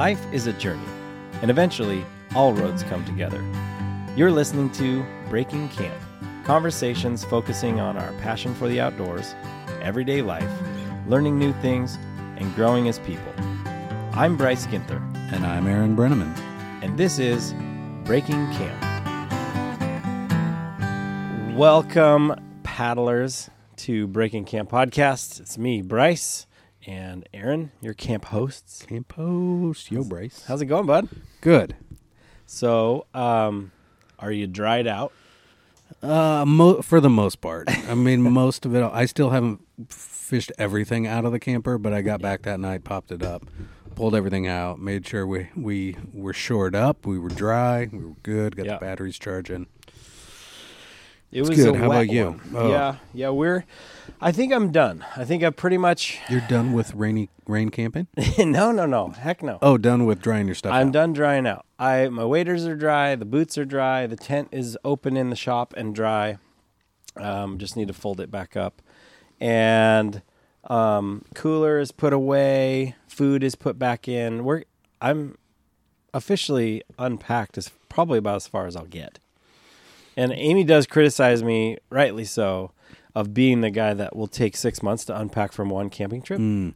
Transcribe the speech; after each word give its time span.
Life 0.00 0.32
is 0.32 0.46
a 0.46 0.54
journey, 0.54 0.88
and 1.42 1.50
eventually, 1.50 2.06
all 2.34 2.54
roads 2.54 2.82
come 2.84 3.04
together. 3.04 3.44
You're 4.16 4.32
listening 4.32 4.70
to 4.70 5.04
Breaking 5.28 5.68
Camp 5.68 5.94
conversations 6.42 7.22
focusing 7.22 7.80
on 7.80 7.98
our 7.98 8.10
passion 8.22 8.54
for 8.54 8.66
the 8.66 8.80
outdoors, 8.80 9.34
everyday 9.82 10.22
life, 10.22 10.50
learning 11.06 11.38
new 11.38 11.52
things, 11.60 11.98
and 12.38 12.54
growing 12.54 12.88
as 12.88 12.98
people. 13.00 13.30
I'm 14.14 14.38
Bryce 14.38 14.66
Ginther, 14.66 15.02
And 15.34 15.44
I'm 15.44 15.66
Aaron 15.66 15.94
Brenneman. 15.94 16.34
and 16.82 16.96
this 16.96 17.18
is 17.18 17.52
Breaking 18.04 18.50
Camp. 18.54 18.80
Welcome, 21.54 22.40
paddlers, 22.62 23.50
to 23.76 24.06
Breaking 24.06 24.46
Camp 24.46 24.70
Podcast. 24.70 25.42
It's 25.42 25.58
me, 25.58 25.82
Bryce, 25.82 26.46
and 26.86 27.28
Aaron, 27.34 27.72
your 27.80 27.94
camp 27.94 28.26
hosts. 28.26 28.84
Camp 28.86 29.12
host. 29.12 29.90
Yo, 29.90 30.04
Bryce. 30.04 30.44
How's 30.46 30.62
it 30.62 30.66
going, 30.66 30.86
bud? 30.86 31.08
Good. 31.40 31.76
So, 32.46 33.06
um, 33.14 33.72
are 34.18 34.32
you 34.32 34.46
dried 34.46 34.86
out? 34.86 35.12
Uh, 36.02 36.44
mo- 36.46 36.82
for 36.82 37.00
the 37.00 37.10
most 37.10 37.40
part. 37.40 37.68
I 37.88 37.94
mean, 37.94 38.22
most 38.32 38.64
of 38.64 38.74
it. 38.74 38.82
I 38.82 39.04
still 39.06 39.30
haven't 39.30 39.60
fished 39.88 40.52
everything 40.58 41.06
out 41.06 41.24
of 41.24 41.32
the 41.32 41.38
camper, 41.40 41.78
but 41.78 41.92
I 41.92 42.02
got 42.02 42.22
back 42.22 42.42
that 42.42 42.60
night, 42.60 42.84
popped 42.84 43.12
it 43.12 43.22
up, 43.22 43.44
pulled 43.94 44.14
everything 44.14 44.46
out, 44.46 44.78
made 44.80 45.06
sure 45.06 45.26
we 45.26 45.48
we 45.56 45.96
were 46.12 46.32
shored 46.32 46.74
up, 46.74 47.06
we 47.06 47.18
were 47.18 47.28
dry, 47.28 47.88
we 47.92 47.98
were 48.04 48.14
good, 48.22 48.56
got 48.56 48.66
the 48.66 48.76
batteries 48.80 49.18
charging. 49.18 49.66
It 51.32 51.42
was 51.42 51.50
good. 51.50 51.76
a 51.76 51.78
How 51.78 51.86
about 51.86 52.08
you? 52.08 52.40
Oh. 52.54 52.70
Yeah, 52.70 52.96
yeah. 53.14 53.30
We're. 53.30 53.64
I 54.20 54.32
think 54.32 54.52
I'm 54.52 54.72
done. 54.72 55.04
I 55.16 55.24
think 55.24 55.44
I 55.44 55.50
pretty 55.50 55.78
much. 55.78 56.18
You're 56.28 56.42
done 56.48 56.72
with 56.72 56.92
rainy 56.94 57.30
rain 57.46 57.70
camping? 57.70 58.08
no, 58.38 58.72
no, 58.72 58.84
no. 58.84 59.08
Heck 59.08 59.42
no. 59.42 59.58
Oh, 59.62 59.78
done 59.78 60.06
with 60.06 60.20
drying 60.20 60.46
your 60.46 60.54
stuff. 60.56 60.72
I'm 60.72 60.88
out. 60.88 60.92
done 60.92 61.12
drying 61.12 61.46
out. 61.46 61.66
I 61.78 62.08
my 62.08 62.24
waders 62.24 62.66
are 62.66 62.74
dry. 62.74 63.14
The 63.14 63.24
boots 63.24 63.56
are 63.56 63.64
dry. 63.64 64.06
The 64.06 64.16
tent 64.16 64.48
is 64.50 64.76
open 64.84 65.16
in 65.16 65.30
the 65.30 65.36
shop 65.36 65.72
and 65.76 65.94
dry. 65.94 66.38
Um, 67.16 67.58
just 67.58 67.76
need 67.76 67.88
to 67.88 67.94
fold 67.94 68.20
it 68.20 68.30
back 68.30 68.56
up, 68.56 68.82
and 69.40 70.22
um, 70.64 71.24
cooler 71.34 71.78
is 71.78 71.92
put 71.92 72.12
away. 72.12 72.96
Food 73.08 73.44
is 73.44 73.54
put 73.54 73.78
back 73.78 74.08
in. 74.08 74.44
We're 74.44 74.64
I'm 75.00 75.38
officially 76.12 76.82
unpacked. 76.98 77.56
Is 77.56 77.70
probably 77.88 78.18
about 78.18 78.36
as 78.36 78.46
far 78.48 78.66
as 78.66 78.74
I'll 78.74 78.84
get. 78.84 79.18
And 80.16 80.32
Amy 80.32 80.64
does 80.64 80.86
criticize 80.86 81.42
me, 81.42 81.78
rightly 81.90 82.24
so, 82.24 82.72
of 83.14 83.32
being 83.34 83.60
the 83.60 83.70
guy 83.70 83.94
that 83.94 84.14
will 84.16 84.26
take 84.28 84.56
six 84.56 84.82
months 84.82 85.04
to 85.06 85.18
unpack 85.18 85.52
from 85.52 85.70
one 85.70 85.88
camping 85.90 86.22
trip. 86.22 86.40
Mm, 86.40 86.74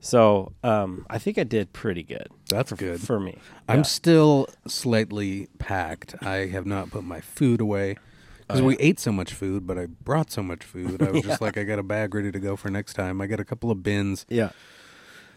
So 0.00 0.52
um, 0.64 1.06
I 1.08 1.18
think 1.18 1.38
I 1.38 1.44
did 1.44 1.72
pretty 1.72 2.02
good 2.02 2.26
that's 2.48 2.72
good. 2.72 3.00
for 3.00 3.18
me. 3.20 3.38
I'm 3.68 3.78
Yeah. 3.78 3.82
still 3.82 4.48
slightly 4.66 5.48
packed. 5.58 6.14
I 6.22 6.46
have 6.46 6.66
not 6.66 6.90
put 6.90 7.04
my 7.04 7.20
food 7.20 7.60
away 7.60 7.96
because 8.40 8.60
Oh, 8.60 8.64
we 8.64 8.76
ate 8.78 8.98
so 9.00 9.12
much 9.12 9.32
food, 9.32 9.66
but 9.66 9.78
I 9.78 9.86
brought 9.86 10.30
so 10.30 10.42
much 10.42 10.64
food. 10.64 11.00
I 11.02 11.10
was 11.12 11.22
just 11.28 11.40
like, 11.40 11.56
I 11.56 11.62
got 11.64 11.78
a 11.78 11.82
bag 11.84 12.14
ready 12.14 12.32
to 12.32 12.40
go 12.40 12.56
for 12.56 12.68
next 12.70 12.94
time. 12.94 13.20
I 13.20 13.26
got 13.26 13.38
a 13.40 13.44
couple 13.44 13.70
of 13.70 13.82
bins 13.82 14.26
Yeah. 14.28 14.50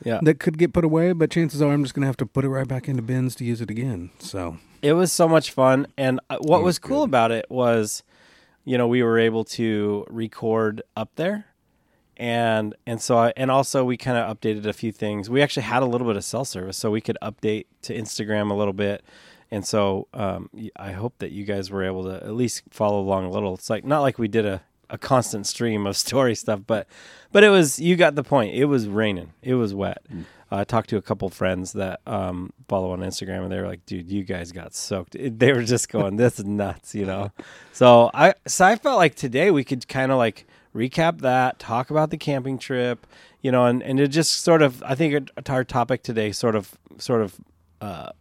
Yeah. 0.04 0.20
that 0.24 0.40
could 0.40 0.58
get 0.58 0.74
put 0.74 0.84
away, 0.86 1.14
but 1.14 1.32
chances 1.32 1.62
are 1.62 1.72
I'm 1.72 1.84
just 1.84 1.94
gonna 1.96 2.08
have 2.08 2.18
to 2.18 2.26
put 2.26 2.46
it 2.46 2.50
right 2.50 2.68
back 2.68 2.88
into 2.88 3.02
bins 3.02 3.36
to 3.36 3.46
use 3.46 3.62
it 3.62 3.70
again. 3.72 4.12
So 4.20 4.58
It 4.82 4.94
was 4.94 5.12
so 5.12 5.28
much 5.28 5.52
fun. 5.52 5.88
And 5.98 6.20
uh, 6.30 6.38
what 6.40 6.60
was 6.60 6.66
was 6.66 6.80
cool 6.80 7.00
good. 7.02 7.10
about 7.10 7.32
it 7.32 7.46
was, 7.50 8.04
you 8.66 8.78
know, 8.78 8.88
we 8.88 9.02
were 9.04 9.18
able 9.18 9.44
to 9.46 10.06
record 10.10 10.82
up 10.96 11.12
there. 11.16 11.46
And 12.18 12.76
and 12.88 13.02
so 13.02 13.18
I, 13.18 13.34
and 13.36 13.52
also 13.52 13.84
we 13.84 13.98
kind 13.98 14.18
of 14.18 14.38
updated 14.38 14.66
a 14.66 14.74
few 14.74 14.92
things. 14.92 15.30
We 15.30 15.42
actually 15.42 15.64
had 15.64 15.84
a 15.84 15.86
little 15.86 16.08
bit 16.08 16.16
of 16.16 16.24
cell 16.24 16.46
service, 16.46 16.78
so 16.78 16.90
we 16.92 17.02
could 17.02 17.18
update 17.22 17.66
to 17.84 17.98
Instagram 17.98 18.52
a 18.52 18.54
little 18.54 18.74
bit. 18.74 19.04
And 19.52 19.66
so 19.66 20.08
um, 20.14 20.50
I 20.78 20.92
hope 20.94 21.16
that 21.20 21.32
you 21.32 21.44
guys 21.46 21.70
were 21.70 21.84
able 21.84 22.04
to 22.06 22.16
at 22.16 22.34
least 22.34 22.64
follow 22.72 23.00
along 23.00 23.26
a 23.26 23.30
little. 23.30 23.54
It's 23.54 23.70
like 23.70 23.84
not 23.84 24.00
like 24.00 24.18
we 24.18 24.28
did 24.28 24.46
a, 24.46 24.62
a 24.90 24.98
constant 24.98 25.48
stream 25.48 25.86
of 25.88 25.96
story 26.08 26.36
stuff, 26.36 26.62
but 26.66 26.88
but 27.32 27.44
it 27.44 27.50
was 27.50 27.80
you 27.80 27.96
got 27.96 28.16
the 28.16 28.24
point. 28.24 28.54
It 28.56 28.66
was 28.66 28.88
raining. 28.88 29.34
It 29.42 29.56
was 29.56 29.74
wet. 29.74 30.06
I 30.52 30.64
talked 30.64 30.90
to 30.92 30.98
a 30.98 31.02
couple 31.02 31.28
friends 31.30 31.74
that 31.74 32.00
um, 32.06 32.54
follow 32.70 32.92
on 32.92 33.00
Instagram, 33.00 33.44
and 33.44 33.52
they 33.52 33.60
were 33.60 33.68
like, 33.68 33.86
"Dude, 33.86 34.10
you 34.10 34.24
guys 34.24 34.52
got 34.52 34.74
soaked." 34.76 35.16
It- 35.16 35.40
They 35.40 35.52
were 35.52 35.64
just 35.64 35.90
going, 35.96 36.16
"This 36.18 36.40
is 36.40 36.46
nuts," 36.46 36.94
you 36.96 37.06
know. 37.06 37.32
So 37.74 38.10
I 38.14 38.36
so 38.48 38.66
I 38.66 38.76
felt 38.76 38.98
like 38.98 39.16
today 39.16 39.52
we 39.52 39.64
could 39.64 39.88
kind 39.88 40.12
of 40.12 40.18
like 40.18 40.46
recap 40.74 41.22
that, 41.22 41.58
talk 41.58 41.90
about 41.90 42.10
the 42.12 42.18
camping 42.18 42.58
trip, 42.60 43.08
you 43.42 43.52
know, 43.52 43.66
and 43.66 43.82
and 43.84 44.00
it 44.00 44.10
just 44.10 44.42
sort 44.44 44.62
of 44.62 44.82
I 44.84 44.94
think 44.96 45.30
our 45.50 45.64
topic 45.64 46.04
today 46.04 46.32
sort 46.32 46.56
of 46.56 46.78
sort 47.00 47.22
of 47.22 47.36
uh, 47.82 48.12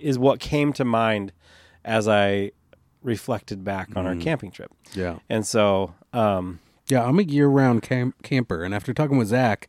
is 0.00 0.18
what 0.18 0.40
came 0.40 0.72
to 0.72 0.84
mind 0.84 1.32
as 1.84 2.08
I 2.08 2.52
reflected 3.02 3.62
back 3.64 3.90
on 3.96 4.06
our 4.06 4.14
Mhm. 4.14 4.22
camping 4.22 4.50
trip, 4.50 4.72
yeah, 4.94 5.18
and 5.28 5.46
so 5.46 5.94
um, 6.16 6.60
yeah, 6.88 7.04
I'm 7.04 7.18
a 7.18 7.22
year-round 7.22 7.82
camp- 7.82 8.22
camper, 8.22 8.62
and 8.64 8.74
after 8.74 8.92
talking 8.94 9.18
with 9.18 9.28
Zach. 9.28 9.68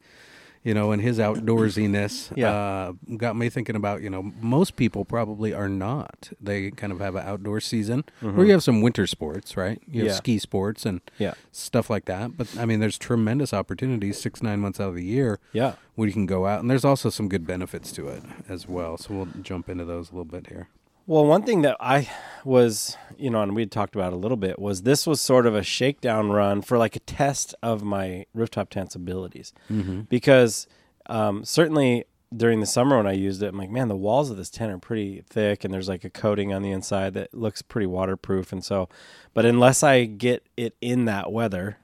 You 0.63 0.73
know, 0.73 0.91
and 0.91 1.01
his 1.01 1.17
outdoorsiness 1.17 2.35
Yeah. 2.35 2.51
uh, 2.51 2.93
got 3.15 3.37
me 3.37 3.47
thinking 3.47 3.77
about, 3.77 4.01
you 4.01 4.09
know, 4.09 4.33
most 4.41 4.75
people 4.75 5.05
probably 5.05 5.53
are 5.53 5.69
not. 5.69 6.29
They 6.41 6.71
kind 6.71 6.91
of 6.91 6.99
have 6.99 7.15
an 7.15 7.25
outdoor 7.25 7.61
season, 7.61 8.03
or 8.21 8.43
you 8.43 8.51
have 8.51 8.63
some 8.63 8.81
winter 8.81 9.07
sports, 9.07 9.55
right? 9.55 9.81
You 9.87 10.01
have 10.01 10.07
Mm-hmm. 10.07 10.07
Yeah. 10.07 10.13
ski 10.13 10.39
sports 10.39 10.85
and 10.85 10.99
yeah, 11.19 11.35
stuff 11.53 11.89
like 11.89 12.03
that. 12.05 12.35
But 12.35 12.57
I 12.57 12.65
mean, 12.65 12.81
there's 12.81 12.97
tremendous 12.97 13.53
opportunities 13.53 14.19
six, 14.19 14.43
nine 14.43 14.59
months 14.59 14.81
out 14.81 14.89
of 14.89 14.95
the 14.95 15.05
year 15.05 15.39
yeah. 15.53 15.75
where 15.95 16.07
you 16.07 16.13
can 16.13 16.25
go 16.25 16.47
out, 16.47 16.59
and 16.59 16.69
there's 16.69 16.83
also 16.83 17.09
some 17.09 17.29
good 17.29 17.47
benefits 17.47 17.93
to 17.93 18.09
it 18.09 18.23
as 18.49 18.67
well. 18.67 18.97
So 18.97 19.13
we'll 19.13 19.27
jump 19.41 19.69
into 19.69 19.85
those 19.85 20.09
a 20.09 20.15
little 20.15 20.25
bit 20.25 20.47
here. 20.47 20.67
Well, 21.07 21.25
one 21.25 21.44
thing 21.44 21.62
that 21.62 21.78
I 21.79 22.09
was, 22.44 22.97
you 23.18 23.29
know, 23.29 23.41
and 23.41 23.56
we 23.56 23.62
had 23.62 23.72
talked 23.72 23.95
about 23.95 24.12
a 24.12 24.18
little 24.18 24.35
bit 24.35 24.59
was 24.59 24.81
this 24.81 25.07
was 25.07 25.22
sort 25.22 25.45
of 25.45 25.56
a 25.56 25.63
shakedown 25.63 26.31
run 26.31 26.62
for 26.62 26.78
like 26.78 26.97
a 26.97 27.00
test 27.00 27.56
of 27.63 27.81
my 27.81 28.25
rooftop 28.34 28.69
tent's 28.69 28.94
abilities. 28.94 29.53
Mm-hmm. 29.72 30.01
Because 30.01 30.68
um, 31.06 31.45
certainly 31.45 32.03
during 32.35 32.59
the 32.59 32.66
summer 32.66 32.97
when 32.97 33.07
I 33.07 33.13
used 33.13 33.41
it, 33.41 33.47
I'm 33.47 33.57
like, 33.57 33.69
man, 33.69 33.88
the 33.88 33.95
walls 33.95 34.29
of 34.29 34.35
this 34.35 34.50
tent 34.50 34.69
are 34.73 34.78
pretty 34.78 35.23
thick 35.29 35.63
and 35.63 35.73
there's 35.73 35.88
like 35.88 36.03
a 36.03 36.09
coating 36.09 36.51
on 36.53 36.62
the 36.62 36.72
inside 36.72 37.13
that 37.13 37.34
looks 37.34 37.62
pretty 37.62 37.88
waterproof. 37.88 38.51
And 38.51 38.62
so, 38.62 38.89
but 39.34 39.45
unless 39.45 39.84
I 39.84 40.03
get 40.03 40.45
it 40.57 40.75
in 40.81 41.06
that 41.06 41.31
weather, 41.31 41.78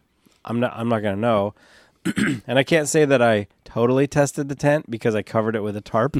I'm 0.43 0.59
not, 0.59 0.73
I'm 0.75 0.89
not 0.89 1.01
going 1.01 1.15
to 1.15 1.21
know. 1.21 1.55
and 2.47 2.59
I 2.59 2.63
can't 2.63 2.87
say 2.87 3.05
that 3.05 3.21
I 3.21 3.47
totally 3.63 4.07
tested 4.07 4.49
the 4.49 4.55
tent 4.55 4.89
because 4.89 5.15
I 5.15 5.21
covered 5.21 5.55
it 5.55 5.61
with 5.61 5.75
a 5.75 5.81
tarp, 5.81 6.17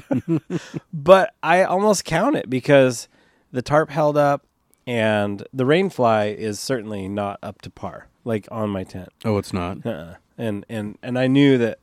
but 0.94 1.34
I 1.44 1.64
almost 1.64 2.06
count 2.06 2.36
it 2.36 2.50
because 2.50 3.08
the 3.52 3.62
tarp 3.62 3.90
held 3.90 4.18
up 4.18 4.46
and 4.86 5.46
the 5.54 5.64
rainfly 5.64 6.36
is 6.36 6.60
certainly 6.60 7.08
not 7.08 7.40
up 7.42 7.62
to 7.62 7.70
par, 7.70 8.08
like 8.24 8.48
on 8.52 8.70
my 8.70 8.84
tent. 8.84 9.10
Oh, 9.24 9.38
it's 9.38 9.54
not. 9.54 9.86
Uh-uh. 9.86 10.16
And 10.38 10.66
and 10.68 10.98
and 11.04 11.20
I 11.20 11.28
knew 11.28 11.58
that 11.60 11.80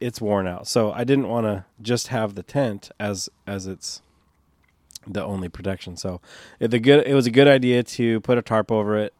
it's 0.00 0.20
worn 0.20 0.46
out, 0.46 0.66
so 0.68 0.92
I 0.92 1.04
didn't 1.04 1.28
want 1.28 1.46
to 1.46 1.64
just 1.80 2.08
have 2.08 2.34
the 2.34 2.42
tent 2.42 2.90
as 3.00 3.28
as 3.46 3.66
its 3.66 4.02
the 5.06 5.24
only 5.24 5.48
protection. 5.48 5.96
So 5.96 6.20
it, 6.60 6.70
the 6.70 6.78
good 6.78 7.06
it 7.06 7.14
was 7.14 7.26
a 7.26 7.30
good 7.30 7.48
idea 7.48 7.82
to 7.82 8.20
put 8.20 8.38
a 8.38 8.42
tarp 8.42 8.70
over 8.70 8.96
it. 8.96 9.14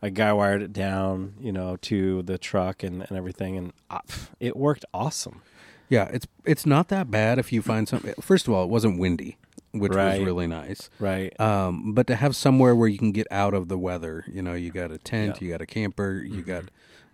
A 0.00 0.10
guy 0.10 0.32
wired 0.32 0.62
it 0.62 0.72
down, 0.72 1.34
you 1.40 1.50
know, 1.52 1.76
to 1.82 2.22
the 2.22 2.38
truck 2.38 2.82
and, 2.84 3.04
and 3.08 3.16
everything, 3.18 3.56
and 3.56 3.72
uh, 3.90 3.98
it 4.38 4.56
worked 4.56 4.84
awesome. 4.94 5.42
Yeah, 5.88 6.04
it's 6.12 6.26
it's 6.44 6.66
not 6.66 6.88
that 6.88 7.10
bad 7.10 7.38
if 7.38 7.52
you 7.52 7.62
find 7.62 7.88
something. 7.88 8.14
First 8.20 8.46
of 8.46 8.54
all, 8.54 8.62
it 8.64 8.70
wasn't 8.70 8.98
windy, 9.00 9.38
which 9.72 9.92
Right. 9.94 10.18
was 10.18 10.26
really 10.26 10.46
nice. 10.46 10.88
Right? 11.00 11.38
Um, 11.40 11.94
but 11.94 12.06
to 12.08 12.14
have 12.14 12.36
somewhere 12.36 12.76
where 12.76 12.88
you 12.88 12.98
can 12.98 13.10
get 13.10 13.26
out 13.30 13.54
of 13.54 13.68
the 13.68 13.78
weather, 13.78 14.24
you 14.30 14.42
know, 14.42 14.52
you 14.54 14.70
got 14.70 14.92
a 14.92 14.98
tent, 14.98 15.38
Yeah. 15.40 15.46
you 15.46 15.52
got 15.52 15.62
a 15.62 15.66
camper, 15.66 16.22
you 16.24 16.42
got 16.42 16.64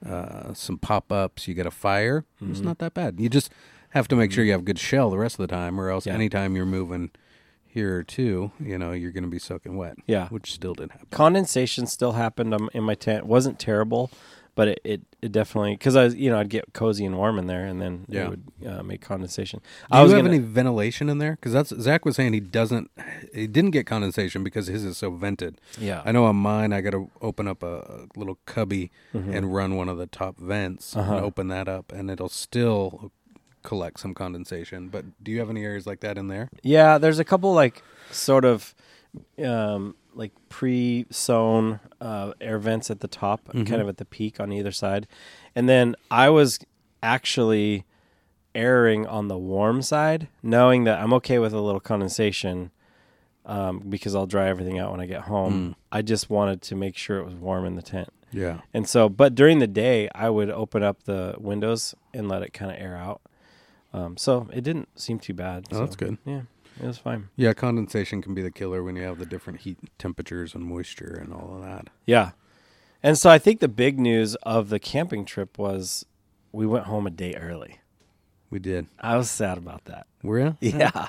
uh, 0.05 0.53
some 0.53 0.77
pop 0.77 1.11
ups, 1.11 1.49
you 1.49 1.55
got 1.55 1.67
a 1.67 1.71
fire. 1.71 2.25
It's 2.43 2.61
not 2.61 2.79
that 2.79 2.93
bad. 2.95 3.19
You 3.19 3.29
just 3.31 3.51
have 3.91 4.09
to 4.09 4.17
make 4.17 4.33
sure 4.33 4.45
you 4.45 4.53
have 4.53 4.65
good 4.65 4.79
shell 4.79 5.09
the 5.09 5.17
rest 5.19 5.37
of 5.39 5.49
the 5.49 5.55
time, 5.55 5.81
or 5.81 5.89
else 5.89 6.05
Yeah. 6.05 6.13
anytime 6.15 6.55
you're 6.57 6.67
moving 6.67 7.11
here 7.75 8.03
too, 8.05 8.53
you 8.61 8.79
know, 8.79 8.93
you're 8.93 9.11
going 9.11 9.25
to 9.25 9.29
be 9.31 9.39
soaking 9.41 9.77
wet. 9.77 9.97
Yeah. 10.07 10.29
which 10.29 10.53
still 10.53 10.75
didn't 10.75 10.93
happen. 10.93 11.09
condensation 11.11 11.87
still 11.87 12.13
happened 12.13 12.55
um, 12.55 12.71
in 12.73 12.85
my 12.85 12.95
tent. 12.95 13.27
Wasn't 13.27 13.59
terrible, 13.59 14.11
but 14.55 14.69
it, 14.69 14.81
it, 14.85 15.01
it 15.21 15.33
definitely 15.33 15.73
because 15.75 15.97
I 15.97 16.05
was 16.05 16.15
you 16.15 16.31
know 16.31 16.39
I'd 16.39 16.49
get 16.49 16.73
cozy 16.73 17.05
and 17.05 17.17
warm 17.17 17.37
in 17.41 17.47
there, 17.49 17.65
and 17.67 17.83
then 17.83 18.07
Yeah. 18.09 18.25
it 18.27 18.31
would 18.31 18.45
uh, 18.65 18.83
make 18.85 19.01
condensation. 19.01 19.59
Do 19.61 19.99
I 19.99 20.03
was 20.03 20.13
you 20.13 20.17
have 20.17 20.25
gonna, 20.25 20.37
any 20.37 20.45
ventilation 20.45 21.09
in 21.11 21.19
there? 21.19 21.33
Because 21.33 21.53
that's 21.53 21.71
Zach 21.81 22.05
was 22.05 22.15
saying 22.15 22.33
he 22.35 22.41
doesn't, 22.41 22.91
he 23.35 23.49
didn't 23.49 23.73
get 23.73 23.87
condensation 23.87 24.45
because 24.45 24.69
his 24.69 24.85
is 24.85 24.97
so 24.97 25.11
vented. 25.11 25.61
yeah 25.79 26.03
I 26.05 26.13
know 26.13 26.25
on 26.27 26.37
mine, 26.37 26.73
I 26.73 26.81
got 26.81 26.91
to 26.93 27.11
open 27.21 27.49
up 27.49 27.65
a, 27.65 28.07
a 28.15 28.19
little 28.19 28.39
cubby 28.47 28.93
Mhm. 29.13 29.35
and 29.35 29.53
run 29.53 29.75
one 29.75 29.89
of 29.89 29.99
the 29.99 30.07
top 30.07 30.39
vents 30.39 30.97
Uh-huh. 30.97 31.17
and 31.17 31.25
open 31.25 31.49
that 31.49 31.67
up, 31.67 31.91
and 31.91 32.09
it'll 32.09 32.29
still 32.29 33.11
collect 33.65 33.99
some 33.99 34.15
condensation. 34.15 34.89
But 34.89 35.05
do 35.25 35.33
you 35.33 35.41
have 35.41 35.51
any 35.51 35.65
areas 35.65 35.87
like 35.87 36.01
that 36.01 36.17
in 36.17 36.29
there? 36.29 36.49
Yeah, 36.63 36.99
there's 36.99 37.19
a 37.19 37.25
couple 37.25 37.53
like 37.53 37.83
sort 38.13 38.45
of 38.45 38.75
um, 39.45 39.97
like 40.15 40.33
pre-sewn 40.49 41.81
uh, 42.01 42.33
air 42.41 42.59
vents 42.59 42.91
at 42.91 43.01
the 43.01 43.09
top, 43.09 43.49
Mhm. 43.49 43.67
kind 43.67 43.81
of 43.83 43.89
at 43.89 43.97
the 43.97 44.05
peak 44.05 44.39
on 44.41 44.53
either 44.53 44.73
side, 44.73 45.07
and 45.55 45.69
then 45.69 45.95
I 46.11 46.31
was 46.31 46.59
actually 47.03 47.85
erring 48.55 49.07
on 49.07 49.29
the 49.29 49.37
warm 49.39 49.83
side, 49.83 50.29
knowing 50.43 50.85
that 50.85 51.01
I'm 51.01 51.13
okay 51.15 51.39
with 51.39 51.53
a 51.53 51.61
little 51.61 51.81
condensation 51.81 52.71
um, 53.47 53.81
because 53.89 54.15
I'll 54.15 54.27
dry 54.27 54.49
everything 54.49 54.79
out 54.79 54.91
when 54.91 55.01
I 55.01 55.07
get 55.07 55.23
home. 55.23 55.71
Mm. 55.71 55.75
I 55.93 56.01
just 56.03 56.31
wanted 56.31 56.63
to 56.63 56.75
make 56.77 56.97
sure 56.97 57.19
it 57.19 57.25
was 57.27 57.35
warm 57.35 57.67
in 57.67 57.75
the 57.77 57.83
tent. 57.83 58.09
Yeah. 58.33 58.61
And 58.73 58.89
so, 58.89 59.09
but 59.11 59.35
during 59.35 59.59
the 59.59 59.67
day, 59.67 60.09
I 60.15 60.31
would 60.31 60.49
open 60.51 60.83
up 60.83 61.03
the 61.03 61.35
windows 61.39 61.95
and 62.15 62.27
let 62.29 62.43
it 62.43 62.53
kind 62.55 62.71
of 62.71 62.79
air 62.81 62.97
out. 62.97 63.21
Um, 63.95 64.17
so 64.17 64.49
it 64.53 64.63
didn't 64.63 64.89
seem 64.99 65.21
too 65.21 65.35
bad. 65.35 65.67
Oh, 65.71 65.77
so, 65.77 65.81
that's 65.81 65.97
good. 65.97 66.19
Yeah, 66.27 66.43
it 66.83 66.87
was 66.87 66.99
fine. 66.99 67.29
Yeah, 67.37 67.53
condensation 67.55 68.21
can 68.21 68.35
be 68.35 68.43
the 68.43 68.51
killer 68.51 68.83
when 68.83 68.97
you 68.97 69.05
have 69.05 69.19
the 69.19 69.25
different 69.25 69.61
heat 69.61 69.79
temperatures 69.99 70.53
and 70.53 70.65
moisture 70.65 71.17
and 71.23 71.33
all 71.33 71.55
of 71.57 71.63
that. 71.63 71.89
Yeah. 72.05 72.33
And 73.05 73.17
so 73.17 73.31
I 73.31 73.39
think 73.39 73.61
the 73.61 73.69
big 73.69 74.01
news 74.01 74.35
of 74.43 74.69
the 74.69 74.81
camping 74.81 75.25
trip 75.25 75.59
was 75.59 76.05
we 76.51 76.67
went 76.67 76.87
home 76.87 77.07
a 77.07 77.11
day 77.11 77.35
early. 77.35 77.79
We 78.51 78.59
did. 78.59 78.89
I 78.99 79.17
was 79.17 79.31
sad 79.31 79.59
about 79.59 79.85
that. 79.85 80.07
Were 80.23 80.41
you? 80.41 80.57
Yeah. 80.61 81.09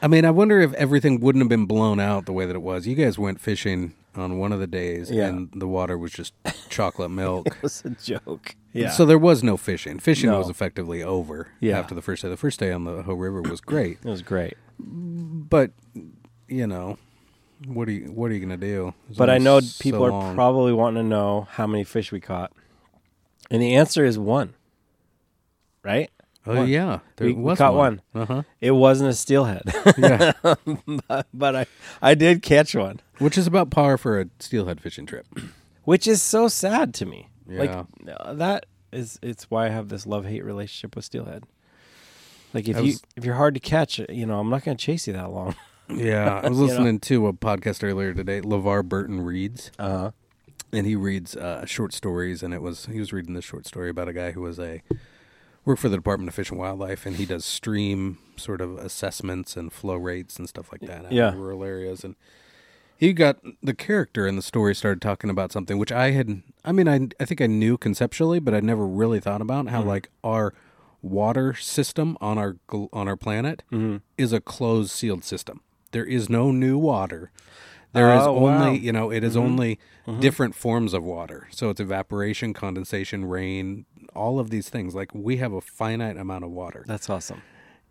I 0.00 0.08
mean, 0.08 0.24
I 0.24 0.30
wonder 0.30 0.60
if 0.60 0.72
everything 0.74 1.20
wouldn't 1.20 1.42
have 1.42 1.48
been 1.48 1.66
blown 1.66 2.00
out 2.00 2.24
the 2.24 2.32
way 2.32 2.46
that 2.46 2.56
it 2.56 2.62
was. 2.62 2.86
You 2.86 2.94
guys 2.94 3.18
went 3.18 3.40
fishing 3.40 3.94
on 4.16 4.38
one 4.38 4.52
of 4.52 4.60
the 4.60 4.66
days, 4.66 5.10
Yeah. 5.10 5.26
and 5.26 5.50
the 5.54 5.66
water 5.68 5.96
was 5.98 6.12
just 6.12 6.34
chocolate 6.68 7.10
milk. 7.10 7.46
it 7.48 7.62
was 7.62 7.82
a 7.84 7.90
joke. 7.90 8.56
Yeah. 8.72 8.90
So 8.90 9.04
there 9.06 9.18
was 9.18 9.42
no 9.42 9.56
fishing. 9.56 9.98
Fishing 9.98 10.30
No. 10.30 10.38
was 10.38 10.48
effectively 10.48 11.02
over 11.02 11.48
Yeah. 11.60 11.78
after 11.78 11.94
the 11.94 12.02
first 12.02 12.22
day. 12.22 12.28
The 12.28 12.36
first 12.36 12.58
day 12.60 12.72
on 12.72 12.84
the 12.84 13.02
Hoh 13.02 13.14
River 13.14 13.42
was 13.42 13.60
great, 13.72 13.98
it 14.04 14.08
was 14.08 14.22
great. 14.22 14.54
but 14.78 15.70
you 16.48 16.66
know, 16.66 16.98
what 17.66 17.88
are 17.88 17.92
you 17.92 18.06
what 18.12 18.30
are 18.30 18.34
you 18.34 18.40
gonna 18.40 18.56
do? 18.56 18.92
There's 19.06 19.16
But 19.18 19.30
I 19.30 19.38
know 19.38 19.60
so 19.60 19.82
people 19.82 20.04
are 20.04 20.10
long. 20.10 20.34
probably 20.34 20.72
wanting 20.72 21.02
to 21.04 21.08
know 21.08 21.46
how 21.52 21.66
many 21.66 21.84
fish 21.84 22.10
we 22.12 22.20
caught. 22.20 22.52
And 23.50 23.62
the 23.62 23.74
answer 23.76 24.04
is 24.04 24.18
one. 24.18 24.54
Right? 25.84 26.10
Oh 26.46 26.56
one. 26.56 26.68
yeah, 26.68 26.98
there 27.16 27.28
We- 27.28 27.34
we 27.34 27.56
caught 27.56 27.74
one. 27.74 28.02
Uh 28.14 28.26
huh. 28.26 28.42
It 28.60 28.72
wasn't 28.72 29.10
a 29.10 29.14
steelhead, 29.14 29.62
Yeah, 29.96 30.32
but, 31.08 31.26
but 31.32 31.56
I, 31.56 31.66
I 32.02 32.14
did 32.14 32.42
catch 32.42 32.74
one, 32.74 33.00
which 33.18 33.38
is 33.38 33.46
about 33.46 33.70
par 33.70 33.96
for 33.96 34.20
a 34.20 34.26
steelhead 34.40 34.80
fishing 34.80 35.06
trip. 35.06 35.26
which 35.84 36.06
is 36.06 36.20
so 36.22 36.48
sad 36.48 36.92
to 36.94 37.06
me. 37.06 37.28
Yeah. 37.48 37.58
Like 37.60 37.70
uh, 38.20 38.32
that 38.34 38.66
is 38.92 39.18
it's 39.22 39.50
why 39.50 39.66
I 39.66 39.68
have 39.70 39.88
this 39.88 40.06
love 40.06 40.24
hate 40.26 40.44
relationship 40.44 40.94
with 40.96 41.04
steelhead. 41.06 41.44
Like 42.52 42.68
if 42.68 42.76
I 42.76 42.80
you 42.80 42.94
if 43.16 43.24
you're 43.24 43.34
hard 43.34 43.54
to 43.54 43.60
catch, 43.60 43.98
you 44.08 44.26
know 44.26 44.38
I'm 44.38 44.50
not 44.50 44.64
going 44.64 44.76
to 44.76 44.82
chase 44.84 45.06
you 45.06 45.12
that 45.14 45.30
long. 45.30 45.54
Yeah, 45.90 46.40
I 46.42 46.48
was 46.48 46.58
You 46.58 46.64
know? 46.66 46.72
listening 46.72 47.00
to 47.00 47.26
a 47.26 47.34
podcast 47.34 47.84
earlier 47.84 48.14
today. 48.14 48.40
LeVar 48.40 48.84
Burton 48.88 49.20
reads, 49.20 49.70
Uh 49.78 49.88
huh. 49.98 50.10
and 50.72 50.86
he 50.86 50.96
reads 50.96 51.36
uh, 51.36 51.66
short 51.66 51.92
stories. 51.92 52.42
And 52.42 52.54
it 52.54 52.62
was 52.62 52.86
he 52.86 52.98
was 52.98 53.12
reading 53.12 53.34
this 53.34 53.44
short 53.44 53.66
story 53.66 53.90
about 53.90 54.08
a 54.08 54.14
guy 54.14 54.30
who 54.32 54.40
was 54.40 54.58
a 54.58 54.80
worked 55.64 55.80
for 55.80 55.88
the 55.88 55.96
Department 55.96 56.28
of 56.28 56.34
Fish 56.34 56.50
and 56.50 56.58
Wildlife, 56.58 57.06
and 57.06 57.16
he 57.16 57.26
does 57.26 57.44
stream 57.44 58.18
sort 58.36 58.60
of 58.60 58.76
assessments 58.76 59.56
and 59.56 59.72
flow 59.72 59.96
rates 59.96 60.38
and 60.38 60.48
stuff 60.48 60.70
like 60.72 60.82
that 60.82 61.06
out 61.06 61.12
Yeah. 61.12 61.32
in 61.32 61.38
rural 61.38 61.64
areas. 61.64 62.04
And 62.04 62.16
he 62.96 63.12
got 63.12 63.38
the 63.62 63.74
character 63.74 64.26
in 64.26 64.36
the 64.36 64.42
story 64.42 64.74
started 64.74 65.00
talking 65.02 65.30
about 65.30 65.52
something 65.52 65.78
which 65.78 65.92
I 65.92 66.10
had. 66.12 66.42
I 66.64 66.72
mean, 66.72 66.88
I 66.88 67.08
I 67.20 67.24
think 67.24 67.40
I 67.40 67.46
knew 67.46 67.76
conceptually, 67.76 68.38
but 68.38 68.54
I'd 68.54 68.64
never 68.64 68.86
really 68.86 69.20
thought 69.20 69.40
about 69.40 69.68
how 69.68 69.80
mm-hmm. 69.80 69.88
like 69.88 70.10
our 70.22 70.54
water 71.02 71.54
system 71.54 72.16
on 72.20 72.38
our 72.38 72.56
on 72.70 73.08
our 73.08 73.16
planet 73.16 73.62
mm-hmm. 73.70 73.98
is 74.16 74.32
a 74.32 74.40
closed 74.40 74.90
sealed 74.90 75.24
system. 75.24 75.60
There 75.92 76.04
is 76.04 76.28
no 76.28 76.50
new 76.50 76.78
water. 76.78 77.30
There 77.92 78.12
is 78.12 78.22
Oh, 78.22 78.34
only, 78.36 78.48
wow. 78.48 78.72
you 78.72 78.90
know, 78.90 79.10
it 79.12 79.22
is 79.22 79.36
mm-hmm. 79.36 79.46
only 79.46 79.78
different 80.18 80.56
forms 80.56 80.94
of 80.94 81.04
water. 81.04 81.46
So 81.52 81.70
it's 81.70 81.80
evaporation, 81.80 82.52
condensation, 82.52 83.24
rain, 83.24 83.86
all 84.14 84.38
of 84.38 84.50
these 84.50 84.68
things. 84.68 84.94
Like 84.94 85.10
we 85.14 85.36
have 85.38 85.52
a 85.52 85.60
finite 85.60 86.16
amount 86.16 86.44
of 86.44 86.50
water. 86.50 86.84
That's 86.86 87.08
awesome. 87.10 87.42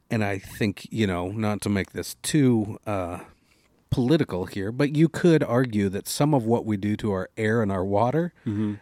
And 0.09 0.23
I 0.23 0.37
think, 0.37 0.87
you 0.91 1.07
know, 1.07 1.29
not 1.29 1.61
to 1.61 1.69
make 1.69 1.91
this 1.93 2.15
too 2.21 2.77
uh, 2.85 3.19
political 3.89 4.45
here, 4.45 4.71
but 4.71 4.95
you 4.95 5.07
could 5.09 5.43
argue 5.43 5.89
that 5.89 6.07
some 6.07 6.33
of 6.33 6.45
what 6.45 6.65
we 6.65 6.77
do 6.77 6.95
to 6.97 7.11
our 7.11 7.29
air 7.37 7.61
and 7.61 7.71
our 7.71 7.85
water 7.85 8.33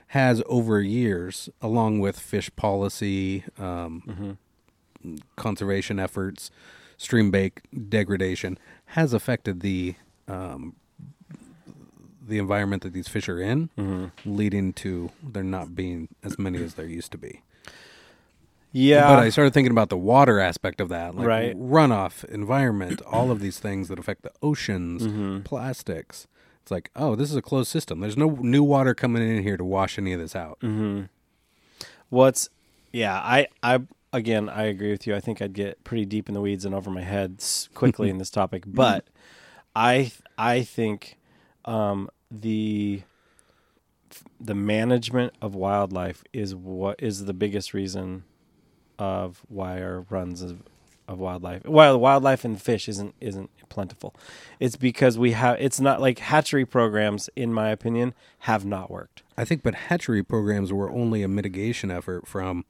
has 0.07 0.41
over 0.47 0.81
years, 0.81 1.49
along 1.61 1.99
with 1.99 2.19
fish 2.19 2.49
policy, 2.55 3.43
um, 3.57 4.37
conservation 5.35 5.99
efforts, 5.99 6.51
stream 6.97 7.31
bake 7.31 7.61
degradation, 7.89 8.57
has 8.87 9.13
affected 9.13 9.61
the 9.61 9.95
um, 10.27 10.75
the 12.31 12.39
environment 12.39 12.81
that 12.81 12.93
these 12.93 13.07
fish 13.07 13.29
are 13.29 13.39
in, 13.39 13.69
leading 14.25 14.73
to 14.73 15.11
there 15.21 15.43
not 15.43 15.75
being 15.75 16.07
as 16.23 16.39
many 16.39 16.63
as 16.63 16.73
there 16.73 16.87
used 16.87 17.11
to 17.11 17.17
be. 17.19 17.41
Yeah. 18.71 19.07
But 19.09 19.19
I 19.19 19.29
started 19.29 19.53
thinking 19.53 19.71
about 19.71 19.89
the 19.89 19.97
water 19.97 20.39
aspect 20.39 20.79
of 20.79 20.89
that, 20.89 21.13
like 21.15 21.27
Right. 21.27 21.59
runoff, 21.59 22.23
environment, 22.25 23.01
all 23.11 23.29
of 23.29 23.41
these 23.41 23.59
things 23.59 23.89
that 23.89 23.99
affect 23.99 24.23
the 24.23 24.31
oceans, 24.41 25.03
Mm-hmm. 25.05 25.41
plastics. 25.41 26.27
It's 26.61 26.71
like, 26.71 26.89
oh, 26.95 27.15
this 27.15 27.29
is 27.29 27.35
a 27.35 27.41
closed 27.41 27.69
system. 27.69 27.99
There's 27.99 28.15
no 28.17 28.29
new 28.41 28.63
water 28.63 28.93
coming 28.93 29.23
in 29.27 29.43
here 29.43 29.57
to 29.57 29.63
wash 29.65 29.97
any 29.99 30.13
of 30.13 30.19
this 30.19 30.35
out. 30.35 30.57
Mm-hmm. 30.61 31.03
What's 32.09 32.49
yeah, 32.93 33.15
I 33.15 33.47
I 33.63 33.79
again 34.13 34.47
I 34.49 34.63
agree 34.65 34.91
with 34.91 35.05
you. 35.07 35.15
I 35.15 35.19
think 35.21 35.41
I'd 35.41 35.53
get 35.53 35.83
pretty 35.83 36.05
deep 36.05 36.27
in 36.29 36.33
the 36.35 36.41
weeds 36.41 36.63
and 36.65 36.75
over 36.75 36.91
my 36.91 37.01
head 37.01 37.43
quickly 37.73 38.09
in 38.13 38.17
this 38.19 38.29
topic, 38.29 38.63
but 38.67 39.05
I 39.75 40.11
I 40.37 40.63
think 40.63 41.17
um, 41.65 42.09
the 42.31 43.01
the 44.39 44.55
management 44.55 45.33
of 45.41 45.55
wildlife 45.55 46.23
is 46.33 46.55
what 46.55 47.01
is 47.01 47.25
the 47.25 47.33
biggest 47.33 47.73
reason 47.73 48.23
of 48.99 49.41
why 49.47 49.81
our 49.81 50.01
runs 50.09 50.41
of, 50.41 50.61
of 51.07 51.19
wildlife 51.19 51.65
while 51.65 51.97
wildlife 51.99 52.43
and 52.43 52.61
fish 52.61 52.87
isn't 52.89 53.15
isn't 53.19 53.49
plentiful. 53.69 54.13
It's 54.59 54.75
because 54.75 55.17
we 55.17 55.31
have 55.31 55.57
it's 55.59 55.79
not 55.79 55.99
like 55.99 56.19
hatchery 56.19 56.65
programs 56.65 57.29
in 57.35 57.53
my 57.53 57.69
opinion 57.69 58.13
have 58.39 58.65
not 58.65 58.91
worked. 58.91 59.23
I 59.37 59.45
think, 59.45 59.63
but 59.63 59.73
hatchery 59.73 60.21
programs 60.21 60.71
were 60.71 60.91
only 60.91 61.23
a 61.23 61.27
mitigation 61.27 61.89
effort 61.89 62.27
from 62.27 62.65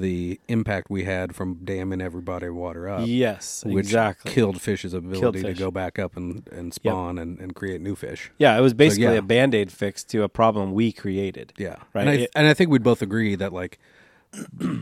the 0.00 0.38
impact 0.48 0.88
we 0.90 1.04
had 1.04 1.34
from 1.34 1.54
damming 1.64 2.00
every 2.00 2.20
body 2.22 2.46
of 2.46 2.54
water 2.54 2.88
up. 2.88 3.02
yes 3.06 3.64
Which 3.64 3.86
exactly 3.86 4.30
killed 4.32 4.60
fish's 4.60 4.94
ability 4.94 5.42
to 5.42 5.48
fish. 5.48 5.58
go 5.58 5.70
back 5.70 5.98
up 5.98 6.16
and, 6.16 6.46
and 6.52 6.72
spawn 6.72 7.18
and, 7.18 7.38
and 7.40 7.54
create 7.54 7.80
new 7.80 7.94
fish. 7.96 8.30
Yeah, 8.38 8.56
it 8.56 8.60
was 8.60 8.74
basically 8.74 9.04
yeah. 9.14 9.18
a 9.18 9.22
band 9.22 9.54
aid 9.54 9.72
fix 9.72 10.04
to 10.04 10.22
a 10.22 10.28
problem 10.28 10.72
we 10.72 10.92
created. 10.92 11.52
Yeah, 11.58 11.76
Right. 11.94 12.02
And 12.02 12.10
I, 12.10 12.14
It- 12.14 12.30
and 12.36 12.46
I 12.46 12.54
think 12.54 12.70
we'd 12.70 12.82
both 12.82 13.02
agree 13.02 13.34
that 13.36 13.52
like 13.52 13.78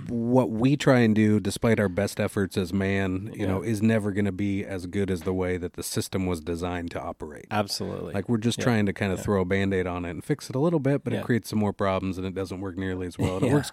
what 0.08 0.50
we 0.50 0.76
try 0.76 1.00
and 1.00 1.14
do, 1.14 1.40
despite 1.40 1.78
our 1.80 1.88
best 1.88 2.18
efforts 2.20 2.56
as 2.56 2.72
man, 2.72 3.30
you 3.34 3.46
know, 3.46 3.62
is 3.62 3.82
never 3.82 4.12
going 4.12 4.24
to 4.24 4.32
be 4.32 4.64
as 4.64 4.86
good 4.86 5.10
as 5.10 5.22
the 5.22 5.32
way 5.32 5.56
that 5.56 5.74
the 5.74 5.82
system 5.82 6.26
was 6.26 6.40
designed 6.40 6.90
to 6.92 7.00
operate. 7.00 7.46
Absolutely. 7.50 8.12
Like 8.14 8.28
we're 8.28 8.38
just 8.38 8.58
Yeah. 8.58 8.64
trying 8.64 8.86
to 8.86 8.92
kind 8.92 9.12
of 9.12 9.20
throw 9.20 9.40
a 9.40 9.44
band-aid 9.44 9.86
on 9.86 10.04
it 10.04 10.10
and 10.10 10.24
fix 10.24 10.48
it 10.50 10.56
a 10.56 10.58
little 10.58 10.80
bit, 10.80 11.04
but 11.04 11.12
Yeah. 11.12 11.20
it 11.20 11.24
creates 11.24 11.50
some 11.50 11.58
more 11.58 11.72
problems 11.72 12.18
and 12.18 12.26
it 12.26 12.34
doesn't 12.34 12.60
work 12.60 12.76
nearly 12.76 13.06
as 13.06 13.18
well. 13.18 13.36
And 13.36 13.46
It 13.46 13.52
works 13.52 13.72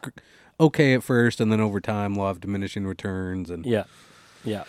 okay 0.59 0.93
at 0.93 1.03
first, 1.03 1.39
and 1.41 1.51
then 1.51 1.59
over 1.59 1.79
time, 1.81 2.15
law 2.15 2.29
of 2.29 2.39
diminishing 2.39 2.85
returns. 2.85 3.49
And 3.49 3.65
yeah. 3.65 3.83
Yeah. 4.43 4.63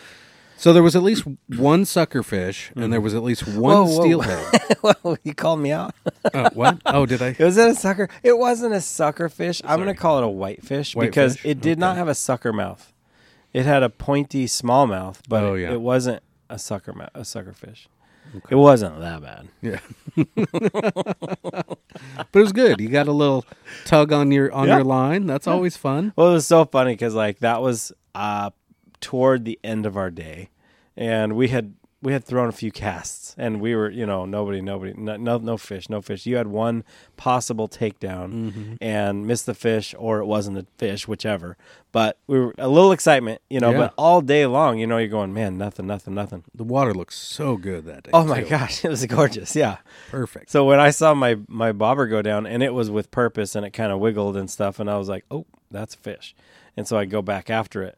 So 0.63 0.71
there 0.71 0.81
was 0.81 0.95
at 0.95 1.03
least 1.03 1.25
one 1.57 1.83
sucker 1.83 2.23
fish, 2.23 2.71
and 2.77 2.93
there 2.93 3.01
was 3.01 3.13
at 3.13 3.21
least 3.21 3.45
one 3.45 3.57
Whoa, 3.57 3.83
whoa. 3.83 3.99
steelhead. 4.01 4.77
well, 5.03 5.17
you 5.21 5.33
called 5.35 5.59
me 5.59 5.73
out. 5.73 5.93
oh, 6.33 6.49
what? 6.53 6.79
Oh, 6.85 7.05
did 7.05 7.21
I? 7.21 7.35
Was 7.43 7.57
it 7.57 7.67
a 7.71 7.75
sucker? 7.75 8.07
It 8.23 8.37
wasn't 8.37 8.73
a 8.73 8.79
sucker 8.79 9.27
fish. 9.27 9.61
I'm 9.65 9.75
going 9.81 9.93
to 9.93 10.01
call 10.01 10.19
it 10.19 10.23
a 10.23 10.29
whitefish 10.29 10.95
White 10.95 11.07
because 11.07 11.37
it 11.43 11.59
did 11.59 11.79
not 11.79 11.91
Okay. 11.91 11.97
have 11.97 12.07
a 12.07 12.15
sucker 12.15 12.53
mouth. 12.53 12.93
It 13.51 13.65
had 13.65 13.83
a 13.83 13.89
pointy 13.89 14.47
small 14.47 14.87
mouth, 14.87 15.21
but 15.27 15.43
Oh, 15.43 15.55
it, 15.55 15.63
yeah. 15.63 15.73
it 15.73 15.81
wasn't 15.81 16.23
a 16.49 16.57
sucker 16.57 16.93
mouth, 16.93 17.11
a 17.13 17.25
sucker 17.25 17.51
fish. 17.51 17.89
It 18.49 18.55
wasn't 18.55 19.01
that 19.01 19.21
bad. 19.21 19.49
Yeah. 19.61 19.79
but 20.15 21.77
it 22.33 22.39
was 22.39 22.53
good. 22.53 22.79
You 22.79 22.87
got 22.87 23.09
a 23.09 23.11
little 23.11 23.45
tug 23.83 24.13
on 24.13 24.31
your 24.31 24.49
on 24.53 24.69
Yeah. 24.69 24.77
your 24.77 24.85
line. 24.85 25.25
That's 25.27 25.45
always 25.45 25.75
fun. 25.75 26.13
Well, 26.15 26.29
it 26.29 26.33
was 26.35 26.47
so 26.47 26.63
funny 26.63 26.93
because 26.93 27.13
like 27.13 27.39
that 27.39 27.61
was 27.61 27.91
uh, 28.15 28.51
toward 29.01 29.43
the 29.45 29.59
end 29.61 29.85
of 29.85 29.97
our 29.97 30.09
day, 30.09 30.49
and 30.95 31.35
we 31.35 31.49
had 31.49 31.73
we 32.03 32.11
had 32.11 32.25
thrown 32.25 32.49
a 32.49 32.51
few 32.51 32.69
casts, 32.69 33.33
and 33.37 33.61
we 33.61 33.75
were 33.75 33.89
you 33.89 34.05
know 34.05 34.25
nobody 34.25 34.61
nobody 34.61 34.93
no 34.95 35.15
no, 35.15 35.37
no 35.37 35.57
fish 35.57 35.89
no 35.89 36.01
fish. 36.01 36.25
You 36.25 36.35
had 36.35 36.47
one 36.47 36.83
possible 37.15 37.69
takedown 37.69 38.77
and 38.81 39.25
missed 39.25 39.45
the 39.45 39.53
fish, 39.53 39.95
or 39.97 40.19
it 40.19 40.25
wasn't 40.25 40.57
a 40.57 40.65
fish, 40.77 41.07
whichever. 41.07 41.55
But 41.93 42.17
we 42.27 42.39
were 42.39 42.53
a 42.57 42.67
little 42.67 42.91
excitement, 42.91 43.41
you 43.49 43.61
know. 43.61 43.71
Yeah. 43.71 43.77
But 43.77 43.93
all 43.97 44.19
day 44.19 44.45
long, 44.45 44.79
you 44.79 44.85
know, 44.85 44.97
you're 44.97 45.07
going 45.07 45.33
man, 45.33 45.57
nothing, 45.57 45.87
nothing, 45.87 46.13
nothing. 46.13 46.43
The 46.53 46.65
water 46.65 46.93
looks 46.93 47.17
so 47.17 47.55
good 47.55 47.85
that 47.85 48.03
day. 48.03 48.11
Oh 48.13 48.25
my 48.25 48.43
too. 48.43 48.49
gosh, 48.49 48.83
it 48.85 48.89
was 48.89 49.05
gorgeous. 49.05 49.55
Yeah. 49.55 49.77
Perfect. 50.11 50.51
So 50.51 50.65
when 50.65 50.81
I 50.81 50.89
saw 50.89 51.13
my 51.13 51.37
my 51.47 51.71
bobber 51.71 52.07
go 52.07 52.21
down, 52.21 52.45
and 52.45 52.61
it 52.61 52.73
was 52.73 52.91
with 52.91 53.11
purpose, 53.11 53.55
and 53.55 53.65
it 53.65 53.71
kind 53.71 53.93
of 53.93 53.99
wiggled 53.99 54.35
and 54.35 54.51
stuff, 54.51 54.79
and 54.79 54.89
I 54.89 54.97
was 54.97 55.07
like, 55.07 55.23
"Oh, 55.31 55.45
that's 55.71 55.95
a 55.95 55.99
fish," 55.99 56.35
and 56.75 56.85
so 56.85 56.97
I 56.97 57.05
go 57.05 57.21
back 57.21 57.49
after 57.49 57.81
it, 57.81 57.97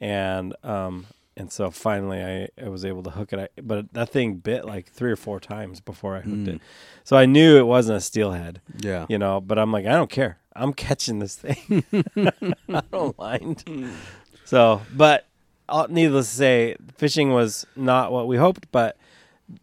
and 0.00 0.56
um, 0.64 1.06
and 1.36 1.50
so 1.50 1.70
finally 1.70 2.22
I, 2.22 2.48
I 2.62 2.68
was 2.68 2.84
able 2.84 3.02
to 3.04 3.10
hook 3.10 3.32
it, 3.32 3.38
I, 3.38 3.48
but 3.60 3.92
that 3.94 4.10
thing 4.10 4.34
bit 4.36 4.64
like 4.64 4.86
three 4.86 5.10
or 5.10 5.16
four 5.16 5.40
times 5.40 5.80
before 5.80 6.16
I 6.16 6.20
hooked 6.20 6.48
it, 6.48 6.60
so 7.02 7.16
I 7.16 7.26
knew 7.26 7.58
it 7.58 7.66
wasn't 7.66 7.98
a 7.98 8.00
steelhead, 8.00 8.60
yeah. 8.78 9.06
you 9.08 9.18
know. 9.18 9.40
But 9.40 9.58
I'm 9.58 9.72
like, 9.72 9.86
I 9.86 9.92
don't 9.92 10.10
care, 10.10 10.38
I'm 10.54 10.72
catching 10.72 11.18
this 11.18 11.36
thing, 11.36 11.84
I 12.68 12.82
don't 12.90 13.18
mind. 13.18 13.64
So, 14.46 14.82
but 14.94 15.26
uh, 15.68 15.86
needless 15.88 16.28
to 16.30 16.36
say, 16.36 16.76
fishing 16.96 17.32
was 17.32 17.66
not 17.76 18.12
what 18.12 18.28
we 18.28 18.36
hoped, 18.36 18.70
but 18.70 18.96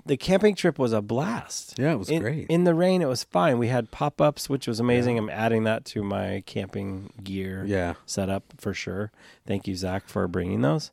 the 0.05 0.17
camping 0.17 0.55
trip 0.55 0.77
was 0.77 0.93
a 0.93 1.01
blast. 1.01 1.77
Yeah, 1.77 1.93
it 1.93 1.99
was 1.99 2.09
in, 2.09 2.21
great. 2.21 2.47
In 2.49 2.63
the 2.63 2.73
rain, 2.73 3.01
it 3.01 3.07
was 3.07 3.23
fine. 3.23 3.57
We 3.57 3.67
had 3.67 3.91
pop 3.91 4.21
ups, 4.21 4.49
which 4.49 4.67
was 4.67 4.79
amazing. 4.79 5.17
I'm 5.17 5.29
adding 5.29 5.63
that 5.63 5.85
to 5.85 6.03
my 6.03 6.43
camping 6.45 7.13
gear 7.23 7.63
yeah. 7.65 7.95
setup 8.05 8.43
for 8.57 8.73
sure. 8.73 9.11
Thank 9.45 9.67
you, 9.67 9.75
Zach, 9.75 10.07
for 10.07 10.27
bringing 10.27 10.61
those. 10.61 10.91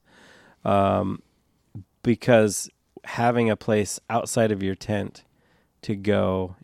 Um, 0.65 1.23
because 2.03 2.69
having 3.05 3.51
a 3.51 3.57
place 3.57 4.01
outside 4.11 4.53
of 4.53 4.63
your 4.63 4.75
tent 4.75 5.25
to 5.83 5.95
go 5.95 6.57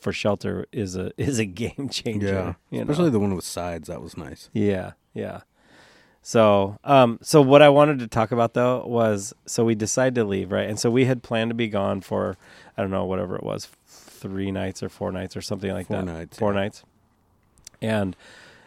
for 0.00 0.12
shelter 0.12 0.66
is 0.72 0.96
a 0.96 1.12
is 1.20 1.38
a 1.38 1.44
game 1.44 1.88
changer. 1.90 2.26
Yeah. 2.26 2.54
you 2.70 2.84
know? 2.84 2.90
Especially 2.90 3.10
the 3.10 3.20
one 3.20 3.34
with 3.34 3.44
sides. 3.44 3.88
That 3.88 4.02
was 4.02 4.16
nice. 4.16 4.50
Yeah, 4.52 4.92
yeah. 5.14 5.40
So, 6.22 6.76
um, 6.82 7.20
so 7.22 7.40
what 7.40 7.62
I 7.62 7.68
wanted 7.68 8.00
to 8.00 8.08
talk 8.08 8.32
about 8.32 8.54
though 8.54 8.84
was, 8.84 9.32
so 9.46 9.64
we 9.64 9.76
decided 9.76 10.16
to 10.16 10.24
leave, 10.24 10.50
right? 10.50 10.68
And 10.68 10.76
so 10.76 10.90
we 10.90 11.04
had 11.04 11.22
planned 11.22 11.50
to 11.50 11.54
be 11.54 11.68
gone 11.68 12.00
for, 12.00 12.36
I 12.76 12.82
don't 12.82 12.90
know, 12.90 13.04
whatever 13.04 13.36
it 13.36 13.44
was, 13.44 13.68
three 13.86 14.50
nights 14.50 14.82
or 14.82 14.88
four 14.88 15.12
nights 15.12 15.36
or 15.36 15.40
something 15.40 15.70
like 15.70 15.86
Four 15.86 15.98
that. 15.98 16.04
nights, 16.04 16.36
Four 16.36 16.52
yeah. 16.52 16.60
nights. 16.60 16.82
And, 17.80 18.16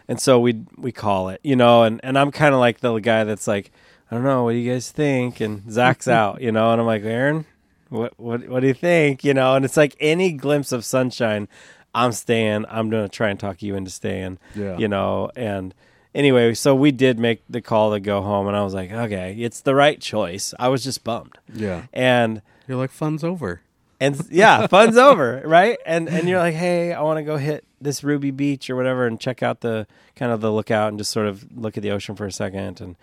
and 0.08 0.22
so 0.22 0.40
we 0.40 0.62
we 0.78 0.94
call 0.94 1.28
it, 1.28 1.42
you 1.44 1.58
know, 1.58 1.84
and 1.84 2.00
and 2.02 2.18
I'm 2.18 2.32
kind 2.32 2.54
of 2.54 2.62
like 2.62 2.80
the 2.80 2.98
guy 3.00 3.26
that's 3.26 3.46
like, 3.48 3.72
I 4.12 4.16
don't 4.16 4.24
know, 4.24 4.44
what 4.44 4.54
do 4.54 4.58
you 4.58 4.72
guys 4.72 4.92
think? 4.92 5.40
And 5.40 5.72
Zach's 5.72 6.08
out, 6.20 6.42
you 6.42 6.52
know, 6.52 6.72
and 6.72 6.82
I'm 6.82 6.88
like, 6.88 7.04
Aaron, 7.04 7.46
what 7.90 8.14
what 8.20 8.48
what 8.48 8.60
do 8.62 8.68
you 8.68 8.74
think? 8.74 9.24
You 9.24 9.34
know, 9.34 9.56
and 9.56 9.66
it's 9.66 9.78
like 9.78 9.96
any 10.00 10.32
glimpse 10.32 10.72
of 10.72 10.84
sunshine, 10.86 11.48
I'm 11.94 12.12
staying. 12.12 12.66
I'm 12.70 12.90
gonna 12.90 13.10
try 13.10 13.30
and 13.30 13.40
talk 13.40 13.62
you 13.62 13.76
into 13.76 13.92
staying 13.92 14.38
Yeah. 14.56 14.78
you 14.78 14.88
know 14.88 15.30
and 15.36 15.74
anyway 16.16 16.54
so 16.56 16.74
we 16.76 16.92
did 16.92 17.20
make 17.20 17.44
the 17.50 17.62
call 17.62 17.92
to 17.94 18.00
go 18.00 18.22
home 18.24 18.48
and 18.48 18.58
i 18.58 18.64
was 18.64 18.74
like 18.74 18.92
okay 18.92 19.36
it's 19.38 19.62
the 19.62 19.76
right 19.76 20.02
choice 20.02 20.56
i 20.60 20.68
was 20.68 20.84
just 20.84 21.04
bummed 21.04 21.38
Yeah. 21.54 21.84
and 21.94 22.42
You're 22.68 22.78
like, 22.80 22.90
fun's 22.90 23.24
over. 23.24 23.62
and 24.00 24.20
yeah 24.32 24.66
fun's 24.76 24.98
over 24.98 25.40
right 25.46 25.78
and 25.86 26.10
and 26.10 26.28
you're 26.28 26.40
like 26.40 26.56
hey 26.56 26.94
i 26.94 27.02
want 27.04 27.18
to 27.18 27.24
go 27.24 27.38
hit 27.38 27.64
this 27.80 28.04
ruby 28.04 28.32
beach 28.32 28.72
or 28.72 28.76
whatever 28.76 29.06
and 29.06 29.20
check 29.20 29.44
out 29.44 29.62
the 29.62 29.86
kind 30.16 30.32
of 30.32 30.42
the 30.42 30.52
lookout 30.52 30.90
and 30.90 30.98
just 30.98 31.12
sort 31.12 31.28
of 31.28 31.46
look 31.56 31.78
at 31.78 31.84
the 31.84 31.92
ocean 31.92 32.16
for 32.16 32.26
a 32.26 32.32
second 32.32 32.82
and 32.82 32.96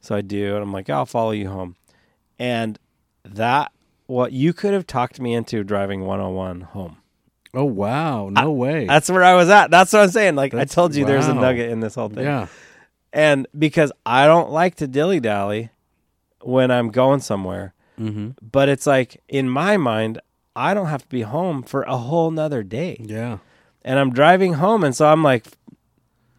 so 0.00 0.14
i 0.14 0.20
do 0.20 0.54
and 0.54 0.62
i'm 0.62 0.72
like 0.72 0.88
i'll 0.90 1.06
follow 1.06 1.30
you 1.32 1.48
home 1.48 1.76
and 2.38 2.78
that 3.24 3.72
what 4.06 4.32
you 4.32 4.52
could 4.52 4.72
have 4.72 4.86
talked 4.86 5.20
me 5.20 5.34
into 5.34 5.62
driving 5.64 6.04
101 6.04 6.60
home 6.62 6.96
Oh, 7.54 7.64
wow. 7.64 8.28
No 8.28 8.52
way. 8.52 8.86
that's 8.86 9.08
where 9.10 9.24
i 9.24 9.34
was 9.34 9.48
at 9.48 9.70
that's 9.70 9.92
what 9.92 10.02
i'm 10.02 10.10
saying 10.10 10.34
like 10.34 10.52
i 10.54 10.64
told 10.64 10.94
you 10.94 11.04
there's 11.06 11.26
a 11.28 11.34
nugget 11.34 11.70
in 11.70 11.80
this 11.80 11.94
whole 11.94 12.08
thing 12.10 12.24
yeah. 12.24 12.46
And 13.10 13.46
because 13.58 13.90
I 14.04 14.26
don't 14.26 14.50
like 14.50 14.74
to 14.76 14.86
dilly 14.86 15.18
dally 15.18 15.70
when 16.42 16.70
I'm 16.70 16.90
going 16.90 17.20
somewhere, 17.20 17.72
Mm-hmm. 17.98 18.32
but 18.52 18.68
it's 18.68 18.86
like 18.86 19.22
in 19.28 19.48
my 19.48 19.78
mind, 19.78 20.20
I 20.54 20.74
don't 20.74 20.88
have 20.88 21.02
to 21.02 21.08
be 21.08 21.22
home 21.22 21.62
for 21.62 21.82
a 21.84 21.96
whole 21.96 22.30
nother 22.30 22.62
day. 22.62 22.98
Yeah. 23.00 23.38
And 23.82 23.98
I'm 23.98 24.12
driving 24.12 24.52
home, 24.54 24.84
and 24.84 24.94
so 24.94 25.06
I'm 25.08 25.22
like, 25.22 25.46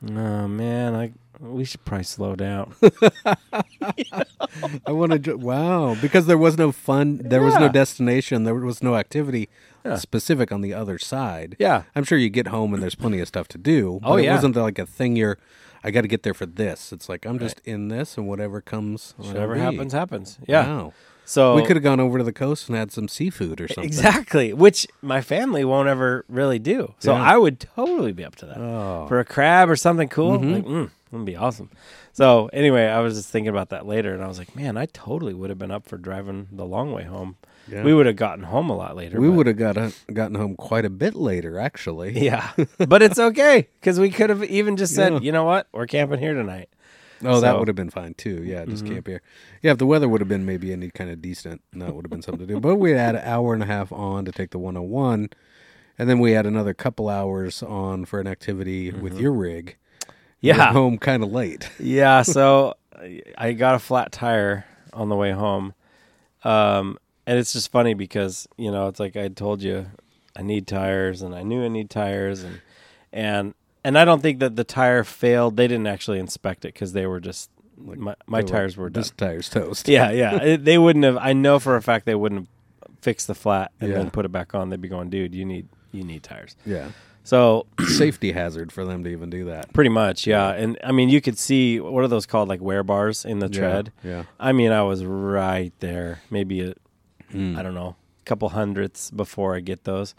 oh 0.07 0.47
man, 0.47 0.93
like 0.93 1.13
we 1.39 1.63
should 1.65 1.83
probably 1.85 2.03
slow 2.03 2.35
down. 2.35 2.75
I 4.85 4.91
want 4.91 5.23
to. 5.23 5.35
Wow, 5.37 5.95
because 6.01 6.25
there 6.25 6.37
was 6.37 6.57
no 6.57 6.71
fun. 6.71 7.21
There 7.23 7.41
was 7.41 7.55
no 7.55 7.61
Yeah. 7.61 7.71
destination. 7.71 8.43
There 8.43 8.55
was 8.55 8.83
no 8.83 8.95
activity 8.95 9.49
Yeah. 9.85 9.95
specific 9.97 10.51
on 10.51 10.61
the 10.61 10.73
other 10.73 10.97
side. 10.97 11.55
yeah. 11.59 11.83
I'm 11.95 12.03
sure 12.03 12.17
you 12.17 12.29
get 12.29 12.47
home 12.47 12.73
and 12.73 12.81
there's 12.83 12.95
plenty 12.95 13.19
of 13.19 13.27
stuff 13.27 13.47
to 13.49 13.57
do. 13.57 13.99
But 14.01 14.09
Oh, 14.09 14.15
it 14.17 14.25
yeah. 14.25 14.35
wasn't 14.35 14.55
like 14.55 14.79
a 14.79 14.85
thing. 14.85 15.15
You're. 15.15 15.37
I 15.81 15.91
got 15.91 16.01
to 16.01 16.09
get 16.09 16.23
there 16.23 16.33
for 16.33 16.45
this. 16.45 16.91
It's 16.91 17.07
like 17.07 17.25
I'm 17.25 17.39
just 17.39 17.61
in 17.63 17.87
this, 17.87 18.17
and 18.17 18.27
whatever 18.27 18.59
comes, 18.59 19.13
shall 19.21 19.27
Whatever 19.31 19.53
be. 19.53 19.61
happens, 19.61 19.93
happens. 19.93 20.37
Yeah. 20.45 20.67
Wow. 20.67 20.93
So 21.23 21.55
we 21.55 21.63
could 21.63 21.75
have 21.77 21.83
gone 21.83 21.99
over 22.01 22.17
to 22.17 22.23
the 22.23 22.33
coast 22.33 22.67
and 22.67 22.77
had 22.77 22.91
some 22.91 23.07
seafood 23.07 23.61
or 23.61 23.67
something. 23.67 23.83
exactly, 23.85 24.51
which 24.51 24.87
my 25.01 25.21
family 25.21 25.63
won't 25.63 25.87
ever 25.87 26.25
really 26.27 26.57
do. 26.59 26.95
So 26.99 27.13
Yeah. 27.13 27.21
I 27.21 27.37
would 27.37 27.59
totally 27.61 28.11
be 28.13 28.25
up 28.25 28.35
to 28.37 28.45
that. 28.47 28.57
Oh. 28.57 29.05
for 29.07 29.19
a 29.19 29.25
crab 29.25 29.69
or 29.69 29.75
something 29.77 30.09
cool. 30.09 30.39
Mhm. 30.39 30.53
Like, 30.53 30.65
mm, 30.65 30.89
that'd 31.11 31.25
be 31.25 31.35
awesome. 31.35 31.69
So 32.13 32.49
anyway, 32.53 32.85
I 32.87 32.99
was 32.99 33.15
just 33.15 33.29
thinking 33.29 33.49
about 33.49 33.69
that 33.69 33.85
later, 33.85 34.13
and 34.13 34.23
I 34.23 34.27
was 34.27 34.37
like, 34.39 34.55
man, 34.55 34.77
I 34.77 34.85
totally 34.87 35.33
would 35.33 35.49
have 35.49 35.59
been 35.59 35.71
up 35.71 35.87
for 35.87 35.97
driving 35.97 36.47
the 36.51 36.65
long 36.65 36.91
way 36.91 37.03
home. 37.03 37.37
Yeah. 37.67 37.83
We 37.83 37.93
would 37.93 38.05
have 38.07 38.15
gotten 38.15 38.45
home 38.45 38.69
a 38.69 38.75
lot 38.75 38.95
later. 38.95 39.19
We 39.21 39.29
would 39.29 39.45
have 39.45 39.57
got 39.57 39.75
gotten 40.11 40.35
home 40.35 40.55
quite 40.55 40.85
a 40.85 40.89
bit 40.89 41.13
later, 41.15 41.59
actually. 41.59 42.19
yeah, 42.19 42.51
but 42.87 43.01
it's 43.01 43.19
okay 43.19 43.67
because 43.79 43.99
we 43.99 44.09
could 44.09 44.29
have 44.29 44.43
even 44.43 44.75
just 44.77 44.95
said, 44.95 45.13
Yeah. 45.13 45.19
you 45.19 45.31
know 45.31 45.43
what, 45.43 45.67
we're 45.71 45.85
camping 45.87 46.19
here 46.19 46.33
tonight. 46.33 46.69
Oh, 47.23 47.41
that 47.41 47.59
would 47.59 47.67
have 47.67 47.75
been 47.75 47.89
fine 47.89 48.13
too. 48.13 48.41
Yeah, 48.45 48.63
just 48.65 48.85
Mhm. 48.85 48.93
camp 48.93 49.07
here. 49.07 49.21
Yeah, 49.61 49.71
if 49.73 49.77
the 49.77 49.85
weather 49.85 50.07
would 50.07 50.21
have 50.21 50.29
been 50.29 50.45
maybe 50.45 50.71
any 50.71 50.89
kind 50.89 51.09
of 51.11 51.21
decent, 51.21 51.61
that 51.73 51.93
would 51.93 52.05
have 52.05 52.09
been 52.09 52.21
something 52.21 52.47
to 52.47 52.53
do. 52.53 52.59
But 52.61 52.77
we 52.77 52.91
had 52.91 53.15
an 53.15 53.23
hour 53.25 53.53
and 53.53 53.61
a 53.61 53.65
half 53.65 53.91
on 53.91 54.23
to 54.23 54.31
take 54.31 54.51
the 54.51 54.57
101, 54.57 55.29
and 55.97 56.09
then 56.09 56.19
we 56.19 56.31
had 56.31 56.45
another 56.45 56.73
couple 56.73 57.09
hours 57.09 57.61
on 57.61 58.05
for 58.05 58.21
an 58.21 58.27
activity 58.27 58.91
with 58.91 59.19
your 59.19 59.33
rig. 59.33 59.75
Yeah, 60.41 60.71
home 60.71 60.97
kind 60.97 61.23
of 61.23 61.31
late. 61.31 61.69
yeah. 61.79 62.21
So 62.21 62.75
I- 63.37 63.53
got 63.53 63.75
a 63.75 63.79
flat 63.79 64.11
tire 64.11 64.65
on 64.93 65.09
the 65.09 65.15
way 65.15 65.31
home, 65.31 65.73
um, 66.43 66.97
and 67.27 67.37
it's 67.37 67.53
just 67.53 67.71
funny 67.71 67.93
because 67.93 68.47
you 68.57 68.71
know 68.71 68.87
it's 68.87 68.99
like 68.99 69.15
I 69.15 69.27
told 69.27 69.61
you, 69.61 69.87
I 70.35 70.41
need 70.41 70.67
tires, 70.67 71.21
and 71.21 71.35
I 71.35 71.43
knew 71.43 71.63
I 71.63 71.67
need 71.67 71.89
tires, 71.89 72.43
and 72.43 72.61
and 73.13 73.53
and 73.83 73.97
I 73.97 74.05
don't 74.05 74.21
think 74.21 74.39
that 74.39 74.55
the 74.55 74.63
tire 74.63 75.03
failed. 75.03 75.57
They 75.57 75.67
didn't 75.67 75.87
actually 75.87 76.19
inspect 76.19 76.65
it 76.65 76.73
because 76.73 76.93
they 76.93 77.05
were 77.05 77.19
just 77.19 77.49
my 77.77 78.15
my 78.27 78.41
They 78.41 78.47
tires 78.47 78.77
were 78.77 78.89
done. 78.89 79.01
This 79.01 79.11
tire's 79.11 79.49
toast. 79.49 79.87
Yeah, 79.87 80.11
yeah. 80.11 80.35
It- 80.41 80.65
they 80.65 80.77
wouldn't 80.77 81.05
have. 81.05 81.17
I 81.17 81.33
know 81.33 81.59
for 81.59 81.75
a 81.75 81.81
fact 81.81 82.05
they 82.05 82.15
wouldn't 82.15 82.41
have 82.41 82.95
fixed 83.01 83.27
the 83.27 83.35
flat 83.35 83.71
and 83.79 83.89
Yeah. 83.91 83.97
then 83.97 84.11
put 84.11 84.25
it 84.25 84.31
back 84.31 84.53
on. 84.55 84.69
They'd 84.69 84.81
be 84.81 84.89
going, 84.89 85.09
dude, 85.09 85.33
you 85.35 85.45
need 85.45 85.67
you 85.91 86.03
need 86.03 86.23
tires. 86.23 86.55
Yeah. 86.65 86.89
So 87.29 87.67
Safety 87.87 88.31
hazard 88.31 88.71
for 88.71 88.83
them 88.85 89.03
to 89.03 89.09
even 89.11 89.29
do 89.29 89.45
that. 89.45 89.71
pretty 89.73 89.89
much, 89.91 90.25
yeah. 90.25 90.49
And 90.51 90.77
I 90.83 90.91
mean, 90.91 91.09
you 91.09 91.21
could 91.21 91.37
see 91.37 91.79
what 91.79 92.03
are 92.03 92.07
those 92.07 92.25
called, 92.25 92.49
like 92.49 92.59
wear 92.61 92.83
bars 92.83 93.23
in 93.23 93.37
the 93.37 93.47
tread. 93.49 93.91
Yeah. 94.03 94.23
I 94.39 94.51
mean, 94.51 94.71
I 94.71 94.81
was 94.81 95.05
right 95.05 95.71
there, 95.79 96.21
maybe 96.31 96.61
a, 96.61 96.73
Mm. 97.31 97.55
I 97.55 97.61
don't 97.61 97.75
know, 97.75 97.95
a 98.21 98.25
couple 98.25 98.49
hundredths 98.49 99.11
before 99.11 99.55
I 99.55 99.59
get 99.59 99.83
those. 99.83 100.15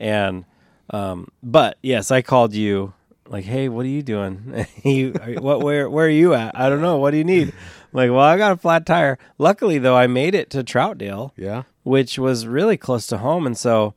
And, 0.00 0.46
um, 0.88 1.28
but 1.42 1.76
yes, 1.82 2.10
I 2.10 2.22
called 2.22 2.54
you 2.54 2.94
like, 3.28 3.44
Hey, 3.44 3.68
what 3.68 3.84
are 3.84 3.90
you 3.90 4.02
doing? 4.02 4.66
you, 4.82 5.12
what, 5.38 5.60
where, 5.60 5.90
where 5.90 6.06
are 6.06 6.08
you 6.08 6.32
at? 6.32 6.58
I 6.58 6.70
don't 6.70 6.80
know. 6.80 6.96
What 6.96 7.10
do 7.10 7.18
you 7.18 7.24
need? 7.24 7.48
I'm 7.48 7.54
like, 7.92 8.10
well, 8.10 8.20
I 8.20 8.38
got 8.38 8.52
a 8.52 8.56
flat 8.56 8.86
tire. 8.86 9.18
Luckily 9.36 9.76
though, 9.78 9.96
I 9.96 10.06
made 10.06 10.34
it 10.34 10.48
to 10.50 10.64
Troutdale, 10.64 11.32
Yeah. 11.36 11.64
which 11.82 12.18
was 12.18 12.46
really 12.46 12.78
close 12.78 13.06
to 13.08 13.18
home. 13.18 13.46
And 13.46 13.58
so, 13.58 13.92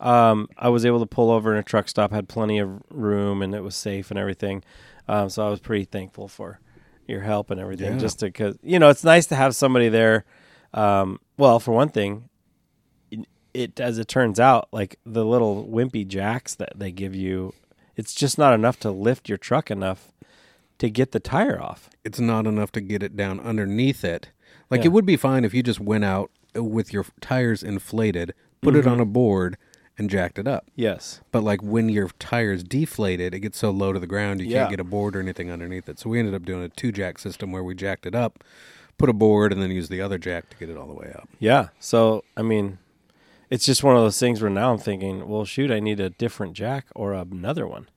um, 0.00 0.48
I 0.58 0.68
was 0.68 0.84
able 0.84 1.00
to 1.00 1.06
pull 1.06 1.30
over 1.30 1.52
in 1.52 1.58
a 1.58 1.62
truck 1.62 1.88
stop, 1.88 2.12
had 2.12 2.28
plenty 2.28 2.58
of 2.58 2.82
room 2.90 3.42
and 3.42 3.54
it 3.54 3.62
was 3.62 3.74
safe 3.74 4.10
and 4.10 4.18
everything. 4.18 4.62
Um, 5.08 5.30
so 5.30 5.46
I 5.46 5.50
was 5.50 5.60
pretty 5.60 5.84
thankful 5.84 6.28
for 6.28 6.60
your 7.06 7.20
help 7.20 7.50
and 7.50 7.60
everything 7.60 7.92
Yeah. 7.94 7.98
just 7.98 8.20
because, 8.20 8.58
you 8.62 8.78
know, 8.78 8.88
it's 8.90 9.04
nice 9.04 9.26
to 9.26 9.36
have 9.36 9.54
somebody 9.54 9.88
there. 9.88 10.24
Um, 10.74 11.20
well, 11.38 11.60
for 11.60 11.72
one 11.72 11.88
thing, 11.88 12.28
it, 13.10 13.26
it 13.54 13.80
as 13.80 13.98
it 13.98 14.08
turns 14.08 14.38
out, 14.40 14.68
like 14.72 14.98
the 15.06 15.24
little 15.24 15.66
wimpy 15.66 16.06
jacks 16.06 16.54
that 16.56 16.72
they 16.78 16.90
give 16.92 17.14
you, 17.14 17.54
it's 17.94 18.14
just 18.14 18.36
not 18.38 18.52
enough 18.52 18.78
to 18.80 18.90
lift 18.90 19.28
your 19.28 19.38
truck 19.38 19.70
enough 19.70 20.12
to 20.78 20.90
get 20.90 21.12
the 21.12 21.20
tire 21.20 21.60
off. 21.62 21.88
It's 22.04 22.20
not 22.20 22.46
enough 22.46 22.70
to 22.72 22.80
get 22.82 23.02
it 23.02 23.16
down 23.16 23.40
underneath 23.40 24.04
it. 24.04 24.28
Like 24.68 24.80
Yeah. 24.80 24.86
it 24.86 24.92
would 24.92 25.06
be 25.06 25.16
fine 25.16 25.44
if 25.44 25.54
you 25.54 25.62
just 25.62 25.80
went 25.80 26.04
out 26.04 26.30
with 26.54 26.92
your 26.92 27.06
tires 27.20 27.62
inflated, 27.62 28.34
put 28.60 28.74
Mm-hmm. 28.74 28.88
it 28.88 28.90
on 28.90 29.00
a 29.00 29.04
board, 29.06 29.56
and 29.98 30.10
jacked 30.10 30.38
it 30.38 30.46
up. 30.46 30.66
Yes. 30.74 31.20
But 31.32 31.42
like 31.42 31.62
when 31.62 31.88
your 31.88 32.08
tire's 32.18 32.62
deflated, 32.62 33.34
it 33.34 33.40
gets 33.40 33.58
so 33.58 33.70
low 33.70 33.92
to 33.92 33.98
the 33.98 34.06
ground 34.06 34.40
you 34.40 34.46
Yeah. 34.46 34.60
can't 34.60 34.70
get 34.70 34.80
a 34.80 34.84
board 34.84 35.16
or 35.16 35.20
anything 35.20 35.50
underneath 35.50 35.88
it. 35.88 35.98
So 35.98 36.10
we 36.10 36.18
ended 36.18 36.34
up 36.34 36.44
doing 36.44 36.62
a 36.62 36.68
two 36.68 36.92
jack 36.92 37.18
system 37.18 37.50
where 37.52 37.64
we 37.64 37.74
jacked 37.74 38.04
it 38.06 38.14
up, 38.14 38.44
put 38.98 39.08
a 39.08 39.12
board, 39.14 39.52
and 39.52 39.62
then 39.62 39.70
used 39.70 39.90
the 39.90 40.00
other 40.02 40.18
jack 40.18 40.50
to 40.50 40.56
get 40.56 40.68
it 40.68 40.76
all 40.76 40.86
the 40.86 40.94
way 40.94 41.12
up. 41.14 41.28
Yeah. 41.38 41.68
So, 41.80 42.24
I 42.36 42.42
mean, 42.42 42.78
it's 43.48 43.64
just 43.64 43.82
one 43.84 43.96
of 43.96 44.02
those 44.02 44.18
things 44.18 44.42
where 44.42 44.50
now 44.50 44.72
I'm 44.72 44.78
thinking, 44.78 45.28
well, 45.28 45.44
shoot, 45.44 45.70
I 45.70 45.80
need 45.80 46.00
a 46.00 46.10
different 46.10 46.54
jack 46.54 46.86
or 46.94 47.12
another 47.12 47.66
one. 47.66 47.88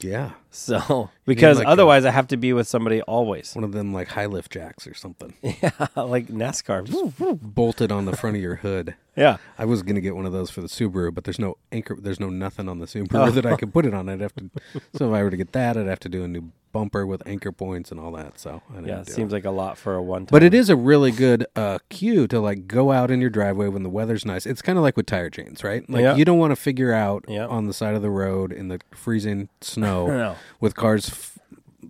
Yeah, 0.00 0.32
So, 0.54 1.10
because 1.26 1.58
like 1.58 1.66
otherwise 1.66 2.04
I 2.04 2.10
have 2.12 2.28
to 2.28 2.36
be 2.36 2.52
with 2.52 2.68
somebody 2.68 3.02
always. 3.02 3.54
one 3.54 3.64
of 3.64 3.72
them 3.72 3.92
like 3.92 4.08
high 4.08 4.26
lift 4.26 4.52
jacks 4.52 4.86
or 4.86 4.94
something 4.94 5.34
Yeah, 5.42 5.70
like 5.96 6.28
NASCAR. 6.28 7.38
bolted 7.42 7.90
on 7.90 8.04
the 8.04 8.16
front 8.16 8.36
of 8.36 8.42
your 8.42 8.56
hood. 8.56 8.94
yeah. 9.16 9.38
I 9.58 9.64
was 9.64 9.82
gonna 9.82 10.00
get 10.00 10.14
one 10.14 10.26
of 10.26 10.32
those 10.32 10.50
for 10.50 10.60
the 10.60 10.68
Subaru, 10.68 11.12
but 11.12 11.24
there's 11.24 11.38
no 11.40 11.56
anchor. 11.72 11.96
There's 12.00 12.20
no 12.20 12.28
nothing 12.30 12.68
on 12.68 12.78
the 12.78 12.86
Subaru 12.86 13.28
Oh. 13.28 13.30
that 13.30 13.46
I 13.46 13.56
could 13.56 13.72
put 13.72 13.84
it 13.84 13.94
on. 13.94 14.08
I'd 14.08 14.20
have 14.20 14.34
to. 14.36 14.50
So 14.96 15.08
if 15.08 15.14
I 15.14 15.22
were 15.22 15.30
to 15.30 15.36
get 15.36 15.52
that, 15.52 15.76
I'd 15.76 15.86
have 15.86 16.00
to 16.00 16.08
do 16.08 16.22
a 16.24 16.28
new 16.28 16.52
bumper 16.72 17.06
with 17.06 17.22
anchor 17.24 17.52
points 17.52 17.92
and 17.92 18.00
all 18.00 18.10
that. 18.12 18.38
So 18.40 18.60
I 18.76 18.80
Yeah, 18.80 19.00
it 19.00 19.08
seems 19.08 19.32
like 19.32 19.44
a 19.44 19.50
lot 19.52 19.78
for 19.78 19.94
a 19.94 20.02
one 20.02 20.22
time. 20.26 20.32
But 20.32 20.42
it 20.42 20.52
is 20.54 20.68
a 20.70 20.74
really 20.76 21.12
good 21.12 21.46
uh, 21.54 21.78
cue 21.88 22.26
to 22.26 22.40
like 22.40 22.66
go 22.66 22.90
out 22.90 23.12
in 23.12 23.20
your 23.20 23.30
driveway 23.30 23.68
when 23.68 23.84
the 23.84 23.88
weather's 23.90 24.24
nice. 24.26 24.44
It's 24.44 24.60
kind 24.62 24.76
of 24.76 24.82
like 24.82 24.96
with 24.96 25.06
tire 25.06 25.30
chains, 25.30 25.62
right? 25.62 25.88
Like 25.88 26.02
Yeah. 26.02 26.16
you 26.16 26.24
don't 26.24 26.38
want 26.40 26.50
to 26.50 26.56
figure 26.56 26.92
out 26.92 27.24
Yeah. 27.28 27.46
on 27.46 27.66
the 27.68 27.72
side 27.74 27.94
of 27.94 28.02
the 28.02 28.10
road 28.10 28.52
in 28.52 28.66
the 28.68 28.80
freezing 28.92 29.48
snow 29.60 30.08
No. 30.08 30.36
With 30.60 30.74
cars 30.74 31.08
f- 31.10 31.38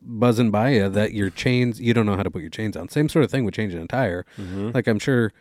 buzzing 0.02 0.50
by 0.50 0.70
you 0.70 0.88
that 0.88 1.12
your 1.14 1.30
chains 1.30 1.80
you 1.80 1.94
don't 1.94 2.06
know 2.06 2.16
how 2.16 2.23
to 2.23 2.30
put 2.30 2.40
your 2.42 2.50
chains 2.50 2.76
on. 2.76 2.88
Same 2.88 3.08
sort 3.08 3.25
of 3.25 3.30
thing 3.30 3.44
with 3.44 3.54
changing 3.54 3.80
a 3.80 3.87
tire. 3.87 4.25
Mm-hmm. 4.38 4.70
Like 4.75 4.87
I'm 4.87 4.99
sure 4.99 5.32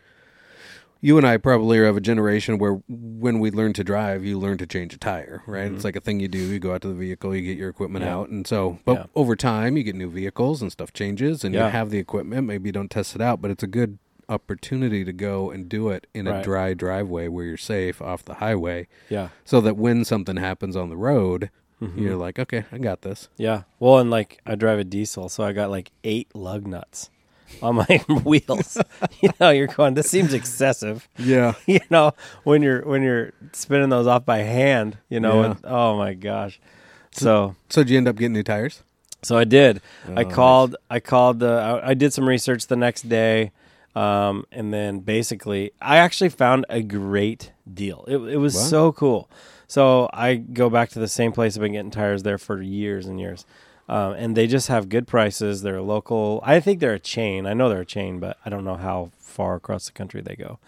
you 1.00 1.18
and 1.18 1.26
I 1.26 1.36
probably 1.36 1.78
are 1.78 1.84
of 1.84 1.98
a 1.98 2.00
generation 2.00 2.56
where 2.56 2.80
when 2.88 3.38
we 3.38 3.50
learn 3.50 3.74
to 3.74 3.84
drive, 3.84 4.24
you 4.24 4.38
learn 4.38 4.56
to 4.56 4.66
change 4.66 4.94
a 4.94 4.98
tire, 4.98 5.42
right? 5.46 5.70
It's 5.70 5.84
like 5.84 5.96
a 5.96 6.00
thing 6.00 6.18
you 6.18 6.28
do. 6.28 6.38
You 6.38 6.58
go 6.58 6.72
out 6.72 6.80
to 6.80 6.88
the 6.88 6.94
vehicle, 6.94 7.34
you 7.34 7.42
get 7.42 7.58
your 7.58 7.68
equipment 7.68 8.04
Mm-hmm. 8.06 8.14
Yeah. 8.14 8.18
out, 8.20 8.28
and 8.30 8.46
so. 8.46 8.78
But 8.86 8.94
Yeah. 8.94 9.06
over 9.14 9.36
time, 9.36 9.76
you 9.76 9.82
get 9.82 9.96
new 9.96 10.08
vehicles 10.08 10.62
and 10.62 10.72
stuff 10.72 10.94
changes, 10.94 11.44
and 11.44 11.54
Yeah. 11.54 11.66
you 11.66 11.72
have 11.72 11.90
the 11.90 11.98
equipment. 11.98 12.46
Maybe 12.46 12.68
you 12.68 12.72
don't 12.72 12.90
test 12.90 13.14
it 13.14 13.20
out, 13.20 13.42
but 13.42 13.50
it's 13.50 13.62
a 13.62 13.66
good 13.66 13.98
opportunity 14.30 15.04
to 15.04 15.12
go 15.12 15.50
and 15.50 15.68
do 15.68 15.90
it 15.90 16.06
in 16.14 16.26
a 16.26 16.42
dry 16.42 16.72
driveway 16.72 17.28
where 17.28 17.44
you're 17.44 17.58
safe 17.58 18.00
off 18.00 18.24
the 18.24 18.34
highway, 18.34 18.88
Yeah. 19.10 19.28
so 19.44 19.60
that 19.60 19.76
when 19.76 20.06
something 20.06 20.36
happens 20.38 20.74
on 20.74 20.88
the 20.88 20.96
road, 20.96 21.50
Mm-hmm. 21.82 21.98
you're 22.02 22.16
like, 22.16 22.38
okay, 22.38 22.64
I 22.72 22.78
got 22.78 23.02
this. 23.02 23.28
Yeah. 23.36 23.62
Well, 23.78 23.98
and 23.98 24.10
like 24.10 24.40
I 24.46 24.54
drive 24.54 24.78
a 24.78 24.84
diesel, 24.84 25.28
so 25.28 25.44
I 25.44 25.52
got 25.52 25.70
like 25.70 25.90
eight 26.04 26.28
lug 26.34 26.66
nuts 26.66 27.10
on 27.62 27.74
my 27.76 27.84
wheels. 28.24 28.78
you 29.20 29.30
know, 29.40 29.50
you're 29.50 29.66
going. 29.66 29.94
This 29.94 30.08
seems 30.10 30.32
excessive. 30.32 31.08
Yeah. 31.18 31.54
you 31.66 31.80
know, 31.90 32.12
when 32.44 32.62
you're 32.62 32.82
when 32.86 33.02
you're 33.02 33.32
spinning 33.52 33.88
those 33.90 34.06
off 34.06 34.24
by 34.24 34.38
hand. 34.38 34.98
You 35.08 35.20
know. 35.20 35.40
Yeah. 35.40 35.46
and- 35.50 35.60
oh 35.64 35.96
my 35.98 36.14
gosh. 36.14 36.60
So 37.12 37.54
So 37.68 37.82
did 37.82 37.90
you 37.90 37.98
end 37.98 38.08
up 38.08 38.16
getting 38.16 38.32
new 38.32 38.42
tires? 38.42 38.82
so 39.22 39.36
I 39.38 39.44
did. 39.44 39.80
I 40.14 40.22
Oh, 40.24 40.30
called. 40.30 40.76
I 40.90 41.00
called 41.00 41.38
the. 41.40 41.48
I, 41.50 41.90
I 41.90 41.94
did 41.94 42.12
some 42.12 42.28
research 42.28 42.66
the 42.66 42.76
next 42.76 43.08
day, 43.08 43.52
um, 43.94 44.44
and 44.52 44.72
then 44.72 45.00
basically, 45.00 45.72
I 45.80 45.96
actually 45.98 46.28
found 46.30 46.66
a 46.68 46.82
great 46.82 47.52
deal. 47.72 48.04
It, 48.08 48.16
it 48.18 48.36
was 48.36 48.54
Wow. 48.54 48.60
so 48.62 48.92
cool. 48.92 49.30
So 49.66 50.08
I 50.12 50.34
go 50.36 50.68
back 50.70 50.90
to 50.90 50.98
the 50.98 51.08
same 51.08 51.32
place. 51.32 51.56
I've 51.56 51.62
been 51.62 51.72
getting 51.72 51.90
tires 51.90 52.22
there 52.22 52.38
for 52.38 52.60
years 52.62 53.06
and 53.06 53.18
years, 53.18 53.46
um, 53.88 54.12
and 54.12 54.36
they 54.36 54.46
just 54.46 54.68
have 54.68 54.88
good 54.88 55.06
prices. 55.06 55.62
They're 55.62 55.80
local. 55.80 56.40
I 56.44 56.60
think 56.60 56.80
they're 56.80 56.92
a 56.94 56.98
chain. 56.98 57.46
I 57.46 57.54
know 57.54 57.68
they're 57.68 57.80
a 57.80 57.86
chain, 57.86 58.20
but 58.20 58.36
I 58.44 58.50
don't 58.50 58.64
know 58.64 58.76
how 58.76 59.10
far 59.18 59.54
across 59.56 59.86
the 59.86 59.92
country 59.92 60.20
they 60.20 60.36
go. 60.36 60.58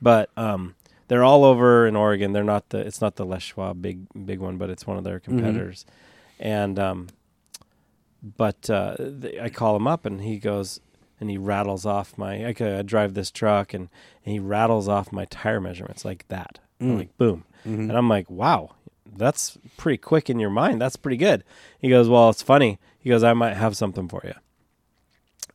But 0.00 0.30
um, 0.36 0.74
they're 1.08 1.24
all 1.24 1.44
over 1.44 1.86
in 1.86 1.94
Oregon. 1.96 2.32
They're 2.32 2.44
not 2.44 2.68
the. 2.70 2.78
It's 2.78 3.00
not 3.00 3.16
the 3.16 3.26
Les 3.26 3.42
Schwab 3.42 3.82
big 3.82 4.00
big 4.26 4.40
one, 4.40 4.56
but 4.58 4.70
it's 4.70 4.86
one 4.86 4.96
of 4.96 5.04
their 5.04 5.20
competitors. 5.20 5.84
And 6.40 6.78
um, 6.78 7.08
but 8.36 8.68
uh, 8.70 8.96
th- 8.96 9.40
I 9.40 9.48
call 9.48 9.76
him 9.76 9.86
up 9.86 10.04
and 10.04 10.22
he 10.22 10.38
goes 10.38 10.80
and 11.20 11.30
he 11.30 11.38
rattles 11.38 11.84
off 11.86 12.16
my. 12.16 12.46
I, 12.46 12.52
could- 12.52 12.72
I 12.78 12.82
drive 12.82 13.14
this 13.14 13.30
truck 13.30 13.74
and, 13.74 13.88
and 14.24 14.32
he 14.32 14.38
rattles 14.38 14.88
off 14.88 15.12
my 15.12 15.24
tire 15.26 15.60
measurements 15.60 16.04
like 16.04 16.26
that, 16.28 16.58
Mm. 16.80 16.98
like 16.98 17.16
boom, 17.18 17.44
Mhm. 17.66 17.88
and 17.88 17.92
I'm 17.92 18.08
like, 18.08 18.30
wow, 18.30 18.70
that's 19.16 19.58
pretty 19.76 19.98
quick 19.98 20.30
in 20.30 20.38
your 20.38 20.50
mind. 20.50 20.80
That's 20.80 20.96
pretty 20.96 21.16
good. 21.16 21.42
He 21.78 21.88
goes, 21.88 22.08
well, 22.08 22.28
it's 22.30 22.42
funny. 22.42 22.78
He 23.00 23.10
goes, 23.10 23.24
I 23.24 23.32
might 23.32 23.54
have 23.54 23.76
something 23.76 24.08
for 24.08 24.20
you. 24.24 24.34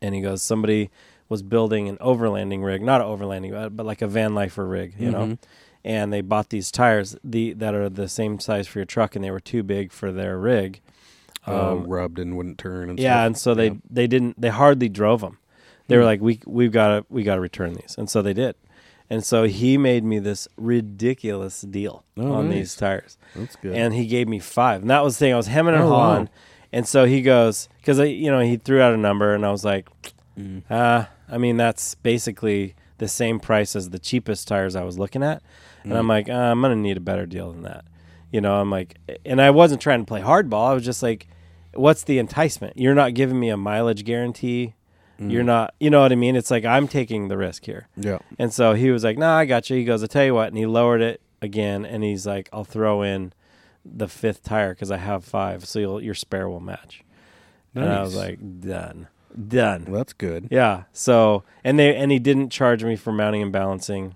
And 0.01 0.13
he 0.13 0.21
goes, 0.21 0.41
somebody 0.41 0.89
was 1.29 1.41
building 1.43 1.87
an 1.87 1.97
overlanding 1.97 2.63
rig, 2.63 2.81
not 2.81 2.99
an 3.01 3.07
overlanding, 3.07 3.51
but, 3.51 3.75
but 3.75 3.85
like 3.85 4.01
a 4.01 4.07
van 4.07 4.35
lifer 4.35 4.65
rig, 4.67 4.95
you 4.99 5.09
know. 5.11 5.25
Mhm. 5.25 5.37
And 5.85 6.11
they 6.13 6.21
bought 6.21 6.49
these 6.49 6.71
tires 6.71 7.15
the 7.23 7.53
that 7.53 7.73
are 7.73 7.89
the 7.89 8.07
same 8.07 8.39
size 8.39 8.67
for 8.67 8.79
your 8.79 8.85
truck, 8.85 9.15
and 9.15 9.23
they 9.23 9.31
were 9.31 9.39
too 9.39 9.63
big 9.63 9.91
for 9.91 10.11
their 10.11 10.37
rig. 10.37 10.81
Uh, 11.47 11.73
Um, 11.73 11.87
rubbed 11.87 12.19
and 12.19 12.37
wouldn't 12.37 12.57
turn 12.57 12.89
and 12.89 12.97
yeah, 12.99 13.15
stuff. 13.15 13.25
and 13.25 13.37
so 13.37 13.53
they 13.53 13.67
Yeah. 13.67 13.73
they 13.89 14.07
didn't 14.07 14.39
they 14.39 14.49
hardly 14.49 14.87
drove 14.89 15.21
them. 15.21 15.37
They 15.87 15.97
were 15.97 16.03
Hmm. 16.03 16.07
like, 16.07 16.21
we 16.21 16.39
we've 16.45 16.71
got 16.71 16.87
to 16.87 17.05
we 17.09 17.23
got 17.23 17.35
to 17.35 17.41
return 17.41 17.73
these, 17.73 17.95
and 17.97 18.09
so 18.09 18.21
they 18.21 18.33
did. 18.33 18.55
And 19.13 19.23
so 19.23 19.43
he 19.43 19.77
made 19.77 20.03
me 20.03 20.17
this 20.19 20.47
ridiculous 20.57 21.61
deal 21.61 22.03
Oh, 22.17 22.33
on 22.33 22.49
nice. 22.49 22.55
these 22.57 22.75
tires, 22.75 23.17
That's 23.35 23.55
good. 23.57 23.75
and 23.75 23.93
he 23.93 24.05
gave 24.07 24.27
me 24.27 24.39
five. 24.39 24.81
And 24.81 24.89
that 24.89 25.03
was 25.03 25.15
the 25.15 25.19
thing 25.25 25.33
I 25.33 25.37
was 25.37 25.47
hemming 25.47 25.75
and 25.75 25.83
Oh, 25.83 25.89
wow. 25.91 25.95
hawing. 26.13 26.29
And 26.71 26.87
so 26.87 27.05
he 27.05 27.21
goes 27.21 27.69
because 27.77 27.99
you 27.99 28.31
know 28.31 28.39
he 28.39 28.57
threw 28.57 28.81
out 28.81 28.93
a 28.93 28.97
number, 28.97 29.33
and 29.35 29.45
I 29.45 29.51
was 29.51 29.63
like, 29.63 29.87
Mm. 30.39 30.63
uh, 30.69 31.05
I 31.29 31.37
mean 31.37 31.57
that's 31.57 31.93
basically 31.95 32.73
the 32.97 33.07
same 33.07 33.39
price 33.39 33.75
as 33.75 33.91
the 33.91 33.99
cheapest 33.99 34.47
tires 34.47 34.75
I 34.75 34.83
was 34.83 34.97
looking 34.97 35.21
at, 35.21 35.43
and 35.83 35.93
I'm 35.95 36.05
Mm. 36.05 36.09
like, 36.09 36.29
uh, 36.29 36.33
I'm 36.33 36.61
gonna 36.61 36.75
need 36.75 36.97
a 36.97 37.01
better 37.11 37.27
deal 37.27 37.51
than 37.51 37.61
that. 37.63 37.85
You 38.31 38.41
know, 38.41 38.55
I'm 38.55 38.71
like, 38.71 38.97
and 39.25 39.39
I 39.39 39.51
wasn't 39.51 39.81
trying 39.81 39.99
to 39.99 40.05
play 40.07 40.21
hardball. 40.21 40.69
I 40.71 40.73
was 40.73 40.83
just 40.85 41.03
like, 41.03 41.27
what's 41.75 42.03
the 42.03 42.17
enticement? 42.17 42.77
You're 42.77 42.95
not 42.95 43.13
giving 43.13 43.39
me 43.39 43.49
a 43.49 43.57
mileage 43.57 44.03
guarantee. 44.05 44.73
Mm. 45.19 45.31
You're 45.31 45.43
not, 45.43 45.75
you 45.79 45.89
know 45.89 46.01
what 46.01 46.11
I 46.11 46.15
mean? 46.15 46.35
It's 46.35 46.49
like 46.51 46.65
I'm 46.65 46.87
taking 46.87 47.27
the 47.27 47.37
risk 47.37 47.65
here. 47.65 47.87
yeah. 47.95 48.17
And 48.39 48.51
so 48.51 48.73
he 48.73 48.89
was 48.91 49.03
like, 49.03 49.17
"Nah, 49.17 49.37
I 49.37 49.45
got 49.45 49.69
you." 49.69 49.77
He 49.77 49.85
goes, 49.85 50.03
"I 50.03 50.07
tell 50.07 50.25
you 50.25 50.33
what," 50.33 50.47
and 50.49 50.57
he 50.57 50.65
lowered 50.65 51.01
it 51.01 51.21
again, 51.41 51.85
and 51.85 52.03
he's 52.03 52.25
like, 52.25 52.49
"I'll 52.51 52.63
throw 52.63 53.01
in 53.03 53.31
the 53.85 54.07
fifth 54.07 54.43
tire 54.43 54.73
because 54.73 54.89
I 54.91 54.97
have 54.97 55.23
five, 55.23 55.65
so 55.65 55.79
you'll, 55.79 56.01
your 56.01 56.15
spare 56.15 56.49
will 56.49 56.59
match." 56.59 57.03
And 57.75 57.85
I 57.85 58.01
was 58.01 58.15
like, 58.15 58.39
"Done, 58.59 59.07
done." 59.47 59.85
Well, 59.85 59.97
that's 59.99 60.13
good. 60.13 60.47
Yeah. 60.51 60.83
So 60.91 61.43
and 61.63 61.77
they 61.79 61.95
and 61.95 62.11
he 62.11 62.19
didn't 62.19 62.49
charge 62.49 62.83
me 62.83 62.95
for 62.95 63.11
mounting 63.13 63.41
and 63.41 63.51
balancing. 63.51 64.15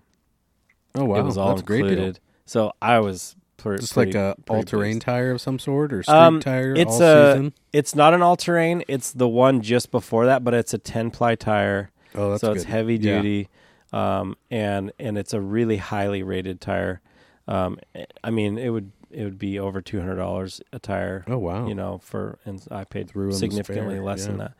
Oh 0.95 1.05
wow, 1.05 1.19
it 1.19 1.23
was 1.23 1.37
all 1.37 1.49
that's 1.55 1.61
included. 1.61 2.19
So 2.45 2.73
I 2.81 2.99
was 2.99 3.35
pre- 3.57 3.77
Just 3.77 3.93
pretty, 3.93 4.13
like 4.13 4.37
a 4.37 4.51
all 4.51 4.63
terrain 4.63 4.99
tire 4.99 5.31
of 5.31 5.41
some 5.41 5.59
sort 5.59 5.91
or 5.93 6.03
street 6.03 6.13
Um, 6.15 6.39
tire 6.39 6.73
it's 6.75 6.93
all 6.93 7.01
a- 7.03 7.33
season. 7.33 7.53
It's 7.73 7.95
not 7.95 8.13
an 8.13 8.21
all 8.21 8.35
terrain. 8.37 8.83
It's 8.87 9.11
the 9.11 9.27
one 9.27 9.61
just 9.61 9.91
before 9.91 10.25
that, 10.25 10.43
but 10.43 10.53
it's 10.53 10.73
a 10.73 10.77
ten 10.77 11.11
ply 11.11 11.35
tire. 11.35 11.91
Oh, 12.15 12.31
that's 12.31 12.41
so 12.41 12.49
good. 12.49 12.57
it's 12.57 12.65
heavy 12.65 12.95
Yeah. 12.95 13.17
duty, 13.21 13.49
um, 13.93 14.35
and 14.51 14.91
and 14.99 15.17
it's 15.17 15.33
a 15.33 15.41
really 15.41 15.77
highly 15.77 16.23
rated 16.23 16.61
tire. 16.61 17.01
Um, 17.47 17.79
I 18.23 18.29
mean, 18.31 18.57
it 18.57 18.69
would 18.69 18.91
it 19.11 19.23
would 19.23 19.39
be 19.39 19.57
over 19.59 19.81
two 19.81 19.99
hundred 19.99 20.15
dollars 20.17 20.61
a 20.73 20.79
tire. 20.79 21.23
Oh 21.27 21.37
wow. 21.37 21.67
You 21.67 21.75
know, 21.75 21.99
for 22.03 22.39
and 22.45 22.61
I 22.71 22.83
paid 22.83 23.09
Through 23.09 23.29
in 23.29 23.33
significantly 23.35 23.95
spare, 23.95 24.03
less 24.03 24.25
than 24.25 24.37
that. 24.37 24.53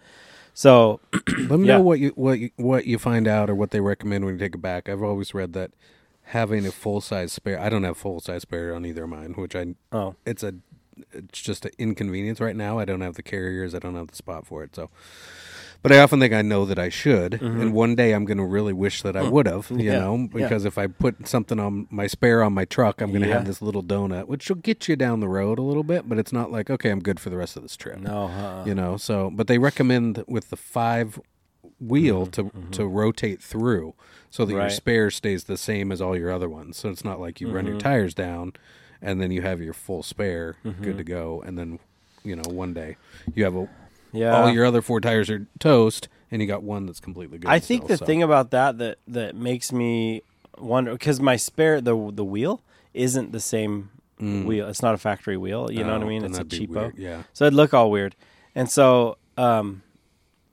So 0.53 0.99
Let 1.49 1.60
me 1.60 1.67
yeah. 1.67 1.77
know 1.77 1.83
what 1.83 1.99
you 1.99 2.10
what 2.15 2.39
you, 2.39 2.49
what 2.55 2.86
you 2.86 2.97
find 2.97 3.27
out 3.27 3.49
or 3.49 3.55
what 3.55 3.71
they 3.71 3.79
recommend 3.81 4.25
when 4.25 4.36
you 4.36 4.39
take 4.39 4.55
it 4.55 4.62
back. 4.62 4.89
I've 4.89 5.03
always 5.03 5.33
read 5.33 5.53
that 5.53 5.71
having 6.28 6.66
a 6.66 6.72
full 6.72 7.02
size 7.02 7.32
spare. 7.32 7.60
I 7.60 7.70
don't 7.70 7.84
have 7.84 7.98
full 7.98 8.20
size 8.20 8.42
spare 8.44 8.74
on 8.76 8.86
either 8.86 9.04
of 9.04 9.10
mine, 9.10 9.34
which 9.34 9.56
I 9.56 9.76
oh 9.92 10.16
it's 10.26 10.44
a 10.44 10.54
it's 11.12 11.42
just 11.42 11.66
an 11.66 11.72
inconvenience 11.78 12.40
right 12.40 12.56
now. 12.56 12.80
I 12.80 12.86
don't 12.86 13.02
have 13.02 13.16
the 13.16 13.24
carriers. 13.24 13.76
I 13.76 13.80
don't 13.80 13.96
have 13.96 14.08
the 14.08 14.16
spot 14.16 14.48
for 14.48 14.63
it. 14.63 14.76
So, 14.76 14.90
but 15.84 15.92
I 15.92 16.00
often 16.00 16.20
think 16.20 16.34
I 16.34 16.42
know 16.42 16.66
that 16.66 16.80
I 16.80 16.90
should, 16.90 17.40
and 17.40 17.72
one 17.72 17.94
day 17.94 18.13
I'm 18.13 18.26
going 18.26 18.40
to 18.40 18.44
really 18.44 18.74
wish 18.74 19.04
that 19.04 19.16
I 19.16 19.30
would 19.30 19.46
have. 19.46 19.70
You 19.70 19.78
Mm-hmm. 19.78 19.80
Yeah, 19.86 20.00
know, 20.00 20.16
yeah. 20.18 20.28
because 20.48 20.66
if 20.66 20.76
I 20.80 20.88
put 20.88 21.28
something 21.28 21.60
on 21.60 21.88
my 21.92 22.08
spare 22.08 22.42
on 22.44 22.54
my 22.54 22.66
truck, 22.66 23.00
I'm 23.00 23.12
going 23.12 23.22
to 23.22 23.28
Yeah. 23.28 23.36
have 23.36 23.46
this 23.46 23.62
little 23.62 23.84
donut, 23.84 24.26
which 24.28 24.50
will 24.50 24.56
get 24.58 24.88
you 24.88 24.96
down 24.96 25.20
the 25.20 25.28
road 25.30 25.60
a 25.60 25.62
little 25.62 25.84
bit, 25.84 26.10
but 26.10 26.18
it's 26.18 26.34
not 26.34 26.52
like 26.52 26.72
okay, 26.72 26.90
I'm 26.90 27.00
good 27.00 27.20
for 27.20 27.30
the 27.30 27.38
rest 27.38 27.56
of 27.58 27.62
this 27.62 27.78
trip. 27.78 28.00
no, 28.00 28.24
uh, 28.26 28.63
You 28.66 28.74
know, 28.74 28.98
so 28.98 29.30
but 29.30 29.46
they 29.46 29.60
recommend 29.60 30.24
with 30.28 30.50
the 30.50 30.58
five 30.58 31.20
wheel 31.80 32.26
to 32.28 32.52
to 32.72 32.86
rotate 32.88 33.42
through 33.42 33.94
so 34.30 34.46
that 34.46 34.54
your 34.54 34.62
Mm-hmm, 34.63 34.72
spare 34.72 35.12
stays 35.12 35.44
the 35.46 35.58
same 35.58 35.92
as 35.92 36.02
all 36.02 36.18
your 36.18 36.32
other 36.32 36.50
ones. 36.50 36.78
So 36.78 36.90
it's 36.90 37.06
not 37.06 37.20
like 37.20 37.40
you 37.40 37.48
run 37.50 37.63
Mm-hmm. 37.66 37.74
your 37.74 37.80
tires 37.80 38.13
down 38.13 38.54
and 39.02 39.22
then 39.22 39.32
you 39.32 39.42
have 39.44 39.62
your 39.62 39.74
full 39.74 40.04
spare 40.04 40.56
Mm-hmm. 40.66 40.84
good 40.84 40.98
to 40.98 41.04
go 41.04 41.42
and 41.46 41.58
then 41.58 41.80
you 42.24 42.36
know 42.36 42.50
one 42.50 42.74
day 42.74 42.98
you 43.36 43.44
have 43.44 43.56
a 43.56 43.70
yeah. 44.12 44.36
all 44.36 44.50
your 44.50 44.66
other 44.66 44.82
four 44.82 45.00
tires 45.00 45.30
are 45.30 45.46
toast 45.60 46.08
and 46.32 46.42
you 46.42 46.48
got 46.48 46.63
one 46.63 46.86
that's 46.88 47.00
completely 47.00 47.38
good. 47.38 47.50
I 47.50 47.60
think 47.60 47.84
still, 47.84 47.88
the 47.90 47.98
so. 47.98 48.06
thing 48.06 48.24
about 48.24 48.52
that 48.52 48.78
that 48.80 48.98
that 49.08 49.36
makes 49.36 49.72
me 49.72 50.24
wonder 50.58 50.92
because 50.94 51.20
my 51.20 51.36
spare 51.36 51.80
the 51.80 52.12
the 52.12 52.26
wheel 52.26 52.62
isn't 52.94 53.32
the 53.32 53.40
same 53.40 53.92
wheel. 54.20 54.68
It's 54.68 54.82
not 54.82 54.96
a 54.96 54.98
factory 54.98 55.38
wheel. 55.38 55.72
You 55.72 55.84
know 55.84 55.94
what 55.94 56.02
I 56.02 56.06
Mm. 56.06 56.06
Oh, 56.06 56.08
mean? 56.10 56.24
It's 56.26 56.40
a 56.40 56.44
cheapo. 56.44 56.68
weird, 56.70 56.98
Yeah. 56.98 57.24
So 57.34 57.46
it'd 57.46 57.54
look 57.54 57.74
all 57.76 57.92
weird. 57.92 58.16
And 58.56 58.68
so 58.70 59.18
um, 59.38 59.84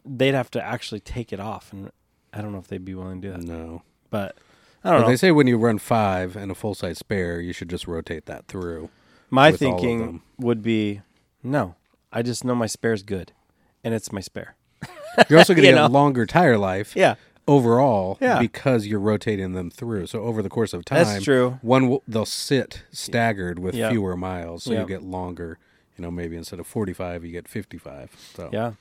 they'd 0.05 0.35
have 0.35 0.51
to 0.53 0.63
actually 0.65 1.01
take 1.01 1.33
it 1.33 1.41
off, 1.41 1.73
and 1.73 1.91
I 2.33 2.41
don't 2.43 2.53
know 2.53 2.59
if 2.59 2.69
they'd 2.69 2.85
be 2.85 2.95
willing 2.95 3.21
to 3.23 3.29
do 3.29 3.33
that. 3.35 3.43
No. 3.43 3.83
But 4.11 4.37
I 4.85 4.91
don't 4.91 5.01
But 5.01 5.03
know. 5.05 5.09
they 5.11 5.17
say 5.17 5.31
when 5.31 5.47
you 5.47 5.57
run 5.59 5.79
five 5.79 6.37
and 6.37 6.51
a 6.51 6.55
full 6.55 6.75
size 6.75 6.99
spare, 6.99 7.41
you 7.41 7.53
should 7.53 7.71
just 7.71 7.87
rotate 7.87 8.27
that 8.27 8.47
through. 8.47 8.91
My 9.31 9.51
with 9.51 9.63
all 9.63 9.75
of 9.75 9.81
thinking 9.81 10.23
would 10.39 10.63
be 10.63 11.01
no. 11.43 11.75
I 12.13 12.23
just 12.23 12.45
know 12.45 12.55
my 12.55 12.67
spare's 12.67 13.03
good, 13.03 13.33
and 13.83 13.93
it's 13.95 14.13
my 14.13 14.21
spare. 14.21 14.55
You're 15.29 15.39
also 15.39 15.55
going 15.55 15.63
to 15.65 15.69
You 15.69 15.75
get 15.75 15.81
know? 15.81 15.87
longer 15.89 16.27
tire 16.27 16.59
life. 16.59 16.95
Yeah, 16.95 17.15
overall 17.49 18.19
Yeah. 18.21 18.39
because 18.39 18.87
you're 18.87 19.01
rotating 19.01 19.53
them 19.53 19.71
through. 19.71 20.07
So 20.07 20.23
over 20.23 20.43
the 20.43 20.49
course 20.51 20.73
of 20.73 20.85
time, 20.85 21.05
That's 21.05 21.25
true. 21.25 21.59
One 21.63 21.89
will, 21.89 22.03
they'll 22.07 22.25
sit 22.27 22.83
staggered 22.93 23.59
with 23.59 23.75
Yeah. 23.75 23.91
fewer 23.91 24.17
miles, 24.17 24.65
so 24.65 24.73
Yeah. 24.73 24.81
you 24.83 24.87
get 24.87 25.03
longer. 25.03 25.59
You 25.97 26.03
know, 26.03 26.11
maybe 26.11 26.37
instead 26.37 26.59
of 26.59 26.67
45, 26.67 27.25
you 27.25 27.31
get 27.33 27.47
55. 27.49 28.11
So 28.35 28.51
yeah, 28.53 28.73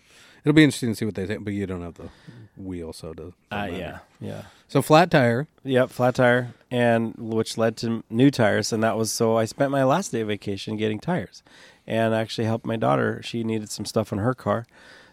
it'll 0.43 0.55
be 0.55 0.63
interesting 0.63 0.89
to 0.89 0.95
see 0.95 1.05
what 1.05 1.15
they 1.15 1.25
think. 1.25 1.43
But 1.43 1.53
you 1.53 1.65
don't 1.65 1.81
have 1.81 1.95
the 1.95 2.09
wheel, 2.55 2.93
so 2.93 3.13
to 3.13 3.33
uh, 3.51 3.69
yeah, 3.71 3.99
yeah. 4.19 4.43
So 4.67 4.81
flat 4.81 5.11
tire. 5.11 5.47
Yep, 5.63 5.89
flat 5.89 6.15
tire, 6.15 6.53
and 6.71 7.15
which 7.17 7.57
led 7.57 7.77
to 7.77 8.03
new 8.09 8.31
tires, 8.31 8.73
and 8.73 8.83
that 8.83 8.97
was 8.97 9.11
so 9.11 9.37
I 9.37 9.45
spent 9.45 9.71
my 9.71 9.83
last 9.83 10.11
day 10.11 10.21
of 10.21 10.27
vacation 10.27 10.77
getting 10.77 10.99
tires, 10.99 11.43
and 11.87 12.13
actually 12.13 12.45
helped 12.45 12.65
my 12.65 12.77
daughter. 12.77 13.21
She 13.23 13.43
needed 13.43 13.69
some 13.69 13.85
stuff 13.85 14.11
in 14.11 14.19
her 14.19 14.33
car, 14.33 14.65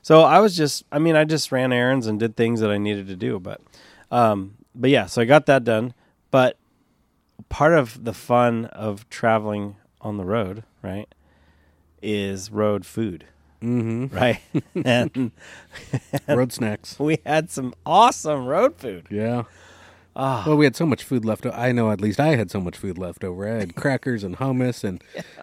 so 0.03 0.23
I 0.23 0.38
was 0.40 0.57
just, 0.57 0.85
I 0.90 0.99
mean, 0.99 1.16
I 1.16 1.25
just 1.25 1.53
ran 1.53 1.73
errands 1.73 2.07
and 2.07 2.19
did 2.19 2.37
things 2.37 2.61
that 2.61 2.71
I 2.71 2.79
needed 2.79 3.07
to 3.09 3.16
do, 3.16 3.38
but, 3.38 3.61
um, 4.11 4.55
but 4.75 4.90
yeah, 4.90 5.07
so 5.07 5.21
I 5.21 5.25
got 5.25 5.47
that 5.47 5.64
done. 5.64 5.95
But 6.31 6.57
part 7.49 7.75
of 7.75 8.05
the 8.05 8.14
fun 8.14 8.66
of 8.66 9.09
traveling 9.11 9.77
on 10.01 10.16
the 10.16 10.25
road, 10.25 10.64
right, 10.83 11.12
is 12.03 12.51
road 12.51 12.87
food. 12.87 13.27
Mm-hmm. 13.62 14.14
right? 14.16 14.40
and 14.85 15.33
Road 16.29 16.53
snacks. 16.53 16.96
we 16.99 17.18
had 17.27 17.51
some 17.51 17.75
awesome 17.85 18.46
road 18.46 18.77
food. 18.77 19.07
Yeah. 19.11 19.44
Ah, 20.16 20.42
Well, 20.46 20.57
we 20.57 20.64
had 20.64 20.75
so 20.75 20.87
much 20.87 21.05
food 21.05 21.25
left. 21.25 21.46
o- 21.46 21.51
I 21.53 21.70
know 21.73 21.90
at 21.92 22.01
least 22.01 22.18
I 22.18 22.35
had 22.37 22.51
so 22.51 22.61
much 22.61 22.77
food 22.77 22.99
left 22.99 23.23
over. 23.23 23.46
I 23.49 23.59
had 23.61 23.77
crackers 23.83 24.25
and 24.25 24.37
hummus, 24.38 24.83
and 24.83 25.03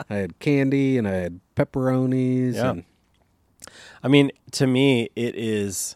I 0.09 0.15
had 0.15 0.37
candy, 0.39 0.97
and 0.97 1.07
I 1.07 1.13
had 1.13 1.39
pepperonis. 1.55 2.55
Yeah. 2.55 2.69
And 2.71 2.83
I 4.03 4.07
mean, 4.09 4.31
to 4.51 4.67
me, 4.67 5.09
it 5.15 5.35
is 5.35 5.95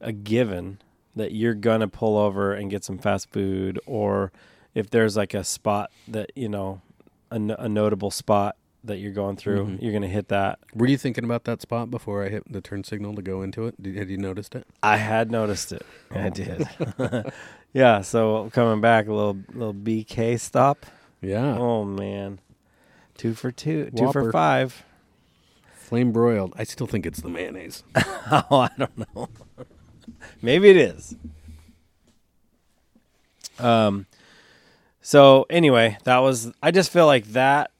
a 0.00 0.12
given 0.12 0.78
that 1.16 1.32
you're 1.32 1.54
gonna 1.54 1.88
pull 1.88 2.18
over 2.18 2.52
and 2.52 2.70
get 2.70 2.84
some 2.84 2.98
fast 2.98 3.30
food, 3.32 3.80
or 3.86 4.32
if 4.74 4.90
there's 4.90 5.16
like 5.16 5.32
a 5.34 5.42
spot 5.42 5.90
that 6.06 6.30
you 6.36 6.48
know, 6.50 6.82
a, 7.30 7.38
no- 7.38 7.56
a 7.58 7.68
notable 7.70 8.10
spot 8.10 8.54
that 8.84 8.98
you're 8.98 9.12
going 9.12 9.36
through, 9.36 9.66
Mhm. 9.66 9.82
you're 9.82 9.92
gonna 9.92 10.06
hit 10.08 10.28
that. 10.28 10.58
were 10.74 10.86
you 10.86 10.96
thinking 10.96 11.24
about 11.24 11.44
that 11.44 11.60
spot 11.60 11.90
before 11.90 12.24
I 12.24 12.28
hit 12.28 12.50
the 12.50 12.60
turn 12.60 12.84
signal 12.84 13.14
to 13.16 13.22
go 13.22 13.42
into 13.42 13.66
it? 13.66 13.80
Did, 13.82 13.96
had 13.96 14.08
you 14.08 14.16
noticed 14.18 14.54
it? 14.54 14.66
I 14.82 14.96
had 14.98 15.30
noticed 15.30 15.72
it. 15.72 15.84
I 16.10 16.26
Oh. 16.28 16.30
did. 16.30 16.68
yeah. 17.72 18.00
So 18.02 18.50
coming 18.52 18.80
back, 18.80 19.08
a 19.08 19.12
little 19.12 19.38
little 19.52 19.74
BK 19.74 20.36
stop. 20.38 20.86
Yeah. 21.20 21.56
Oh 21.58 21.84
man, 21.84 22.38
two 23.16 23.34
for 23.34 23.50
two, 23.50 23.90
two 23.96 24.12
for 24.12 24.30
five. 24.30 24.84
Flame 25.74 26.12
broiled. 26.12 26.52
I 26.56 26.64
still 26.64 26.86
think 26.86 27.04
it's 27.06 27.20
the 27.22 27.28
mayonnaise. 27.30 27.82
oh, 27.96 28.46
I 28.50 28.70
don't 28.78 28.98
know. 29.14 29.28
Maybe 30.42 30.68
it 30.70 30.76
is. 30.76 31.16
Um. 33.58 34.06
So 35.00 35.46
anyway, 35.50 35.98
that 36.04 36.18
was. 36.18 36.52
I 36.62 36.70
just 36.70 36.90
feel 36.90 37.06
like 37.06 37.24
that 37.28 37.70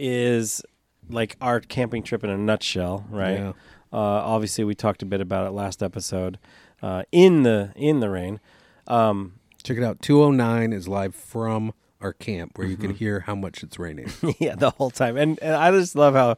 is 0.00 0.62
like 1.08 1.36
our 1.40 1.60
camping 1.60 2.02
trip 2.02 2.24
in 2.24 2.30
a 2.30 2.38
nutshell, 2.38 3.04
right? 3.10 3.38
Yeah. 3.38 3.52
Uh, 3.92 3.96
obviously, 3.98 4.64
we 4.64 4.74
talked 4.74 5.02
a 5.02 5.06
bit 5.06 5.20
about 5.20 5.46
it 5.46 5.50
last 5.50 5.82
episode. 5.82 6.38
Uh, 6.82 7.02
in 7.12 7.42
the 7.42 7.72
in 7.76 8.00
the 8.00 8.08
rain. 8.08 8.40
Um, 8.86 9.34
Check 9.62 9.76
it 9.76 9.84
out. 9.84 10.00
209 10.00 10.72
is 10.72 10.88
live 10.88 11.14
from 11.14 11.74
our 12.00 12.14
camp 12.14 12.56
where 12.56 12.66
you 12.66 12.76
Mm-hmm. 12.78 12.86
can 12.86 12.94
hear 12.96 13.20
how 13.20 13.34
much 13.34 13.62
it's 13.62 13.78
raining. 13.78 14.10
yeah, 14.38 14.54
the 14.54 14.70
whole 14.70 14.90
time, 14.90 15.18
and 15.18 15.38
and 15.42 15.54
I 15.54 15.70
just 15.72 15.94
love 15.94 16.14
how 16.14 16.36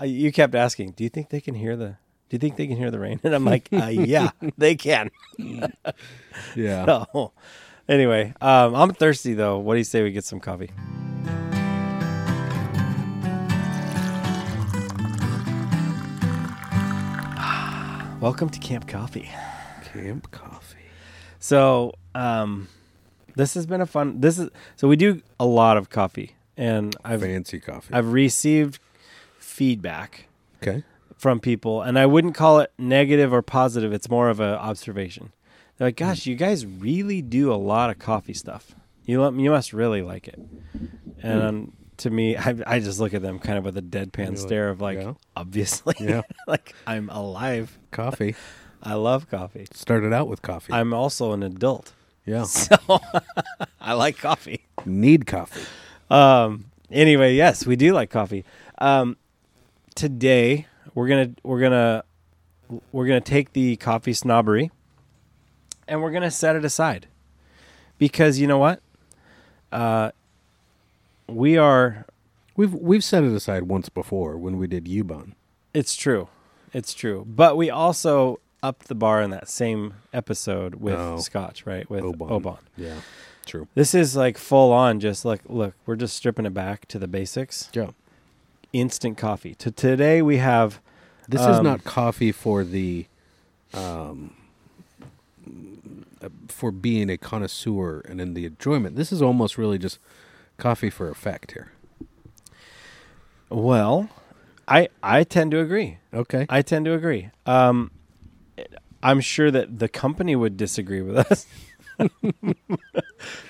uh, 0.00 0.04
you 0.06 0.32
kept 0.32 0.54
asking, 0.54 0.92
"Do 0.92 1.04
you 1.04 1.10
think 1.10 1.28
they 1.28 1.42
can 1.42 1.54
hear 1.54 1.76
the? 1.76 1.96
Do 2.30 2.36
you 2.36 2.38
think 2.38 2.56
they 2.56 2.66
can 2.66 2.78
hear 2.78 2.90
the 2.90 2.98
rain?" 2.98 3.20
And 3.22 3.34
I'm 3.34 3.44
like, 3.44 3.68
uh, 3.72 3.86
"Yeah, 3.92 4.30
they 4.56 4.74
can." 4.76 5.10
yeah. 5.38 5.66
So, 6.56 7.32
anyway, 7.88 8.32
um, 8.40 8.74
I'm 8.74 8.94
thirsty 8.94 9.34
though. 9.34 9.58
What 9.58 9.74
do 9.74 9.78
you 9.78 9.84
say 9.84 10.02
we 10.02 10.10
get 10.12 10.24
some 10.24 10.40
coffee? 10.40 10.70
Welcome 18.24 18.48
to 18.48 18.58
Camp 18.58 18.88
Coffee. 18.88 19.30
Camp 19.92 20.30
coffee. 20.30 20.78
So, 21.40 21.92
um, 22.14 22.68
this 23.36 23.52
has 23.52 23.66
been 23.66 23.82
a 23.82 23.86
fun. 23.86 24.22
This 24.22 24.38
is 24.38 24.48
so 24.76 24.88
we 24.88 24.96
do 24.96 25.20
a 25.38 25.44
lot 25.44 25.76
of 25.76 25.90
coffee, 25.90 26.34
and 26.56 26.96
I've 27.04 27.20
Fancy 27.20 27.60
coffee. 27.60 27.92
I've 27.92 28.14
received 28.14 28.78
feedback 29.38 30.28
okay. 30.62 30.84
from 31.18 31.38
people, 31.38 31.82
and 31.82 31.98
I 31.98 32.06
wouldn't 32.06 32.34
call 32.34 32.60
it 32.60 32.72
negative 32.78 33.30
or 33.30 33.42
positive. 33.42 33.92
It's 33.92 34.08
more 34.08 34.30
of 34.30 34.40
an 34.40 34.54
observation. 34.54 35.34
They're 35.76 35.88
like, 35.88 35.96
"Gosh, 35.96 36.24
you 36.24 36.34
guys 36.34 36.64
really 36.64 37.20
do 37.20 37.52
a 37.52 37.60
lot 37.60 37.90
of 37.90 37.98
coffee 37.98 38.32
stuff. 38.32 38.74
You 39.04 39.22
you 39.38 39.50
must 39.50 39.74
really 39.74 40.00
like 40.00 40.28
it." 40.28 40.40
And 41.22 41.42
um, 41.42 41.72
to 41.98 42.10
me, 42.10 42.36
I, 42.36 42.54
I 42.66 42.80
just 42.80 43.00
look 43.00 43.14
at 43.14 43.22
them 43.22 43.38
kind 43.38 43.58
of 43.58 43.64
with 43.64 43.76
a 43.76 43.82
deadpan 43.82 44.16
You're 44.18 44.28
like, 44.30 44.38
stare 44.38 44.68
of 44.70 44.80
like, 44.80 44.98
"Yeah." 44.98 45.14
obviously, 45.36 45.94
Yeah. 46.00 46.22
like 46.46 46.74
I'm 46.86 47.08
alive. 47.10 47.78
Coffee. 47.90 48.34
I 48.82 48.94
love 48.94 49.28
coffee. 49.30 49.66
Started 49.72 50.12
out 50.12 50.28
with 50.28 50.42
coffee. 50.42 50.72
I'm 50.72 50.92
also 50.92 51.32
an 51.32 51.42
adult, 51.42 51.92
yeah. 52.26 52.42
so 52.44 52.76
I 53.80 53.94
like 53.94 54.18
coffee. 54.18 54.66
Need 54.84 55.26
coffee. 55.26 55.62
Um. 56.10 56.66
Anyway, 56.90 57.34
yes, 57.34 57.66
we 57.66 57.76
do 57.76 57.92
like 57.92 58.10
coffee. 58.10 58.44
Um. 58.78 59.16
Today 59.94 60.66
we're 60.94 61.08
gonna 61.08 61.30
we're 61.42 61.60
gonna 61.60 62.04
we're 62.92 63.06
gonna 63.06 63.20
take 63.20 63.52
the 63.52 63.76
coffee 63.76 64.12
snobbery, 64.12 64.70
and 65.88 66.02
we're 66.02 66.10
gonna 66.12 66.30
set 66.30 66.56
it 66.56 66.64
aside, 66.64 67.06
because 67.98 68.38
you 68.38 68.46
know 68.46 68.58
what, 68.58 68.80
uh, 69.72 70.10
we 71.28 71.56
are. 71.56 72.06
We've 72.56 72.72
we've 72.74 73.02
set 73.04 73.24
it 73.24 73.32
aside 73.32 73.64
once 73.64 73.88
before 73.88 74.36
when 74.36 74.58
we 74.58 74.66
did 74.66 74.88
Oban. 74.88 75.34
It's 75.72 75.96
true, 75.96 76.28
it's 76.72 76.94
true. 76.94 77.24
But 77.28 77.56
we 77.56 77.68
also 77.70 78.38
upped 78.62 78.88
the 78.88 78.94
bar 78.94 79.20
in 79.20 79.30
that 79.30 79.48
same 79.48 79.94
episode 80.12 80.76
with 80.76 80.94
Oh. 80.94 81.18
Scotch, 81.18 81.66
right? 81.66 81.88
With 81.90 82.02
Obon. 82.04 82.30
Oban. 82.30 82.56
Yeah. 82.76 83.00
True. 83.44 83.68
This 83.74 83.94
is 83.94 84.16
like 84.16 84.38
full 84.38 84.72
on. 84.72 85.00
Just 85.00 85.24
like 85.24 85.40
look, 85.48 85.74
we're 85.84 85.96
just 85.96 86.16
stripping 86.16 86.46
it 86.46 86.54
back 86.54 86.86
to 86.88 86.98
the 86.98 87.08
basics. 87.08 87.68
Yeah. 87.74 87.90
Instant 88.72 89.18
coffee. 89.18 89.54
To 89.56 89.70
today 89.70 90.22
we 90.22 90.38
have 90.38 90.80
This 91.28 91.40
is 91.42 91.58
Um, 91.58 91.64
not 91.64 91.84
coffee 91.84 92.32
for 92.32 92.64
the 92.64 93.06
um 93.74 94.34
uh, 96.22 96.28
for 96.48 96.70
being 96.70 97.10
a 97.10 97.18
connoisseur 97.18 98.00
and 98.08 98.20
in 98.20 98.34
the 98.34 98.46
enjoyment. 98.46 98.96
This 98.96 99.12
is 99.12 99.20
almost 99.20 99.58
really 99.58 99.78
just 99.78 99.98
coffee 100.58 100.90
for 100.90 101.08
effect 101.10 101.52
here. 101.52 101.70
Well, 103.50 104.08
I 104.66 104.88
I 105.02 105.24
tend 105.24 105.50
to 105.52 105.60
agree. 105.60 105.98
Okay. 106.12 106.46
I 106.48 106.62
tend 106.62 106.84
to 106.86 106.92
agree. 106.94 107.30
Um, 107.46 107.90
I'm 109.02 109.20
sure 109.20 109.50
that 109.50 109.78
the 109.78 109.88
company 109.88 110.34
would 110.34 110.56
disagree 110.56 111.02
with 111.02 111.18
us, 111.18 111.46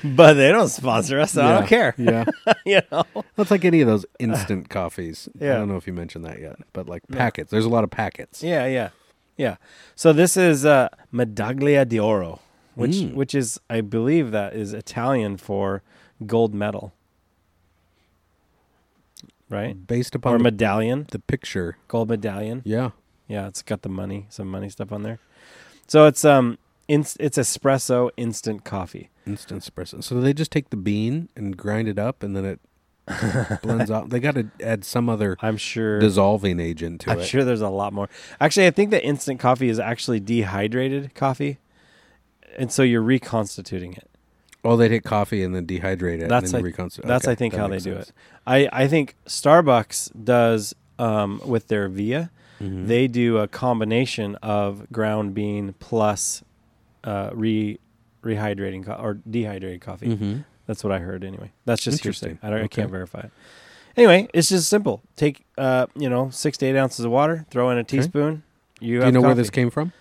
but 0.04 0.34
they 0.34 0.50
don't 0.50 0.68
sponsor 0.68 1.20
us, 1.20 1.32
so 1.32 1.42
I 1.44 1.58
don't 1.58 1.66
care. 1.68 1.94
Yeah. 1.96 2.24
you 2.66 2.80
know, 2.90 3.04
That's 3.36 3.50
like 3.50 3.64
any 3.64 3.80
of 3.80 3.86
those 3.86 4.04
instant 4.18 4.68
coffees. 4.70 5.28
Yeah. 5.38 5.54
I 5.54 5.56
don't 5.58 5.68
know 5.68 5.76
if 5.76 5.86
you 5.86 5.92
mentioned 5.92 6.24
that 6.24 6.40
yet, 6.40 6.56
but 6.72 6.88
like 6.88 7.02
packets. 7.10 7.50
There's 7.50 7.64
a 7.64 7.68
lot 7.70 7.84
of 7.84 7.90
packets. 7.90 8.42
yeah, 8.42 8.66
yeah, 8.66 8.90
yeah. 9.36 9.56
So 9.94 10.12
this 10.12 10.36
is 10.36 10.64
uh, 10.66 10.88
Medaglia 11.12 11.88
d'Oro, 11.88 12.40
which 12.74 12.92
Mm. 12.96 13.14
which 13.14 13.34
is 13.34 13.60
I 13.70 13.80
believe 13.80 14.32
that 14.32 14.54
is 14.54 14.72
Italian 14.72 15.36
for 15.36 15.82
gold 16.26 16.54
medal, 16.54 16.92
right? 19.48 19.86
Based 19.86 20.14
Or 20.14 20.18
upon 20.18 20.38
the, 20.38 20.44
medallion, 20.44 21.06
the 21.10 21.18
picture. 21.18 21.76
gold 21.88 22.08
medallion. 22.08 22.62
Yeah. 22.64 22.90
Yeah, 23.28 23.46
it's 23.48 23.62
got 23.62 23.82
the 23.82 23.88
money, 23.88 24.26
some 24.28 24.48
money 24.50 24.68
stuff 24.68 24.92
on 24.92 25.02
there. 25.02 25.18
So 25.86 26.06
it's 26.06 26.24
um, 26.24 26.58
inst- 26.88 27.16
it's 27.20 27.38
espresso 27.38 28.10
instant 28.16 28.64
coffee. 28.64 29.10
Instant 29.26 29.62
espresso. 29.62 30.02
So 30.04 30.20
they 30.20 30.34
just 30.34 30.50
take 30.50 30.70
the 30.70 30.76
bean 30.76 31.28
and 31.34 31.56
grind 31.56 31.88
it 31.88 31.98
up 31.98 32.22
and 32.22 32.36
then 32.36 32.44
it 32.44 32.60
blends 33.62 33.90
out. 33.90 34.10
They 34.10 34.20
got 34.20 34.34
to 34.34 34.48
add 34.62 34.84
some 34.84 35.08
other 35.08 35.36
I'm 35.40 35.56
sure. 35.56 35.98
dissolving 36.00 36.60
agent 36.60 37.02
to 37.02 37.10
I'm 37.12 37.20
it. 37.20 37.24
sure 37.24 37.44
there's 37.44 37.60
a 37.62 37.68
lot 37.70 37.92
more. 37.92 38.08
Actually, 38.40 38.66
I 38.66 38.70
think 38.70 38.90
that 38.90 39.02
instant 39.04 39.40
coffee 39.40 39.68
is 39.68 39.78
actually 39.78 40.20
dehydrated 40.20 41.14
coffee, 41.14 41.58
and 42.58 42.70
so 42.72 42.82
you're 42.82 43.02
reconstituting 43.02 43.94
it. 43.94 44.10
Oh, 44.64 44.76
they 44.76 44.88
take 44.88 45.04
coffee 45.04 45.42
and 45.42 45.54
then 45.54 45.66
dehydrate 45.66 46.20
it. 46.22 46.28
That's 46.28 46.46
and 46.52 46.54
then 46.54 46.60
I- 46.62 46.64
reconstitute. 46.64 47.06
That's 47.06 47.26
okay, 47.26 47.32
I 47.32 47.34
think 47.34 47.52
that 47.54 47.60
how 47.60 47.66
they 47.68 47.72
makes 47.72 47.84
do 47.84 47.92
it. 47.96 48.12
I 48.46 48.68
I 48.72 48.88
think 48.88 49.14
Starbucks 49.26 50.10
does 50.24 50.74
um, 50.98 51.40
with 51.44 51.68
their 51.68 51.88
Via. 51.88 52.30
Mhm. 52.60 52.86
They 52.86 53.08
do 53.08 53.38
a 53.38 53.48
combination 53.48 54.36
of 54.36 54.90
ground 54.92 55.34
bean 55.34 55.74
plus 55.80 56.42
uh, 57.02 57.30
re 57.34 57.78
rehydrating 58.22 58.84
co- 58.86 58.94
or 58.94 59.14
dehydrated 59.28 59.80
coffee. 59.80 60.08
Mhm. 60.16 60.44
That's 60.66 60.82
what 60.82 60.92
I 60.92 60.98
heard 61.00 61.24
anyway. 61.24 61.52
That's 61.66 61.82
just 61.82 62.02
hearsay. 62.02 62.30
Interesting. 62.30 62.38
I 62.42 62.50
don't. 62.50 62.64
I 62.64 62.68
can't 62.68 62.90
verify 62.90 63.20
it. 63.20 63.30
Anyway, 63.96 64.28
it's 64.32 64.48
just 64.48 64.68
simple. 64.68 65.02
Take 65.16 65.44
uh, 65.58 65.86
you 65.94 66.08
know, 66.08 66.30
six 66.30 66.56
to 66.58 66.66
eight 66.66 66.76
ounces 66.76 67.04
of 67.04 67.10
water. 67.10 67.44
Throw 67.50 67.70
in 67.70 67.78
a 67.78 67.84
teaspoon. 67.84 68.42
You 68.80 68.86
Do 68.88 68.94
you 68.94 69.00
have 69.02 69.14
know 69.14 69.20
where 69.20 69.34
this 69.34 69.50
came 69.50 69.70
from? 69.70 69.92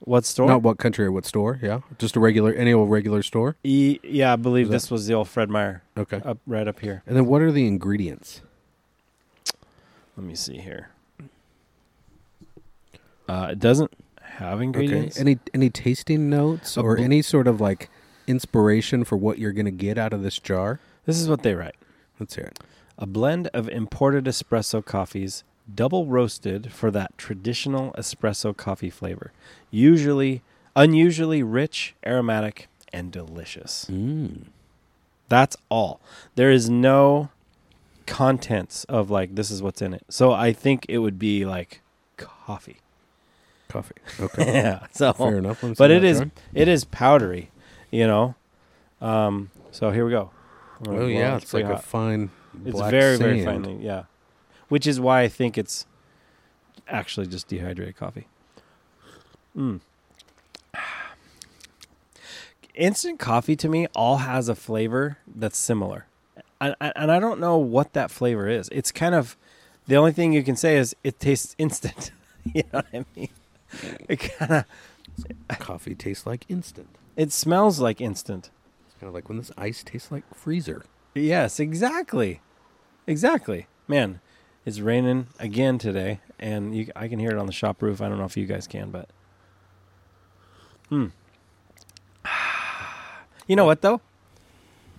What 0.00 0.24
store? 0.24 0.46
Not 0.46 0.62
what 0.62 0.78
country 0.78 1.04
or 1.04 1.12
what 1.12 1.26
store. 1.26 1.58
Yeah, 1.62 1.80
just 1.98 2.14
a 2.16 2.20
regular, 2.20 2.52
any 2.52 2.72
old 2.72 2.88
regular 2.90 3.22
store. 3.22 3.56
E- 3.64 3.98
yeah, 4.02 4.32
I 4.32 4.36
believe 4.36 4.66
Is 4.66 4.70
that- 4.70 4.74
this 4.76 4.90
was 4.90 5.06
the 5.06 5.14
old 5.14 5.28
Fred 5.28 5.50
Meyer 5.50 5.82
Okay. 5.96 6.20
up 6.24 6.38
right 6.46 6.68
up 6.68 6.80
here. 6.80 7.02
And 7.06 7.16
then 7.16 7.26
what 7.26 7.42
are 7.42 7.50
the 7.52 7.66
ingredients? 7.66 8.40
Let 10.16 10.24
me 10.26 10.34
see 10.34 10.58
here. 10.58 10.88
Uh, 13.28 13.48
it 13.52 13.58
doesn't 13.58 13.92
have 14.22 14.60
ingredients. 14.60 15.16
Okay. 15.16 15.20
Any 15.30 15.38
any 15.52 15.70
tasting 15.70 16.30
notes 16.30 16.76
or 16.78 16.96
bl- 16.96 17.02
any 17.02 17.22
sort 17.22 17.46
of 17.46 17.60
like 17.60 17.90
inspiration 18.26 19.04
for 19.04 19.16
what 19.16 19.38
you're 19.38 19.52
going 19.52 19.66
to 19.66 19.70
get 19.70 19.98
out 19.98 20.12
of 20.12 20.22
this 20.22 20.38
jar? 20.38 20.80
this 21.06 21.18
is 21.18 21.28
what 21.28 21.42
they 21.42 21.54
write: 21.54 21.74
Let's 22.20 22.34
hear 22.36 22.44
it. 22.46 22.58
a 22.98 23.06
blend 23.06 23.48
of 23.48 23.68
imported 23.68 24.24
espresso 24.24 24.84
coffees, 24.84 25.44
double 25.74 26.06
roasted 26.06 26.72
for 26.72 26.90
that 26.90 27.16
traditional 27.18 27.92
espresso 27.92 28.56
coffee 28.56 28.90
flavor. 28.90 29.32
Usually, 29.70 30.42
unusually 30.76 31.42
rich, 31.42 31.94
aromatic, 32.06 32.68
and 32.92 33.12
delicious. 33.12 33.86
Mm. 33.90 34.44
That's 35.28 35.56
all. 35.68 36.00
There 36.36 36.50
is 36.50 36.70
no 36.70 37.28
contents 38.06 38.84
of 38.84 39.10
like 39.10 39.34
this 39.34 39.50
is 39.50 39.62
what's 39.62 39.82
in 39.82 39.92
it. 39.92 40.02
So 40.08 40.32
I 40.32 40.52
think 40.52 40.86
it 40.88 40.98
would 40.98 41.18
be 41.18 41.44
like 41.44 41.80
coffee. 42.16 42.78
Coffee. 43.68 43.96
Okay. 44.20 44.54
yeah. 44.54 44.86
So 44.92 45.12
Fair 45.12 45.36
enough. 45.38 45.62
But 45.76 45.90
it 45.90 46.02
is 46.02 46.18
drawing. 46.18 46.32
it 46.54 46.68
is 46.68 46.84
powdery, 46.86 47.50
you 47.90 48.06
know. 48.06 48.34
Um 49.02 49.50
so 49.70 49.90
here 49.90 50.04
we 50.06 50.10
go. 50.10 50.30
Oh 50.86 50.94
Well, 50.94 51.08
yeah, 51.08 51.36
it's 51.36 51.52
like 51.52 51.66
pretty 51.66 51.78
a 51.78 51.82
fine. 51.82 52.30
It's 52.64 52.80
very 52.80 53.18
very 53.18 53.42
sand. 53.42 53.64
finely, 53.64 53.84
yeah. 53.84 54.04
Which 54.68 54.86
is 54.86 55.00
why 55.00 55.22
I 55.22 55.28
think 55.28 55.56
it's 55.56 55.86
actually 56.86 57.26
just 57.26 57.48
dehydrated 57.48 57.96
coffee. 57.96 58.26
Mm. 59.56 59.80
Instant 62.74 63.18
coffee 63.18 63.56
to 63.56 63.68
me 63.68 63.86
all 63.94 64.18
has 64.18 64.48
a 64.48 64.54
flavor 64.54 65.18
that's 65.26 65.58
similar. 65.58 66.06
And, 66.60 66.76
and 66.80 67.10
I 67.10 67.18
don't 67.18 67.40
know 67.40 67.56
what 67.56 67.92
that 67.94 68.10
flavor 68.10 68.48
is. 68.48 68.68
It's 68.70 68.92
kind 68.92 69.14
of 69.14 69.36
the 69.86 69.96
only 69.96 70.12
thing 70.12 70.32
you 70.32 70.44
can 70.44 70.54
say 70.56 70.76
is 70.76 70.94
it 71.02 71.18
tastes 71.18 71.54
instant. 71.58 72.12
you 72.44 72.62
know 72.72 72.82
what 72.82 72.86
I 72.94 73.04
mean? 73.16 73.28
It 74.08 74.16
kind 74.20 74.64
of 75.50 75.58
Coffee 75.58 75.94
tastes 75.94 76.26
like 76.26 76.46
instant. 76.48 76.88
it 77.16 77.32
smells 77.32 77.80
like 77.80 78.00
instant. 78.00 78.48
It's 78.86 78.94
kind 78.98 79.08
of 79.08 79.14
like 79.14 79.28
when 79.28 79.36
this 79.36 79.50
ice 79.58 79.82
tastes 79.84 80.10
like 80.10 80.24
freezer. 80.34 80.84
Yes, 81.14 81.60
exactly. 81.60 82.40
Exactly. 83.06 83.66
Man, 83.86 84.20
it's 84.68 84.80
raining 84.80 85.26
again 85.38 85.78
today, 85.78 86.20
and 86.38 86.76
you, 86.76 86.92
I 86.94 87.08
can 87.08 87.18
hear 87.18 87.30
it 87.30 87.38
on 87.38 87.46
the 87.46 87.52
shop 87.52 87.80
roof. 87.80 88.02
I 88.02 88.08
don't 88.08 88.18
know 88.18 88.26
if 88.26 88.36
you 88.36 88.44
guys 88.46 88.66
can, 88.66 88.90
but. 88.90 89.08
Hmm. 90.90 91.06
You 93.46 93.56
know 93.56 93.64
what, 93.64 93.80
though? 93.80 94.02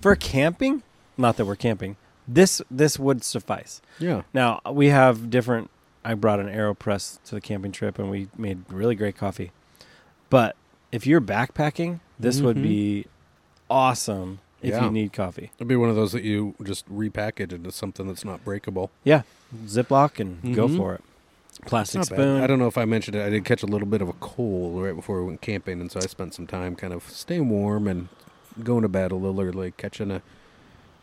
For 0.02 0.16
camping, 0.16 0.82
not 1.20 1.38
that 1.38 1.46
we're 1.46 1.56
camping, 1.56 1.98
this 2.28 2.64
this 2.72 2.98
would 2.98 3.24
suffice. 3.24 3.80
Yeah. 4.00 4.24
Now, 4.34 4.60
we 4.72 4.88
have 4.88 5.30
different. 5.30 5.70
I 6.04 6.16
brought 6.16 6.40
an 6.40 6.48
AeroPress 6.48 7.20
to 7.26 7.36
the 7.36 7.42
camping 7.42 7.72
trip, 7.72 8.00
and 8.00 8.10
we 8.10 8.28
made 8.36 8.64
really 8.70 8.96
great 8.96 9.16
coffee. 9.16 9.52
But 10.32 10.56
if 10.92 11.06
you're 11.06 11.22
backpacking, 11.22 12.00
this 12.20 12.42
would 12.42 12.58
Mhm. 12.58 12.64
be 12.64 13.06
awesome 13.70 14.40
if 14.64 14.72
Yeah. 14.72 14.86
you 14.86 14.90
need 14.90 15.14
coffee. 15.14 15.52
It'd 15.58 15.68
be 15.68 15.76
one 15.76 15.90
of 15.90 15.96
those 15.96 16.14
that 16.14 16.24
you 16.24 16.56
just 16.64 16.90
repackage 16.92 17.54
into 17.54 17.72
something 17.72 18.08
that's 18.08 18.26
not 18.26 18.44
breakable. 18.44 18.90
Yeah, 19.04 19.22
Ziploc 19.66 20.20
and 20.20 20.56
go 20.56 20.68
Mhm. 20.68 20.78
for 20.78 20.94
it. 20.96 21.04
Plastic 21.66 22.00
Not 22.00 22.10
bad. 22.10 22.16
spoon. 22.16 22.42
I 22.42 22.48
don't 22.48 22.60
know 22.60 22.68
if 22.68 22.78
I 22.78 22.86
mentioned 22.86 23.16
it. 23.16 23.26
I 23.26 23.30
did 23.30 23.44
catch 23.44 23.64
a 23.64 23.68
little 23.68 23.88
bit 23.88 24.02
of 24.02 24.08
a 24.08 24.14
cold 24.14 24.82
right 24.82 24.96
before 24.96 25.20
we 25.22 25.28
went 25.28 25.42
camping, 25.42 25.82
and 25.82 25.92
so 25.92 26.00
I 26.00 26.06
spent 26.06 26.34
some 26.34 26.48
time 26.48 26.76
kind 26.76 26.94
of 26.94 27.10
staying 27.10 27.50
warm 27.50 27.88
and 27.88 28.08
going 28.64 28.82
to 28.84 28.88
bed 28.88 29.12
a 29.12 29.16
little 29.16 29.42
early, 29.42 29.72
catching 29.76 30.10
a 30.12 30.22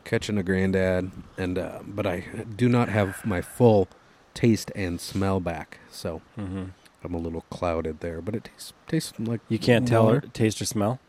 catching 0.04 0.38
a 0.38 0.42
granddad. 0.42 1.10
And 1.36 1.58
uh, 1.58 1.80
but 1.86 2.06
I 2.06 2.24
do 2.56 2.68
not 2.68 2.88
have 2.88 3.24
my 3.26 3.42
full 3.42 3.88
taste 4.32 4.70
and 4.74 5.00
smell 5.00 5.40
back, 5.40 5.78
so 5.90 6.22
hmm 6.36 6.64
I'm 7.04 7.14
a 7.14 7.18
little 7.18 7.42
clouded 7.50 8.00
there. 8.00 8.20
But 8.22 8.34
it 8.34 8.44
tastes 8.44 8.72
tastes 8.88 9.12
like 9.20 9.40
You 9.48 9.58
can't 9.58 9.86
tell 9.86 10.04
water. 10.04 10.18
or 10.18 10.20
taste 10.32 10.60
or 10.62 10.64
smell. 10.64 11.00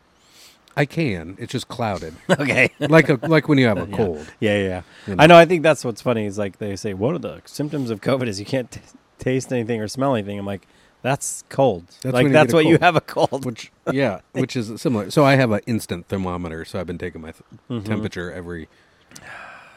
I 0.78 0.86
can. 0.86 1.36
It's 1.38 1.52
just 1.52 1.68
clouded, 1.68 2.14
okay. 2.30 2.70
like 2.78 3.08
a 3.08 3.18
like 3.22 3.48
when 3.48 3.58
you 3.58 3.66
have 3.66 3.78
a 3.78 3.88
Yeah. 3.90 3.96
cold. 3.96 4.26
Yeah, 4.40 4.56
yeah. 4.58 4.62
yeah. 4.68 4.82
you 5.06 5.14
know. 5.16 5.22
I 5.22 5.26
know. 5.26 5.36
I 5.36 5.44
think 5.44 5.62
that's 5.62 5.84
what's 5.84 6.00
funny 6.02 6.24
is 6.26 6.38
like 6.38 6.58
they 6.58 6.76
say 6.76 6.94
one 6.94 7.14
of 7.14 7.22
the 7.22 7.42
symptoms 7.44 7.90
of 7.90 8.00
COVID 8.00 8.28
is 8.28 8.38
you 8.40 8.46
can't 8.46 8.70
t- 8.70 8.80
taste 9.18 9.52
anything 9.52 9.80
or 9.80 9.88
smell 9.88 10.14
anything. 10.14 10.38
I'm 10.38 10.46
like, 10.46 10.66
that's 11.02 11.44
cold. 11.48 11.84
That's 12.02 12.14
like 12.14 12.30
that's 12.32 12.52
what 12.52 12.66
you 12.66 12.78
have 12.80 12.96
a 12.96 13.00
cold. 13.00 13.44
Which 13.44 13.70
yeah, 13.92 14.20
which 14.32 14.56
is 14.56 14.80
similar. 14.80 15.10
So 15.10 15.24
I 15.24 15.34
have 15.36 15.50
an 15.50 15.60
instant 15.66 16.08
thermometer, 16.08 16.64
so 16.64 16.78
I've 16.80 16.86
been 16.86 16.98
taking 16.98 17.20
my 17.22 17.32
th- 17.32 17.42
Mhm. 17.70 17.84
temperature 17.84 18.32
every 18.32 18.68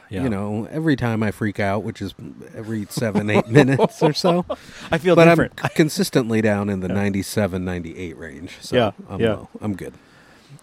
Yeah. 0.09 0.23
you 0.23 0.29
know, 0.29 0.67
every 0.69 0.97
time 0.97 1.23
I 1.23 1.31
freak 1.31 1.57
out, 1.57 1.83
which 1.83 2.01
is 2.01 2.13
every 2.53 2.85
seven, 2.89 3.29
eight 3.29 3.47
minutes 3.59 4.03
or 4.03 4.11
so. 4.11 4.45
I 4.91 4.97
feel 4.97 5.15
but 5.15 5.23
different. 5.23 5.53
I'm 5.63 5.69
consistently 5.73 6.41
down 6.41 6.69
in 6.69 6.81
the 6.81 6.89
97, 6.89 7.63
98 7.63 8.17
range. 8.17 8.57
So 8.59 8.75
Yeah, 8.75 8.91
I'm, 9.09 9.21
yeah. 9.21 9.33
low. 9.35 9.49
I'm 9.61 9.73
good. 9.73 9.93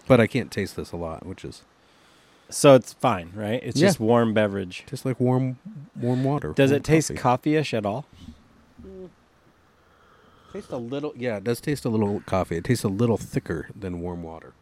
But 0.09 0.19
I 0.19 0.27
can't 0.27 0.51
taste 0.51 0.75
this 0.75 0.91
a 0.91 0.97
lot, 0.97 1.25
which 1.25 1.45
is 1.45 1.61
so 2.49 2.73
it's 2.73 2.93
fine, 2.93 3.31
right? 3.35 3.61
It's 3.63 3.79
Yeah. 3.79 3.89
just 3.89 3.99
warm 3.99 4.33
beverage. 4.33 4.83
just 4.89 5.05
like 5.05 5.19
warm 5.19 5.59
warm 5.95 6.23
water. 6.23 6.51
Does 6.51 6.71
warm 6.71 6.77
it 6.77 6.83
taste 6.83 7.09
coffee. 7.09 7.17
coffee-ish 7.21 7.73
at 7.75 7.85
all? 7.85 8.05
Mm. 8.83 9.09
taste 10.51 10.71
a 10.71 10.77
little? 10.77 11.13
Yeah, 11.15 11.37
it 11.37 11.43
does 11.43 11.61
taste 11.61 11.85
a 11.85 11.89
little 11.89 12.21
coffee. 12.25 12.57
It 12.57 12.63
tastes 12.63 12.83
a 12.83 12.87
little 12.89 13.17
thicker 13.17 13.69
than 13.79 14.01
warm 14.01 14.23
water. 14.23 14.53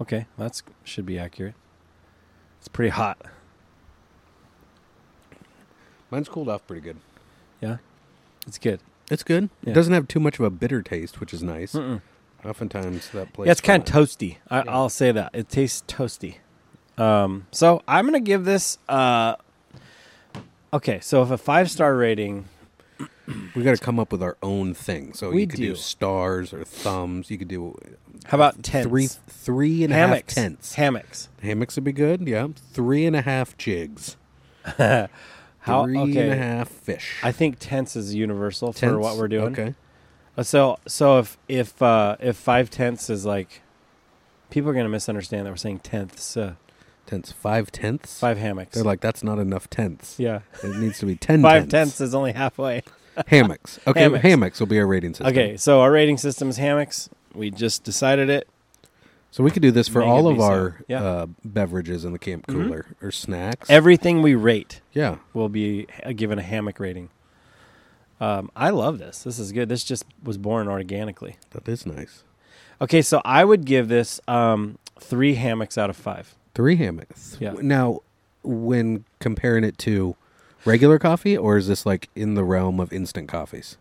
Okay, 0.00 0.26
that's 0.38 0.62
should 0.84 1.04
be 1.06 1.18
accurate. 1.18 1.54
It's 2.60 2.68
pretty 2.68 2.90
hot. 2.90 3.18
Mine's 6.10 6.28
cooled 6.28 6.48
off 6.48 6.64
pretty 6.68 6.82
good. 6.82 6.98
Yeah, 7.60 7.78
it's 8.46 8.58
good. 8.58 8.78
It's 9.10 9.22
good. 9.24 9.50
Yeah. 9.64 9.70
It 9.70 9.74
doesn't 9.74 9.92
have 9.92 10.06
too 10.06 10.20
much 10.20 10.38
of 10.38 10.44
a 10.44 10.50
bitter 10.50 10.82
taste, 10.82 11.18
which 11.20 11.34
is 11.34 11.42
nice. 11.42 11.72
Mm-mm. 11.72 12.00
Oftentimes 12.46 13.10
that 13.10 13.32
place. 13.32 13.46
Yeah, 13.46 13.52
it's 13.52 13.60
kind 13.60 13.82
of 13.82 13.92
toasty. 13.92 14.36
I, 14.48 14.58
Yeah. 14.58 14.64
I'll 14.68 14.88
say 14.88 15.12
that 15.12 15.30
it 15.34 15.48
tastes 15.48 15.82
toasty. 15.92 16.36
Um, 16.98 17.46
so 17.50 17.82
I'm 17.86 18.04
gonna 18.06 18.20
give 18.20 18.44
this. 18.44 18.78
Uh, 18.88 19.36
okay, 20.72 21.00
so 21.00 21.22
if 21.22 21.30
a 21.30 21.38
five 21.38 21.70
star 21.70 21.94
rating, 21.96 22.46
We 23.56 23.62
got 23.62 23.76
to 23.76 23.82
come 23.82 23.98
up 23.98 24.12
with 24.12 24.22
our 24.22 24.36
own 24.42 24.72
thing. 24.72 25.12
So 25.12 25.30
We 25.30 25.42
you 25.42 25.46
could 25.48 25.56
do. 25.56 25.68
do. 25.70 25.74
stars 25.74 26.52
or 26.52 26.64
thumbs. 26.64 27.30
You 27.30 27.38
could 27.38 27.48
do 27.48 27.76
how 28.26 28.36
about 28.38 28.62
tents? 28.62 28.88
three 28.88 29.06
three 29.06 29.84
and 29.84 29.92
a 29.92 29.96
half 29.96 30.08
hammocks. 30.10 30.34
tents. 30.34 30.74
Hammocks. 30.74 31.28
Hammocks 31.42 31.74
would 31.76 31.84
be 31.84 31.92
good. 31.92 32.26
Yeah, 32.26 32.48
three 32.72 33.04
and 33.06 33.14
a 33.16 33.22
half 33.22 33.56
jigs. 33.58 34.16
How? 35.58 35.84
Three 35.84 35.98
and 35.98 36.10
okay. 36.12 36.30
a 36.30 36.36
half 36.36 36.68
fish. 36.68 37.16
I 37.24 37.32
think 37.32 37.56
tents 37.58 37.96
is 37.96 38.14
universal 38.14 38.72
for 38.72 38.98
what 39.00 39.16
we're 39.16 39.26
doing. 39.28 39.52
Okay. 39.52 39.74
Uh, 40.36 40.42
So 40.42 40.78
so 40.86 41.18
if 41.18 41.38
if 41.48 41.80
uh, 41.82 42.16
if 42.20 42.36
five 42.36 42.70
tenths 42.70 43.08
is 43.10 43.24
like, 43.24 43.62
people 44.50 44.70
are 44.70 44.74
gonna 44.74 44.88
misunderstand 44.88 45.46
that 45.46 45.50
we're 45.50 45.56
saying 45.56 45.80
tenths. 45.80 46.36
Uh, 46.36 46.54
Tenths. 47.06 47.30
Five 47.30 47.70
tenths. 47.70 48.18
five 48.18 48.36
hammocks. 48.36 48.74
They're 48.74 48.82
like 48.82 49.00
that's 49.00 49.22
not 49.22 49.38
enough 49.38 49.70
tenths. 49.70 50.18
yeah. 50.18 50.40
It 50.64 50.74
needs 50.76 50.98
to 50.98 51.06
be 51.06 51.14
ten. 51.14 51.40
Five 51.40 51.68
tenths. 51.68 51.70
tenths 51.70 52.00
is 52.00 52.14
only 52.16 52.32
halfway. 52.32 52.82
hammocks. 53.28 53.78
Okay, 53.86 54.00
Hammocks. 54.00 54.22
hammocks. 54.22 54.58
will 54.60 54.66
be 54.66 54.78
our 54.80 54.86
rating 54.88 55.12
system. 55.14 55.28
Okay, 55.28 55.56
so 55.56 55.80
our 55.82 55.92
rating 55.92 56.18
system 56.18 56.48
is 56.48 56.56
hammocks. 56.56 57.08
We 57.32 57.52
just 57.52 57.84
decided 57.84 58.28
it. 58.28 58.48
So 59.30 59.44
we 59.44 59.50
could 59.52 59.62
do 59.62 59.70
this 59.70 59.86
for 59.86 60.00
Make 60.00 60.08
all 60.08 60.26
of 60.26 60.38
so. 60.38 60.42
our 60.42 60.84
Yeah. 60.88 61.02
uh, 61.04 61.26
beverages 61.44 62.04
in 62.04 62.12
the 62.12 62.18
camp 62.18 62.46
Mhm. 62.48 62.54
cooler 62.54 62.86
or 63.00 63.12
snacks. 63.12 63.70
Everything 63.70 64.20
we 64.20 64.34
rate 64.34 64.80
yeah. 64.92 65.16
will 65.32 65.48
be 65.48 65.86
uh, 66.04 66.10
given 66.12 66.38
a 66.40 66.42
hammock 66.42 66.80
rating. 66.80 67.10
Um, 68.20 68.50
I 68.56 68.70
love 68.70 68.98
this. 68.98 69.22
This 69.22 69.38
is 69.38 69.52
good. 69.52 69.68
This 69.68 69.84
just 69.84 70.04
was 70.22 70.38
born 70.38 70.68
organically. 70.68 71.36
That 71.50 71.68
is 71.68 71.84
nice. 71.84 72.24
Okay, 72.80 73.02
so 73.02 73.20
I 73.24 73.44
would 73.44 73.64
give 73.64 73.88
this 73.88 74.20
um, 74.28 74.78
three 75.00 75.34
hammocks 75.34 75.76
out 75.78 75.90
of 75.90 75.96
five. 75.96 76.34
Three 76.54 76.76
hammocks. 76.76 77.36
Yeah. 77.40 77.54
Now, 77.60 78.00
when 78.42 79.04
comparing 79.18 79.64
it 79.64 79.76
to 79.78 80.16
regular 80.64 80.98
coffee, 80.98 81.36
or 81.36 81.56
is 81.56 81.68
this 81.68 81.84
like 81.84 82.08
in 82.14 82.34
the 82.34 82.44
realm 82.44 82.80
of 82.80 82.92
instant 82.92 83.28
coffees? 83.28 83.76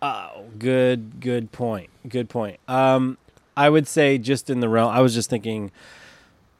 Oh, 0.00 0.46
good, 0.58 1.20
good 1.20 1.52
point. 1.52 1.90
Good 2.08 2.28
point. 2.28 2.58
Um, 2.68 3.18
I 3.56 3.68
would 3.68 3.86
say 3.86 4.18
just 4.18 4.50
in 4.50 4.60
the 4.60 4.68
realm. 4.68 4.92
I 4.92 5.00
was 5.00 5.14
just 5.14 5.30
thinking, 5.30 5.70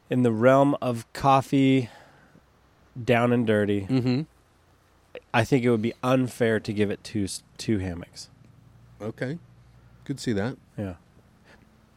in 0.09 0.23
the 0.23 0.31
realm 0.31 0.75
of 0.81 1.11
coffee, 1.13 1.89
down 3.01 3.33
and 3.33 3.45
dirty. 3.45 3.81
Mm-hmm. 3.81 4.21
I 5.33 5.43
think 5.43 5.63
it 5.65 5.69
would 5.71 5.81
be 5.81 5.93
unfair 6.03 6.59
to 6.59 6.73
give 6.73 6.91
it 6.91 7.03
two 7.03 7.27
two 7.57 7.79
hammocks. 7.79 8.29
Okay. 9.01 9.39
Could 10.05 10.19
see 10.19 10.33
that. 10.33 10.57
Yeah, 10.77 10.95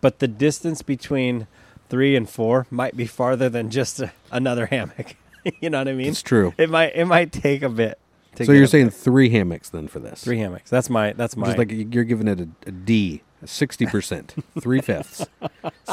but 0.01 0.20
the 0.20 0.29
distance 0.29 0.83
between 0.83 1.46
three 1.88 2.14
and 2.16 2.29
four 2.29 2.66
might 2.70 2.96
be 2.96 3.07
farther 3.07 3.49
than 3.49 3.70
just 3.70 4.01
a, 4.01 4.12
another 4.31 4.66
hammock. 4.66 5.16
you 5.61 5.70
know 5.70 5.79
what 5.79 5.88
I 5.88 5.92
mean? 5.92 6.09
It's 6.09 6.22
true. 6.22 6.55
It 6.59 6.70
might 6.70 6.94
it 6.94 7.05
might 7.07 7.33
take 7.33 7.62
a 7.62 7.68
bit. 7.68 7.99
To 8.37 8.44
So 8.44 8.53
you're 8.53 8.66
saying 8.66 8.87
there. 8.87 8.90
three 8.92 9.31
hammocks 9.31 9.70
then 9.70 9.88
for 9.88 9.99
this? 9.99 10.22
three 10.22 10.38
hammocks? 10.38 10.70
That's 10.70 10.88
my 10.90 11.12
that's 11.14 11.37
my 11.37 11.46
Just 11.46 11.59
like 11.59 11.70
you're 11.72 12.05
giving 12.05 12.29
it 12.29 12.40
a, 12.40 12.49
a 12.66 12.70
D, 12.70 13.22
a 13.42 13.46
sixty 13.46 13.87
percent, 13.87 14.35
three 14.61 14.81
fifths, 14.81 15.27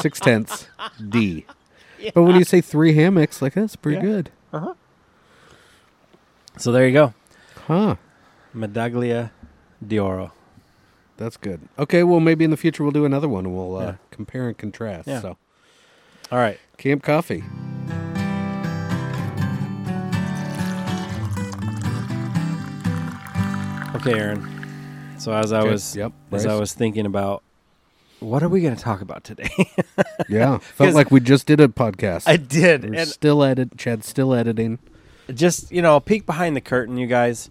six 0.00 0.20
tenths, 0.20 0.68
D. 1.08 1.46
But 2.14 2.24
when 2.24 2.36
you 2.36 2.44
say 2.44 2.60
three 2.60 2.92
hammocks, 2.94 3.40
like 3.40 3.54
that's 3.54 3.76
pretty 3.76 3.96
Yeah. 3.96 4.02
good, 4.02 4.30
uh-huh. 4.52 4.74
So 6.58 6.70
there 6.70 6.86
you 6.86 6.92
go, 6.92 7.14
huh? 7.66 7.96
Medaglia 8.54 9.30
d'Oro. 9.86 10.32
That's 11.16 11.36
good. 11.36 11.60
Okay, 11.78 12.02
well 12.02 12.20
maybe 12.20 12.44
in 12.44 12.50
the 12.50 12.56
future 12.56 12.82
we'll 12.82 12.92
do 12.92 13.04
another 13.04 13.28
one 13.28 13.46
and 13.46 13.54
we'll 13.54 13.76
uh, 13.76 13.84
Yeah. 13.84 13.94
compare 14.10 14.48
and 14.48 14.56
contrast. 14.58 15.06
Yeah. 15.08 15.20
So 15.20 15.36
All 16.32 16.38
right. 16.38 16.58
Camp 16.78 17.02
Coffee. 17.02 17.44
Okay, 23.96 24.12
Aaron. 24.18 25.16
So 25.18 25.32
as 25.32 25.52
I 25.52 25.60
Okay, 25.60 25.70
was 25.70 25.96
yep, 25.96 26.12
as 26.32 26.44
I 26.44 26.48
Bryce. 26.50 26.60
was 26.60 26.72
thinking 26.74 27.06
about 27.06 27.42
what 28.20 28.42
are 28.42 28.48
we 28.48 28.60
going 28.60 28.74
to 28.74 28.82
talk 28.82 29.00
about 29.00 29.24
today? 29.24 29.50
Yeah, 30.28 30.58
felt 30.58 30.94
like 30.94 31.10
we 31.10 31.20
just 31.20 31.46
did 31.46 31.60
a 31.60 31.68
podcast. 31.68 32.24
I 32.26 32.36
did, 32.38 32.84
We're 32.84 33.00
and 33.00 33.08
still 33.08 33.42
edit. 33.44 33.76
Chad's 33.76 34.06
still 34.08 34.32
editing. 34.32 34.78
just 35.32 35.70
you 35.70 35.82
know, 35.82 35.96
a 35.96 36.00
peek 36.00 36.24
behind 36.24 36.56
the 36.56 36.60
curtain, 36.62 36.96
you 36.96 37.06
guys. 37.06 37.50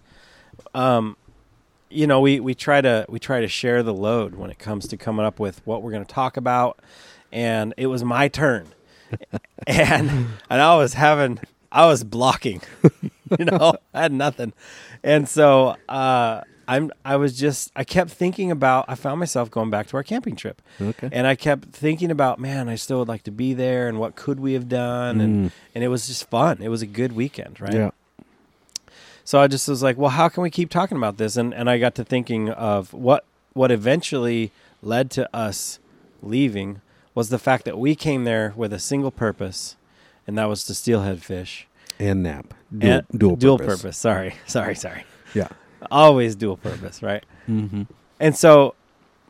Um, 0.74 1.16
you 1.90 2.06
know, 2.06 2.20
we 2.20 2.40
we 2.40 2.54
try 2.54 2.80
to 2.80 3.06
we 3.08 3.18
try 3.18 3.40
to 3.40 3.48
share 3.48 3.82
the 3.82 3.94
load 3.94 4.34
when 4.34 4.50
it 4.50 4.58
comes 4.58 4.88
to 4.88 4.96
coming 4.96 5.24
up 5.24 5.38
with 5.38 5.64
what 5.66 5.82
we're 5.82 5.92
going 5.92 6.04
to 6.04 6.12
talk 6.12 6.36
about, 6.36 6.80
and 7.32 7.72
it 7.76 7.86
was 7.86 8.02
my 8.02 8.28
turn, 8.28 8.66
and 9.66 10.10
and 10.50 10.60
I 10.62 10.76
was 10.76 10.94
having 10.94 11.38
I 11.70 11.86
was 11.86 12.04
blocking, 12.04 12.62
you 13.38 13.44
know, 13.44 13.74
I 13.92 14.02
had 14.02 14.12
nothing, 14.12 14.52
and 15.02 15.28
so 15.28 15.76
uh, 15.88 16.40
I'm 16.66 16.90
I 17.04 17.16
was 17.16 17.38
just 17.38 17.70
I 17.76 17.84
kept 17.84 18.10
thinking 18.10 18.50
about 18.50 18.86
I 18.88 18.94
found 18.96 19.20
myself 19.20 19.50
going 19.50 19.70
back 19.70 19.86
to 19.88 19.96
our 19.96 20.02
camping 20.02 20.34
trip, 20.36 20.60
Okay. 20.80 21.08
and 21.12 21.26
I 21.28 21.36
kept 21.36 21.66
thinking 21.68 22.10
about 22.10 22.40
man 22.40 22.68
I 22.68 22.74
still 22.74 22.98
would 22.98 23.08
like 23.08 23.22
to 23.24 23.30
be 23.30 23.54
there 23.54 23.86
and 23.88 23.98
what 24.00 24.16
could 24.16 24.40
we 24.40 24.54
have 24.54 24.68
done? 24.68 25.20
And 25.20 25.34
Mm. 25.46 25.52
and 25.76 25.84
it 25.84 25.88
was 25.88 26.06
just 26.08 26.28
fun. 26.28 26.58
It 26.60 26.68
was 26.68 26.82
a 26.82 26.86
good 26.86 27.12
weekend 27.12 27.60
right? 27.60 27.72
Yeah. 27.74 27.90
So 29.24 29.40
I 29.40 29.46
just 29.48 29.66
was 29.68 29.82
like, 29.82 29.96
well, 29.96 30.10
how 30.10 30.28
can 30.28 30.42
we 30.42 30.50
keep 30.50 30.70
talking 30.70 30.96
about 30.96 31.16
this? 31.16 31.36
And 31.36 31.52
and 31.54 31.68
I 31.70 31.78
got 31.78 31.94
to 31.96 32.04
thinking 32.04 32.50
of 32.50 32.92
what 32.92 33.24
what 33.54 33.70
eventually 33.70 34.50
led 34.82 35.10
to 35.12 35.28
us 35.34 35.78
leaving 36.22 36.80
was 37.14 37.28
the 37.28 37.38
fact 37.38 37.64
that 37.64 37.78
we 37.78 37.94
came 37.94 38.24
there 38.24 38.52
with 38.56 38.72
a 38.72 38.78
single 38.78 39.10
purpose, 39.10 39.76
and 40.26 40.36
that 40.38 40.46
was 40.48 40.64
to 40.64 40.74
steelhead 40.74 41.22
fish. 41.22 41.66
And 41.98 42.22
nap. 42.24 42.54
Dual, 42.76 42.92
And- 43.32 43.40
dual, 43.40 43.58
purpose. 43.58 43.96
Sorry, 43.96 44.34
sorry, 44.46 44.74
sorry. 44.74 45.04
Yeah. 45.32 45.48
Always 45.90 46.34
dual 46.34 46.56
purpose, 46.56 47.02
right? 47.02 47.24
Mm-hmm. 47.48 47.82
And 48.18 48.36
so, 48.36 48.74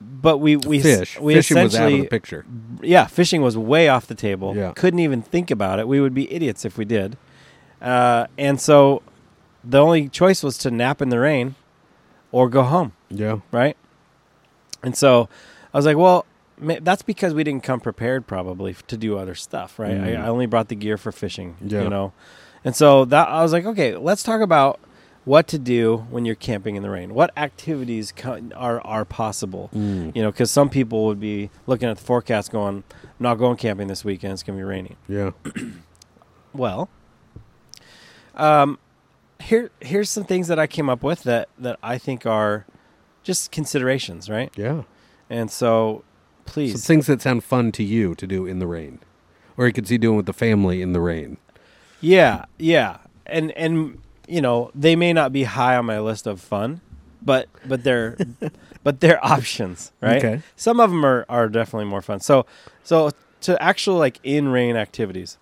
but 0.01 0.39
we 0.39 0.57
we 0.57 0.81
Fish. 0.81 1.19
we 1.21 1.35
Fishing 1.35 1.57
was 1.63 1.75
out 1.75 1.83
of 1.83 1.89
essentially 1.89 2.01
the 2.03 2.09
picture. 2.09 2.47
yeah, 2.83 3.07
fishing 3.07 3.43
was 3.43 3.59
way 3.59 3.89
off 3.89 4.07
the 4.07 4.15
table. 4.15 4.57
Yeah. 4.57 4.73
Couldn't 4.75 5.01
even 5.01 5.21
think 5.21 5.51
about 5.51 5.79
it. 5.79 5.87
We 5.89 6.01
would 6.01 6.15
be 6.15 6.33
idiots 6.33 6.65
if 6.65 6.79
we 6.79 6.85
did. 6.85 7.17
Uh, 7.83 8.27
and 8.39 8.59
so 8.61 9.03
the 9.65 9.79
only 9.79 10.09
choice 10.09 10.43
was 10.43 10.59
to 10.59 10.71
nap 10.71 11.01
in 11.03 11.09
the 11.09 11.19
rain 11.19 11.55
or 12.33 12.49
go 12.49 12.63
home, 12.63 12.93
Yeah. 13.11 13.39
right? 13.51 13.77
And 14.83 14.97
so 14.97 15.29
I 15.73 15.79
was 15.79 15.87
like, 15.87 15.97
well, 15.97 16.27
that's 16.59 17.03
because 17.03 17.35
we 17.35 17.43
didn't 17.45 17.63
come 17.65 17.81
prepared 17.81 18.27
probably 18.27 18.77
to 18.87 18.97
do 18.97 19.17
other 19.19 19.35
stuff, 19.35 19.79
right? 19.79 19.93
Mm. 19.97 20.19
I, 20.19 20.25
I 20.25 20.29
only 20.29 20.47
brought 20.47 20.69
the 20.69 20.75
gear 20.77 20.97
for 20.97 21.11
fishing, 21.13 21.57
Yeah. 21.65 21.83
you 21.83 21.89
know? 21.89 22.13
And 22.65 22.77
so 22.77 23.05
that 23.07 23.29
I 23.29 23.43
was 23.43 23.53
like, 23.53 23.65
okay, 23.67 23.97
let's 23.97 24.23
talk 24.23 24.41
about 24.41 24.79
what 25.25 25.49
to 25.49 25.59
do 25.59 26.07
when 26.11 26.25
you're 26.27 26.35
camping 26.35 26.77
in 26.77 26.83
the 26.83 26.91
rain. 26.91 27.15
What 27.15 27.31
activities 27.37 28.13
co- 28.13 28.41
are 28.55 28.81
are 28.83 29.05
possible? 29.05 29.71
Mm. 29.75 30.15
You 30.15 30.23
know, 30.23 30.31
because 30.31 30.51
some 30.51 30.69
people 30.71 31.07
would 31.07 31.19
be 31.21 31.51
looking 31.67 31.89
at 31.89 31.97
the 31.97 32.05
forecast 32.05 32.53
going, 32.53 32.85
I'm 33.03 33.11
not 33.19 33.35
going 33.37 33.57
camping 33.57 33.89
this 33.89 34.05
weekend. 34.05 34.35
It's 34.35 34.43
going 34.43 34.59
to 34.59 34.61
be 34.61 34.65
raining. 34.69 34.97
Yeah. 35.09 35.31
Well, 36.53 36.89
um, 38.35 38.79
here 39.45 39.71
here's 39.81 40.11
some 40.11 40.25
things 40.25 40.49
that 40.49 40.59
I 40.59 40.67
came 40.67 40.89
up 40.89 41.03
with 41.03 41.23
that 41.25 41.49
that 41.59 41.79
I 41.83 41.99
think 41.99 42.27
are 42.27 42.67
just 43.23 43.51
considerations, 43.53 44.29
right? 44.29 44.51
Yeah. 44.57 44.83
And 45.31 45.51
so, 45.51 46.05
Some 46.47 46.53
please, 46.53 46.87
things 46.87 47.07
that 47.07 47.23
sound 47.23 47.45
fun 47.45 47.73
to 47.73 47.83
you 47.83 48.15
to 48.17 48.27
do 48.27 48.47
in 48.47 48.59
the 48.59 48.67
rain. 48.67 49.01
Or 49.57 49.67
you 49.67 49.73
could 49.73 49.87
see 49.87 49.99
doing 49.99 50.17
with 50.17 50.27
the 50.27 50.33
family 50.33 50.83
in 50.83 50.93
the 50.93 51.01
rain. 51.01 51.37
yeah, 52.01 52.45
yeah, 52.59 52.99
and 53.27 53.53
and 53.53 54.01
you 54.27 54.41
know 54.41 54.71
they 54.75 54.97
may 54.97 55.13
not 55.13 55.33
be 55.33 55.45
high 55.45 55.77
on 55.77 55.87
my 55.87 56.01
list 56.01 56.27
of 56.27 56.41
fun, 56.41 56.81
but 57.23 57.49
but 57.67 57.85
they're 57.85 58.17
but 58.83 59.01
they're 59.01 59.25
options, 59.25 59.93
right? 60.01 60.25
Okay. 60.25 60.43
Some 60.57 60.81
of 60.81 60.91
them 60.91 61.05
are 61.07 61.25
are 61.29 61.49
definitely 61.49 61.89
more 61.89 62.03
fun. 62.03 62.21
So 62.21 62.47
so 62.83 63.11
to 63.43 63.63
actual 63.63 63.97
like 63.97 64.19
in 64.23 64.49
rain 64.49 64.77
activities. 64.77 65.39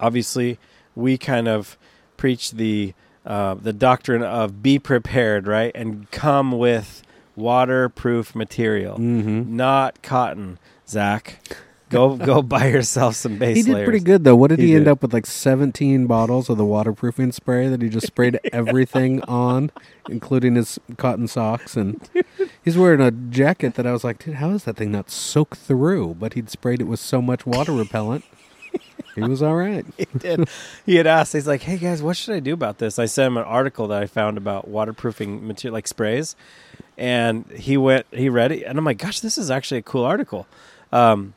Obviously, 0.00 0.58
we 0.94 1.16
kind 1.16 1.48
of 1.48 1.78
preach 2.24 2.52
the 2.52 2.94
uh, 3.26 3.52
the 3.52 3.72
doctrine 3.74 4.22
of 4.22 4.62
be 4.62 4.78
prepared, 4.78 5.46
right, 5.46 5.72
and 5.74 6.10
come 6.10 6.52
with 6.52 7.02
waterproof 7.36 8.34
material, 8.34 8.96
Mm-hmm. 8.96 9.54
not 9.56 10.00
cotton. 10.02 10.58
Zach, 10.88 11.38
go 11.90 12.16
go 12.30 12.40
buy 12.40 12.68
yourself 12.68 13.14
some 13.16 13.36
base 13.38 13.58
He 13.58 13.62
did 13.64 13.74
layers. 13.74 13.86
pretty 13.86 14.02
good 14.04 14.24
though. 14.24 14.36
What 14.36 14.48
did 14.48 14.58
he, 14.58 14.68
He 14.68 14.74
end 14.74 14.88
up 14.88 15.02
with? 15.02 15.12
Like 15.12 15.26
seventeen 15.26 16.06
bottles 16.06 16.48
of 16.48 16.56
the 16.56 16.64
waterproofing 16.64 17.32
spray 17.32 17.68
that 17.68 17.82
he 17.82 17.90
just 17.90 18.06
sprayed 18.06 18.40
everything 18.54 19.20
on, 19.22 19.70
including 20.08 20.54
his 20.54 20.78
cotton 20.96 21.28
socks. 21.28 21.76
And 21.76 22.00
he's 22.64 22.78
wearing 22.78 23.00
a 23.02 23.10
jacket 23.10 23.74
that 23.74 23.86
I 23.86 23.92
was 23.92 24.02
like, 24.02 24.24
dude, 24.24 24.36
how 24.36 24.50
is 24.50 24.64
that 24.64 24.76
thing 24.76 24.92
not 24.92 25.10
soaked 25.10 25.58
through? 25.58 26.14
But 26.14 26.32
he'd 26.32 26.48
sprayed 26.48 26.80
it 26.80 26.84
with 26.84 27.00
so 27.00 27.20
much 27.20 27.44
water 27.44 27.72
repellent. 27.72 28.24
He 29.14 29.22
was 29.22 29.42
all 29.42 29.54
right. 29.54 29.84
he 29.96 30.06
did. 30.18 30.48
He 30.86 30.96
had 30.96 31.06
asked. 31.06 31.32
He's 31.32 31.46
like, 31.46 31.62
"Hey 31.62 31.78
guys, 31.78 32.02
what 32.02 32.16
should 32.16 32.34
I 32.34 32.40
do 32.40 32.52
about 32.52 32.78
this?" 32.78 32.98
I 32.98 33.06
sent 33.06 33.28
him 33.28 33.36
an 33.36 33.44
article 33.44 33.88
that 33.88 34.02
I 34.02 34.06
found 34.06 34.36
about 34.36 34.68
waterproofing 34.68 35.46
material, 35.46 35.74
like 35.74 35.86
sprays, 35.86 36.36
and 36.98 37.44
he 37.50 37.76
went. 37.76 38.06
He 38.10 38.28
read 38.28 38.52
it, 38.52 38.62
and 38.64 38.78
I'm 38.78 38.84
like, 38.84 38.98
"Gosh, 38.98 39.20
this 39.20 39.38
is 39.38 39.50
actually 39.50 39.78
a 39.78 39.82
cool 39.82 40.04
article." 40.04 40.46
Um, 40.92 41.34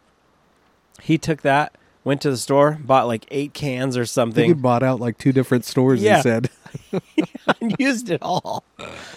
he 1.02 1.18
took 1.18 1.42
that, 1.42 1.76
went 2.04 2.22
to 2.22 2.30
the 2.30 2.38
store, 2.38 2.80
bought 2.82 3.08
like 3.08 3.26
eight 3.32 3.54
cans 3.54 3.98
or 3.98 4.04
I 4.04 4.06
think 4.06 4.36
he 4.36 4.54
bought 4.54 4.84
out 4.84 5.00
like 5.00 5.18
two 5.18 5.32
different 5.32 5.66
stores. 5.66 6.02
Yeah. 6.02 6.18
He 6.18 6.22
said, 6.22 6.50
and 7.62 7.76
used 7.80 8.10
it 8.10 8.22
all. 8.22 8.64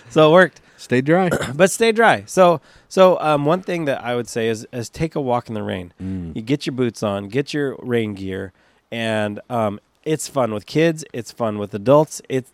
So 0.09 0.31
it 0.31 0.33
worked. 0.33 0.61
"Stay 0.81 1.01
dry." 1.01 1.29
but 1.55 1.71
stay 1.71 1.93
dry. 1.93 2.25
So 2.27 2.61
so 2.89 3.19
um, 3.21 3.45
one 3.45 3.63
thing 3.63 3.85
that 3.85 4.03
I 4.03 4.17
would 4.17 4.29
say 4.29 4.49
is 4.49 4.67
is 4.73 4.89
take 4.89 5.15
a 5.15 5.21
walk 5.21 5.49
in 5.49 5.55
the 5.55 5.63
rain. 5.63 5.93
Mm. 6.03 6.35
You 6.35 6.43
get 6.43 6.67
your 6.67 6.75
boots 6.75 7.03
on, 7.03 7.29
get 7.29 7.53
your 7.55 7.77
rain 7.81 8.15
gear, 8.15 8.53
and 8.91 9.41
um, 9.49 9.81
it's 10.05 10.29
fun 10.29 10.53
with 10.55 10.67
kids. 10.67 11.05
It's 11.13 11.31
fun 11.33 11.59
with 11.59 11.75
adults. 11.75 12.23
It's 12.29 12.51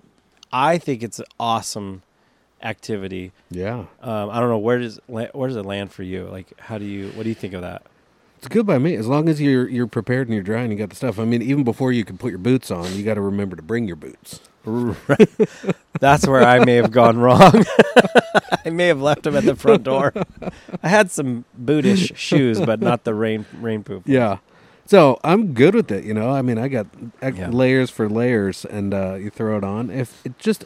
I 0.52 0.78
think 0.78 1.02
it's 1.02 1.18
an 1.18 1.26
awesome 1.38 2.02
activity. 2.62 3.32
Yeah, 3.50 3.84
Um, 4.00 4.30
I 4.30 4.40
don't 4.40 4.48
know 4.48 4.58
where 4.58 4.78
does 4.78 4.98
where 5.06 5.28
does 5.32 5.56
it 5.56 5.64
land 5.66 5.92
for 5.92 6.02
you? 6.02 6.24
Like 6.26 6.58
how 6.58 6.78
do 6.78 6.84
you 6.84 7.08
what 7.10 7.22
do 7.24 7.28
you 7.28 7.34
think 7.34 7.54
of 7.54 7.62
that? 7.62 7.82
it's 8.38 8.48
good 8.48 8.66
by 8.66 8.76
me 8.78 8.94
as 8.94 9.06
long 9.06 9.28
as 9.28 9.40
you're 9.40 9.68
you're 9.68 9.86
prepared 9.86 10.28
and 10.28 10.34
you're 10.34 10.42
dry 10.42 10.60
and 10.60 10.70
you 10.72 10.78
got 10.78 10.90
the 10.90 10.96
stuff. 10.96 11.18
I 11.18 11.24
mean, 11.24 11.42
even 11.42 11.64
before 11.64 11.90
you 11.92 12.04
can 12.04 12.18
put 12.18 12.30
your 12.30 12.38
boots 12.38 12.70
on, 12.70 12.94
you 12.94 13.02
got 13.02 13.14
to 13.14 13.20
remember 13.20 13.56
to 13.56 13.62
bring 13.62 13.86
your 13.86 13.96
boots. 13.96 14.40
That's 16.00 16.26
where 16.26 16.42
I 16.42 16.64
may 16.64 16.74
have 16.76 16.90
gone 16.90 17.18
wrong. 17.18 17.64
I 18.64 18.70
may 18.70 18.88
have 18.88 19.00
left 19.00 19.22
them 19.22 19.36
at 19.36 19.44
the 19.44 19.56
front 19.56 19.84
door. 19.84 20.12
I 20.82 20.88
had 20.88 21.10
some 21.10 21.44
bootish 21.60 22.14
shoes, 22.16 22.60
but 22.60 22.80
not 22.80 23.04
the 23.04 23.14
rain 23.14 23.46
rainproof. 23.60 24.02
Yeah. 24.06 24.38
So 24.86 25.18
I'm 25.24 25.52
good 25.54 25.74
with 25.74 25.90
it, 25.90 26.04
you 26.04 26.14
know. 26.14 26.30
I 26.30 26.42
mean, 26.42 26.58
I 26.58 26.68
got 26.68 26.86
Yeah. 27.22 27.48
layers 27.50 27.90
for 27.90 28.08
layers, 28.08 28.64
and 28.64 28.92
uh, 28.94 29.14
you 29.14 29.30
throw 29.30 29.56
it 29.58 29.64
on. 29.64 29.90
If 29.90 30.24
it 30.24 30.38
just, 30.38 30.64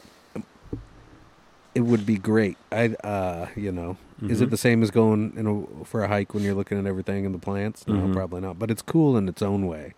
it 1.73 1.81
would 1.81 2.05
be 2.05 2.17
great. 2.17 2.57
I, 2.71 2.89
uh, 3.03 3.47
you 3.55 3.71
know, 3.71 3.97
is 4.21 4.41
it 4.41 4.47
Mhm. 4.47 4.51
the 4.51 4.57
same 4.57 4.83
as 4.83 4.91
going 4.91 5.33
know 5.35 5.67
for 5.85 6.03
a 6.03 6.07
hike 6.07 6.33
when 6.35 6.43
you're 6.43 6.53
looking 6.53 6.77
at 6.77 6.85
everything 6.85 7.25
and 7.25 7.33
the 7.33 7.39
plants? 7.39 7.87
No, 7.87 7.95
Mhm. 7.95 8.13
probably 8.13 8.41
not. 8.41 8.59
But 8.59 8.69
it's 8.69 8.81
cool 8.83 9.17
in 9.17 9.27
its 9.27 9.41
own 9.41 9.65
way. 9.65 9.93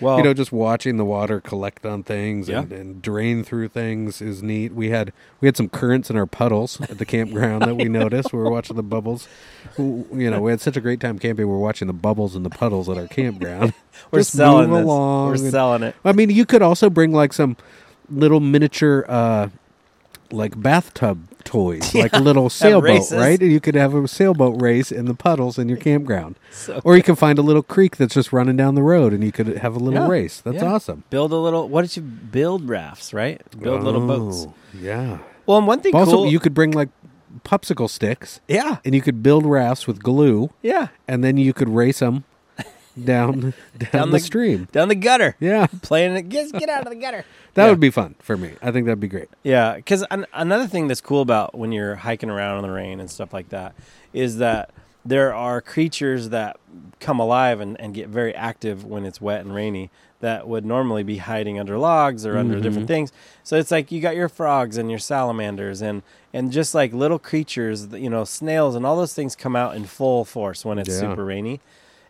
Well, 0.00 0.16
you 0.18 0.22
know, 0.24 0.32
just 0.34 0.52
watching 0.52 0.96
the 0.96 1.04
water 1.04 1.40
collect 1.40 1.84
on 1.84 2.02
things 2.02 2.48
Yeah. 2.48 2.60
and, 2.60 2.72
and 2.72 3.02
drain 3.02 3.42
through 3.44 3.68
things 3.68 4.20
is 4.22 4.42
neat. 4.42 4.72
We 4.72 4.90
had 4.90 5.12
we 5.40 5.46
had 5.46 5.56
some 5.56 5.68
currents 5.68 6.08
in 6.10 6.16
our 6.16 6.26
puddles 6.26 6.80
at 6.82 6.98
the 6.98 7.04
campground 7.04 7.62
that 7.62 7.76
we 7.76 7.84
noticed. 7.88 8.32
We 8.32 8.38
were 8.38 8.50
watching 8.50 8.76
the 8.76 8.82
bubbles. 8.82 9.26
You 9.76 10.06
know, 10.30 10.40
we 10.40 10.50
had 10.50 10.60
such 10.60 10.76
a 10.76 10.80
great 10.80 11.00
time 11.00 11.18
camping. 11.18 11.46
We 11.46 11.52
were 11.52 11.58
watching 11.58 11.86
the 11.88 11.92
bubbles 11.94 12.36
in 12.36 12.42
the 12.42 12.50
puddles 12.50 12.88
at 12.88 12.96
our 12.96 13.06
campground. 13.08 13.74
we're 14.10 14.20
just 14.20 14.32
selling 14.32 14.70
move 14.70 14.78
this. 14.78 14.84
along 14.84 15.26
We're 15.28 15.34
and- 15.34 15.50
selling 15.50 15.82
it. 15.82 15.94
I 16.04 16.12
mean, 16.12 16.30
you 16.30 16.46
could 16.46 16.62
also 16.62 16.88
bring 16.90 17.12
like 17.12 17.32
some 17.32 17.56
little 18.10 18.40
miniature, 18.40 19.04
uh, 19.08 19.48
like 20.30 20.60
bathtub 20.60 21.26
toys, 21.44 21.94
like 21.94 22.12
a 22.12 22.18
little 22.18 22.50
sailboat, 22.50 23.10
right? 23.12 23.40
And 23.40 23.50
you 23.50 23.60
could 23.60 23.74
have 23.74 23.94
a 23.94 24.06
sailboat 24.06 24.60
race 24.60 24.92
in 24.92 25.06
the 25.06 25.14
puddles 25.14 25.58
in 25.58 25.68
your 25.68 25.78
campground, 25.88 26.36
So 26.50 26.80
or 26.84 26.96
you 26.96 27.02
can 27.02 27.16
find 27.16 27.38
a 27.38 27.42
little 27.42 27.62
creek 27.62 27.96
that's 27.96 28.14
just 28.14 28.32
running 28.32 28.56
down 28.56 28.74
the 28.74 28.82
road, 28.82 29.12
and 29.12 29.24
you 29.24 29.32
could 29.32 29.46
have 29.58 29.74
a 29.74 29.78
little 29.78 30.02
Yeah. 30.02 30.08
race. 30.08 30.40
That's 30.40 30.62
Yeah. 30.62 30.72
awesome. 30.74 31.04
build 31.10 31.32
a 31.32 31.36
little. 31.36 31.68
What 31.68 31.82
did 31.82 31.96
you 31.96 32.02
build 32.02 32.68
rafts? 32.68 33.12
Right, 33.14 33.40
build 33.58 33.82
little 33.82 34.02
oh, 34.02 34.06
boats. 34.06 34.46
Oh, 34.48 34.54
Yeah. 34.78 35.18
Well, 35.46 35.58
and 35.58 35.66
one 35.66 35.80
thing 35.80 35.94
Also, 35.94 36.10
cool. 36.12 36.26
you 36.28 36.38
could 36.40 36.52
bring 36.52 36.72
like 36.72 36.90
popsicle 37.44 37.88
sticks, 37.88 38.40
yeah, 38.48 38.78
and 38.84 38.94
you 38.94 39.00
could 39.00 39.22
build 39.22 39.46
rafts 39.46 39.86
with 39.86 40.02
glue, 40.02 40.50
yeah, 40.62 40.88
and 41.06 41.24
then 41.24 41.36
you 41.38 41.52
could 41.54 41.68
race 41.70 42.00
them 42.00 42.24
down 43.04 43.40
down, 43.78 43.90
Down 43.92 44.10
the, 44.10 44.18
the- 44.18 44.20
stream. 44.20 44.68
down 44.72 44.88
the 44.88 44.94
gutter, 44.94 45.36
Yeah, 45.40 45.66
playing 45.82 46.16
it. 46.16 46.28
Get 46.28 46.52
get 46.52 46.68
out 46.68 46.84
of 46.86 46.90
the 46.90 46.96
gutter. 46.98 47.24
that 47.54 47.64
Yeah. 47.64 47.70
would 47.70 47.80
be 47.80 47.90
fun 47.90 48.14
for 48.20 48.36
me. 48.36 48.52
I 48.62 48.70
think 48.70 48.86
that'd 48.86 49.00
be 49.00 49.08
great. 49.08 49.28
Yeah, 49.42 49.76
because 49.76 50.04
an- 50.10 50.26
another 50.34 50.66
thing 50.66 50.88
that's 50.88 51.00
cool 51.00 51.20
about 51.22 51.56
when 51.56 51.72
you're 51.72 51.96
hiking 51.96 52.30
around 52.30 52.58
in 52.58 52.62
the 52.62 52.70
rain 52.74 53.00
and 53.00 53.10
stuff 53.10 53.32
like 53.32 53.48
that 53.50 53.74
is 54.12 54.38
that 54.38 54.70
there 55.04 55.32
are 55.34 55.60
creatures 55.60 56.28
that 56.30 56.58
come 57.00 57.18
alive 57.20 57.60
and, 57.60 57.80
and 57.80 57.94
get 57.94 58.08
very 58.08 58.34
active 58.34 58.84
when 58.84 59.06
it's 59.06 59.20
wet 59.20 59.40
and 59.40 59.54
rainy 59.54 59.90
that 60.20 60.48
would 60.48 60.64
normally 60.66 61.04
be 61.04 61.18
hiding 61.18 61.58
under 61.60 61.78
logs 61.78 62.26
or 62.26 62.36
under 62.36 62.56
Mhm. 62.58 62.62
different 62.62 62.88
things. 62.88 63.12
So 63.44 63.56
it's 63.56 63.70
like 63.70 63.92
you 63.92 64.00
got 64.00 64.16
your 64.16 64.28
frogs 64.28 64.76
and 64.76 64.90
your 64.90 64.98
salamanders 64.98 65.80
and 65.80 66.02
and 66.34 66.52
just 66.52 66.74
like 66.74 66.92
little 66.92 67.18
creatures, 67.18 67.86
you 67.92 68.10
know, 68.10 68.24
snails 68.24 68.74
and 68.74 68.84
all 68.84 68.96
those 68.96 69.14
things 69.14 69.34
come 69.34 69.56
out 69.56 69.74
in 69.76 69.84
full 69.86 70.24
force 70.26 70.62
when 70.64 70.78
it's 70.78 70.90
Yeah. 70.90 71.00
super 71.00 71.24
rainy, 71.24 71.60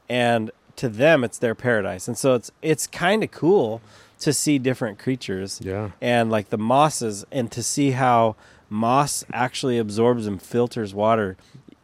and 0.09 0.51
to 0.79 0.89
them 0.89 1.23
it's 1.25 1.39
their 1.39 1.55
paradise. 1.55 2.09
And 2.09 2.17
so 2.19 2.35
it's 2.35 2.51
it's 2.63 2.87
kind 2.87 3.23
of 3.23 3.31
cool 3.31 3.81
to 4.21 4.33
see 4.33 4.59
different 4.59 4.99
creatures 4.99 5.61
Yeah. 5.63 5.91
and 6.01 6.31
like 6.31 6.49
the 6.51 6.59
mosses 6.59 7.25
and 7.31 7.53
to 7.53 7.63
see 7.63 7.93
how 7.93 8.35
moss 8.71 9.25
actually 9.33 9.79
absorbs 9.79 10.27
and 10.27 10.43
filters 10.43 10.93
water 10.95 11.37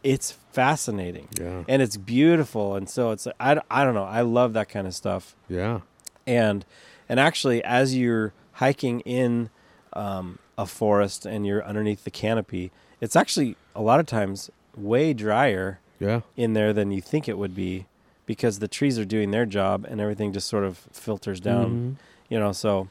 it's 0.02 0.32
fascinating 0.52 1.28
Yeah. 1.40 1.64
and 1.68 1.80
it's 1.80 1.96
beautiful 1.96 2.74
and 2.76 2.90
so 2.90 3.10
it's 3.12 3.26
I, 3.40 3.60
I 3.70 3.84
don't 3.84 3.94
know 3.94 4.04
i 4.04 4.20
love 4.20 4.52
that 4.52 4.68
kind 4.68 4.86
of 4.86 4.94
stuff 4.94 5.34
Yeah. 5.48 5.80
and 6.26 6.66
and 7.08 7.18
actually 7.20 7.64
as 7.64 7.96
you're 7.96 8.32
hiking 8.54 9.00
in 9.00 9.48
um, 9.94 10.38
a 10.58 10.66
forest 10.66 11.24
and 11.24 11.46
you're 11.46 11.64
underneath 11.64 12.04
the 12.04 12.10
canopy 12.10 12.70
it's 13.00 13.16
actually 13.16 13.56
a 13.74 13.80
lot 13.80 13.98
of 14.00 14.06
times 14.06 14.50
way 14.76 15.14
drier 15.14 15.78
Yeah. 15.98 16.20
in 16.36 16.52
there 16.52 16.72
than 16.74 16.90
you 16.90 17.00
think 17.00 17.28
it 17.28 17.38
would 17.38 17.54
be 17.54 17.86
because 18.26 18.58
the 18.58 18.68
trees 18.68 18.98
are 18.98 19.04
doing 19.04 19.30
their 19.30 19.46
job 19.46 19.84
and 19.88 20.00
everything 20.00 20.32
just 20.32 20.46
sort 20.48 20.64
of 20.64 20.78
filters 20.92 21.40
down 21.40 21.70
Mhm. 21.70 21.94
you 22.28 22.38
know 22.38 22.52
so 22.52 22.88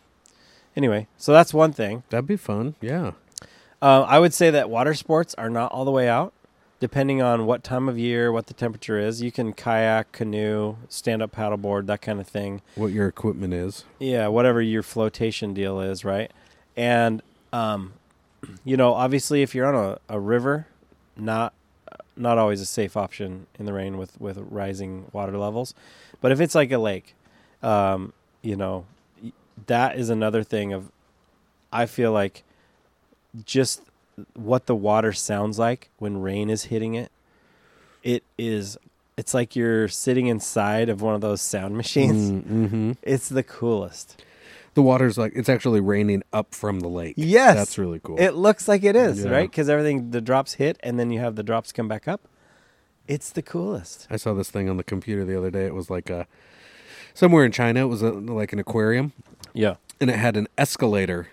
anyway 0.76 1.08
so 1.18 1.32
that's 1.34 1.54
one 1.54 1.72
thing 1.74 2.04
That'd 2.10 2.28
be 2.28 2.38
fun. 2.38 2.76
Yeah. 2.82 3.12
uh, 3.82 4.02
i 4.08 4.20
would 4.20 4.34
say 4.34 4.50
that 4.52 4.70
water 4.70 4.94
sports 4.94 5.34
are 5.36 5.50
not 5.50 5.72
all 5.72 5.86
the 5.86 5.92
way 5.92 6.08
out 6.10 6.34
depending 6.80 7.22
on 7.22 7.46
what 7.46 7.64
time 7.64 7.88
of 7.88 7.98
year 7.98 8.32
what 8.32 8.48
the 8.48 8.54
temperature 8.54 9.00
is 9.00 9.22
you 9.22 9.32
can 9.32 9.54
kayak 9.54 10.12
canoe 10.12 10.76
stand 10.90 11.22
up 11.22 11.32
paddleboard 11.34 11.86
that 11.88 12.02
kind 12.02 12.20
of 12.20 12.28
thing 12.28 12.62
What 12.76 12.92
your 12.92 13.08
equipment 13.08 13.54
is. 13.54 13.86
yeah 14.00 14.28
whatever 14.28 14.62
your 14.62 14.84
flotation 14.84 15.54
deal 15.54 15.80
is 15.80 16.04
right 16.06 16.32
and 16.76 17.22
um 17.54 17.94
you 18.66 18.76
know 18.78 18.94
obviously 18.94 19.42
if 19.42 19.56
you're 19.56 19.66
on 19.74 19.76
a, 20.10 20.16
a 20.16 20.20
river 20.20 20.68
not 21.16 21.54
not 22.16 22.38
always 22.38 22.62
a 22.62 22.66
safe 22.66 22.96
option 22.96 23.48
in 23.58 23.66
the 23.66 23.74
rain 23.74 23.98
with 23.98 24.20
with 24.20 24.38
rising 24.38 25.06
water 25.12 25.38
levels. 25.38 25.74
But 26.22 26.32
if 26.32 26.40
it's 26.40 26.56
like 26.56 26.72
a 26.72 26.78
lake 26.78 27.16
um 27.64 28.14
you 28.42 28.56
know 28.56 28.86
that 29.66 29.98
is 29.98 30.10
another 30.10 30.44
thing 30.44 30.74
of 30.74 30.92
i 31.72 31.86
feel 31.86 32.12
like 32.12 32.44
just 33.46 33.82
what 34.36 34.68
the 34.68 34.76
water 34.76 35.14
sounds 35.14 35.58
like 35.58 35.90
when 35.98 36.22
rain 36.22 36.50
is 36.50 36.66
hitting 36.66 36.94
it 36.94 37.12
it 38.04 38.24
is 38.38 38.78
it's 39.18 39.34
like 39.34 39.56
you're 39.56 39.88
sitting 39.88 40.28
inside 40.28 40.90
of 40.90 41.02
one 41.02 41.14
of 41.14 41.22
those 41.22 41.40
sound 41.40 41.78
machines. 41.78 42.32
Mm-hmm. 42.32 42.94
it's 43.04 43.30
the 43.30 43.44
coolest 43.44 44.24
The 44.76 44.82
water's 44.82 45.18
like 45.18 45.34
it's 45.36 45.50
actually 45.50 45.82
raining 45.82 46.24
up 46.34 46.54
from 46.56 46.80
the 46.80 46.88
lake. 46.88 47.14
Yes. 47.18 47.56
That's 47.56 47.78
really 47.78 48.00
cool. 48.04 48.20
It 48.20 48.32
looks 48.32 48.68
like 48.68 48.84
it 48.84 48.96
is, 48.96 49.24
Yeah. 49.24 49.32
right? 49.32 49.50
Because 49.50 49.70
everything, 49.70 50.12
the 50.12 50.22
drops 50.22 50.54
hit, 50.56 50.78
and 50.82 51.00
then 51.00 51.12
you 51.12 51.20
have 51.20 51.36
the 51.36 51.44
drops 51.44 51.72
come 51.72 51.88
back 51.88 52.08
up. 52.08 52.28
It's 53.08 53.30
the 53.32 53.42
coolest. 53.42 54.08
I 54.10 54.16
saw 54.16 54.34
this 54.34 54.50
thing 54.50 54.70
on 54.70 54.78
the 54.78 54.84
computer 54.84 55.26
the 55.26 55.38
other 55.38 55.52
day. 55.52 55.66
It 55.66 55.76
was 55.76 55.90
like 55.90 56.10
a 56.10 56.26
somewhere 57.14 57.46
in 57.46 57.52
China. 57.52 57.82
It 57.82 57.90
was 57.90 58.02
a, 58.02 58.12
like 58.12 58.54
an 58.54 58.60
aquarium, 58.60 59.12
Yeah. 59.54 59.76
and 60.02 60.10
it 60.10 60.16
had 60.18 60.38
an 60.38 60.48
escalator 60.58 61.28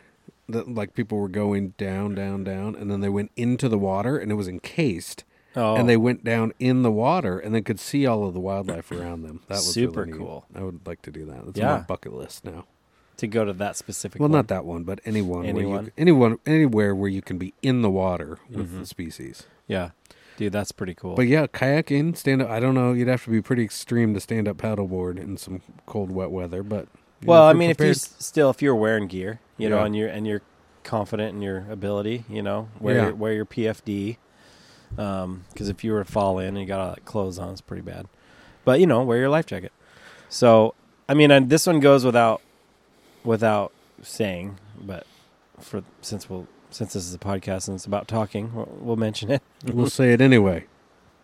that 0.48 0.68
like 0.74 0.94
people 0.94 1.16
were 1.18 1.28
going 1.28 1.74
down, 1.78 2.14
down, 2.16 2.42
down, 2.44 2.74
and 2.74 2.90
then 2.90 3.00
they 3.00 3.08
went 3.08 3.30
into 3.36 3.68
the 3.68 3.78
water, 3.78 4.18
and 4.18 4.30
it 4.32 4.34
was 4.34 4.48
encased. 4.48 5.24
Oh, 5.56 5.74
And 5.76 5.88
they 5.88 5.96
went 5.96 6.22
down 6.24 6.52
in 6.60 6.82
the 6.82 6.92
water, 6.92 7.38
and 7.38 7.52
they 7.54 7.60
could 7.62 7.80
see 7.80 8.04
all 8.06 8.26
of 8.26 8.34
the 8.34 8.40
wildlife 8.40 8.92
around 8.92 9.22
them. 9.22 9.40
That 9.48 9.54
was 9.56 9.72
Super 9.72 10.02
really 10.04 10.18
cool. 10.18 10.44
I 10.54 10.62
would 10.62 10.86
like 10.86 11.02
to 11.02 11.10
do 11.10 11.24
that. 11.26 11.44
That's 11.46 11.58
Yeah. 11.58 11.72
on 11.72 11.78
my 11.80 11.84
bucket 11.86 12.12
list 12.12 12.44
now. 12.44 12.66
To 13.20 13.26
go 13.28 13.44
to 13.44 13.52
that 13.54 13.76
specific. 13.76 14.20
Well, 14.20 14.28
one. 14.28 14.36
not 14.38 14.48
that 14.48 14.64
one, 14.64 14.82
but 14.84 15.00
anyone, 15.04 15.40
Where 15.40 15.48
Anyone. 15.48 15.84
you, 15.86 15.92
anyone, 15.96 16.38
anywhere 16.46 16.94
where 16.94 17.08
you 17.08 17.22
can 17.22 17.38
be 17.38 17.54
in 17.62 17.82
the 17.82 17.90
water 17.90 18.38
with 18.50 18.74
Mhm. 18.74 18.80
the 18.80 18.86
species. 18.86 19.44
Yeah, 19.66 19.90
dude, 20.36 20.52
that's 20.52 20.72
pretty 20.72 20.94
cool. 20.94 21.14
But 21.14 21.26
yeah, 21.28 21.46
kayaking, 21.46 22.16
stand 22.16 22.42
up. 22.42 22.50
I 22.50 22.60
don't 22.60 22.74
know. 22.74 22.92
You'd 22.92 23.08
have 23.08 23.24
to 23.24 23.30
be 23.30 23.40
pretty 23.40 23.62
extreme 23.62 24.12
to 24.14 24.20
stand 24.20 24.48
up 24.48 24.56
paddleboard 24.56 25.18
in 25.18 25.36
some 25.36 25.62
cold, 25.86 26.10
wet 26.10 26.30
weather. 26.30 26.62
But 26.62 26.88
you 27.20 27.26
know, 27.26 27.32
well, 27.32 27.42
I 27.44 27.52
mean, 27.52 27.70
if 27.70 27.74
you 27.78 27.86
prepared- 27.86 27.96
still 27.98 28.50
if 28.50 28.60
you're 28.62 28.74
wearing 28.74 29.06
gear, 29.06 29.40
you 29.58 29.68
know, 29.68 29.84
and 29.84 29.94
you're 29.94 30.08
and 30.08 30.26
you're 30.26 30.42
confident 30.82 31.34
in 31.34 31.42
your 31.42 31.66
ability, 31.70 32.24
you 32.28 32.42
know, 32.42 32.68
wear 32.80 32.94
Yeah. 32.96 33.04
your, 33.06 33.14
wear 33.14 33.32
your 33.34 33.44
PFD. 33.44 34.16
Because 34.90 35.68
if 35.68 35.84
you 35.84 35.92
were 35.92 36.02
to 36.04 36.10
fall 36.10 36.38
in 36.38 36.48
and 36.48 36.58
you 36.58 36.66
got 36.66 36.80
all 36.80 36.90
that 36.90 37.04
clothes 37.04 37.38
on, 37.38 37.50
it's 37.52 37.60
pretty 37.60 37.82
bad. 37.82 38.06
But 38.64 38.80
you 38.80 38.86
know, 38.86 39.02
wear 39.02 39.18
your 39.18 39.28
life 39.28 39.46
jacket. 39.46 39.72
So, 40.28 40.74
I 41.08 41.14
mean, 41.14 41.30
and 41.30 41.48
this 41.50 41.66
one 41.66 41.80
goes 41.80 42.04
without 42.04 42.40
without 43.24 43.72
saying, 44.02 44.58
but 44.80 45.06
for 45.60 45.82
since 46.00 46.28
we'll 46.30 46.46
since 46.70 46.92
this 46.92 47.04
is 47.06 47.14
a 47.14 47.18
podcast 47.18 47.68
and 47.68 47.74
it's 47.74 47.86
about 47.86 48.06
talking, 48.08 48.54
we'll, 48.54 48.68
we'll 48.80 48.96
mention 48.96 49.30
it. 49.30 49.42
we'll 49.66 49.90
say 49.90 50.12
it 50.12 50.20
anyway. 50.20 50.64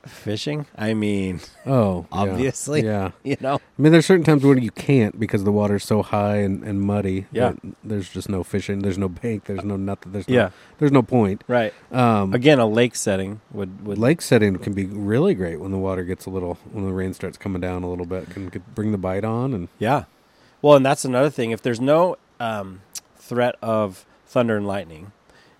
Fishing. 0.04 0.66
I 0.78 0.94
mean, 0.94 1.40
Oh, 1.66 2.06
yeah. 2.12 2.18
Obviously. 2.18 2.84
yeah. 2.84 3.10
you 3.24 3.36
know, 3.40 3.56
I 3.56 3.82
mean, 3.82 3.90
there's 3.90 4.06
certain 4.06 4.24
times 4.24 4.44
where 4.44 4.56
you 4.56 4.70
can't 4.70 5.18
because 5.18 5.42
the 5.42 5.50
water's 5.50 5.84
so 5.84 6.00
high 6.02 6.36
and, 6.36 6.62
and 6.62 6.80
muddy. 6.80 7.26
Yeah. 7.32 7.52
that 7.62 7.74
there's 7.82 8.08
just 8.08 8.28
no 8.28 8.44
fishing. 8.44 8.80
There's 8.82 8.98
no 8.98 9.08
bank. 9.08 9.46
There's 9.46 9.64
no 9.64 9.74
nothing. 9.76 10.12
There's 10.12 10.28
no, 10.28 10.34
yeah, 10.34 10.50
There's 10.78 10.92
no 10.92 11.02
point. 11.02 11.42
right. 11.48 11.74
Um, 11.90 12.32
Again, 12.34 12.60
a 12.60 12.66
lake 12.68 12.94
setting 12.94 13.40
would 13.50 13.84
would 13.84 13.98
lake 13.98 14.22
setting 14.22 14.56
can 14.58 14.74
be 14.74 14.84
really 14.86 15.34
great 15.34 15.58
when 15.60 15.72
the 15.72 15.78
water 15.78 16.04
gets 16.04 16.24
a 16.26 16.30
little 16.30 16.54
when 16.70 16.84
the 16.86 16.92
rain 16.92 17.12
starts 17.12 17.36
coming 17.36 17.60
down 17.60 17.82
a 17.82 17.90
little 17.90 18.06
bit. 18.06 18.30
Can, 18.30 18.48
can 18.50 18.62
bring 18.76 18.92
the 18.92 18.98
bite 18.98 19.24
on 19.24 19.52
and 19.52 19.68
Yeah. 19.80 20.04
Well, 20.62 20.76
and 20.76 20.84
that's 20.84 21.04
another 21.04 21.30
thing. 21.30 21.50
If 21.50 21.62
there's 21.62 21.80
no 21.80 22.16
um, 22.40 22.82
threat 23.16 23.56
of 23.62 24.06
thunder 24.26 24.56
and 24.56 24.66
lightning, 24.66 25.12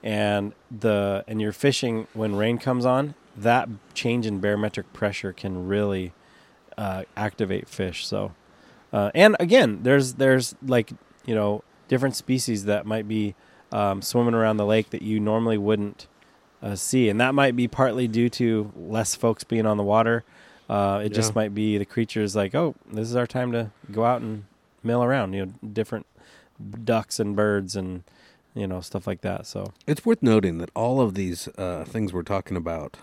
and 0.02 0.52
the 0.70 1.24
and 1.26 1.40
you're 1.40 1.52
fishing 1.52 2.06
when 2.14 2.36
rain 2.36 2.58
comes 2.58 2.86
on, 2.86 3.14
that 3.36 3.68
change 3.94 4.26
in 4.26 4.40
barometric 4.40 4.92
pressure 4.92 5.32
can 5.32 5.66
really 5.66 6.12
uh, 6.78 7.04
activate 7.16 7.68
fish. 7.68 8.06
So, 8.06 8.32
uh, 8.92 9.10
and 9.14 9.36
again, 9.40 9.80
there's 9.82 10.14
there's 10.14 10.54
like 10.62 10.92
you 11.24 11.34
know 11.34 11.62
different 11.88 12.16
species 12.16 12.64
that 12.64 12.86
might 12.86 13.08
be 13.08 13.34
um, 13.72 14.02
swimming 14.02 14.34
around 14.34 14.56
the 14.56 14.66
lake 14.66 14.90
that 14.90 15.02
you 15.02 15.20
normally 15.20 15.58
wouldn't 15.58 16.06
uh, 16.62 16.74
see, 16.74 17.08
and 17.08 17.20
that 17.20 17.34
might 17.34 17.56
be 17.56 17.68
partly 17.68 18.08
due 18.08 18.28
to 18.30 18.72
less 18.76 19.14
folks 19.14 19.44
being 19.44 19.66
on 19.66 19.76
the 19.76 19.82
water. 19.82 20.24
Uh, 20.68 21.00
it 21.04 21.10
just 21.10 21.34
might 21.36 21.54
be 21.54 21.78
the 21.78 21.84
creatures 21.84 22.34
like, 22.34 22.52
oh, 22.52 22.74
this 22.92 23.08
is 23.08 23.14
our 23.14 23.26
time 23.26 23.52
to 23.52 23.70
go 23.92 24.04
out 24.04 24.20
and 24.20 24.44
mill 24.86 25.02
around. 25.04 25.32
You 25.34 25.46
know, 25.46 25.52
different 25.72 26.06
ducks 26.84 27.20
and 27.20 27.36
birds 27.36 27.76
and 27.76 28.04
you 28.54 28.66
know 28.66 28.80
stuff 28.80 29.06
like 29.06 29.20
that. 29.20 29.46
So 29.46 29.72
It's 29.86 30.04
worth 30.06 30.22
noting 30.22 30.58
that 30.58 30.70
all 30.74 31.00
of 31.00 31.14
these 31.14 31.48
uh, 31.58 31.84
things 31.84 32.12
we're 32.12 32.22
talking 32.22 32.56
about 32.56 32.96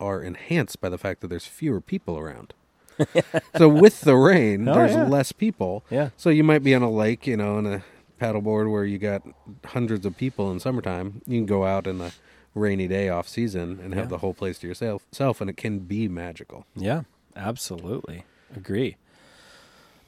are 0.00 0.22
enhanced 0.22 0.80
by 0.80 0.88
the 0.88 0.98
fact 0.98 1.20
that 1.22 1.28
there's 1.28 1.46
fewer 1.46 1.80
people 1.80 2.16
around. 2.18 2.54
so 3.56 3.68
with 3.68 4.02
the 4.02 4.14
rain, 4.16 4.68
Oh, 4.68 4.74
there's 4.74 4.92
yeah. 4.92 5.04
less 5.08 5.32
people. 5.32 5.84
yeah, 5.90 6.10
So 6.16 6.30
you 6.30 6.44
might 6.44 6.62
be 6.64 6.74
on 6.74 6.82
a 6.82 6.90
lake, 6.90 7.26
you 7.26 7.36
know, 7.36 7.56
on 7.56 7.66
a 7.66 7.82
paddleboard 8.20 8.70
where 8.70 8.84
you 8.84 8.98
got 8.98 9.22
hundreds 9.66 10.04
of 10.06 10.16
people 10.16 10.50
in 10.52 10.58
summertime. 10.60 11.22
You 11.26 11.38
can 11.38 11.46
go 11.46 11.64
out 11.64 11.86
in 11.88 12.00
a 12.00 12.12
rainy 12.54 12.86
day 12.88 13.08
off 13.08 13.28
season 13.28 13.80
and 13.82 13.94
have 13.94 14.04
Yeah. 14.04 14.08
the 14.10 14.18
whole 14.18 14.34
place 14.34 14.58
to 14.60 14.68
yourself, 14.68 15.04
self, 15.12 15.40
and 15.40 15.48
it 15.50 15.56
can 15.56 15.80
be 15.80 16.06
magical. 16.08 16.64
yeah, 16.76 17.02
absolutely 17.36 18.24
agree. 18.54 18.96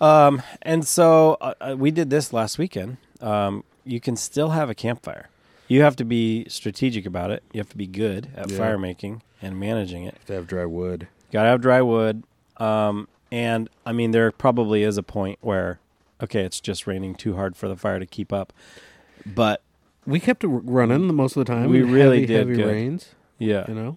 Um, 0.01 0.43
and 0.63 0.87
so 0.87 1.37
uh, 1.41 1.55
uh, 1.61 1.77
we 1.79 1.91
did 1.91 2.11
this 2.11 2.33
last 2.33 2.59
weekend. 2.59 2.97
Um, 3.21 3.65
you 3.85 4.01
can 4.01 4.17
still 4.17 4.51
have 4.51 4.71
a 4.71 4.75
campfire. 4.75 5.29
You 5.69 5.83
have 5.83 5.97
to 5.97 6.05
be 6.05 6.47
strategic 6.49 7.07
about 7.07 7.31
it. 7.31 7.43
You 7.53 7.59
have 7.61 7.69
to 7.71 7.77
be 7.77 7.87
good 7.87 8.29
at 8.37 8.51
Yeah. 8.51 8.57
fire 8.59 8.79
making 8.79 9.23
and 9.43 9.59
managing 9.59 10.05
it. 10.05 10.17
To 10.27 10.33
have 10.35 10.47
dry 10.47 10.65
wood. 10.65 11.07
Got 11.33 11.45
to 11.45 11.49
have 11.51 11.61
dry 11.61 11.81
wood. 11.83 12.25
Um, 12.57 13.09
and 13.31 13.69
I 13.87 13.93
mean, 13.93 14.11
there 14.11 14.31
probably 14.33 14.83
is 14.83 14.97
a 14.97 15.03
point 15.03 15.39
where, 15.43 15.79
okay, 16.23 16.41
it's 16.43 16.61
just 16.61 16.87
raining 16.87 17.15
too 17.15 17.37
hard 17.37 17.57
for 17.57 17.69
the 17.69 17.77
fire 17.77 17.99
to 17.99 18.07
keep 18.07 18.33
up. 18.33 18.53
But 19.27 19.63
We 20.07 20.19
kept 20.19 20.43
it 20.45 20.49
running 20.49 21.07
the 21.07 21.13
most 21.13 21.37
of 21.37 21.45
the 21.45 21.53
time. 21.53 21.69
We 21.71 21.83
in 21.83 21.91
really 21.93 22.21
heavy, 22.23 22.27
did 22.27 22.37
heavy 22.39 22.55
good. 22.57 22.67
rains, 22.67 23.15
yeah, 23.39 23.65
you 23.69 23.75
know. 23.75 23.97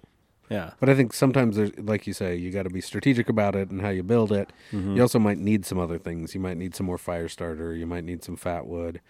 Yeah. 0.54 0.72
But 0.80 0.89
I 0.89 0.95
think 0.95 1.14
sometimes 1.14 1.56
there's, 1.58 1.72
like 1.78 2.06
you 2.08 2.14
say, 2.14 2.36
you 2.36 2.51
got 2.51 2.64
to 2.64 2.70
be 2.70 2.82
strategic 2.82 3.28
about 3.30 3.56
it 3.56 3.70
and 3.72 3.82
how 3.82 3.89
you 3.89 4.04
build 4.04 4.32
it. 4.32 4.51
Mhm. 4.72 4.95
You 4.95 5.01
also 5.01 5.20
might 5.20 5.38
need 5.39 5.66
some 5.66 5.80
other 5.80 5.97
things. 5.97 6.34
You 6.36 6.41
might 6.41 6.58
need 6.58 6.76
some 6.76 6.86
more 6.86 6.97
fire 6.97 7.28
starter. 7.28 7.74
You 7.76 7.86
might 7.88 8.04
need 8.04 8.24
some 8.24 8.36
fat 8.36 8.68
wood. 8.68 9.01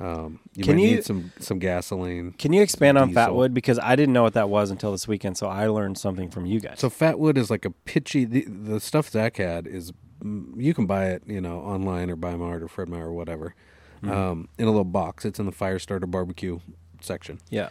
Um, 0.00 0.40
you 0.56 0.64
Can 0.64 0.76
might 0.76 0.82
you- 0.82 0.90
need 0.96 1.04
some 1.04 1.32
some 1.38 1.58
gasoline. 1.58 2.32
Can 2.32 2.52
you 2.52 2.62
expand 2.62 2.98
on 2.98 3.08
Diesel. 3.08 3.22
Fatwood 3.22 3.52
because 3.54 3.78
I 3.78 3.94
didn't 3.94 4.14
know 4.14 4.22
what 4.22 4.34
that 4.34 4.48
was 4.48 4.70
until 4.70 4.90
this 4.92 5.06
weekend, 5.06 5.36
so 5.36 5.46
I 5.48 5.66
learned 5.68 5.98
something 5.98 6.30
from 6.30 6.46
you 6.46 6.60
guys. 6.60 6.80
So 6.80 6.88
fat 6.90 7.18
wood 7.18 7.36
is 7.38 7.50
like 7.50 7.64
a 7.64 7.70
pitchy. 7.70 8.24
The, 8.24 8.46
the 8.48 8.80
stuff 8.80 9.10
Zach 9.10 9.36
had 9.36 9.66
is 9.66 9.92
mm, 10.24 10.54
you 10.56 10.72
can 10.74 10.86
buy 10.86 11.06
it, 11.10 11.22
you 11.26 11.40
know, 11.40 11.58
online 11.60 12.10
or 12.10 12.16
Bi-Mart 12.16 12.62
or 12.62 12.68
Fred 12.68 12.88
Meyer 12.88 13.08
or 13.08 13.12
whatever, 13.12 13.54
Mm-hmm. 14.02 14.10
um, 14.12 14.48
in 14.58 14.64
a 14.66 14.70
little 14.70 14.82
box. 14.84 15.24
It's 15.24 15.38
in 15.38 15.46
the 15.46 15.52
fire 15.52 15.78
starter 15.78 16.06
barbecue 16.08 16.58
section. 17.00 17.38
yeah, 17.50 17.70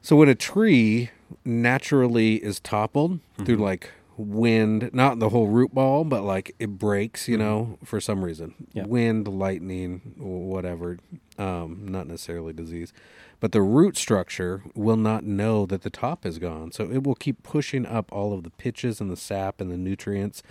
So 0.00 0.16
when 0.16 0.28
a 0.28 0.34
tree 0.34 1.10
naturally 1.44 2.36
is 2.36 2.60
toppled 2.60 3.20
through 3.44 3.56
Mhm. 3.56 3.60
like 3.60 3.90
wind, 4.18 4.88
not 4.94 5.18
the 5.18 5.28
whole 5.28 5.48
root 5.48 5.74
ball, 5.74 6.02
but 6.02 6.22
like 6.22 6.54
it 6.58 6.78
breaks, 6.78 7.28
you 7.28 7.36
Mhm. 7.36 7.40
know, 7.40 7.78
for 7.84 8.00
some 8.00 8.24
reason, 8.24 8.54
Yeah. 8.72 8.86
wind, 8.86 9.28
lightning, 9.28 10.14
whatever, 10.16 10.98
um, 11.38 11.80
not 11.84 12.06
necessarily 12.06 12.54
disease, 12.54 12.94
but 13.40 13.52
the 13.52 13.60
root 13.60 13.94
structure 13.98 14.62
will 14.74 14.96
not 14.96 15.24
know 15.24 15.66
that 15.66 15.82
the 15.82 15.90
top 15.90 16.24
is 16.24 16.38
gone. 16.38 16.72
So 16.72 16.90
it 16.90 17.04
will 17.04 17.14
keep 17.14 17.42
pushing 17.42 17.84
up 17.84 18.10
all 18.10 18.32
of 18.32 18.42
the 18.42 18.48
pitches 18.50 19.02
and 19.02 19.10
the 19.10 19.16
sap 19.18 19.60
and 19.60 19.70
the 19.70 19.76
nutrients 19.76 20.42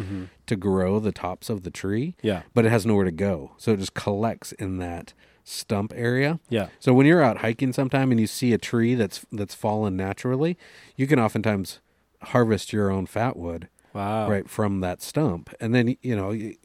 to 0.45 0.55
grow 0.55 0.99
the 0.99 1.11
tops 1.11 1.49
of 1.49 1.63
the 1.63 1.71
tree. 1.71 2.15
Yeah. 2.21 2.43
But 2.53 2.65
it 2.65 2.69
has 2.69 2.86
nowhere 2.86 3.05
to 3.05 3.11
go. 3.11 3.53
So 3.57 3.71
it 3.73 3.80
just 3.80 3.95
collects 3.95 4.51
in 4.51 4.78
that 4.78 5.13
stump 5.45 5.93
area. 5.95 6.39
Yeah. 6.49 6.67
So 6.79 6.91
when 6.93 7.05
you're 7.05 7.23
out 7.23 7.37
hiking 7.37 7.71
sometime 7.71 8.11
and 8.11 8.19
you 8.19 8.27
see 8.27 8.51
a 8.51 8.57
tree 8.57 8.95
that's 8.95 9.25
that's 9.31 9.55
fallen 9.55 9.95
naturally, 9.95 10.57
you 10.97 11.07
can 11.07 11.19
oftentimes 11.19 11.79
harvest 12.21 12.73
your 12.73 12.89
own 12.91 13.05
fat 13.05 13.37
wood 13.37 13.69
Wow. 13.93 14.27
right 14.29 14.49
from 14.49 14.81
that 14.81 15.01
stump 15.01 15.53
and 15.61 15.73
then 15.73 15.95
you 16.01 16.15
know 16.17 16.31
you, 16.31 16.55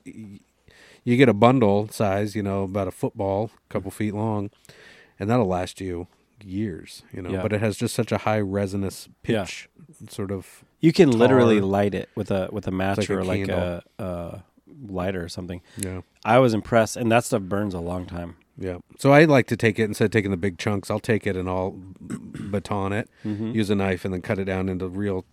you 1.05 1.17
get 1.17 1.29
a 1.29 1.35
bundle 1.35 1.87
size 1.89 2.35
you 2.35 2.43
know 2.43 2.63
about 2.65 2.89
a 2.89 2.91
football 2.91 3.51
a 3.69 3.73
couple 3.73 3.91
feet 3.93 4.15
long 4.15 4.51
and 5.19 5.31
that'll 5.31 5.47
last 5.47 5.81
you 5.81 6.09
years 6.43 7.03
you 7.13 7.23
know 7.23 7.31
Yeah. 7.31 7.43
but 7.43 7.53
it 7.53 7.61
has 7.61 7.77
just 7.77 7.95
such 7.95 8.11
a 8.11 8.19
high 8.19 8.41
Yeah. 8.41 9.05
pitch 9.23 9.69
sort 10.09 10.31
of 10.33 10.65
You 10.81 10.93
can 10.93 11.11
literally 11.11 11.61
light 11.61 11.95
it 11.95 12.09
with 12.17 12.31
a 12.33 12.49
with 12.51 12.67
a 12.67 12.71
match 12.73 12.99
like 12.99 13.11
a 13.11 13.17
or 13.19 13.25
like 13.25 13.49
a, 13.49 13.83
a 13.99 14.43
lighter 14.89 15.23
or 15.23 15.29
something. 15.29 15.61
yeah 15.77 16.01
I 16.25 16.39
was 16.39 16.53
impressed, 16.55 16.97
and 16.97 17.11
that 17.13 17.25
stuff 17.25 17.43
burns 17.43 17.75
a 17.75 17.81
long 17.81 18.05
time. 18.07 18.37
Yeah 18.61 18.77
so 18.99 19.11
i 19.13 19.25
like 19.25 19.47
to 19.49 19.57
take 19.57 19.79
it 19.79 19.85
instead 19.85 20.05
of 20.05 20.11
taking 20.13 20.31
the 20.31 20.37
big 20.37 20.59
chunks 20.59 20.91
i'll 20.91 21.01
take 21.01 21.27
it 21.27 21.35
and 21.37 21.49
i'll 21.49 21.75
baton 22.53 22.93
it 22.93 23.09
Mm-hmm. 23.25 23.53
use 23.53 23.71
a 23.71 23.75
knife 23.75 24.05
and 24.05 24.15
then 24.15 24.23
cut 24.23 24.39
it 24.39 24.45
down 24.45 24.69
into 24.69 24.87
real 24.89 25.25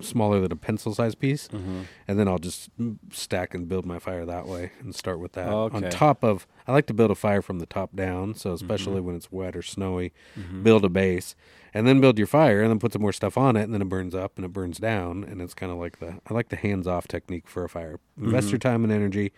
smaller 0.00 0.40
than 0.40 0.52
a 0.52 0.56
pencil 0.56 0.94
sized 0.94 1.18
piece 1.18 1.48
Mm-hmm. 1.48 1.82
and 2.06 2.18
then 2.18 2.28
I'll 2.28 2.38
just 2.38 2.68
stack 3.10 3.54
and 3.54 3.66
build 3.66 3.86
my 3.86 3.98
fire 3.98 4.26
that 4.26 4.46
way 4.46 4.72
and 4.80 4.94
start 4.94 5.20
with 5.20 5.32
that. 5.32 5.48
On 5.74 5.82
top 5.90 6.22
of, 6.22 6.46
I 6.66 6.72
like 6.72 6.86
to 6.88 6.94
build 6.94 7.10
a 7.10 7.14
fire 7.14 7.40
from 7.40 7.60
the 7.60 7.66
top 7.66 7.96
down, 7.96 8.34
so 8.34 8.50
Mm-hmm. 8.50 8.54
especially 8.64 9.00
when 9.00 9.16
it's 9.16 9.32
wet 9.32 9.56
or 9.56 9.62
snowy, 9.62 10.12
build 10.62 10.84
a 10.84 10.90
base 10.90 11.34
and 11.72 11.86
then 11.86 12.00
build 12.02 12.18
your 12.18 12.26
fire 12.26 12.60
and 12.60 12.70
then 12.70 12.78
put 12.78 12.92
some 12.92 13.00
more 13.02 13.12
stuff 13.12 13.38
on 13.38 13.56
it 13.56 13.62
and 13.62 13.72
then 13.72 13.80
it 13.80 13.88
burns 13.88 14.14
up 14.14 14.32
and 14.36 14.44
it 14.44 14.52
burns 14.52 14.76
down 14.78 15.24
and 15.24 15.40
it's 15.40 15.54
kind 15.54 15.72
of 15.72 15.78
like 15.78 15.98
the 15.98 16.18
I 16.28 16.34
like 16.34 16.50
the 16.50 16.56
hands 16.56 16.86
off 16.86 17.08
technique 17.08 17.48
for 17.48 17.64
a 17.64 17.68
fire. 17.68 17.98
Invest 18.20 18.48
Mm-hmm. 18.48 18.52
your 18.52 18.58
time 18.58 18.84
and 18.84 18.92
energy, 18.92 19.32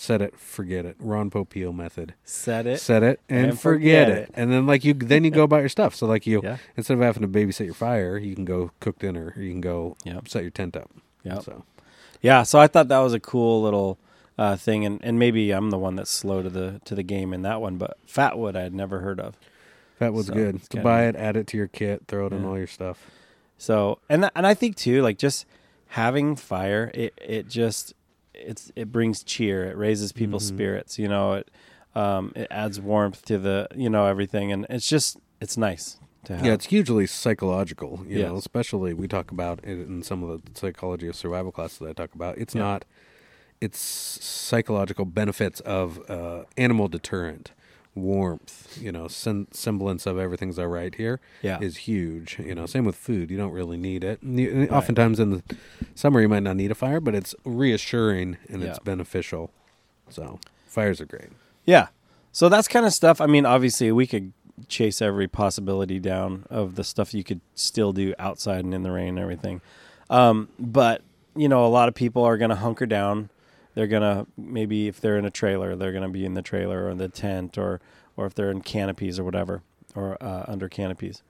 set 0.00 0.22
it, 0.22 0.38
forget 0.38 0.84
it. 0.86 0.94
Ron 1.00 1.28
Popeil 1.28 1.74
method. 1.74 2.14
Set 2.24 2.66
it. 2.68 2.80
Set 2.80 3.02
it 3.02 3.18
and, 3.28 3.46
and 3.50 3.60
forget, 3.60 4.06
forget 4.06 4.08
it. 4.08 4.28
it. 4.28 4.30
And 4.34 4.52
then 4.52 4.64
like 4.66 4.84
you 4.84 4.94
then 4.94 5.24
you 5.24 5.30
go 5.32 5.42
about 5.42 5.58
your 5.60 5.68
stuff. 5.68 5.94
So 5.94 6.06
like 6.06 6.24
you 6.26 6.40
Yeah. 6.44 6.58
instead 6.76 6.94
of 6.94 7.00
having 7.00 7.22
to 7.22 7.28
babysit 7.28 7.64
your 7.64 7.74
fire, 7.74 8.16
you 8.16 8.34
can 8.36 8.44
go 8.44 8.70
cook 8.78 8.98
dinner 9.00 9.32
or 9.36 9.42
you 9.42 9.50
can 9.50 9.60
go 9.60 9.96
Yep. 10.04 10.28
set 10.28 10.42
your 10.42 10.52
tent 10.52 10.76
up. 10.76 10.88
Yeah. 11.24 11.40
So 11.40 11.64
Yeah, 12.22 12.42
so 12.44 12.58
I 12.60 12.68
thought 12.68 12.88
that 12.88 12.98
was 13.00 13.12
a 13.12 13.20
cool 13.20 13.60
little 13.62 13.98
uh, 14.38 14.54
thing, 14.56 14.84
and, 14.84 15.00
and 15.02 15.18
maybe 15.18 15.50
I'm 15.50 15.70
the 15.70 15.78
one 15.78 15.96
that's 15.96 16.10
slow 16.12 16.42
to 16.44 16.48
the 16.50 16.80
to 16.84 16.94
the 16.94 17.02
game 17.02 17.32
in 17.34 17.42
that 17.42 17.60
one. 17.60 17.76
But 17.76 17.96
Fatwood 18.06 18.54
I 18.56 18.62
had 18.62 18.72
never 18.74 19.00
heard 19.00 19.18
of. 19.18 19.36
Was 20.00 20.26
So, 20.26 20.34
good. 20.34 20.62
To 20.70 20.80
buy 20.80 21.06
it, 21.06 21.16
add 21.16 21.36
it 21.36 21.48
to 21.48 21.56
your 21.56 21.66
kit, 21.66 22.02
throw 22.06 22.26
it 22.26 22.32
in 22.32 22.44
all 22.44 22.56
your 22.56 22.68
stuff. 22.68 23.10
So 23.56 23.98
and 24.08 24.22
th- 24.22 24.32
and 24.36 24.46
I 24.46 24.54
think 24.54 24.76
too, 24.76 25.02
like 25.02 25.18
just 25.18 25.44
having 25.88 26.36
fire, 26.36 26.92
it 26.94 27.14
it 27.20 27.48
just 27.48 27.94
it's 28.38 28.70
it 28.76 28.90
brings 28.92 29.22
cheer. 29.22 29.64
It 29.66 29.76
raises 29.76 30.12
people's 30.12 30.44
Mhm. 30.50 30.54
spirits. 30.54 30.98
You 30.98 31.08
know, 31.08 31.34
it 31.34 31.50
um, 31.94 32.32
it 32.36 32.46
adds 32.50 32.80
warmth 32.80 33.24
to 33.26 33.38
the 33.38 33.68
you 33.74 33.90
know 33.90 34.06
everything, 34.06 34.52
and 34.52 34.66
it's 34.70 34.88
just 34.88 35.18
it's 35.40 35.56
nice 35.56 35.98
to 36.24 36.36
have. 36.36 36.44
Yeah, 36.44 36.52
it's 36.52 36.66
hugely 36.66 37.06
psychological. 37.06 38.04
You 38.06 38.24
know, 38.24 38.36
especially 38.36 38.94
we 38.94 39.08
talk 39.08 39.30
about 39.30 39.60
it 39.64 39.78
in 39.88 40.02
some 40.02 40.22
of 40.22 40.42
the 40.44 40.58
psychology 40.58 41.08
of 41.08 41.16
survival 41.16 41.52
classes 41.52 41.78
that 41.78 41.88
I 41.88 41.92
talk 41.92 42.14
about. 42.14 42.38
It's 42.38 42.54
Yeah. 42.54 42.62
not. 42.62 42.84
It's 43.60 43.78
psychological 43.80 45.04
benefits 45.04 45.58
of 45.60 45.98
uh, 46.08 46.44
animal 46.56 46.86
deterrent, 46.88 47.52
warmth. 48.02 48.78
You 48.80 48.92
know, 48.92 49.08
sem- 49.08 49.48
semblance 49.50 50.06
of 50.06 50.18
everything's 50.18 50.58
all 50.58 50.66
right 50.68 50.94
here 50.94 51.20
yeah, 51.42 51.58
is 51.60 51.76
huge. 51.78 52.38
You 52.38 52.54
know, 52.54 52.66
same 52.66 52.84
with 52.84 52.96
food. 52.96 53.30
You 53.30 53.36
don't 53.36 53.52
really 53.52 53.76
need 53.76 54.04
it. 54.04 54.22
And 54.22 54.38
you- 54.38 54.50
and 54.50 54.70
Oftentimes 54.70 55.18
in 55.20 55.30
the 55.30 55.42
summer, 55.94 56.20
you 56.20 56.28
might 56.28 56.42
not 56.42 56.56
need 56.56 56.70
a 56.70 56.74
fire, 56.74 57.00
but 57.00 57.14
it's 57.14 57.34
reassuring 57.44 58.36
and 58.48 58.62
it's 58.62 58.78
beneficial. 58.78 59.50
So 60.08 60.38
fires 60.66 61.00
are 61.00 61.06
great. 61.06 61.28
Yeah. 61.66 61.88
So 62.32 62.48
that's 62.48 62.68
kind 62.68 62.86
of 62.86 62.92
stuff. 62.92 63.20
I 63.20 63.26
mean, 63.26 63.44
obviously, 63.46 63.90
we 63.92 64.06
could 64.06 64.32
chase 64.68 65.00
every 65.00 65.28
possibility 65.28 65.98
down 65.98 66.44
of 66.50 66.74
the 66.74 66.84
stuff 66.84 67.14
you 67.14 67.22
could 67.24 67.40
still 67.54 67.92
do 67.92 68.14
outside 68.18 68.64
and 68.64 68.74
in 68.74 68.82
the 68.82 68.90
rain 68.90 69.10
and 69.10 69.18
everything. 69.18 69.60
Um, 70.10 70.48
but, 70.58 71.02
you 71.36 71.48
know, 71.48 71.64
a 71.64 71.68
lot 71.68 71.88
of 71.88 71.94
people 71.94 72.24
are 72.24 72.36
going 72.36 72.50
to 72.50 72.56
hunker 72.56 72.86
down. 72.86 73.30
They're 73.78 73.86
to, 74.02 74.26
maybe 74.36 74.88
if 74.88 75.00
they're 75.00 75.16
in 75.16 75.24
a 75.24 75.30
trailer, 75.30 75.76
they're 75.76 75.92
to 76.02 76.08
be 76.08 76.24
in 76.24 76.34
the 76.34 76.42
trailer 76.42 76.86
or 76.86 76.90
in 76.90 76.98
the 76.98 77.08
tent 77.08 77.56
or, 77.56 77.80
or 78.16 78.26
if 78.26 78.34
they're 78.34 78.50
in 78.50 78.60
canopies 78.60 79.20
or 79.20 79.22
whatever, 79.22 79.62
or 79.94 80.20
uh, 80.20 80.46
under 80.48 80.68
canopies. 80.68 81.22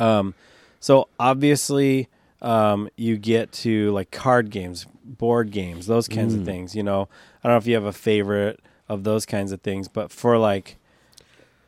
Um, 0.00 0.32
so 0.80 1.08
obviously, 1.20 2.08
um, 2.40 2.88
you 2.96 3.18
get 3.18 3.52
to 3.52 3.90
like 3.90 4.10
card 4.10 4.48
games, 4.48 4.86
board 5.04 5.50
games, 5.50 5.86
those 5.86 6.08
kinds 6.08 6.32
of 6.34 6.40
Mm. 6.40 6.46
things. 6.46 6.74
You 6.74 6.82
know, 6.82 7.10
I 7.44 7.48
don't 7.48 7.52
know 7.52 7.58
if 7.58 7.66
you 7.66 7.74
have 7.74 7.84
a 7.84 7.92
favorite 7.92 8.60
of 8.88 9.04
those 9.04 9.26
kinds 9.26 9.52
of 9.52 9.60
things, 9.60 9.86
but 9.86 10.10
for 10.10 10.38
like 10.38 10.78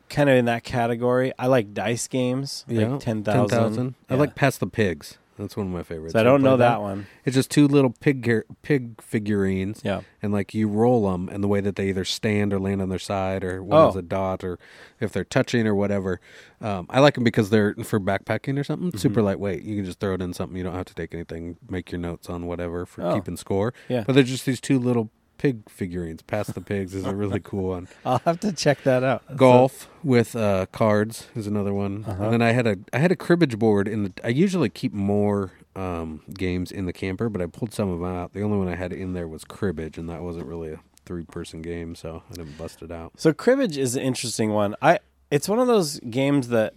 kind 0.09 0.27
of 0.27 0.37
in 0.37 0.45
that 0.45 0.63
category, 0.63 1.33
I 1.37 1.45
like 1.45 1.75
dice 1.75 2.07
games, 2.07 2.65
Yeah, 2.67 2.87
like 2.93 2.99
10,000. 2.99 3.47
10,000. 3.47 3.95
I 4.09 4.15
like 4.15 4.33
Pass 4.33 4.57
the 4.57 4.65
Pigs. 4.65 5.19
That's 5.41 5.57
one 5.57 5.65
of 5.67 5.73
my 5.73 5.83
favorites. 5.83 6.13
So 6.13 6.19
I 6.19 6.23
don't 6.23 6.41
know 6.41 6.51
played 6.51 6.59
that 6.61 6.81
one. 6.81 7.07
It's 7.25 7.35
just 7.35 7.51
two 7.51 7.67
little 7.67 7.89
pig 7.99 8.21
gar- 8.21 8.45
pig 8.61 9.01
figurines, 9.01 9.81
Yeah. 9.83 10.01
and 10.21 10.31
like 10.31 10.53
you 10.53 10.67
roll 10.67 11.11
them, 11.11 11.27
and 11.29 11.43
the 11.43 11.47
way 11.47 11.61
that 11.61 11.75
they 11.75 11.89
either 11.89 12.05
stand 12.05 12.53
or 12.53 12.59
land 12.59 12.81
on 12.81 12.89
their 12.89 12.99
side, 12.99 13.43
or 13.43 13.63
one 13.63 13.85
Oh. 13.85 13.89
is 13.89 13.95
a 13.95 14.01
dot, 14.01 14.43
or 14.43 14.59
if 14.99 15.11
they're 15.11 15.23
touching 15.25 15.67
or 15.67 15.75
whatever. 15.75 16.19
Um, 16.61 16.85
I 16.89 16.99
like 16.99 17.15
them 17.15 17.23
because 17.23 17.49
they're 17.49 17.73
for 17.83 17.99
backpacking 17.99 18.59
or 18.59 18.63
something. 18.63 18.89
Mm-hmm. 18.89 18.97
Super 18.99 19.21
lightweight. 19.21 19.63
You 19.63 19.75
can 19.77 19.85
just 19.85 19.99
throw 19.99 20.13
it 20.13 20.21
in 20.21 20.33
something. 20.33 20.57
You 20.57 20.63
don't 20.63 20.75
have 20.75 20.85
to 20.85 20.95
take 20.95 21.13
anything. 21.13 21.57
Make 21.69 21.91
your 21.91 21.99
notes 21.99 22.29
on 22.29 22.45
whatever 22.45 22.85
for 22.85 23.03
Oh. 23.03 23.15
keeping 23.15 23.35
score. 23.37 23.73
Yeah. 23.89 24.03
But 24.05 24.13
they're 24.13 24.23
just 24.23 24.45
these 24.45 24.61
two 24.61 24.77
little 24.79 25.09
pig 25.41 25.67
figurines. 25.67 26.21
Pass 26.21 26.47
the 26.47 26.61
pigs 26.61 26.93
is 26.93 27.03
a 27.03 27.15
really 27.15 27.39
cool 27.43 27.69
one. 27.69 27.87
I'll 28.05 28.19
have 28.19 28.39
to 28.41 28.51
check 28.51 28.83
that 28.83 29.03
out. 29.03 29.23
That's 29.27 29.39
Golf 29.39 29.89
with 30.03 30.35
uh, 30.35 30.67
cards 30.71 31.27
is 31.35 31.47
another 31.47 31.73
one, 31.73 32.05
Uh-huh. 32.07 32.23
and 32.25 32.33
then 32.33 32.41
I 32.43 32.51
had 32.51 32.67
a 32.67 32.77
I 32.93 32.99
had 32.99 33.11
a 33.11 33.15
cribbage 33.15 33.57
board 33.57 33.87
in 33.87 34.03
the. 34.03 34.13
I 34.23 34.27
usually 34.27 34.69
keep 34.69 34.93
more 34.93 35.51
um, 35.75 36.21
games 36.33 36.71
in 36.71 36.85
the 36.85 36.93
camper, 36.93 37.27
but 37.27 37.41
I 37.41 37.47
pulled 37.47 37.73
some 37.73 37.89
of 37.89 37.99
them 37.99 38.07
out. 38.07 38.33
The 38.33 38.41
only 38.43 38.57
one 38.59 38.67
I 38.67 38.75
had 38.75 38.93
in 38.93 39.13
there 39.13 39.27
was 39.27 39.43
cribbage, 39.43 39.97
and 39.97 40.07
that 40.09 40.21
wasn't 40.21 40.45
really 40.45 40.73
a 40.73 40.79
three 41.05 41.23
person 41.25 41.63
game, 41.63 41.95
so 41.95 42.21
I 42.29 42.33
didn't 42.35 42.57
bust 42.57 42.83
it 42.83 42.91
out. 42.91 43.13
So 43.17 43.33
cribbage 43.33 43.77
is 43.77 43.95
an 43.95 44.03
interesting 44.03 44.51
one. 44.51 44.75
I 44.81 44.99
it's 45.31 45.49
one 45.49 45.57
of 45.59 45.65
those 45.67 45.99
games 46.01 46.49
that 46.49 46.75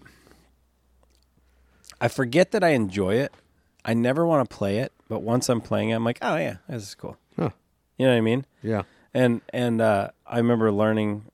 I 2.00 2.08
forget 2.08 2.50
that 2.52 2.64
I 2.64 2.70
enjoy 2.70 3.16
it. 3.16 3.32
I 3.84 3.92
never 3.92 4.24
want 4.26 4.48
to 4.48 4.56
play 4.56 4.78
it, 4.78 4.92
but 5.08 5.20
once 5.20 5.50
I'm 5.50 5.60
playing 5.60 5.90
it, 5.90 5.94
I'm 5.94 6.04
like, 6.04 6.18
oh 6.22 6.36
yeah, 6.36 6.56
this 6.68 6.82
is 6.84 6.94
cool. 6.94 7.18
You 7.98 8.06
know 8.06 8.12
what 8.12 8.18
I 8.18 8.22
mean? 8.22 8.46
Yeah, 8.62 8.82
And 9.12 9.40
and 9.52 9.80
uh, 9.80 10.10
I 10.26 10.38
remember 10.38 10.70
learning. 10.72 11.26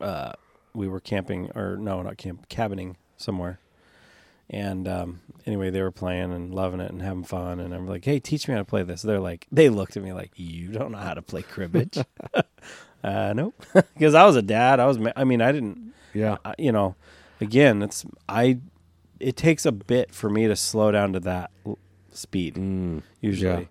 Uh, 0.00 0.32
we 0.74 0.86
were 0.88 1.00
camping, 1.00 1.50
or 1.56 1.76
no, 1.76 2.02
not 2.02 2.16
camp, 2.18 2.48
cabining 2.48 2.96
somewhere. 3.16 3.58
And 4.50 4.86
um, 4.88 5.20
anyway, 5.44 5.70
they 5.70 5.82
were 5.82 5.90
playing 5.90 6.32
and 6.32 6.54
loving 6.54 6.80
it 6.80 6.90
and 6.90 7.02
having 7.02 7.24
fun. 7.24 7.60
And 7.60 7.74
I'm 7.74 7.86
like, 7.86 8.04
"Hey, 8.04 8.18
teach 8.18 8.48
me 8.48 8.54
how 8.54 8.60
to 8.60 8.64
play 8.64 8.82
this." 8.82 9.02
They're 9.02 9.20
like, 9.20 9.46
they 9.52 9.68
looked 9.68 9.96
at 9.96 10.02
me 10.02 10.12
like, 10.12 10.32
"You 10.36 10.68
don't 10.68 10.92
know 10.92 10.98
how 10.98 11.14
to 11.14 11.22
play 11.22 11.42
cribbage." 11.42 11.98
uh, 13.04 13.32
nope, 13.36 13.54
because 13.74 14.14
I 14.14 14.24
was 14.24 14.36
a 14.36 14.42
dad. 14.42 14.80
I 14.80 14.86
was. 14.86 14.98
ma- 14.98 15.12
I 15.16 15.24
mean, 15.24 15.40
I 15.42 15.52
didn't. 15.52 15.92
yeah, 16.14 16.38
I- 16.44 16.54
you 16.58 16.72
know, 16.72 16.94
again, 17.40 17.82
it's 17.82 18.04
I. 18.28 18.58
It 19.20 19.36
takes 19.36 19.66
a 19.66 19.72
bit 19.72 20.14
for 20.14 20.30
me 20.30 20.46
to 20.46 20.54
slow 20.56 20.92
down 20.92 21.12
to 21.14 21.20
that 21.20 21.50
l- 21.66 21.78
speed 22.12 22.54
mm, 22.54 23.02
usually. 23.20 23.68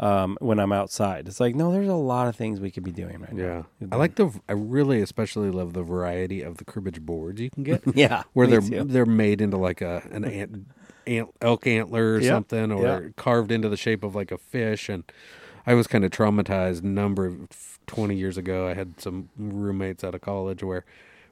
Um, 0.00 0.38
when 0.40 0.58
I'm 0.58 0.72
outside, 0.72 1.28
it's 1.28 1.40
like 1.40 1.54
no, 1.54 1.70
there's 1.70 1.86
a 1.86 1.92
lot 1.94 2.26
of 2.26 2.34
things 2.34 2.58
we 2.58 2.70
could 2.70 2.82
be 2.84 2.90
doing 2.90 3.20
right 3.20 3.36
yeah. 3.36 3.64
now. 3.80 3.88
I 3.92 3.96
like 3.96 4.14
the. 4.14 4.32
I 4.48 4.52
really 4.52 5.02
especially 5.02 5.50
love 5.50 5.74
the 5.74 5.82
variety 5.82 6.40
of 6.40 6.56
the 6.56 6.64
cribbage 6.64 7.02
boards 7.02 7.38
you 7.38 7.50
can 7.50 7.64
get, 7.64 7.82
yeah, 7.94 8.22
where 8.32 8.46
they're 8.46 8.62
too. 8.62 8.84
they're 8.84 9.04
made 9.04 9.42
into 9.42 9.58
like 9.58 9.82
a 9.82 10.02
an 10.10 10.24
ant, 10.24 10.66
ant 11.06 11.28
elk 11.42 11.66
antler 11.66 12.14
or 12.14 12.20
Yep, 12.20 12.30
something, 12.30 12.72
or 12.72 13.02
yep. 13.02 13.16
carved 13.16 13.52
into 13.52 13.68
the 13.68 13.76
shape 13.76 14.02
of 14.02 14.14
like 14.14 14.32
a 14.32 14.38
fish. 14.38 14.88
And 14.88 15.04
I 15.66 15.74
was 15.74 15.86
kind 15.86 16.02
of 16.02 16.10
traumatized. 16.10 16.82
Number 16.82 17.26
of 17.26 17.78
twenty 17.86 18.16
years 18.16 18.38
ago, 18.38 18.68
I 18.68 18.72
had 18.72 18.98
some 19.02 19.28
roommates 19.36 20.02
out 20.02 20.14
of 20.14 20.22
college 20.22 20.62
where 20.62 20.86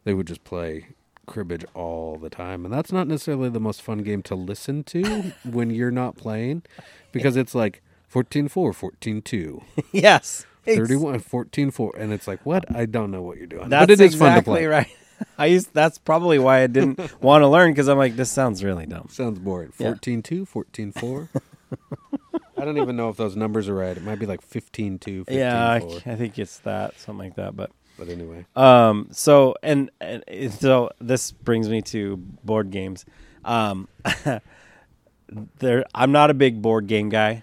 they 0.04 0.12
would 0.12 0.26
just 0.26 0.44
play 0.44 0.88
cribbage 1.26 1.64
all 1.72 2.18
the 2.18 2.28
time, 2.28 2.66
and 2.66 2.74
that's 2.74 2.92
not 2.92 3.08
necessarily 3.08 3.48
the 3.48 3.60
most 3.60 3.80
fun 3.80 3.98
game 4.02 4.22
to 4.24 4.34
listen 4.34 4.84
to 4.84 5.32
when 5.44 5.70
you're 5.70 5.90
not 5.90 6.16
playing, 6.16 6.64
because 7.12 7.34
it's 7.34 7.54
like 7.54 7.80
14-4, 8.12 8.50
14-2, 9.22 9.62
yes, 9.92 10.46
ex- 10.66 10.76
31, 10.78 11.20
14-4, 11.20 11.90
and 11.98 12.12
it's 12.12 12.26
like 12.28 12.44
what? 12.46 12.64
I 12.74 12.86
don't 12.86 13.10
know 13.10 13.22
what 13.22 13.36
you're 13.38 13.46
doing, 13.46 13.68
That's 13.68 13.82
but 13.82 13.90
it 13.90 13.94
is 14.00 14.14
exactly 14.14 14.28
fun 14.28 14.36
to 14.36 14.42
play. 14.44 14.66
right. 14.66 14.88
I 15.38 15.46
used. 15.46 15.74
That's 15.74 15.98
probably 15.98 16.38
why 16.38 16.62
I 16.62 16.68
didn't 16.68 17.00
want 17.22 17.42
to 17.42 17.48
learn 17.48 17.72
because 17.72 17.88
I'm 17.88 17.98
like, 17.98 18.14
this 18.14 18.30
sounds 18.30 18.62
really 18.62 18.86
dumb. 18.86 19.08
Sounds 19.10 19.40
boring. 19.40 19.72
Yeah. 19.76 19.94
14-2, 19.94 20.48
14-4. 20.48 21.28
I 22.56 22.64
don't 22.64 22.78
even 22.78 22.94
know 22.96 23.08
if 23.08 23.16
those 23.16 23.34
numbers 23.34 23.68
are 23.68 23.74
right. 23.74 23.96
It 23.96 24.04
might 24.04 24.20
be 24.20 24.26
like 24.26 24.48
15-2, 24.48 25.24
15-4. 25.26 25.30
Yeah, 25.30 25.68
I, 25.70 25.76
I 26.12 26.14
think 26.14 26.38
it's 26.38 26.58
that 26.60 27.00
something 27.00 27.26
like 27.26 27.34
that. 27.34 27.56
But 27.56 27.72
But 27.98 28.08
anyway, 28.10 28.46
Um. 28.54 29.08
So 29.10 29.56
and, 29.62 29.90
and 30.00 30.22
so 30.52 30.90
this 31.00 31.32
brings 31.32 31.68
me 31.68 31.82
to 31.82 32.16
board 32.44 32.70
games. 32.70 33.04
Um. 33.44 33.88
there, 35.58 35.84
I'm 35.94 36.12
not 36.12 36.30
a 36.30 36.34
big 36.34 36.62
board 36.62 36.86
game 36.86 37.08
guy. 37.08 37.42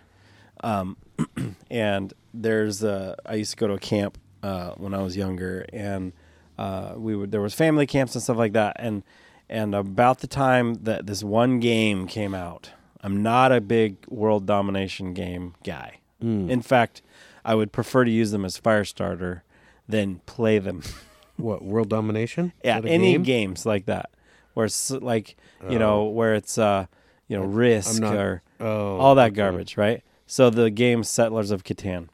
Um, 0.66 0.98
and 1.70 2.14
there's 2.34 2.84
a. 2.84 3.16
I 3.26 3.36
used 3.36 3.52
to 3.52 3.58
go 3.58 3.68
to 3.68 3.74
a 3.74 3.80
camp 3.80 4.18
uh, 4.44 4.72
when 4.72 4.94
I 4.94 5.02
was 5.02 5.16
younger, 5.16 5.66
and 5.72 6.12
uh, 6.58 6.94
we 6.98 7.16
would 7.16 7.32
there 7.32 7.42
was 7.42 7.54
family 7.54 7.86
camps 7.86 8.16
and 8.16 8.24
stuff 8.24 8.38
like 8.38 8.54
that, 8.54 8.76
and 8.80 9.04
and 9.50 9.76
about 9.76 10.20
the 10.20 10.28
time 10.28 10.74
that 10.84 11.06
this 11.06 11.24
one 11.24 11.60
game 11.60 12.08
came 12.08 12.34
out, 12.34 12.72
I'm 13.02 13.22
not 13.22 13.52
a 13.52 13.62
big 13.62 13.98
world 14.10 14.46
domination 14.46 15.14
game 15.14 15.54
guy. 15.64 16.00
In 16.22 16.64
fact, 16.64 17.04
I 17.44 17.54
would 17.54 17.72
prefer 17.72 18.04
to 18.04 18.10
use 18.10 18.32
them 18.32 18.46
as 18.46 18.58
fire 18.58 18.84
starter 18.84 19.44
than 19.88 20.22
play 20.26 20.58
them. 20.58 20.82
what 21.38 21.64
world 21.64 21.90
domination? 21.90 22.52
Yeah, 22.64 22.82
any 22.84 23.12
game? 23.12 23.22
games 23.24 23.64
like 23.64 23.86
that, 23.86 24.10
where 24.56 24.66
it's 24.66 24.90
like 24.90 25.36
you 25.70 25.78
know 25.78 26.06
where 26.06 26.34
it's 26.34 26.58
uh 26.58 26.88
you 27.28 27.38
know 27.38 27.44
risk 27.46 28.02
not- 28.02 28.16
or 28.16 28.42
Oh, 28.60 28.98
all 28.98 29.16
that 29.16 29.28
okay. 29.28 29.36
garbage, 29.36 29.78
right? 29.78 30.02
So 30.26 30.50
the 30.50 30.70
game 30.70 31.04
Settlers 31.04 31.52
of 31.52 31.64
Catan. 31.64 32.10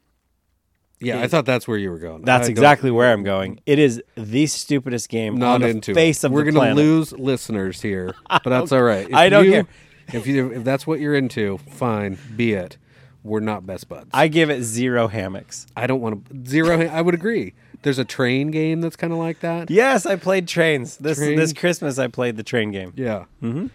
Yeah, 1.00 1.20
I 1.20 1.28
thought 1.28 1.46
that's 1.46 1.68
where 1.68 1.78
you 1.80 1.90
were 1.90 1.98
going. 1.98 2.22
That's 2.24 2.48
I 2.48 2.52
exactly 2.52 2.92
where 2.92 3.12
I'm 3.12 3.24
going. 3.24 3.60
It 3.66 3.80
is 3.80 4.04
the 4.16 4.46
stupidest 4.46 5.10
game 5.10 5.36
Not 5.38 5.56
on 5.56 5.62
the 5.62 5.70
into 5.70 5.96
face 5.96 6.24
it. 6.24 6.28
of 6.28 6.32
We're 6.34 6.46
the 6.46 6.52
gonna 6.52 6.76
lose 6.76 7.12
listeners 7.12 7.82
here, 7.82 8.14
but 8.30 8.44
that's 8.46 8.72
all 8.72 8.84
right. 8.84 9.10
If 9.10 9.16
I 9.16 9.30
don't 9.30 9.46
you, 9.46 9.52
care. 9.52 9.66
If 10.14 10.28
you 10.28 10.52
if 10.52 10.64
that's 10.64 10.86
what 10.86 11.00
you're 11.00 11.16
into, 11.16 11.58
fine, 11.58 12.20
be 12.36 12.54
it. 12.54 12.78
We're 13.24 13.40
not 13.40 13.66
best 13.66 13.88
buds. 13.90 14.10
I 14.14 14.28
give 14.28 14.50
it 14.52 14.62
zero 14.64 15.08
hammocks. 15.08 15.66
I 15.76 15.88
don't 15.88 16.02
want 16.02 16.28
to 16.30 16.50
zero. 16.50 16.88
I 16.88 17.02
would 17.02 17.16
agree. 17.16 17.54
There's 17.84 17.98
a 18.00 18.06
train 18.06 18.52
game 18.52 18.82
that's 18.82 18.96
kind 18.96 19.12
of 19.12 19.18
like 19.18 19.40
that. 19.40 19.72
Yes, 19.72 20.06
I 20.06 20.16
played 20.18 20.48
trains 20.48 20.98
this 20.98 21.18
Train? 21.18 21.36
this 21.36 21.52
Christmas. 21.54 21.98
I 21.98 22.08
played 22.08 22.38
the 22.38 22.44
train 22.44 22.72
game. 22.72 22.94
Yeah. 22.96 23.26
Mm-hmm. 23.42 23.68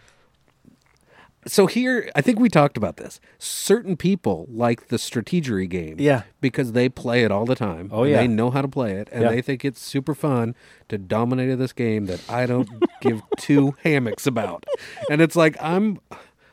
So 1.46 1.66
here, 1.66 2.10
I 2.16 2.22
think 2.22 2.40
we 2.40 2.48
talked 2.48 2.76
about 2.76 2.96
this. 2.96 3.20
Certain 3.38 3.96
people 3.96 4.46
like 4.50 4.88
the 4.88 4.96
strategery 4.96 5.68
game, 5.68 5.96
Yeah. 5.98 6.22
because 6.40 6.72
they 6.72 6.88
play 6.88 7.22
it 7.22 7.30
all 7.30 7.44
the 7.46 7.54
time. 7.54 7.88
Oh, 7.92 8.02
yeah. 8.04 8.16
they 8.16 8.26
know 8.28 8.50
how 8.50 8.62
to 8.62 8.68
play 8.68 8.92
it, 8.94 9.08
and 9.12 9.22
Yeah. 9.22 9.30
they 9.30 9.42
think 9.42 9.64
it's 9.64 9.80
super 9.80 10.14
fun 10.14 10.54
to 10.88 10.98
dominate 10.98 11.56
this 11.58 11.72
game 11.72 12.06
that 12.06 12.20
I 12.28 12.46
don't 12.46 12.68
give 13.00 13.22
two 13.38 13.74
hammocks 13.84 14.26
about. 14.26 14.64
And 15.08 15.20
it's 15.20 15.36
like 15.36 15.56
I'm, 15.60 16.00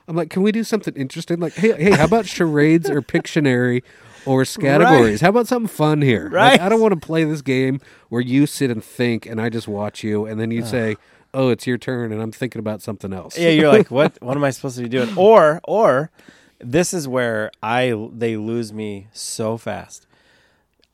I'm 0.08 0.16
like, 0.16 0.30
can 0.30 0.44
we 0.44 0.52
do 0.52 0.64
something 0.64 0.94
interesting? 0.96 1.40
Like, 1.40 1.54
hey, 1.56 1.72
hey, 1.74 1.92
how 1.92 2.06
about 2.06 2.28
charades 2.28 2.90
or 2.90 3.02
Pictionary? 3.02 3.82
Or 4.26 4.46
categories. 4.46 5.20
How 5.20 5.30
about 5.30 5.48
something 5.50 5.68
fun 5.68 6.02
here? 6.02 6.24
Like, 6.26 6.32
Right. 6.34 6.62
I 6.62 6.70
don't 6.70 6.80
want 6.80 6.94
to 6.94 7.06
play 7.06 7.26
this 7.26 7.42
game 7.42 7.82
where 8.08 8.22
you 8.22 8.46
sit 8.46 8.72
and 8.72 8.82
think, 8.82 9.26
and 9.26 9.42
I 9.42 9.50
just 9.50 9.68
watch 9.68 10.02
you, 10.02 10.26
and 10.26 10.40
then 10.40 10.50
you 10.50 10.64
say, 10.64 10.96
"Oh, 11.34 11.50
it's 11.50 11.68
your 11.68 11.78
turn," 11.78 12.12
and 12.12 12.22
I'm 12.22 12.32
thinking 12.32 12.60
about 12.60 12.82
something 12.82 13.14
else. 13.14 13.38
Yeah, 13.38 13.50
you're 13.50 13.72
like, 13.72 13.92
what? 13.92 14.18
What 14.22 14.38
am 14.38 14.44
I 14.44 14.52
supposed 14.52 14.78
to 14.78 14.84
be 14.84 14.90
doing? 14.90 15.18
Or, 15.18 15.62
or, 15.64 16.12
this 16.60 16.94
is 16.94 17.08
where 17.08 17.52
I 17.62 17.94
they 18.14 18.38
lose 18.38 18.72
me 18.74 19.08
so 19.12 19.58
fast. 19.58 20.08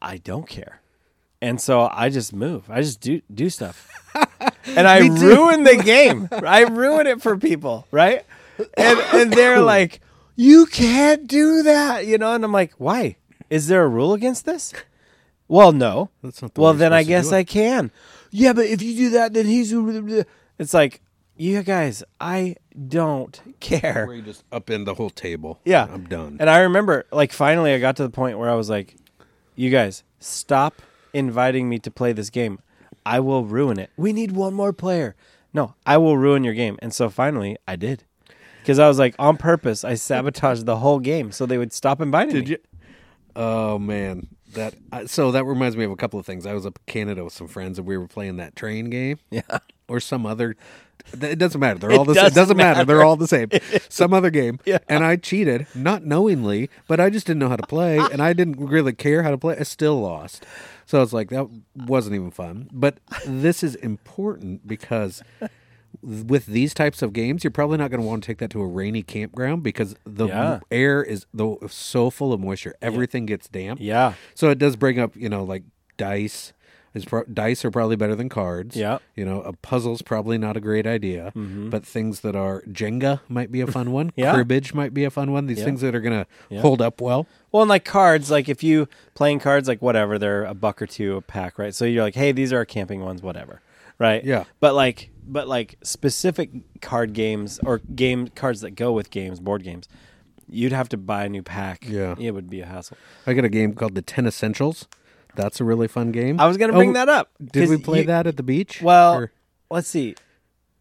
I 0.02 0.18
don't 0.18 0.48
care, 0.48 0.82
and 1.42 1.60
so 1.60 1.90
I 1.92 2.10
just 2.10 2.34
move. 2.34 2.70
I 2.70 2.82
just 2.82 3.02
do 3.02 3.22
do 3.34 3.50
stuff, 3.50 3.88
and 4.66 4.88
I 4.88 5.08
ruin 5.08 5.64
the 5.64 5.76
game. 5.84 6.30
I 6.32 6.62
ruin 6.62 7.08
it 7.08 7.22
for 7.22 7.38
people, 7.38 7.88
right? 7.92 8.26
And 8.78 9.00
and 9.14 9.34
they're 9.34 9.62
like, 9.76 10.02
you 10.36 10.66
can't 10.68 11.28
do 11.28 11.64
that, 11.64 12.06
you 12.08 12.18
know. 12.18 12.34
And 12.34 12.44
I'm 12.46 12.52
like, 12.54 12.74
why? 12.78 13.18
Is 13.50 13.68
there 13.68 13.84
a 13.84 13.88
rule 13.88 14.14
against 14.14 14.46
this? 14.46 14.74
Well, 15.50 15.72
no. 15.72 16.12
That's 16.24 16.42
not 16.42 16.54
the 16.54 16.62
well, 16.62 16.72
way 16.72 16.76
you're 16.76 16.80
then 16.80 16.94
I 16.94 17.02
supposed 17.02 17.08
to 17.08 17.10
guess 17.10 17.30
do 17.30 17.36
it. 17.36 17.40
I 17.40 17.44
can. 17.44 17.92
Yeah, 18.32 18.54
but 18.54 18.66
if 18.66 18.82
you 18.82 18.96
do 18.96 19.10
that, 19.12 19.34
then 19.34 19.46
he's. 19.46 19.74
It's 20.58 20.74
like, 20.74 21.02
you 21.38 21.64
guys, 21.64 22.04
I 22.20 22.56
don't 22.88 23.40
care. 23.60 24.06
Where 24.06 24.16
you 24.16 24.22
just 24.22 24.44
up 24.52 24.70
in 24.70 24.84
the 24.84 24.94
whole 24.94 25.10
table. 25.10 25.60
Yeah. 25.66 25.88
I'm 25.92 26.06
done. 26.06 26.38
And 26.40 26.50
I 26.50 26.60
remember, 26.60 27.06
like, 27.12 27.32
finally, 27.32 27.74
I 27.74 27.80
got 27.80 27.96
to 27.98 28.04
the 28.04 28.10
point 28.10 28.38
where 28.38 28.50
I 28.50 28.56
was 28.56 28.70
like, 28.70 28.96
you 29.56 29.70
guys, 29.70 30.04
stop 30.20 30.82
inviting 31.14 31.70
me 31.70 31.80
to 31.80 31.92
play 31.92 32.14
this 32.14 32.30
game. 32.30 32.60
I 33.06 33.20
will 33.20 33.46
ruin 33.46 33.80
it. 33.80 33.90
We 33.98 34.14
need 34.14 34.34
one 34.34 34.54
more 34.54 34.74
player. 34.74 35.16
No, 35.54 35.76
I 35.86 35.98
will 35.98 36.18
ruin 36.18 36.44
your 36.44 36.54
game. 36.54 36.78
And 36.82 36.94
so 36.94 37.10
finally, 37.10 37.58
I 37.68 37.76
did. 37.76 38.04
Because 38.62 38.78
I 38.78 38.88
was 38.88 39.00
like, 39.00 39.16
on 39.18 39.38
purpose, 39.38 39.84
I 39.84 39.96
sabotaged 39.96 40.66
the 40.66 40.78
whole 40.78 41.00
game 41.00 41.32
so 41.32 41.46
they 41.46 41.58
would 41.58 41.74
stop 41.74 42.02
inviting 42.02 42.36
Did 42.36 42.44
me. 42.44 42.50
you? 42.52 42.58
Oh 43.36 43.80
man, 43.80 44.28
that 44.54 44.76
I- 44.92 45.06
so 45.06 45.32
that 45.32 45.46
reminds 45.46 45.78
me 45.78 45.86
of 45.86 45.92
a 45.92 45.96
couple 45.96 46.20
of 46.20 46.26
things. 46.26 46.46
I 46.46 46.54
was 46.54 46.66
up 46.66 46.80
in 46.88 46.92
Canada 46.92 47.24
with 47.24 47.34
some 47.34 47.48
friends 47.48 47.78
and 47.80 47.88
we 47.88 47.98
were 47.98 48.08
playing 48.08 48.38
that 48.38 48.56
train 48.56 48.90
game. 48.90 49.20
Yeah. 49.30 49.42
Or 49.88 50.00
some 50.00 50.26
other. 50.26 50.56
It 51.20 51.40
doesn't 51.40 51.60
matter. 51.60 51.80
They're 51.80 51.92
all 51.98 52.06
the 52.06 52.14
same. 52.14 52.26
It 52.26 52.30
doesn't 52.30 52.36
doesn't 52.36 52.58
matter. 52.58 52.86
They're 52.86 53.04
all 53.04 53.16
the 53.16 53.28
same. 53.28 53.50
Some 53.90 54.14
other 54.14 54.30
game. 54.30 54.60
Yeah. 54.66 54.78
And 54.88 55.04
I 55.04 55.16
cheated, 55.16 55.66
not 55.74 56.06
knowingly, 56.06 56.70
but 56.88 57.00
I 57.00 57.10
just 57.10 57.26
didn't 57.26 57.40
know 57.40 57.50
how 57.50 57.56
to 57.56 57.66
play, 57.66 57.98
and 58.12 58.22
I 58.22 58.34
didn't 58.34 58.60
really 58.64 58.94
care 58.94 59.24
how 59.24 59.32
to 59.32 59.38
play. 59.38 59.58
I 59.58 59.64
still 59.64 60.00
lost. 60.00 60.46
So 60.86 61.02
it's 61.02 61.14
like 61.14 61.30
that 61.30 61.48
wasn't 61.76 62.16
even 62.16 62.30
fun. 62.32 62.70
But 62.72 63.00
this 63.26 63.64
is 63.64 63.74
important 63.76 64.68
because 64.68 65.24
with 66.02 66.46
these 66.46 66.74
types 66.74 67.02
of 67.02 67.14
games, 67.14 67.44
you're 67.44 67.52
probably 67.52 67.78
not 67.78 67.92
going 67.92 68.02
to 68.02 68.08
want 68.08 68.24
to 68.24 68.28
take 68.28 68.38
that 68.40 68.50
to 68.52 68.62
a 68.62 68.68
rainy 68.68 69.04
campground 69.04 69.64
because 69.64 69.96
the 70.06 70.28
Yeah. 70.28 70.60
air 70.72 71.04
is 71.04 71.26
the 71.34 71.56
so 71.70 72.10
full 72.10 72.34
of 72.34 72.40
moisture. 72.40 72.76
Everything 72.82 73.26
gets 73.26 73.48
damp. 73.48 73.80
Yeah. 73.82 74.14
So 74.36 74.50
it 74.50 74.58
does 74.60 74.76
bring 74.76 75.00
up, 75.00 75.16
you 75.16 75.30
know, 75.30 75.44
like 75.44 75.64
dice. 75.98 76.54
Is 76.96 77.06
pro- 77.06 77.24
dice 77.26 77.64
are 77.64 77.70
probably 77.70 77.96
better 77.96 78.16
than 78.16 78.30
cards. 78.30 78.76
Yeah. 78.76 78.98
You 79.16 79.24
know, 79.24 79.42
a 79.42 79.54
puzzle's 79.54 80.02
probably 80.02 80.40
not 80.40 80.58
a 80.58 80.60
great 80.60 80.88
idea, 80.88 81.32
mm-hmm. 81.36 81.70
but 81.70 81.86
things 81.86 82.22
that 82.22 82.36
are 82.36 82.64
Jenga 82.64 83.20
might 83.30 83.52
be 83.52 83.62
a 83.62 83.68
fun 83.68 83.92
one. 83.92 84.12
Yeah. 84.16 84.34
Cribbage 84.34 84.74
might 84.74 84.92
be 84.92 85.04
a 85.04 85.12
fun 85.12 85.32
one. 85.32 85.46
These 85.46 85.60
Yeah. 85.60 85.66
things 85.66 85.82
that 85.82 85.94
are 85.94 86.02
going 86.02 86.24
to 86.24 86.28
Yeah. 86.50 86.62
hold 86.62 86.82
up 86.82 87.00
well. 87.00 87.28
Well, 87.52 87.62
and 87.62 87.70
like 87.70 87.86
cards, 87.86 88.32
like 88.32 88.50
if 88.50 88.64
you 88.64 88.88
playing 89.14 89.38
cards, 89.38 89.68
like 89.68 89.84
whatever, 89.84 90.18
they're 90.18 90.46
a 90.46 90.56
buck 90.56 90.82
or 90.82 90.88
two 90.88 91.16
a 91.16 91.22
pack, 91.22 91.60
right? 91.60 91.76
So 91.76 91.86
you're 91.86 92.04
like, 92.04 92.16
hey, 92.16 92.32
these 92.32 92.52
are 92.52 92.66
camping 92.66 93.02
ones, 93.02 93.22
whatever, 93.22 93.62
right? 94.00 94.24
Yeah. 94.26 94.46
But 94.60 94.74
like, 94.74 95.12
but 95.32 95.48
like 95.48 95.78
specific 95.84 96.50
card 96.82 97.14
games 97.14 97.60
or 97.64 97.80
game 97.80 98.28
cards 98.30 98.62
that 98.62 98.72
go 98.72 98.92
with 98.92 99.10
games, 99.12 99.40
board 99.40 99.64
games, 99.64 99.88
you'd 100.48 100.72
have 100.72 100.90
to 100.90 100.98
buy 100.98 101.26
a 101.26 101.30
new 101.30 101.44
pack. 101.44 101.86
Yeah. 101.88 102.16
it 102.20 102.32
would 102.32 102.50
be 102.50 102.62
a 102.62 102.66
hassle. 102.66 102.98
I 103.28 103.34
got 103.34 103.46
a 103.46 103.50
game 103.50 103.74
called 103.74 103.96
the 103.96 104.02
Ten 104.02 104.26
Essentials. 104.26 104.88
That's 105.36 105.62
a 105.62 105.64
really 105.64 105.88
fun 105.88 106.12
game. 106.12 106.40
I 106.40 106.48
was 106.48 106.58
gonna 106.58 106.74
bring 106.74 106.90
Oh, 106.90 106.94
that 106.94 107.08
up. 107.10 107.30
Did 107.40 107.62
'cause 107.62 107.70
we 107.70 107.78
play 107.78 108.00
you- 108.00 108.06
that 108.08 108.26
at 108.28 108.36
the 108.38 108.44
beach? 108.44 108.82
Well, 108.82 109.14
Or- 109.16 109.32
let's 109.70 109.88
see. 109.88 110.16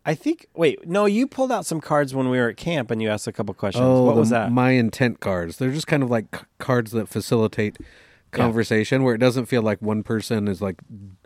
I 0.06 0.14
think. 0.14 0.46
Wait, 0.56 0.88
no, 0.88 1.04
you 1.04 1.26
pulled 1.26 1.52
out 1.52 1.66
some 1.66 1.82
cards 1.82 2.14
when 2.14 2.30
we 2.30 2.38
were 2.38 2.48
at 2.48 2.56
camp, 2.56 2.90
and 2.90 3.02
you 3.02 3.10
asked 3.10 3.26
a 3.26 3.32
couple 3.32 3.52
questions. 3.54 3.84
oh, 3.84 4.04
what 4.04 4.14
the 4.14 4.20
was 4.20 4.30
that? 4.30 4.50
My 4.50 4.70
intent 4.70 5.20
cards. 5.20 5.58
They're 5.58 5.70
just 5.70 5.86
kind 5.86 6.02
of 6.02 6.08
like 6.10 6.34
c- 6.34 6.42
cards 6.58 6.92
that 6.92 7.08
facilitate 7.10 7.76
conversation, 8.30 9.02
where 9.02 9.14
it 9.14 9.18
doesn't 9.18 9.46
feel 9.46 9.62
like 9.62 9.80
one 9.82 10.02
person 10.02 10.48
is 10.48 10.60
like 10.62 10.76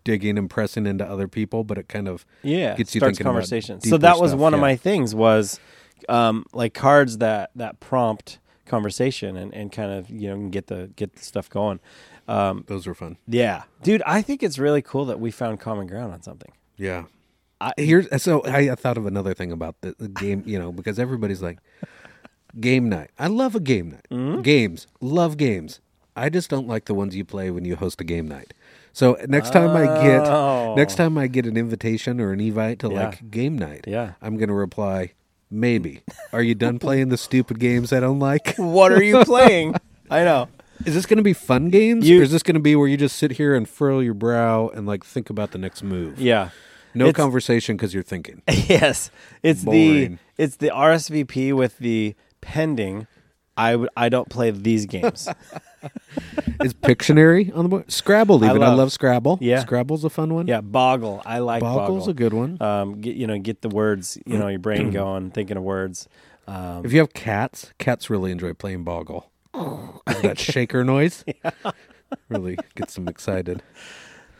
digging 0.04 0.38
and 0.38 0.48
pressing 0.50 0.86
into 0.86 1.04
other 1.04 1.28
people, 1.28 1.64
but 1.64 1.78
it 1.78 1.88
kind 1.88 2.08
of 2.08 2.24
yeah 2.42 2.74
gets 2.76 2.94
you 2.94 3.00
starts 3.00 3.18
thinking 3.18 3.24
conversation 3.32 3.80
so 3.80 3.96
that 3.98 4.18
was 4.18 4.30
stuff, 4.30 4.40
one 4.40 4.54
of 4.54 4.60
my 4.60 4.76
things 4.76 5.14
was 5.14 5.60
um 6.08 6.44
like 6.52 6.74
cards 6.74 7.18
that 7.18 7.50
that 7.54 7.78
prompt 7.80 8.38
conversation 8.66 9.36
and 9.36 9.52
and 9.54 9.70
kind 9.70 9.92
of 9.92 10.08
you 10.10 10.28
know 10.28 10.48
get 10.48 10.66
the 10.68 10.90
get 10.96 11.14
the 11.14 11.22
stuff 11.22 11.48
going 11.50 11.78
um 12.28 12.64
those 12.68 12.86
were 12.86 12.94
fun. 12.94 13.16
yeah 13.28 13.62
dude 13.82 14.02
i 14.06 14.22
think 14.22 14.42
it's 14.42 14.58
really 14.58 14.82
cool 14.82 15.04
that 15.04 15.20
we 15.20 15.30
found 15.30 15.60
common 15.60 15.86
ground 15.86 16.12
on 16.12 16.22
something 16.22 16.50
Yeah. 16.76 17.04
I- 17.60 17.74
Here's 17.76 18.08
so 18.22 18.40
I, 18.44 18.70
I 18.72 18.74
thought 18.74 18.96
of 18.98 19.06
another 19.06 19.34
thing 19.34 19.52
about 19.52 19.76
the, 19.82 19.94
the 19.98 20.08
game, 20.08 20.42
you 20.46 20.58
know, 20.58 20.72
because 20.72 20.98
everybody's 20.98 21.42
like 21.42 21.58
game 22.60 22.88
night. 22.88 23.10
I 23.18 23.28
love 23.28 23.54
a 23.54 23.60
game 23.60 23.90
night. 23.90 24.06
Mm-hmm. 24.10 24.42
Games, 24.42 24.86
love 25.00 25.36
games. 25.36 25.80
I 26.16 26.28
just 26.28 26.50
don't 26.50 26.68
like 26.68 26.84
the 26.86 26.94
ones 26.94 27.16
you 27.16 27.24
play 27.24 27.50
when 27.50 27.64
you 27.64 27.76
host 27.76 28.00
a 28.00 28.04
game 28.04 28.28
night. 28.28 28.52
So 28.92 29.16
next 29.26 29.52
time 29.52 29.70
I 29.70 29.86
Oh. 29.88 30.02
get 30.02 30.76
next 30.76 30.94
oh. 30.94 30.96
time 31.04 31.16
I 31.18 31.26
get 31.26 31.46
an 31.46 31.56
invitation 31.56 32.20
or 32.20 32.32
an 32.32 32.40
invite 32.40 32.78
to 32.80 32.88
Yeah. 32.90 33.04
like 33.06 33.30
game 33.30 33.56
night, 33.56 33.84
Yeah. 33.88 34.12
I'm 34.20 34.36
gonna 34.36 34.54
reply, 34.54 35.12
maybe. 35.50 36.02
Are 36.32 36.42
you 36.42 36.54
done 36.54 36.78
playing 36.78 37.08
the 37.08 37.16
stupid 37.16 37.58
games 37.58 37.92
I 37.92 38.00
don't 38.00 38.18
like? 38.18 38.54
what 38.56 38.92
are 38.92 39.02
you 39.02 39.24
playing 39.24 39.74
i 40.10 40.22
know 40.24 40.48
Is 40.84 40.92
this 40.94 41.06
gonna 41.06 41.22
be 41.22 41.32
fun 41.32 41.70
games? 41.70 42.06
You- 42.06 42.20
or 42.20 42.22
is 42.22 42.30
this 42.32 42.42
gonna 42.42 42.60
be 42.60 42.76
where 42.76 42.88
you 42.88 42.98
just 42.98 43.16
sit 43.16 43.32
here 43.32 43.54
and 43.54 43.66
furl 43.66 44.02
your 44.02 44.12
brow 44.14 44.68
and 44.74 44.86
like 44.86 45.04
think 45.04 45.30
about 45.30 45.52
the 45.52 45.58
next 45.58 45.82
move? 45.82 46.20
yeah 46.20 46.50
No 46.94 47.06
It's- 47.06 47.16
conversation 47.16 47.76
because 47.78 47.94
you're 47.94 48.02
thinking. 48.02 48.42
yes 48.48 49.10
it's 49.42 49.64
Boring. 49.64 50.18
the 50.36 50.44
it's 50.44 50.56
the 50.56 50.68
rsvp 50.68 51.54
with 51.54 51.78
the 51.78 52.14
pending 52.42 53.06
i 53.56 53.76
i 53.96 54.08
don't 54.08 54.28
play 54.28 54.50
these 54.50 54.86
games 54.86 55.28
Is 56.62 56.74
Pictionary 56.74 57.54
on 57.56 57.64
the 57.64 57.68
board? 57.68 57.90
Scrabble, 57.90 58.44
even. 58.44 58.62
I 58.62 58.68
love, 58.68 58.78
love- 58.78 58.92
Scrabble. 58.92 59.38
Yeah. 59.40 59.60
Scrabble's 59.60 60.04
a 60.04 60.10
fun 60.10 60.32
one. 60.32 60.46
yeah 60.46 60.60
boggle 60.60 61.20
i 61.26 61.38
like 61.40 61.60
Boggle's 61.60 62.06
boggle 62.06 62.10
a 62.10 62.14
good 62.14 62.32
one. 62.32 62.56
um 62.62 63.00
get 63.00 63.16
you 63.16 63.26
know 63.26 63.38
get 63.38 63.62
the 63.62 63.68
words 63.68 64.16
you 64.26 64.38
know 64.38 64.46
your 64.48 64.60
brain 64.60 64.90
going 65.00 65.30
thinking 65.32 65.56
of 65.56 65.62
words 65.64 66.08
um 66.46 66.84
if 66.84 66.92
you 66.92 66.98
have 67.00 67.12
cats, 67.14 67.72
cats 67.78 68.08
really 68.10 68.30
enjoy 68.30 68.52
playing 68.52 68.84
Boggle. 68.84 69.30
that 70.22 70.38
shaker 70.52 70.84
noise 70.84 71.24
really 72.28 72.56
gets 72.74 72.94
them 72.94 73.08
excited. 73.08 73.62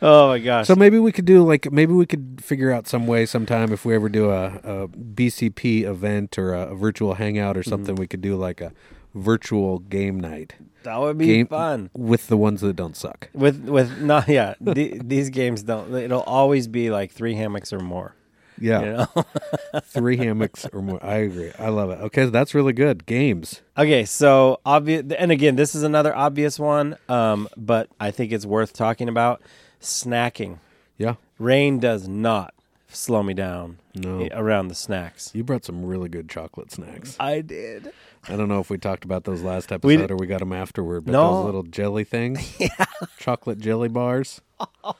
Oh 0.01 0.27
my 0.29 0.39
gosh. 0.39 0.67
So 0.67 0.75
maybe 0.75 0.99
we 0.99 1.11
could 1.13 1.23
do 1.25 1.43
like 1.43 1.71
maybe 1.71 1.93
we 1.93 2.05
could 2.05 2.41
figure 2.43 2.71
out 2.71 2.87
some 2.87 3.07
way 3.07 3.25
sometime 3.25 3.71
if 3.71 3.85
we 3.85 3.95
ever 3.95 4.09
do 4.09 4.31
a, 4.31 4.45
a 4.63 4.87
BCP 4.89 5.83
event 5.83 6.37
or 6.37 6.53
a, 6.53 6.75
virtual 6.75 7.13
hangout 7.13 7.55
or 7.55 7.61
Mm-hmm. 7.61 7.69
something. 7.69 7.95
We 7.95 8.07
could 8.07 8.21
do 8.21 8.35
like 8.35 8.59
a 8.59 8.73
virtual 9.13 9.79
game 9.79 10.19
night 10.19 10.55
that 10.83 10.99
would 10.99 11.17
be 11.17 11.27
game 11.27 11.47
fun. 11.47 11.89
with 11.93 12.27
the 12.27 12.37
ones 12.37 12.61
that 12.61 12.75
don't 12.75 12.95
suck. 12.97 13.29
With 13.33 13.65
with 13.69 14.01
not 14.01 14.27
yeah, 14.27 14.55
the, 14.59 14.99
these 15.03 15.29
games 15.29 15.63
don't. 15.63 15.93
It'll 15.93 16.21
always 16.23 16.67
be 16.67 16.89
like 16.91 17.11
three 17.11 17.35
hammocks 17.35 17.71
or 17.71 17.79
more. 17.79 18.15
Yeah, 18.59 18.79
You 18.81 18.91
know. 18.91 19.25
three 19.83 20.17
hammocks 20.17 20.67
or 20.71 20.81
more. 20.81 21.03
I 21.03 21.15
agree. 21.15 21.51
I 21.57 21.69
love 21.69 21.89
it. 21.89 21.99
Okay, 22.01 22.25
that's 22.25 22.53
really 22.53 22.73
good. 22.73 23.05
Games. 23.05 23.61
Okay, 23.77 24.05
so 24.05 24.59
obvious, 24.65 25.03
and 25.17 25.31
again, 25.31 25.55
this 25.55 25.73
is 25.73 25.81
another 25.83 26.15
obvious 26.15 26.59
one, 26.59 26.95
um, 27.09 27.49
but 27.57 27.89
I 27.99 28.11
think 28.11 28.31
it's 28.31 28.45
worth 28.45 28.73
talking 28.73 29.09
about. 29.09 29.41
Snacking. 29.81 30.59
Yeah. 30.97 31.15
Rain 31.39 31.79
does 31.79 32.07
not 32.07 32.53
slow 32.87 33.21
me 33.23 33.33
down 33.33 33.79
No. 33.95 34.27
around 34.31 34.67
the 34.69 34.75
snacks. 34.75 35.31
You 35.33 35.43
brought 35.43 35.65
some 35.65 35.83
really 35.83 36.07
good 36.07 36.29
chocolate 36.29 36.71
snacks. 36.71 37.17
I 37.19 37.41
did. 37.41 37.91
I 38.29 38.35
don't 38.37 38.47
know 38.47 38.59
if 38.59 38.69
we 38.69 38.77
talked 38.77 39.03
about 39.05 39.25
those 39.25 39.41
last 39.41 39.71
episode 39.71 40.11
or 40.11 40.15
we 40.15 40.27
got 40.27 40.39
them 40.39 40.53
afterward, 40.53 41.01
but 41.05 41.11
No. 41.13 41.33
those 41.35 41.45
little 41.45 41.63
jelly 41.63 42.03
things, 42.03 42.57
chocolate 43.19 43.59
jelly 43.59 43.89
bars. 43.89 44.41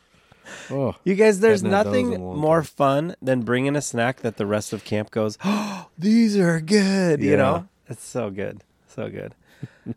Oh, 0.69 0.95
You 1.05 1.15
guys, 1.15 1.39
there's 1.39 1.61
Hadn't 1.61 1.71
had 1.77 1.85
those 1.85 1.93
in 1.95 2.09
nothing 2.09 2.21
long 2.21 2.37
more 2.37 2.63
fun 2.63 3.15
than 3.21 3.41
bringing 3.41 3.75
a 3.77 3.81
snack 3.81 4.21
that 4.21 4.35
the 4.37 4.45
rest 4.45 4.73
of 4.73 4.83
camp 4.83 5.09
goes, 5.09 5.37
oh, 5.43 5.87
these 5.97 6.37
are 6.37 6.59
good. 6.59 7.21
You 7.21 7.31
Yeah. 7.31 7.35
know, 7.37 7.67
it's 7.87 8.03
so 8.03 8.29
good, 8.29 8.63
so 8.87 9.09
good. 9.09 9.35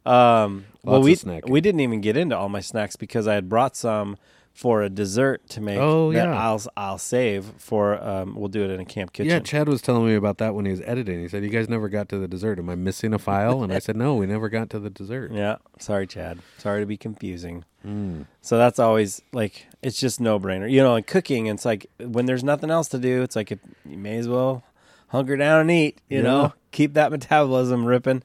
Um, 0.07 0.67
well, 0.85 1.01
Lots 1.01 1.05
we 1.05 1.13
of 1.15 1.19
snacking. 1.19 1.51
we 1.51 1.61
didn't 1.61 1.81
even 1.81 2.01
get 2.01 2.17
into 2.17 2.37
all 2.37 2.49
my 2.49 2.61
snacks 2.61 2.95
because 2.97 3.27
I 3.27 3.35
had 3.35 3.49
brought 3.49 3.75
some 3.77 4.17
for 4.57 4.81
a 4.81 4.89
dessert 4.89 5.47
to 5.51 5.61
make. 5.61 5.77
Oh, 5.79 6.11
that 6.13 6.29
yeah. 6.29 6.35
I'll 6.49 6.63
I'll 6.79 6.97
save 6.99 7.45
for. 7.59 8.03
Um, 8.03 8.35
we'll 8.35 8.49
do 8.49 8.65
it 8.65 8.71
in 8.71 8.81
a 8.81 8.87
camp 8.87 9.13
kitchen. 9.13 9.31
yeah. 9.31 9.39
Chad 9.41 9.69
was 9.69 9.83
telling 9.83 10.07
me 10.07 10.15
about 10.15 10.39
that 10.39 10.55
when 10.55 10.65
he 10.65 10.71
was 10.71 10.81
editing. 10.81 11.21
He 11.21 11.29
said, 11.29 11.45
"You 11.45 11.51
guys 11.51 11.69
never 11.69 11.91
got 11.91 12.09
to 12.09 12.19
the 12.19 12.27
dessert. 12.27 12.59
Am 12.59 12.71
I 12.71 12.75
missing 12.75 13.13
a 13.13 13.19
file?" 13.19 13.63
And 13.63 13.71
I 13.71 13.79
said, 13.81 13.97
"No, 13.97 14.15
we 14.15 14.25
never 14.25 14.49
got 14.49 14.71
to 14.71 14.79
the 14.79 14.89
dessert." 14.89 15.31
Yeah, 15.31 15.57
sorry, 15.79 16.07
Chad. 16.07 16.39
Sorry 16.57 16.81
to 16.81 16.87
be 16.87 16.97
confusing. 16.97 17.65
Mm. 17.87 18.27
So 18.41 18.57
that's 18.57 18.79
always 18.79 19.21
like 19.33 19.67
it's 19.83 20.01
just 20.01 20.21
no 20.21 20.41
brainer. 20.41 20.71
You 20.71 20.83
know, 20.83 20.97
in 20.97 21.03
cooking, 21.05 21.47
it's 21.49 21.67
like 21.67 21.87
when 22.01 22.25
there's 22.25 22.43
nothing 22.43 22.71
else 22.71 22.89
to 22.89 22.99
do, 22.99 23.23
it's 23.23 23.37
like 23.37 23.53
if, 23.53 23.59
you 23.85 23.99
may 23.99 24.17
as 24.17 24.27
well 24.27 24.65
hunker 25.09 25.37
down 25.37 25.61
and 25.61 25.71
eat. 25.71 26.01
You 26.09 26.17
Yeah. 26.19 26.23
know, 26.23 26.53
keep 26.73 26.95
that 26.95 27.11
metabolism 27.17 27.85
ripping. 27.85 28.23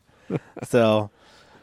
so 0.64 1.10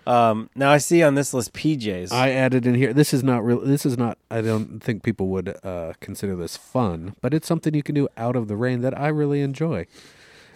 um, 0.08 0.50
now 0.54 0.70
I 0.70 0.78
see 0.78 1.02
on 1.02 1.14
this 1.14 1.34
list 1.34 1.52
PJs. 1.52 2.12
I 2.12 2.30
added 2.30 2.66
in 2.66 2.74
here. 2.74 2.92
This 2.92 3.12
is 3.14 3.22
not 3.22 3.44
real. 3.44 3.60
This 3.60 3.84
is 3.86 3.96
not. 3.98 4.18
I 4.30 4.40
don't 4.40 4.80
think 4.82 5.02
people 5.02 5.28
would 5.28 5.56
uh, 5.62 5.92
consider 6.00 6.34
this 6.36 6.56
fun, 6.56 7.14
but 7.20 7.34
it's 7.34 7.46
something 7.46 7.74
you 7.74 7.82
can 7.82 7.94
do 7.94 8.08
out 8.16 8.34
of 8.36 8.48
the 8.48 8.56
rain 8.56 8.80
that 8.80 8.98
I 8.98 9.08
really 9.08 9.42
enjoy. 9.42 9.86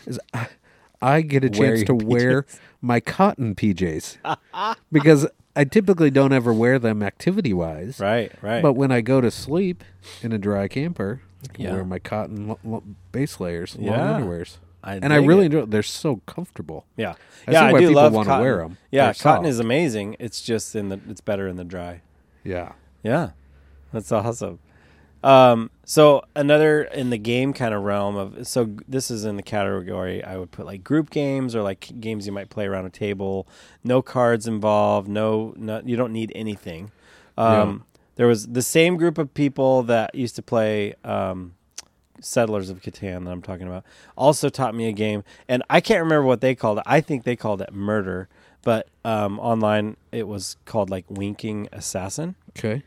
Is 0.07 0.19
I, 0.35 0.49
I 1.01 1.21
get 1.21 1.45
a 1.45 1.49
Wear 1.59 1.77
chance 1.77 1.87
to 1.89 1.95
your 1.97 2.07
wear 2.09 2.47
my 2.81 2.99
cotton 3.01 3.55
PJs 3.55 4.17
because 4.91 5.27
I 5.55 5.65
typically 5.65 6.11
don't 6.11 6.33
ever 6.33 6.53
wear 6.53 6.79
them 6.79 7.03
activity 7.03 7.53
wise. 7.53 8.01
right, 8.01 8.33
right. 8.41 8.63
But 8.63 8.73
when 8.73 8.91
I 8.91 9.01
go 9.03 9.21
to 9.21 9.31
sleep 9.31 9.85
in 10.23 10.33
a 10.33 10.39
dry 10.39 10.67
camper, 10.69 11.21
I 11.45 11.53
can 11.53 11.65
Yeah. 11.65 11.73
wear 11.75 11.85
my 11.85 11.99
cotton 11.99 12.49
lo- 12.49 12.59
lo- 12.65 12.83
base 13.13 13.39
layers, 13.39 13.77
long 13.77 13.85
Yeah. 13.87 14.21
underwears, 14.21 14.57
I 14.85 14.97
and 14.97 15.13
I 15.13 15.17
really 15.17 15.43
it. 15.43 15.47
enjoy. 15.47 15.65
They're 15.67 15.83
so 15.83 16.17
comfortable. 16.27 16.87
yeah, 16.97 17.15
I 17.47 17.53
yeah. 17.53 17.65
I 17.67 17.73
do 17.73 17.79
people 17.79 17.95
love 17.95 18.13
wanna 18.13 18.27
cotton. 18.29 18.43
wear 18.43 18.63
'em. 18.63 18.79
Yeah, 18.91 19.05
They're 19.07 19.15
cotton 19.15 19.45
soft. 19.45 19.49
is 19.49 19.59
amazing. 19.61 20.17
It's 20.19 20.43
just 20.43 20.75
in 20.75 20.89
the. 20.89 21.01
It's 21.09 21.21
better 21.21 21.47
in 21.49 21.57
the 21.57 21.65
dry. 21.65 22.03
Yeah. 22.45 22.73
Yeah, 23.05 23.31
that's 23.93 24.11
awesome. 24.13 24.59
Um, 25.25 25.71
so 25.85 26.25
another 26.35 26.83
in 26.83 27.11
the 27.11 27.19
game 27.19 27.53
kind 27.53 27.73
of 27.73 27.83
realm 27.83 28.17
of 28.17 28.47
so 28.49 28.71
this 28.89 29.09
is 29.11 29.25
in 29.25 29.37
the 29.37 29.43
category 29.43 30.23
I 30.25 30.37
would 30.37 30.51
put 30.51 30.67
like 30.67 30.83
group 30.83 31.11
games 31.11 31.55
or 31.55 31.63
like 31.63 32.01
games 32.01 32.27
you 32.27 32.33
might 32.33 32.51
play 32.51 32.67
around 32.67 32.87
a 32.87 32.91
table. 32.91 33.47
No 33.85 34.03
cards 34.03 34.49
involved. 34.49 35.07
No, 35.09 35.55
no 35.57 35.81
you 35.85 35.97
don't 35.97 36.13
need 36.13 36.33
anything. 36.35 36.91
Um, 37.39 37.85
There 38.17 38.27
was 38.27 38.49
the 38.49 38.63
same 38.63 38.97
group 38.97 39.17
of 39.17 39.33
people 39.33 39.85
that 39.85 40.15
used 40.15 40.35
to 40.37 40.43
play 40.43 40.95
um, 41.05 41.55
Settlers 42.25 42.71
of 42.71 42.81
Catan 42.81 43.25
that 43.25 43.31
I'm 43.31 43.43
talking 43.43 43.67
about. 43.67 43.85
Also 44.17 44.49
taught 44.49 44.75
me 44.75 44.89
a 44.89 44.93
game, 44.93 45.25
and 45.49 45.63
I 45.71 45.81
can't 45.81 46.01
remember 46.03 46.25
what 46.27 46.41
they 46.41 46.55
called 46.55 46.79
it. 46.79 46.85
I 46.87 47.01
think 47.01 47.25
they 47.25 47.37
called 47.37 47.61
it 47.63 47.73
Murder, 47.73 48.29
but 48.63 48.89
um, 49.05 49.39
online 49.41 49.97
it 50.13 50.27
was 50.29 50.57
called 50.65 50.91
like 50.91 51.05
Winking 51.09 51.69
Assassin 51.73 52.35
Okay. 52.57 52.83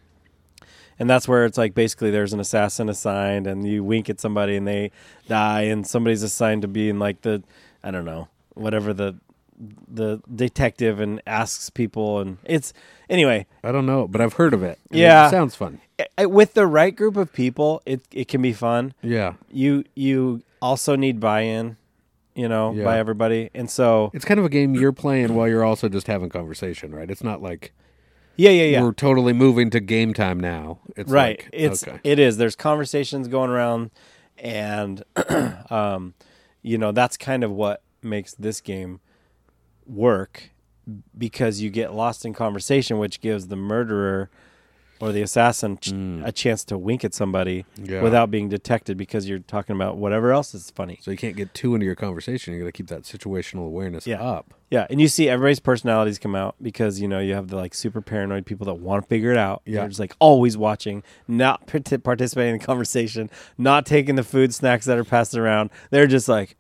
and 1.00 1.10
that's 1.10 1.28
where 1.28 1.46
it's 1.46 1.58
like 1.58 1.74
basically 1.74 2.12
there's 2.12 2.32
an 2.34 2.40
assassin 2.40 2.88
assigned 2.88 3.48
and 3.48 3.68
you 3.68 3.84
wink 3.84 4.10
at 4.10 4.20
somebody 4.22 4.56
and 4.56 4.66
they 4.68 4.92
die 5.28 5.64
and 5.64 5.86
somebody's 5.86 6.24
assigned 6.24 6.62
to 6.62 6.68
being 6.70 7.00
like 7.00 7.22
the 7.24 7.44
i 7.84 7.92
don't 7.92 8.06
know 8.06 8.28
whatever 8.54 8.94
the 8.94 9.16
the 9.58 10.22
detective 10.34 11.00
and 11.00 11.22
asks 11.26 11.70
people 11.70 12.20
and 12.20 12.38
it's 12.44 12.74
anyway 13.10 13.46
I 13.64 13.72
don't 13.72 13.86
know, 13.86 14.08
but 14.08 14.20
I've 14.22 14.34
heard 14.34 14.54
of 14.54 14.64
it. 14.64 14.78
Yeah. 14.92 15.28
It 15.28 15.32
sounds 15.32 15.56
fun. 15.56 15.80
I- 16.00 16.08
I- 16.18 16.26
with 16.26 16.54
the 16.56 16.68
right 16.68 16.94
group 16.96 17.16
of 17.18 17.32
people 17.32 17.82
it 17.86 18.02
it 18.12 18.28
can 18.28 18.42
be 18.42 18.52
fun 18.54 18.94
Yeah. 19.02 19.34
you 19.50 19.84
you 19.96 20.42
also 20.62 20.96
need 20.98 21.20
buy-in 21.20 21.78
you 22.36 22.50
know 22.50 22.74
Yeah. 22.74 22.84
by 22.84 23.00
everybody 23.00 23.50
and 23.54 23.70
so 23.70 24.12
It's 24.14 24.26
kind 24.26 24.40
of 24.40 24.46
a 24.46 24.50
game 24.50 24.76
you're 24.76 24.92
playing 24.92 25.36
while 25.36 25.48
you're 25.48 25.64
also 25.64 25.88
just 25.88 26.08
having 26.08 26.30
conversation, 26.30 26.94
right? 26.94 27.10
It's 27.10 27.24
not 27.24 27.42
like 27.42 27.72
yeah 28.36 28.50
yeah 28.50 28.64
yeah 28.66 28.82
we're 28.82 28.92
totally 28.92 29.32
moving 29.32 29.70
to 29.70 29.80
game 29.80 30.14
time 30.14 30.38
now. 30.42 30.80
It's 30.98 31.10
right 31.10 31.40
like, 31.40 31.50
it's 31.54 31.88
okay. 31.88 32.00
it 32.04 32.20
is 32.20 32.36
there's 32.36 32.58
conversations 32.58 33.30
going 33.30 33.50
around 33.50 33.92
and 34.38 35.02
um 35.70 36.14
you 36.62 36.78
know 36.78 36.92
that's 36.92 37.16
kind 37.16 37.44
of 37.46 37.52
what 37.52 37.82
makes 38.02 38.34
this 38.34 38.60
game 38.60 39.00
work 39.88 40.52
because 41.18 41.62
you 41.62 41.70
get 41.70 41.94
lost 41.94 42.26
in 42.26 42.34
conversation 42.34 43.00
which 43.00 43.20
gives 43.20 43.48
the 43.48 43.56
murderer 43.56 44.30
or 45.02 45.12
the 45.12 45.22
assassin 45.22 45.78
ch- 45.78 45.92
a 46.24 46.32
chance 46.32 46.64
to 46.64 46.78
wink 46.78 47.04
at 47.04 47.14
somebody 47.14 47.66
Mm. 47.78 47.90
Yeah. 47.90 48.02
without 48.02 48.32
being 48.32 48.48
detected 48.50 48.96
because 48.96 49.28
you're 49.28 49.40
talking 49.40 49.76
about 49.76 49.98
whatever 49.98 50.32
else 50.32 50.54
is 50.54 50.72
funny 50.72 51.00
So 51.02 51.12
you 51.12 51.18
can't 51.18 51.36
get 51.36 51.54
too 51.54 51.74
into 51.76 51.86
your 51.86 51.96
conversation. 51.96 52.54
You 52.54 52.60
got 52.62 52.68
to 52.68 52.72
keep 52.72 52.88
that 52.88 53.02
situational 53.02 53.66
awareness 53.66 54.06
Yeah. 54.08 54.22
up. 54.22 54.54
yeah 54.70 54.86
and 54.90 55.02
you 55.02 55.08
see 55.08 55.28
everybody's 55.28 55.60
personalities 55.60 56.18
come 56.20 56.34
out 56.36 56.56
because 56.62 57.02
you 57.02 57.08
know 57.10 57.20
you 57.20 57.34
have 57.34 57.48
the 57.50 57.56
like 57.58 57.74
super 57.74 58.00
paranoid 58.00 58.46
people 58.46 58.66
that 58.68 58.76
want 58.76 59.04
to 59.04 59.08
figure 59.10 59.32
it 59.32 59.38
out 59.38 59.64
Yeah. 59.66 59.80
they're 59.82 59.88
just 59.90 60.00
like 60.00 60.16
always 60.20 60.56
watching 60.56 61.04
not 61.28 61.66
parti- 61.68 61.98
participating 61.98 62.54
in 62.54 62.60
the 62.60 62.66
conversation 62.66 63.30
not 63.58 63.86
taking 63.86 64.16
the 64.16 64.24
food 64.24 64.54
snacks 64.54 64.86
that 64.86 64.98
are 65.00 65.04
passed 65.04 65.36
around 65.36 65.72
they're 65.90 66.08
just 66.08 66.30
like 66.30 66.56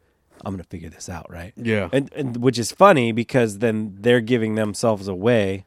i'm 0.45 0.53
gonna 0.53 0.63
figure 0.63 0.89
this 0.89 1.09
out 1.09 1.25
right 1.29 1.53
Yeah. 1.57 1.89
and, 1.91 2.11
and 2.15 2.37
which 2.37 2.57
is 2.59 2.71
funny 2.71 3.11
because 3.11 3.57
then 3.59 3.97
they're 3.99 4.21
giving 4.21 4.55
themselves 4.55 5.07
away 5.07 5.65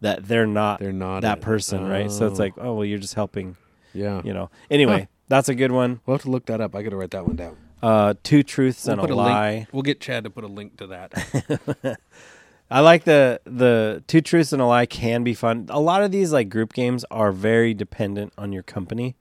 that 0.00 0.26
they're 0.28 0.46
not 0.46 0.80
They're 0.80 0.92
not 0.92 1.20
that 1.22 1.38
it. 1.38 1.40
person 1.42 1.86
right 1.88 2.10
so 2.10 2.26
it's 2.26 2.38
Oh. 2.40 2.42
like 2.42 2.54
oh 2.58 2.74
well 2.74 2.84
you're 2.84 2.98
just 2.98 3.14
helping 3.14 3.56
yeah. 3.92 4.22
you 4.24 4.32
know 4.32 4.50
anyway 4.70 5.00
Huh. 5.00 5.06
that's 5.28 5.48
a 5.48 5.54
good 5.54 5.72
one 5.72 6.00
We'll 6.06 6.14
have 6.16 6.22
to 6.22 6.30
look 6.30 6.46
that 6.46 6.60
up. 6.60 6.74
I 6.74 6.82
got 6.82 6.90
to 6.90 6.96
write 6.96 7.10
that 7.10 7.26
one 7.26 7.36
down. 7.36 7.56
uh 7.82 8.14
two 8.22 8.42
truths 8.42 8.86
We'll 8.86 8.92
and 9.00 9.00
a 9.10 9.14
link- 9.14 9.16
lie 9.16 9.66
We'll 9.72 9.82
get 9.82 10.00
Chad 10.00 10.24
to 10.24 10.30
put 10.30 10.44
a 10.44 10.48
link 10.48 10.76
to 10.78 10.86
that. 10.88 11.98
I 12.70 12.80
like 12.80 13.02
the 13.04 13.40
the 13.44 14.04
two 14.06 14.20
truths 14.20 14.52
and 14.52 14.62
a 14.62 14.66
lie 14.66 14.86
can 14.86 15.24
be 15.24 15.34
fun. 15.34 15.66
A 15.70 15.80
lot 15.80 16.02
of 16.02 16.12
these 16.12 16.32
like 16.32 16.48
group 16.48 16.72
games 16.72 17.04
are 17.10 17.32
very 17.32 17.74
dependent 17.74 18.32
on 18.38 18.52
your 18.52 18.62
company. 18.62 19.16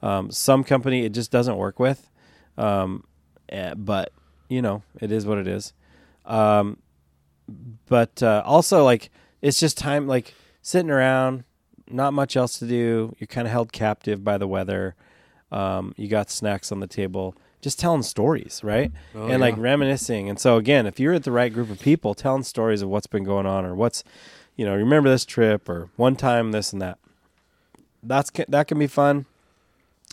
Um, 0.00 0.30
some 0.30 0.62
company 0.62 1.04
it 1.04 1.10
just 1.12 1.32
doesn't 1.32 1.56
work 1.56 1.80
with, 1.80 2.08
um, 2.56 3.02
eh, 3.48 3.74
but 3.74 4.12
you 4.48 4.62
know 4.62 4.82
it 5.00 5.10
is 5.12 5.26
what 5.26 5.38
it 5.38 5.46
is. 5.46 5.72
Um, 6.24 6.78
but 7.86 8.22
uh, 8.22 8.42
also 8.44 8.84
like 8.84 9.10
it's 9.42 9.60
just 9.60 9.76
time 9.76 10.06
like 10.06 10.34
sitting 10.62 10.90
around, 10.90 11.44
not 11.88 12.14
much 12.14 12.36
else 12.36 12.58
to 12.58 12.66
do. 12.66 13.14
You're 13.18 13.26
kind 13.26 13.46
of 13.46 13.52
held 13.52 13.72
captive 13.72 14.24
by 14.24 14.38
the 14.38 14.48
weather. 14.48 14.94
Um, 15.52 15.94
you 15.96 16.08
got 16.08 16.30
snacks 16.30 16.72
on 16.72 16.80
the 16.80 16.86
table, 16.86 17.36
just 17.60 17.78
telling 17.78 18.02
stories, 18.02 18.62
right? 18.64 18.90
Oh, 19.14 19.28
and 19.28 19.40
like 19.40 19.56
reminiscing. 19.56 20.28
And 20.28 20.38
so 20.40 20.56
again, 20.56 20.86
if 20.86 20.98
you're 20.98 21.12
at 21.12 21.24
the 21.24 21.32
right 21.32 21.52
group 21.52 21.70
of 21.70 21.78
people, 21.80 22.14
telling 22.14 22.42
stories 22.42 22.82
of 22.82 22.88
what's 22.88 23.06
been 23.06 23.24
going 23.24 23.46
on 23.46 23.64
or 23.64 23.74
what's, 23.74 24.02
you 24.56 24.64
know, 24.64 24.74
remember 24.74 25.10
this 25.10 25.24
trip 25.24 25.68
or 25.68 25.90
one 25.96 26.16
time 26.16 26.52
this 26.52 26.72
and 26.72 26.80
that. 26.82 26.98
That's 28.02 28.30
that 28.48 28.66
can 28.66 28.78
be 28.78 28.86
fun. 28.86 29.26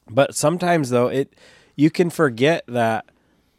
But 0.10 0.36
sometimes 0.36 0.90
though, 0.90 1.08
it 1.08 1.34
you 1.76 1.90
can 1.90 2.10
forget 2.10 2.64
that 2.68 3.06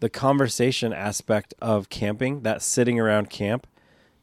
the 0.02 0.10
conversation 0.10 0.92
aspect 0.92 1.54
of 1.62 1.88
camping, 1.88 2.40
that 2.40 2.60
sitting 2.60 2.98
around 2.98 3.30
camp, 3.30 3.68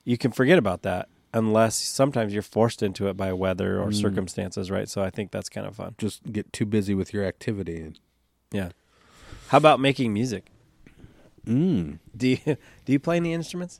you 0.03 0.17
can 0.17 0.29
forget 0.29 0.57
about 0.57 0.81
that 0.81 1.07
unless 1.33 1.77
sometimes 1.77 2.33
you're 2.33 2.41
forced 2.41 2.83
into 2.83 3.07
it 3.07 3.15
by 3.15 3.31
weather 3.31 3.79
or 3.81 3.93
circumstances, 3.93 4.69
right? 4.69 4.89
So 4.89 5.01
I 5.01 5.09
think 5.09 5.31
that's 5.31 5.47
kind 5.47 5.65
of 5.65 5.77
fun. 5.77 5.95
Just 5.97 6.33
get 6.33 6.51
too 6.51 6.65
busy 6.65 6.93
with 6.93 7.13
your 7.13 7.23
activity. 7.23 7.77
And, 7.77 7.99
Yeah. 8.51 8.71
How 9.47 9.57
about 9.57 9.79
making 9.79 10.11
music? 10.11 10.51
mm. 11.47 11.99
Do 12.15 12.27
you 12.27 12.37
do 12.83 12.91
you 12.91 12.99
play 12.99 13.15
any 13.15 13.31
instruments? 13.31 13.79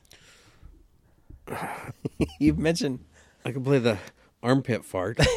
You've 2.38 2.58
mentioned 2.58 3.00
I 3.44 3.52
can 3.52 3.62
play 3.62 3.78
the 3.78 3.98
armpit 4.42 4.84
fart. 4.84 5.18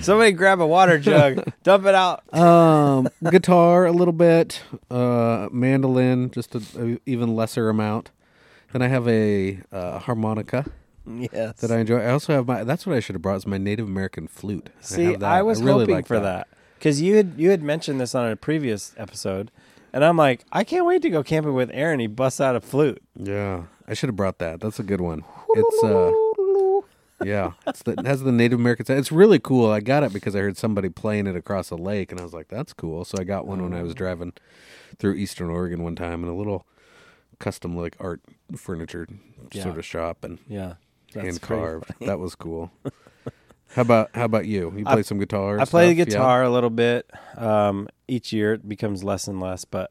Somebody 0.00 0.32
grab 0.32 0.60
a 0.60 0.66
water 0.66 0.98
jug, 0.98 1.44
dump 1.62 1.84
it 1.84 1.94
out. 1.94 2.22
um, 2.34 3.08
guitar 3.30 3.84
a 3.86 3.92
little 3.92 4.12
bit, 4.12 4.62
uh, 4.90 5.48
mandolin 5.52 6.30
just 6.30 6.54
a, 6.54 6.62
a 6.78 6.98
even 7.04 7.36
lesser 7.36 7.68
amount. 7.68 8.10
Then 8.72 8.80
I 8.82 8.88
have 8.88 9.06
a 9.08 9.60
uh, 9.72 9.98
harmonica 9.98 10.64
Yes. 11.06 11.60
that 11.60 11.70
I 11.70 11.78
enjoy. 11.78 11.98
I 11.98 12.10
also 12.12 12.32
have 12.32 12.46
my. 12.46 12.64
That's 12.64 12.86
what 12.86 12.96
I 12.96 13.00
should 13.00 13.14
have 13.14 13.22
brought. 13.22 13.36
Is 13.36 13.46
my 13.46 13.58
Native 13.58 13.86
American 13.86 14.26
flute. 14.26 14.70
See, 14.80 15.04
have 15.04 15.20
that. 15.20 15.30
I 15.30 15.42
was 15.42 15.60
really 15.62 15.80
hoping 15.80 15.94
like 15.96 16.06
for 16.06 16.20
that 16.20 16.48
because 16.78 17.02
you 17.02 17.16
had 17.16 17.34
you 17.36 17.50
had 17.50 17.62
mentioned 17.62 18.00
this 18.00 18.14
on 18.14 18.30
a 18.30 18.36
previous 18.36 18.94
episode, 18.96 19.50
and 19.92 20.02
I'm 20.04 20.16
like, 20.16 20.44
I 20.52 20.64
can't 20.64 20.86
wait 20.86 21.02
to 21.02 21.10
go 21.10 21.22
camping 21.22 21.52
with 21.54 21.70
Aaron. 21.74 22.00
He 22.00 22.06
busts 22.06 22.40
out 22.40 22.54
a 22.56 22.60
flute. 22.60 23.02
Yeah, 23.16 23.64
I 23.88 23.94
should 23.94 24.08
have 24.08 24.16
brought 24.16 24.38
that. 24.38 24.60
That's 24.60 24.78
a 24.78 24.84
good 24.84 25.00
one. 25.00 25.24
It's 25.50 25.84
uh, 25.84 26.10
yeah, 27.24 27.52
it's 27.66 27.82
the, 27.82 27.92
it 27.92 28.06
has 28.06 28.22
the 28.22 28.32
Native 28.32 28.58
American. 28.58 28.86
sound. 28.86 28.98
It's 28.98 29.12
really 29.12 29.38
cool. 29.38 29.70
I 29.70 29.80
got 29.80 30.02
it 30.02 30.12
because 30.12 30.34
I 30.36 30.40
heard 30.40 30.56
somebody 30.56 30.88
playing 30.88 31.26
it 31.26 31.36
across 31.36 31.70
a 31.70 31.76
lake, 31.76 32.10
and 32.12 32.20
I 32.20 32.24
was 32.24 32.32
like, 32.32 32.48
"That's 32.48 32.72
cool." 32.72 33.04
So 33.04 33.18
I 33.18 33.24
got 33.24 33.46
one 33.46 33.62
when 33.62 33.72
I 33.74 33.80
Oh. 33.80 33.84
was 33.84 33.94
driving 33.94 34.32
through 34.98 35.14
Eastern 35.14 35.50
Oregon 35.50 35.82
one 35.82 35.96
time 35.96 36.22
in 36.22 36.28
a 36.28 36.34
little 36.34 36.66
custom 37.38 37.76
like 37.76 37.96
art 38.00 38.20
furniture 38.56 39.06
Yeah. 39.52 39.62
sort 39.62 39.78
of 39.78 39.84
shop 39.84 40.24
and 40.24 40.38
Yeah, 40.48 40.74
hand 41.14 41.40
carved. 41.40 41.92
That 42.00 42.18
was 42.18 42.34
cool. 42.34 42.70
how 43.74 43.82
about 43.82 44.10
how 44.14 44.24
about 44.24 44.46
you? 44.46 44.72
You 44.76 44.84
I- 44.86 44.94
play 44.94 45.02
some 45.02 45.18
guitar? 45.18 45.58
I 45.58 45.64
play 45.64 45.92
the 45.94 46.02
stuff? 46.02 46.08
Yeah? 46.12 46.18
guitar 46.18 46.42
a 46.42 46.50
little 46.50 46.70
bit. 46.70 47.10
Um, 47.36 47.88
each 48.08 48.32
year 48.32 48.54
it 48.54 48.68
becomes 48.68 49.02
less 49.04 49.26
and 49.28 49.40
less, 49.40 49.64
but 49.64 49.90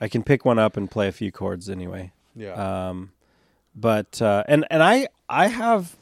I 0.00 0.08
can 0.08 0.22
pick 0.22 0.44
one 0.44 0.58
up 0.58 0.76
and 0.76 0.90
play 0.90 1.08
a 1.08 1.12
few 1.12 1.30
chords 1.32 1.68
anyway. 1.68 2.12
Yeah. 2.34 2.88
Um, 2.88 3.12
but 3.76 4.20
uh, 4.22 4.42
and 4.48 4.66
and 4.70 4.82
I 4.82 5.08
I 5.28 5.48
have 5.48 5.96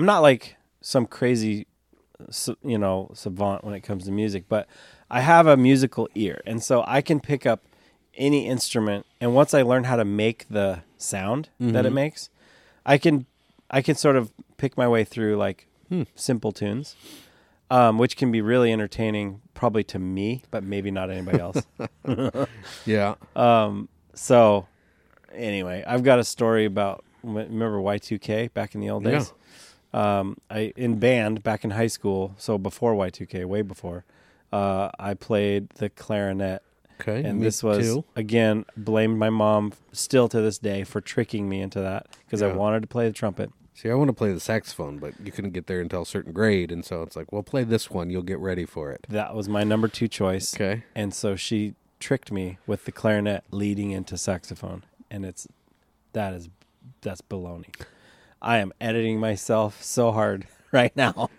I'm 0.00 0.06
not 0.06 0.20
like 0.20 0.56
some 0.80 1.04
crazy 1.04 1.66
you 2.64 2.78
know 2.78 3.10
savant 3.12 3.64
when 3.64 3.74
it 3.74 3.82
comes 3.82 4.06
to 4.06 4.10
music, 4.10 4.44
but 4.48 4.66
I 5.10 5.20
have 5.20 5.46
a 5.46 5.58
musical 5.58 6.08
ear, 6.14 6.40
and 6.46 6.62
so 6.62 6.82
I 6.86 7.02
can 7.02 7.20
pick 7.20 7.44
up 7.44 7.64
any 8.14 8.46
instrument. 8.46 9.04
And 9.20 9.34
once 9.34 9.52
I 9.52 9.60
learn 9.60 9.84
how 9.84 9.96
to 9.96 10.06
make 10.06 10.48
the 10.48 10.84
sound 10.96 11.50
that 11.58 11.84
it 11.84 11.90
makes, 11.92 12.30
I 12.86 12.96
can 12.96 13.26
I 13.70 13.82
can 13.82 13.94
sort 13.94 14.16
of 14.16 14.32
pick 14.56 14.78
my 14.78 14.88
way 14.88 15.04
through 15.04 15.36
like 15.36 15.66
simple 16.14 16.50
tunes, 16.50 16.96
um, 17.70 17.98
which 17.98 18.16
can 18.16 18.32
be 18.32 18.40
really 18.40 18.72
entertaining, 18.72 19.42
probably 19.52 19.84
to 19.84 19.98
me, 19.98 20.44
but 20.50 20.64
maybe 20.64 20.90
not 20.90 21.10
anybody 21.10 21.40
else. 21.40 21.62
yeah. 22.86 23.16
Um, 23.36 23.90
so 24.14 24.66
anyway, 25.34 25.84
I've 25.86 26.04
got 26.04 26.18
a 26.18 26.24
story 26.24 26.64
about 26.64 27.04
remember 27.22 27.78
Y2K 27.80 28.54
back 28.54 28.74
in 28.74 28.80
the 28.80 28.88
old 28.88 29.04
days. 29.04 29.34
Um, 29.92 30.36
I 30.50 30.72
in 30.76 30.98
band 30.98 31.42
back 31.42 31.64
in 31.64 31.70
high 31.70 31.88
school, 31.88 32.34
so 32.38 32.58
before 32.58 32.94
Y2K, 32.94 33.44
way 33.44 33.62
before. 33.62 34.04
Uh, 34.52 34.90
I 34.98 35.14
played 35.14 35.70
the 35.70 35.88
clarinet, 35.90 36.62
Okay. 37.00 37.22
and 37.24 37.40
this 37.42 37.62
was 37.62 37.78
too. 37.86 38.04
again 38.16 38.64
blamed 38.76 39.18
my 39.18 39.30
mom 39.30 39.72
still 39.92 40.28
to 40.28 40.40
this 40.40 40.58
day 40.58 40.82
for 40.84 41.00
tricking 41.00 41.48
me 41.48 41.60
into 41.60 41.80
that 41.80 42.06
because 42.26 42.42
I 42.42 42.52
wanted 42.52 42.82
to 42.82 42.88
play 42.88 43.06
the 43.06 43.12
trumpet. 43.14 43.50
See, 43.74 43.88
I 43.88 43.94
want 43.94 44.08
to 44.08 44.12
play 44.12 44.32
the 44.32 44.40
saxophone, 44.40 44.98
but 44.98 45.14
you 45.24 45.32
couldn't 45.32 45.52
get 45.52 45.66
there 45.66 45.80
until 45.80 46.02
a 46.02 46.06
certain 46.06 46.32
grade, 46.32 46.70
and 46.70 46.84
so 46.84 47.02
it's 47.02 47.16
like, 47.16 47.32
well, 47.32 47.42
play 47.42 47.64
this 47.64 47.90
one. 47.90 48.10
You'll 48.10 48.22
get 48.22 48.38
ready 48.38 48.66
for 48.66 48.90
it. 48.90 49.06
That 49.08 49.34
was 49.34 49.48
my 49.48 49.64
number 49.64 49.88
two 49.88 50.06
choice. 50.08 50.54
Okay. 50.54 50.82
And 50.94 51.14
so 51.14 51.34
she 51.36 51.74
tricked 51.98 52.30
me 52.30 52.58
with 52.66 52.84
the 52.84 52.92
clarinet 52.92 53.44
leading 53.50 53.90
into 53.92 54.18
saxophone. 54.18 54.84
And 55.10 55.24
it's 55.24 55.46
that 56.12 56.34
is 56.34 56.48
that's 57.00 57.22
baloney. 57.22 57.74
I 58.42 58.58
am 58.58 58.72
editing 58.80 59.18
myself 59.20 59.82
so 59.82 60.12
hard 60.12 60.46
right 60.72 60.94
now. 60.96 61.30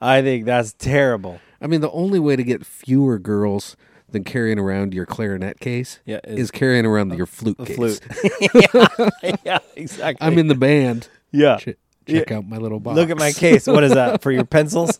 I 0.00 0.22
think 0.22 0.44
that's 0.46 0.72
terrible. 0.72 1.40
I 1.60 1.66
mean, 1.66 1.80
the 1.80 1.90
only 1.90 2.18
way 2.18 2.36
to 2.36 2.42
get 2.42 2.64
fewer 2.64 3.18
girls 3.18 3.76
than 4.10 4.24
carrying 4.24 4.58
around 4.58 4.92
your 4.94 5.06
clarinet 5.06 5.60
case 5.60 6.00
Yeah, 6.04 6.18
is, 6.24 6.50
carrying 6.50 6.84
around 6.86 7.14
your 7.16 7.26
flute 7.26 7.58
case. 7.58 7.76
flute. 7.76 8.00
yeah, 9.22 9.36
yeah, 9.44 9.58
exactly. 9.76 10.26
I'm 10.26 10.38
in 10.38 10.48
the 10.48 10.54
band. 10.56 11.08
yeah. 11.30 11.58
Ch- 11.58 11.76
check 12.08 12.32
out 12.32 12.44
my 12.48 12.56
little 12.56 12.80
box. 12.80 12.96
Look 12.96 13.10
at 13.10 13.18
my 13.18 13.30
case. 13.30 13.66
What 13.68 13.84
is 13.84 13.92
that 13.94 14.20
for 14.22 14.32
your 14.32 14.44
pencils? 14.44 14.98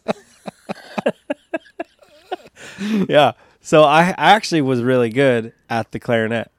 yeah. 3.08 3.32
So 3.60 3.82
I, 3.82 4.10
I 4.10 4.32
actually 4.32 4.62
was 4.62 4.82
really 4.82 5.10
good 5.10 5.52
at 5.68 5.90
the 5.92 5.98
clarinet, 5.98 6.50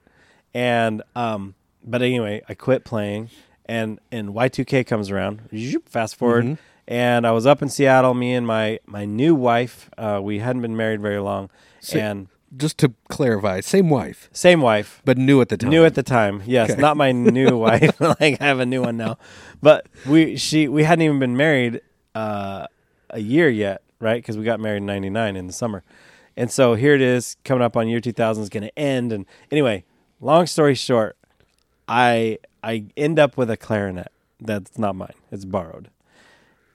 and 0.53 1.01
um, 1.15 1.55
but 1.83 2.01
anyway, 2.01 2.41
I 2.47 2.53
quit 2.53 2.83
playing, 2.83 3.29
and 3.65 3.99
and 4.11 4.29
Y2K 4.29 4.85
comes 4.85 5.09
around. 5.11 5.41
Fast 5.85 6.15
forward, 6.15 6.57
and 6.87 7.25
I 7.27 7.31
was 7.31 7.45
up 7.45 7.61
in 7.61 7.69
Seattle. 7.69 8.13
Me 8.13 8.33
and 8.33 8.45
my 8.45 8.79
my 8.85 9.05
new 9.05 9.35
wife. 9.35 9.89
Uh, 9.97 10.19
we 10.23 10.39
hadn't 10.39 10.61
been 10.61 10.75
married 10.77 11.01
very 11.01 11.19
long, 11.19 11.49
So- 11.79 11.99
and 11.99 12.27
Just 12.57 12.77
to 12.79 12.93
clarify, 13.09 13.61
same 13.61 13.89
wife, 13.89 14.29
same 14.33 14.59
wife. 14.61 15.01
but 15.05 15.17
new 15.17 15.39
at 15.39 15.47
the 15.47 15.55
time. 15.57 15.69
New 15.69 15.85
at 15.85 15.95
the 15.95 16.03
time, 16.03 16.43
yes, 16.45 16.71
Okay. 16.71 16.81
not 16.81 16.97
my 16.97 17.11
new 17.13 17.57
wife. 17.67 17.99
like 18.19 18.41
I 18.41 18.45
have 18.45 18.59
a 18.59 18.65
new 18.65 18.81
one 18.81 18.97
now, 18.97 19.17
but 19.61 19.87
we 20.05 20.35
she 20.35 20.67
we 20.67 20.83
hadn't 20.83 21.03
even 21.05 21.17
been 21.19 21.37
married 21.37 21.79
uh, 22.13 22.67
a 23.09 23.19
year 23.19 23.47
yet, 23.49 23.81
right? 24.01 24.17
Because 24.21 24.37
we 24.37 24.43
got 24.43 24.59
married 24.59 24.77
in 24.83 24.85
'99 24.85 25.37
in 25.37 25.47
the 25.47 25.53
summer, 25.53 25.81
and 26.35 26.51
so 26.51 26.73
here 26.75 26.93
it 26.93 27.01
is 27.01 27.37
coming 27.45 27.61
up 27.63 27.77
on 27.77 27.87
year 27.87 28.01
2000 28.01 28.43
is 28.43 28.49
going 28.49 28.63
to 28.63 28.77
end. 28.77 29.13
And 29.13 29.25
anyway, 29.49 29.85
long 30.19 30.45
story 30.45 30.75
short, 30.75 31.15
I 31.87 32.37
I 32.63 32.85
end 32.95 33.19
up 33.19 33.37
with 33.37 33.49
a 33.49 33.57
clarinet 33.57 34.11
that's 34.39 34.77
not 34.77 34.95
mine; 34.95 35.13
it's 35.31 35.45
borrowed, 35.45 35.89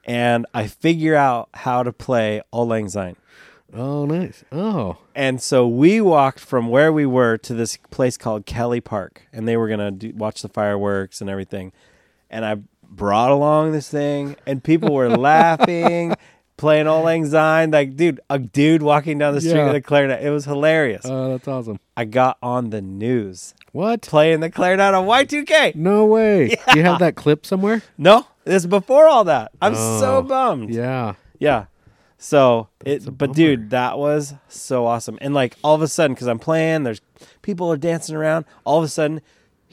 and 0.04 0.46
I 0.54 0.66
figure 0.66 1.14
out 1.14 1.48
how 1.54 1.82
to 1.82 1.92
play 1.92 2.42
Auld 2.52 2.68
Lang 2.68 2.88
Syne. 2.88 3.16
Oh, 3.74 4.06
nice. 4.06 4.44
Oh, 4.52 4.98
And 5.14 5.42
so 5.42 5.66
we 5.66 6.00
walked 6.00 6.38
from 6.38 6.68
where 6.68 6.92
we 6.92 7.04
were 7.04 7.36
to 7.38 7.52
this 7.52 7.76
place 7.90 8.16
called 8.16 8.46
Kelly 8.46 8.80
Park, 8.80 9.22
and 9.32 9.46
they 9.48 9.56
were 9.56 9.68
gonna 9.68 9.90
do, 9.90 10.12
watch 10.14 10.42
the 10.42 10.48
fireworks 10.48 11.20
and 11.20 11.28
everything. 11.28 11.72
And 12.30 12.44
I 12.44 12.58
brought 12.88 13.30
along 13.32 13.72
this 13.72 13.88
thing, 13.88 14.36
and 14.46 14.62
people 14.62 14.94
were 14.94 15.10
laughing, 15.16 16.14
playing 16.56 16.86
Auld 16.86 17.04
Lang 17.04 17.26
Syne. 17.26 17.70
Like, 17.70 17.96
dude, 17.96 18.20
a 18.30 18.38
dude 18.38 18.82
walking 18.82 19.18
down 19.18 19.34
the 19.34 19.40
street 19.40 19.54
Yeah. 19.56 19.66
with 19.66 19.76
a 19.76 19.80
clarinet. 19.80 20.22
It 20.22 20.30
was 20.30 20.44
hilarious. 20.44 21.02
oh, 21.04 21.30
that's 21.32 21.46
awesome. 21.48 21.78
I 21.96 22.04
got 22.04 22.36
on 22.42 22.70
the 22.70 22.80
news 22.82 23.54
What? 23.72 24.02
playing 24.02 24.40
the 24.40 24.50
clarinet 24.50 24.94
on 24.94 25.06
Y2K. 25.06 25.74
No 25.74 26.04
way. 26.06 26.48
Do 26.72 26.78
you 26.78 26.84
have 26.84 26.98
that 27.00 27.14
clip 27.16 27.44
somewhere? 27.46 27.82
No, 27.98 28.26
this 28.44 28.62
is 28.62 28.66
before 28.66 29.06
all 29.08 29.24
that. 29.24 29.52
I'm 29.62 29.74
Oh, 29.76 30.00
so 30.00 30.22
bummed. 30.22 30.70
Yeah. 30.74 31.14
Yeah. 31.38 31.66
So 32.18 32.68
That's 32.84 33.06
it, 33.06 33.18
but 33.18 33.34
dude, 33.34 33.70
that 33.70 33.98
was 33.98 34.34
so 34.48 34.86
awesome. 34.86 35.18
And 35.20 35.34
like 35.34 35.54
all 35.62 35.74
of 35.74 35.82
a 35.82 35.88
sudden, 35.88 36.14
because 36.14 36.26
I'm 36.28 36.38
playing, 36.38 36.82
there's 36.84 37.00
people 37.42 37.70
are 37.70 37.76
dancing 37.76 38.16
around. 38.16 38.46
All 38.64 38.78
of 38.78 38.84
a 38.84 38.88
sudden, 38.88 39.20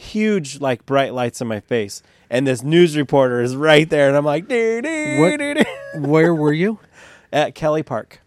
huge 0.03 0.59
like 0.59 0.85
bright 0.85 1.13
lights 1.13 1.41
in 1.41 1.47
my 1.47 1.59
face, 1.59 2.01
and 2.29 2.45
this 2.45 2.63
news 2.63 2.95
reporter 2.97 3.41
is 3.41 3.55
right 3.55 3.89
there, 3.89 4.07
and 4.07 4.17
I'm 4.17 4.25
like, 4.25 4.47
doo, 4.47 4.81
doo, 4.81 5.19
What- 5.21 5.39
doo. 5.39 5.63
Where 5.99 6.33
were 6.35 6.53
you? 6.53 6.79
at 7.31 7.55
Kelly 7.55 7.81
Park. 7.83 8.19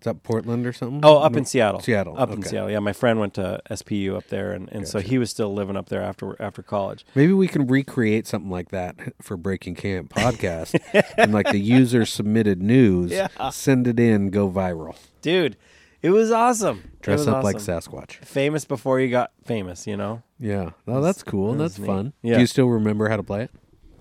Is 0.00 0.04
that 0.04 0.22
Portland 0.22 0.66
or 0.66 0.72
something? 0.72 1.00
Oh, 1.04 1.18
up 1.18 1.32
No. 1.32 1.38
in 1.38 1.44
Seattle. 1.44 1.80
Seattle, 1.80 2.18
Up 2.18 2.30
in. 2.30 2.42
Seattle. 2.42 2.70
Yeah, 2.70 2.78
my 2.78 2.94
friend 2.94 3.20
went 3.20 3.34
to 3.34 3.60
SPU 3.70 4.16
up 4.16 4.28
there, 4.28 4.52
and, 4.52 4.66
and 4.72 4.88
so 4.88 4.98
he 4.98 5.18
was 5.18 5.28
still 5.30 5.52
living 5.52 5.76
up 5.76 5.90
there 5.90 6.00
after 6.00 6.40
after 6.42 6.62
college. 6.62 7.04
Maybe 7.14 7.34
we 7.34 7.46
can 7.46 7.66
recreate 7.66 8.26
something 8.26 8.50
like 8.50 8.70
that 8.70 8.96
for 9.20 9.36
Breaking 9.36 9.74
Camp 9.74 10.10
podcast, 10.12 10.74
and 11.18 11.32
like 11.34 11.50
the 11.50 11.60
user 11.60 12.06
submitted 12.06 12.62
news, 12.62 13.10
Yeah. 13.12 13.28
send 13.50 13.86
it 13.86 14.00
in, 14.00 14.30
go 14.30 14.50
viral. 14.50 14.96
Dude, 15.20 15.56
it 16.02 16.10
was 16.10 16.30
awesome. 16.30 16.90
Dress 17.02 17.20
was 17.20 17.28
up 17.28 17.44
like. 17.44 17.56
Sasquatch. 17.56 18.12
famous 18.24 18.64
before 18.64 19.00
you 19.00 19.08
got 19.10 19.32
famous. 19.44 19.86
You 19.86 19.96
know. 19.96 20.22
Yeah, 20.38 20.70
oh, 20.88 21.00
that's 21.00 21.22
cool. 21.22 21.54
it 21.54 21.58
That's 21.58 21.78
neat. 21.78 21.86
fun. 21.86 22.12
Yeah. 22.22 22.34
Do 22.34 22.40
you 22.40 22.46
still 22.46 22.68
remember 22.68 23.08
how 23.08 23.16
to 23.16 23.22
play 23.22 23.42
it? 23.44 23.50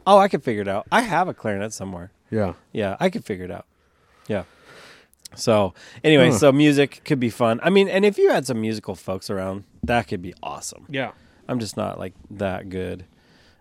Oh, 0.07 0.17
I 0.17 0.27
could 0.27 0.43
figure 0.43 0.61
it 0.61 0.67
out. 0.67 0.87
I 0.91 1.01
have 1.01 1.27
a 1.27 1.33
clarinet 1.33 1.73
somewhere. 1.73 2.11
Yeah. 2.31 2.53
Yeah, 2.71 2.95
I 2.99 3.09
could 3.09 3.25
figure 3.25 3.45
it 3.45 3.51
out. 3.51 3.65
Yeah. 4.27 4.43
So 5.35 5.73
anyway, 6.03 6.29
Huh. 6.31 6.37
so 6.37 6.51
music 6.51 7.01
could 7.05 7.19
be 7.19 7.29
fun. 7.29 7.59
I 7.61 7.69
mean, 7.69 7.87
and 7.87 8.05
if 8.05 8.17
you 8.17 8.29
had 8.31 8.47
some 8.47 8.59
musical 8.61 8.95
folks 8.95 9.29
around, 9.29 9.65
that 9.83 10.07
could 10.07 10.21
be 10.21 10.33
awesome. 10.41 10.85
Yeah. 10.89 11.11
I'm 11.47 11.59
just 11.59 11.77
not 11.77 11.99
like 11.99 12.13
that 12.31 12.69
good. 12.69 13.05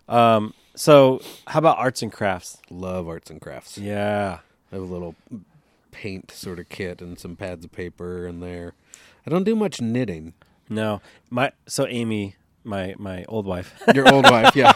Um, 0.09 0.55
so 0.75 1.21
how 1.47 1.59
about 1.59 1.79
arts 1.79 2.01
and 2.03 2.13
crafts? 2.13 2.59
Love 2.71 3.09
arts 3.09 3.31
and 3.31 3.41
crafts. 3.41 3.77
Yeah. 3.77 4.39
I 4.73 4.75
have 4.75 4.83
a 4.83 4.87
little 4.87 5.15
paint 5.91 6.31
sort 6.31 6.59
of 6.59 6.69
kit 6.69 7.01
and 7.01 7.19
some 7.19 7.37
pads 7.37 7.65
of 7.65 7.73
paper 7.73 8.27
in 8.27 8.41
there. 8.41 8.75
I 9.27 9.31
don't 9.31 9.45
do 9.45 9.57
much 9.57 9.81
knitting. 9.81 10.35
No, 10.69 11.01
my 11.31 11.53
so 11.67 11.87
Amy, 11.87 12.37
my 12.65 12.95
my 12.99 13.25
old 13.29 13.47
wife, 13.47 13.81
Your 13.95 14.13
old 14.13 14.25
wife, 14.31 14.55
yeah. 14.55 14.73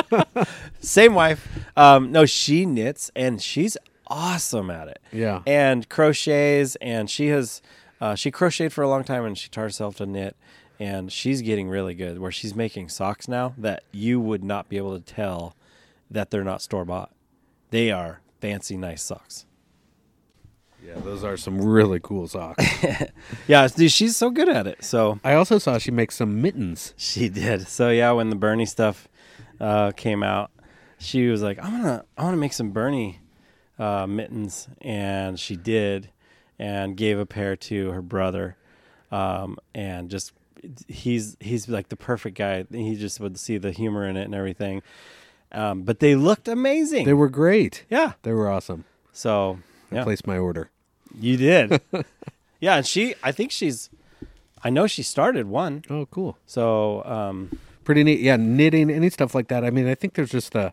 same 0.80 1.14
wife. 1.14 1.48
Um, 1.76 2.10
no, 2.12 2.26
she 2.26 2.66
knits 2.66 3.10
and 3.14 3.40
she's 3.40 3.76
awesome 4.08 4.70
at 4.70 4.88
it. 4.88 5.00
Yeah. 5.12 5.42
and 5.46 5.88
crochets 5.88 6.76
and 6.80 7.08
she 7.08 7.28
has 7.28 7.62
uh, 8.00 8.14
she 8.14 8.30
crocheted 8.30 8.72
for 8.72 8.82
a 8.82 8.88
long 8.88 9.04
time 9.04 9.24
and 9.24 9.36
she 9.38 9.48
taught 9.48 9.62
herself 9.62 9.96
to 9.96 10.06
knit 10.06 10.36
and 10.80 11.12
she's 11.12 11.42
getting 11.42 11.68
really 11.68 11.94
good 11.94 12.18
where 12.18 12.32
she's 12.32 12.54
making 12.54 12.88
socks 12.88 13.28
now 13.28 13.54
that 13.58 13.84
you 13.92 14.18
would 14.18 14.42
not 14.42 14.68
be 14.68 14.78
able 14.78 14.98
to 14.98 15.04
tell 15.04 15.54
that 16.10 16.30
they're 16.30 16.42
not 16.44 16.60
store 16.62 16.84
bought 16.84 17.12
They 17.70 17.90
are 17.92 18.20
fancy, 18.40 18.76
nice 18.76 19.02
socks. 19.02 19.44
Yeah, 20.86 20.94
those 21.04 21.22
are 21.24 21.36
some 21.36 21.60
really 21.60 22.00
cool 22.00 22.26
socks. 22.28 22.64
Yeah, 23.46 23.66
dude, 23.68 23.90
she's 23.92 24.16
so 24.16 24.30
good 24.30 24.48
at 24.48 24.66
it. 24.66 24.82
So 24.84 25.18
I 25.24 25.34
also 25.34 25.58
saw 25.58 25.78
she 25.78 25.90
makes 25.90 26.16
some 26.16 26.40
mittens. 26.40 26.94
she 26.96 27.28
did. 27.28 27.66
So 27.68 27.90
yeah, 27.90 28.12
when 28.12 28.30
the 28.30 28.36
Bernie 28.36 28.66
stuff 28.66 29.08
uh, 29.60 29.90
came 29.92 30.22
out, 30.22 30.50
she 30.98 31.26
was 31.28 31.42
like, 31.42 31.58
"I 31.58 31.68
wanna, 31.68 32.04
I 32.16 32.24
wanna 32.24 32.36
make 32.36 32.52
some 32.52 32.70
Bernie 32.70 33.20
uh, 33.78 34.06
mittens," 34.06 34.68
and 34.80 35.38
she 35.38 35.56
did, 35.56 36.10
and 36.58 36.96
gave 36.96 37.18
a 37.18 37.26
pair 37.26 37.56
to 37.56 37.90
her 37.90 38.02
brother, 38.02 38.56
um, 39.10 39.58
and 39.74 40.10
just 40.10 40.32
he's 40.88 41.36
he's 41.40 41.68
like 41.68 41.88
the 41.88 41.96
perfect 41.96 42.36
guy. 42.38 42.64
He 42.70 42.96
just 42.96 43.18
would 43.20 43.38
see 43.38 43.58
the 43.58 43.70
humor 43.72 44.06
in 44.06 44.16
it 44.16 44.24
and 44.24 44.34
everything. 44.34 44.82
Um, 45.52 45.82
but 45.82 45.98
they 46.00 46.14
looked 46.14 46.46
amazing. 46.48 47.06
They 47.06 47.14
were 47.14 47.28
great. 47.30 47.84
yeah. 47.90 48.12
They 48.22 48.32
were 48.32 48.48
awesome. 48.48 48.84
So 49.12 49.58
I 49.92 49.96
yeah, 49.96 50.04
placed 50.04 50.26
my 50.26 50.38
order. 50.38 50.70
you 51.18 51.36
did. 51.36 51.80
yeah, 52.60 52.76
and 52.76 52.86
she, 52.86 53.14
I 53.22 53.32
think 53.32 53.50
she's, 53.50 53.90
I 54.62 54.70
know 54.70 54.86
she 54.86 55.02
started 55.02 55.46
one. 55.48 55.84
Oh, 55.90 56.06
cool. 56.06 56.38
So 56.46 57.04
um, 57.04 57.58
Pretty 57.84 58.04
neat. 58.04 58.20
Yeah, 58.20 58.36
knitting, 58.36 58.90
any 58.90 59.10
stuff 59.10 59.34
like 59.34 59.48
that. 59.48 59.64
I 59.64 59.70
mean, 59.70 59.88
I 59.88 59.94
think 59.94 60.14
there's 60.14 60.30
just 60.30 60.54
a. 60.54 60.72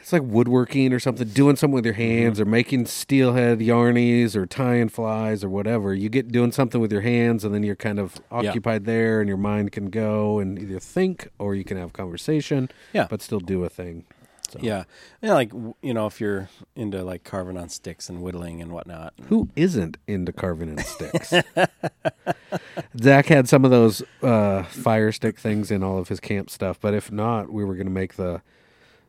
It's 0.00 0.12
like 0.12 0.22
woodworking 0.22 0.92
or 0.92 1.00
something, 1.00 1.26
doing 1.26 1.56
something 1.56 1.74
with 1.74 1.84
your 1.84 1.94
hands 1.94 2.38
or 2.38 2.44
making 2.44 2.86
steelhead 2.86 3.58
yarnies 3.58 4.36
or 4.36 4.46
tying 4.46 4.88
flies 4.88 5.42
or 5.42 5.48
whatever. 5.48 5.92
You 5.94 6.08
get 6.08 6.30
doing 6.30 6.52
something 6.52 6.80
with 6.80 6.92
your 6.92 7.00
hands 7.00 7.44
and 7.44 7.52
then 7.52 7.64
you're 7.64 7.74
kind 7.74 7.98
of 7.98 8.14
Yeah. 8.30 8.50
occupied 8.50 8.84
there 8.84 9.18
and 9.20 9.26
your 9.26 9.36
mind 9.36 9.72
can 9.72 9.90
go 9.90 10.38
and 10.38 10.60
either 10.60 10.78
think 10.78 11.28
or 11.40 11.56
you 11.56 11.64
can 11.64 11.76
have 11.76 11.92
conversation, 11.92 12.70
Yeah. 12.92 13.08
but 13.10 13.20
still 13.20 13.40
do 13.40 13.64
a 13.64 13.68
thing. 13.68 14.04
So. 14.52 14.60
Yeah, 14.62 14.84
and 15.22 15.32
like 15.32 15.52
you 15.82 15.94
know, 15.94 16.06
if 16.06 16.20
you're 16.20 16.48
into 16.74 17.02
like 17.02 17.24
carving 17.24 17.56
on 17.56 17.68
sticks 17.68 18.08
and 18.08 18.22
whittling 18.22 18.60
and 18.62 18.72
whatnot, 18.72 19.14
Who 19.28 19.48
isn't 19.56 19.96
into 20.06 20.32
carving 20.32 20.68
in 20.70 20.78
sticks? 20.78 21.32
Zach 23.00 23.26
had 23.26 23.48
some 23.48 23.64
of 23.64 23.70
those 23.70 24.02
uh, 24.22 24.62
fire 24.64 25.12
stick 25.12 25.38
things 25.38 25.70
in 25.70 25.82
all 25.82 25.98
of 25.98 26.08
his 26.08 26.20
camp 26.20 26.50
stuff, 26.50 26.78
but 26.80 26.94
if 26.94 27.10
not, 27.10 27.50
we 27.52 27.64
were 27.64 27.74
going 27.74 27.86
to 27.86 27.92
make 27.92 28.14
the 28.14 28.42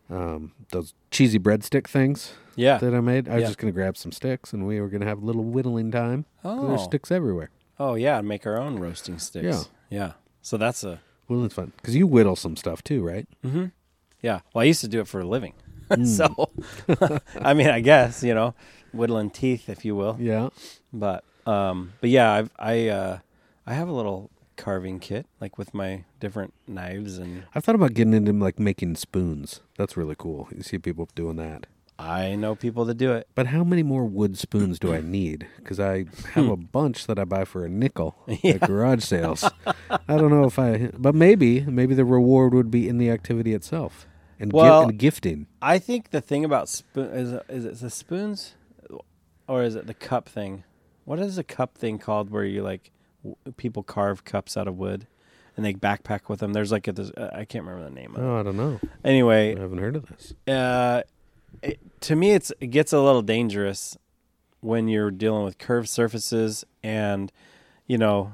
um, 0.09 0.53
those 0.71 0.93
cheesy 1.11 1.39
breadstick 1.39 1.87
things 1.87 2.33
yeah. 2.55 2.77
that 2.77 2.93
I 2.93 3.01
made. 3.01 3.27
I 3.27 3.35
was 3.35 3.41
Yeah. 3.41 3.47
just 3.47 3.57
going 3.59 3.71
to 3.71 3.75
grab 3.75 3.97
some 3.97 4.11
sticks, 4.11 4.53
and 4.53 4.65
we 4.65 4.79
were 4.79 4.87
going 4.87 5.01
to 5.01 5.07
have 5.07 5.21
a 5.21 5.25
little 5.25 5.43
whittling 5.43 5.91
time. 5.91 6.25
Oh. 6.43 6.67
There's 6.67 6.83
sticks 6.83 7.11
everywhere. 7.11 7.49
Oh 7.79 7.95
yeah, 7.95 8.17
and 8.19 8.27
make 8.27 8.45
our 8.47 8.57
own 8.57 8.79
roasting 8.79 9.19
sticks. 9.19 9.69
Yeah. 9.89 9.99
yeah. 9.99 10.11
So 10.41 10.57
that's 10.57 10.83
a 10.83 11.01
Whittling's 11.27 11.53
fun 11.53 11.73
because 11.77 11.95
you 11.95 12.07
whittle 12.07 12.35
some 12.35 12.55
stuff 12.55 12.83
too, 12.83 13.03
right? 13.03 13.27
mm-hmm. 13.45 13.65
Yeah. 14.21 14.41
Well, 14.53 14.61
I 14.61 14.65
used 14.65 14.81
to 14.81 14.87
do 14.87 14.99
it 14.99 15.07
for 15.07 15.21
a 15.21 15.25
living, 15.25 15.53
so 16.05 16.49
I 17.41 17.53
mean, 17.53 17.69
I 17.69 17.79
guess 17.79 18.23
you 18.23 18.33
know, 18.33 18.55
whittling 18.91 19.29
teeth, 19.29 19.69
if 19.69 19.85
you 19.85 19.95
will. 19.95 20.17
Yeah. 20.19 20.49
But 20.91 21.23
um, 21.45 21.93
but 22.01 22.09
yeah, 22.09 22.31
I've 22.31 22.51
I 22.57 22.87
uh, 22.87 23.19
I 23.65 23.73
have 23.73 23.87
a 23.87 23.93
little 23.93 24.29
carving 24.57 24.99
kit 24.99 25.27
like 25.39 25.57
with 25.57 25.71
my 25.73 26.03
different 26.19 26.51
knives 26.67 27.19
and 27.19 27.43
I've 27.53 27.63
thought 27.63 27.75
about 27.75 27.93
getting 27.93 28.13
into 28.13 28.33
like 28.33 28.59
making 28.59 28.95
spoons. 28.95 29.61
That's 29.77 29.95
really 29.95 30.15
cool. 30.17 30.49
You 30.53 30.63
see 30.63 30.79
people 30.79 31.07
doing 31.15 31.35
that. 31.37 31.67
I 31.99 32.35
know 32.35 32.53
people 32.55 32.85
that 32.85 32.95
do 32.95 33.13
it. 33.13 33.27
But 33.33 33.47
how 33.47 33.63
many 33.63 33.81
more 33.83 34.05
wood 34.05 34.37
spoons 34.37 34.77
do 34.79 34.93
I 34.93 35.01
need? 35.01 35.47
Because 35.57 35.79
I 35.79 36.05
have 36.33 36.47
a 36.47 36.55
bunch 36.77 37.07
that 37.07 37.17
I 37.17 37.23
buy 37.25 37.43
for 37.45 37.65
a 37.65 37.69
nickel 37.69 38.15
at 38.43 38.61
garage 38.61 39.03
sales. 39.03 39.43
I 39.87 40.17
don't 40.17 40.29
know 40.29 40.45
if 40.45 40.59
I, 40.59 40.91
but 40.97 41.15
maybe, 41.15 41.61
maybe 41.61 41.95
the 41.95 42.05
reward 42.05 42.53
would 42.53 42.69
be 42.69 42.87
in 42.87 42.97
the 42.99 43.09
activity 43.09 43.53
itself 43.53 44.05
and, 44.39 44.51
gi- 44.51 44.55
Well- 44.57 44.83
and 44.83 44.99
gifting. 44.99 45.47
I 45.61 45.79
think 45.79 46.11
the 46.11 46.21
thing 46.21 46.45
about 46.45 46.69
spoon 46.69 47.07
is 47.13 47.33
is 47.49 47.65
it 47.65 47.79
the 47.79 47.89
spoons, 47.89 48.53
or 49.47 49.63
is 49.63 49.75
it 49.75 49.87
the 49.87 49.93
cup 49.95 50.29
thing? 50.29 50.63
What 51.05 51.19
is 51.19 51.37
the 51.37 51.43
cup 51.43 51.77
thing 51.77 51.97
called 51.97 52.29
where 52.29 52.43
you 52.45 52.61
like 52.61 52.91
w- 53.23 53.37
people 53.55 53.81
carve 53.81 54.23
cups 54.23 54.55
out 54.57 54.67
of 54.67 54.77
wood 54.77 55.07
and 55.55 55.65
they 55.65 55.73
backpack 55.73 56.27
with 56.29 56.41
them? 56.41 56.53
There's 56.53 56.71
like 56.71 56.87
a 56.87 56.91
there's, 56.91 57.11
uh, 57.11 57.31
I 57.33 57.45
can't 57.45 57.65
remember 57.65 57.89
the 57.89 57.95
name 57.95 58.13
of 58.15 58.21
it. 58.21 58.25
Oh, 58.25 58.39
I 58.39 58.43
don't 58.43 58.57
know. 58.57 58.79
Anyway. 59.03 59.47
I 59.47 59.51
Anyway, 59.51 59.59
haven't 59.59 59.77
heard 59.79 59.95
of 59.95 60.05
this. 60.07 60.33
uh, 60.47 61.01
it, 61.61 61.79
to 62.01 62.15
me, 62.15 62.31
it's 62.31 62.51
it 62.59 62.67
gets 62.67 62.93
a 62.93 62.99
little 62.99 63.21
dangerous 63.21 63.97
when 64.61 64.87
you're 64.87 65.11
dealing 65.11 65.43
with 65.43 65.57
curved 65.57 65.89
surfaces 65.89 66.65
and 66.83 67.31
you 67.85 67.97
know, 67.97 68.33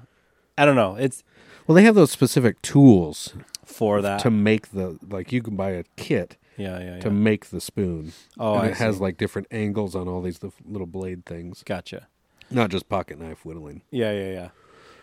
I 0.57 0.65
don't 0.65 0.75
know. 0.75 0.95
It's 0.95 1.23
Well, 1.67 1.75
they 1.75 1.83
have 1.83 1.95
those 1.95 2.11
specific 2.11 2.61
tools 2.61 3.33
for 3.63 4.01
that. 4.01 4.19
to 4.21 4.31
make 4.31 4.71
the 4.71 4.97
like. 5.07 5.31
You 5.31 5.41
can 5.41 5.55
buy 5.55 5.71
a 5.71 5.83
kit 5.95 6.37
yeah, 6.57 6.79
yeah, 6.79 6.95
yeah. 6.95 6.99
to 7.01 7.09
make 7.09 7.47
the 7.47 7.61
spoon. 7.61 8.13
oh, 8.39 8.55
and 8.55 8.63
I 8.63 8.67
it 8.67 8.77
has 8.77 8.99
like 8.99 9.17
different 9.17 9.47
angles 9.51 9.95
on 9.95 10.07
all 10.07 10.21
these 10.21 10.39
little 10.65 10.87
blade 10.87 11.25
things, 11.25 11.63
gotcha. 11.63 12.07
not 12.51 12.69
just 12.69 12.89
pocket 12.89 13.19
knife 13.19 13.45
whittling. 13.45 13.81
Yeah, 13.91 14.11
yeah, 14.11 14.31
yeah. 14.31 14.49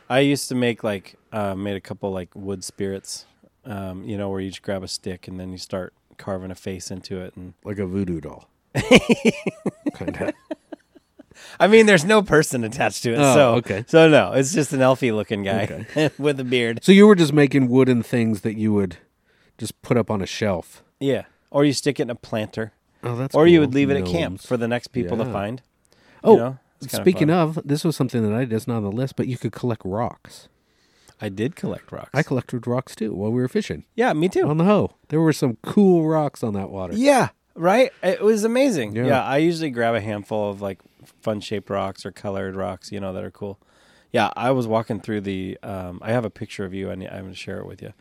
I 0.09 0.21
used 0.21 0.49
to 0.49 0.55
make 0.55 0.83
like 0.83 1.17
uh, 1.33 1.55
made 1.55 1.77
a 1.77 1.81
couple 1.81 2.11
like 2.11 2.35
wood 2.35 2.65
spirits, 2.65 3.27
um, 3.65 4.05
you 4.05 4.19
know, 4.19 4.29
where 4.29 4.41
you 4.41 4.51
just 4.51 4.63
grab 4.63 4.83
a 4.83 4.89
stick 4.89 5.29
and 5.29 5.39
then 5.39 5.53
you 5.53 5.59
start 5.59 5.95
carving 6.21 6.51
a 6.51 6.55
face 6.55 6.91
into 6.91 7.21
it. 7.21 7.35
And 7.37 7.55
like 7.65 7.79
a 7.79 7.87
voodoo 7.87 8.21
doll. 8.21 8.49
kind 9.95 10.17
of. 10.21 10.33
I 11.59 11.67
mean, 11.67 11.87
there's 11.87 12.05
no 12.05 12.23
person 12.23 12.63
attached 12.65 13.03
to 13.05 13.13
it, 13.15 13.19
Oh, 13.19 13.35
so 13.35 13.55
okay. 13.57 13.85
So 13.89 14.09
no, 14.09 14.33
it's 14.33 14.53
just 14.53 14.73
an 14.73 14.81
elfy 14.81 15.15
looking 15.15 15.43
guy 15.43 15.87
with 16.19 16.39
a 16.39 16.45
beard. 16.45 16.81
So 16.85 16.93
you 16.93 17.07
were 17.07 17.15
just 17.17 17.33
making 17.33 17.69
wooden 17.69 18.03
things 18.03 18.43
that 18.43 18.57
you 18.57 18.73
would 18.73 18.99
just 19.59 19.81
put 19.83 19.97
up 19.97 20.11
on 20.11 20.21
a 20.23 20.27
shelf. 20.27 20.83
Yeah, 21.01 21.25
or 21.51 21.65
you 21.65 21.73
stick 21.73 21.99
it 21.99 22.05
in 22.05 22.11
a 22.11 22.15
planter, 22.15 22.73
Oh, 23.03 23.17
that's 23.17 23.35
or 23.35 23.47
you 23.47 23.61
would 23.61 23.75
leave 23.75 23.91
it 23.91 23.97
at 23.97 24.07
camp 24.07 24.41
for 24.43 24.57
the 24.57 24.69
next 24.69 24.89
people 24.89 25.17
to 25.17 25.25
Yeah. 25.25 25.33
find. 25.33 25.63
Oh, 26.23 26.37
know? 26.37 26.59
It's 26.83 26.91
kinda 26.93 27.05
speaking 27.05 27.31
of, 27.31 27.59
this 27.65 27.85
was 27.85 27.97
something 27.97 28.23
that 28.23 28.35
I 28.35 28.41
did. 28.41 28.53
It's 28.53 28.67
not 28.69 28.79
on 28.79 28.83
the 28.85 28.93
list, 28.93 29.17
but 29.17 29.27
you 29.27 29.37
could 29.39 29.53
collect 29.53 29.83
rocks. 29.85 30.49
I 31.21 31.29
did 31.29 31.57
collect 31.57 31.93
rocks. 31.93 32.11
I 32.15 32.23
collected 32.23 32.67
rocks 32.67 32.95
too 32.95 33.15
while 33.15 33.31
we 33.31 33.41
were 33.41 33.49
fishing 33.49 33.85
yeah, 33.95 34.13
me 34.13 34.29
too. 34.29 34.49
on 34.49 34.57
the 34.59 34.65
Hoh. 34.65 34.95
There 35.09 35.21
were 35.21 35.33
some 35.33 35.57
cool 35.63 36.07
rocks 36.07 36.43
on 36.43 36.55
that 36.55 36.71
water. 36.71 36.95
Yeah, 36.95 37.29
right. 37.55 37.93
It 38.03 38.23
was 38.23 38.45
amazing. 38.45 38.97
Yeah. 38.97 39.07
Yeah. 39.07 39.25
I 39.25 39.39
usually 39.39 39.71
grab 39.71 39.95
a 39.95 40.01
handful 40.01 40.51
of 40.51 40.61
like 40.63 40.81
fun 41.23 41.41
shaped 41.41 41.69
rocks 41.71 42.05
or 42.07 42.13
colored 42.13 42.57
rocks, 42.57 42.91
you 42.91 43.01
know, 43.01 43.13
that 43.13 43.23
are 43.25 43.31
cool. 43.31 43.59
Yeah, 44.13 44.31
I 44.35 44.51
was 44.51 44.67
walking 44.67 45.01
through 45.01 45.21
the. 45.21 45.57
Um, 45.63 46.01
I 46.03 46.11
have 46.11 46.25
a 46.25 46.31
picture 46.31 46.65
of 46.65 46.75
you, 46.75 46.91
and 46.91 47.03
I'm 47.05 47.21
going 47.21 47.31
to 47.31 47.37
share 47.37 47.59
it 47.59 47.67
with 47.67 47.81
you. 47.81 47.93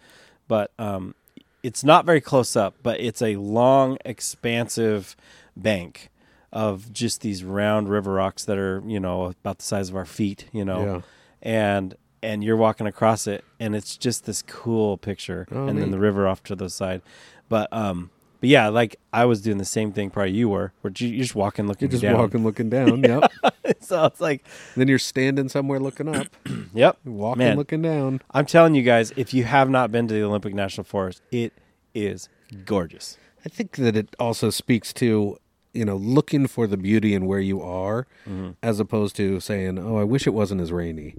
But 0.47 0.71
um, 0.79 1.13
it's 1.61 1.83
not 1.83 2.03
very 2.05 2.19
close 2.21 2.55
up, 2.55 2.73
but 2.81 2.99
it's 2.99 3.21
a 3.21 3.35
long, 3.35 3.97
expansive 4.05 5.15
bank 5.55 6.09
of 6.51 6.91
just 6.91 7.21
these 7.21 7.43
round 7.43 7.89
river 7.89 8.13
rocks 8.13 8.43
that 8.45 8.57
are, 8.57 8.81
you 8.87 8.99
know, 8.99 9.25
about 9.25 9.59
the 9.59 9.63
size 9.65 9.89
of 9.89 9.95
our 9.95 10.05
feet, 10.05 10.45
you 10.51 10.65
know, 10.65 10.83
Yeah. 10.83 11.01
and 11.43 11.95
and 12.21 12.43
you're 12.43 12.57
walking 12.57 12.87
across 12.87 13.27
it, 13.27 13.43
and 13.59 13.75
it's 13.75 13.97
just 13.97 14.25
this 14.25 14.41
cool 14.41 14.97
picture, 14.97 15.47
Oh, 15.51 15.67
and 15.67 15.79
then 15.81 15.91
the 15.91 15.99
river 15.99 16.27
off 16.27 16.43
to 16.43 16.55
the 16.55 16.69
side. 16.69 17.01
But 17.49 17.71
um, 17.73 18.09
but 18.39 18.49
yeah, 18.49 18.67
like 18.69 18.97
I 19.11 19.25
was 19.25 19.41
doing 19.41 19.57
the 19.57 19.65
same 19.65 19.91
thing 19.91 20.09
probably 20.09 20.31
you 20.31 20.47
were, 20.49 20.71
where 20.81 20.93
you- 20.97 21.07
you're 21.09 21.23
just 21.23 21.35
walking, 21.35 21.67
looking 21.67 21.87
You're 21.87 21.91
just 21.91 22.03
down. 22.03 22.17
walking, 22.17 22.43
looking 22.43 22.69
down. 22.69 23.03
Yep. 23.03 23.31
so 23.81 24.05
it's 24.05 24.21
like, 24.21 24.45
then 24.77 24.87
you're 24.87 24.97
standing 24.99 25.49
somewhere 25.49 25.79
looking 25.79 26.07
up, 26.15 26.27
yep, 26.73 26.97
walking, 27.05 27.39
Man. 27.39 27.57
looking 27.57 27.81
down. 27.81 28.21
I'm 28.31 28.45
telling 28.45 28.75
you 28.75 28.83
guys, 28.83 29.11
if 29.17 29.33
you 29.33 29.43
have 29.43 29.69
not 29.69 29.91
been 29.91 30.07
to 30.07 30.13
the 30.13 30.23
Olympic 30.23 30.53
National 30.53 30.83
Forest, 30.85 31.21
it 31.31 31.53
is 31.93 32.29
gorgeous. 32.65 33.17
I 33.45 33.49
think 33.49 33.75
that 33.77 33.95
it 33.95 34.15
also 34.19 34.49
speaks 34.49 34.93
to 34.93 35.37
you 35.73 35.85
know 35.85 35.95
looking 35.97 36.47
for 36.47 36.67
the 36.67 36.77
beauty 36.77 37.13
in 37.13 37.25
where 37.25 37.39
you 37.39 37.61
are, 37.61 38.07
Mm-hmm. 38.27 38.51
as 38.63 38.79
opposed 38.79 39.15
to 39.17 39.39
saying, 39.39 39.77
"Oh, 39.79 39.97
I 39.97 40.03
wish 40.03 40.25
it 40.27 40.33
wasn't 40.33 40.61
as 40.61 40.71
rainy." 40.71 41.15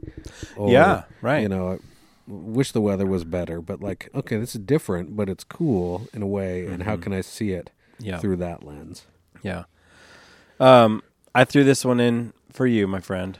Or, 0.57 0.71
Yeah, 0.71 1.05
right. 1.23 1.41
You 1.43 1.49
know, 1.49 1.73
I 1.73 1.79
wish 2.27 2.73
the 2.73 2.81
weather 2.81 3.07
was 3.07 3.25
better. 3.25 3.61
But 3.61 3.81
like, 3.81 4.09
okay, 4.15 4.39
this 4.39 4.55
is 4.55 4.61
different, 4.63 5.17
but 5.17 5.29
it's 5.29 5.45
cool 5.45 6.09
in 6.15 6.23
a 6.23 6.27
way. 6.27 6.67
And 6.67 6.83
how 6.85 6.97
can 6.97 7.13
I 7.13 7.21
see 7.23 7.53
it 7.53 7.71
Mm-hmm. 7.99 8.07
Yeah. 8.09 8.19
through 8.19 8.37
that 8.37 8.63
lens? 8.65 9.05
Yeah. 9.43 9.65
Um, 10.59 11.03
I 11.35 11.45
threw 11.45 11.65
this 11.65 11.85
one 11.85 12.01
in 12.01 12.33
for 12.53 12.67
you, 12.67 12.87
my 12.87 13.01
friend. 13.01 13.39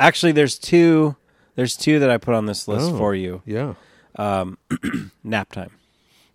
Actually, 0.00 0.32
there's 0.32 0.58
two. 0.58 1.16
There's 1.54 1.76
two 1.76 1.98
that 2.00 2.10
I 2.10 2.18
put 2.18 2.34
on 2.34 2.46
this 2.46 2.66
list 2.66 2.90
Oh. 2.92 2.98
for 2.98 3.14
you. 3.14 3.42
Yeah, 3.46 3.74
Um, 4.16 4.58
nap 5.24 5.52
time. 5.52 5.70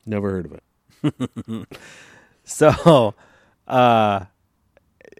never 0.05 0.29
heard 0.31 0.45
of 0.45 0.53
it. 0.53 1.67
So, 2.45 3.13
uh, 3.69 4.25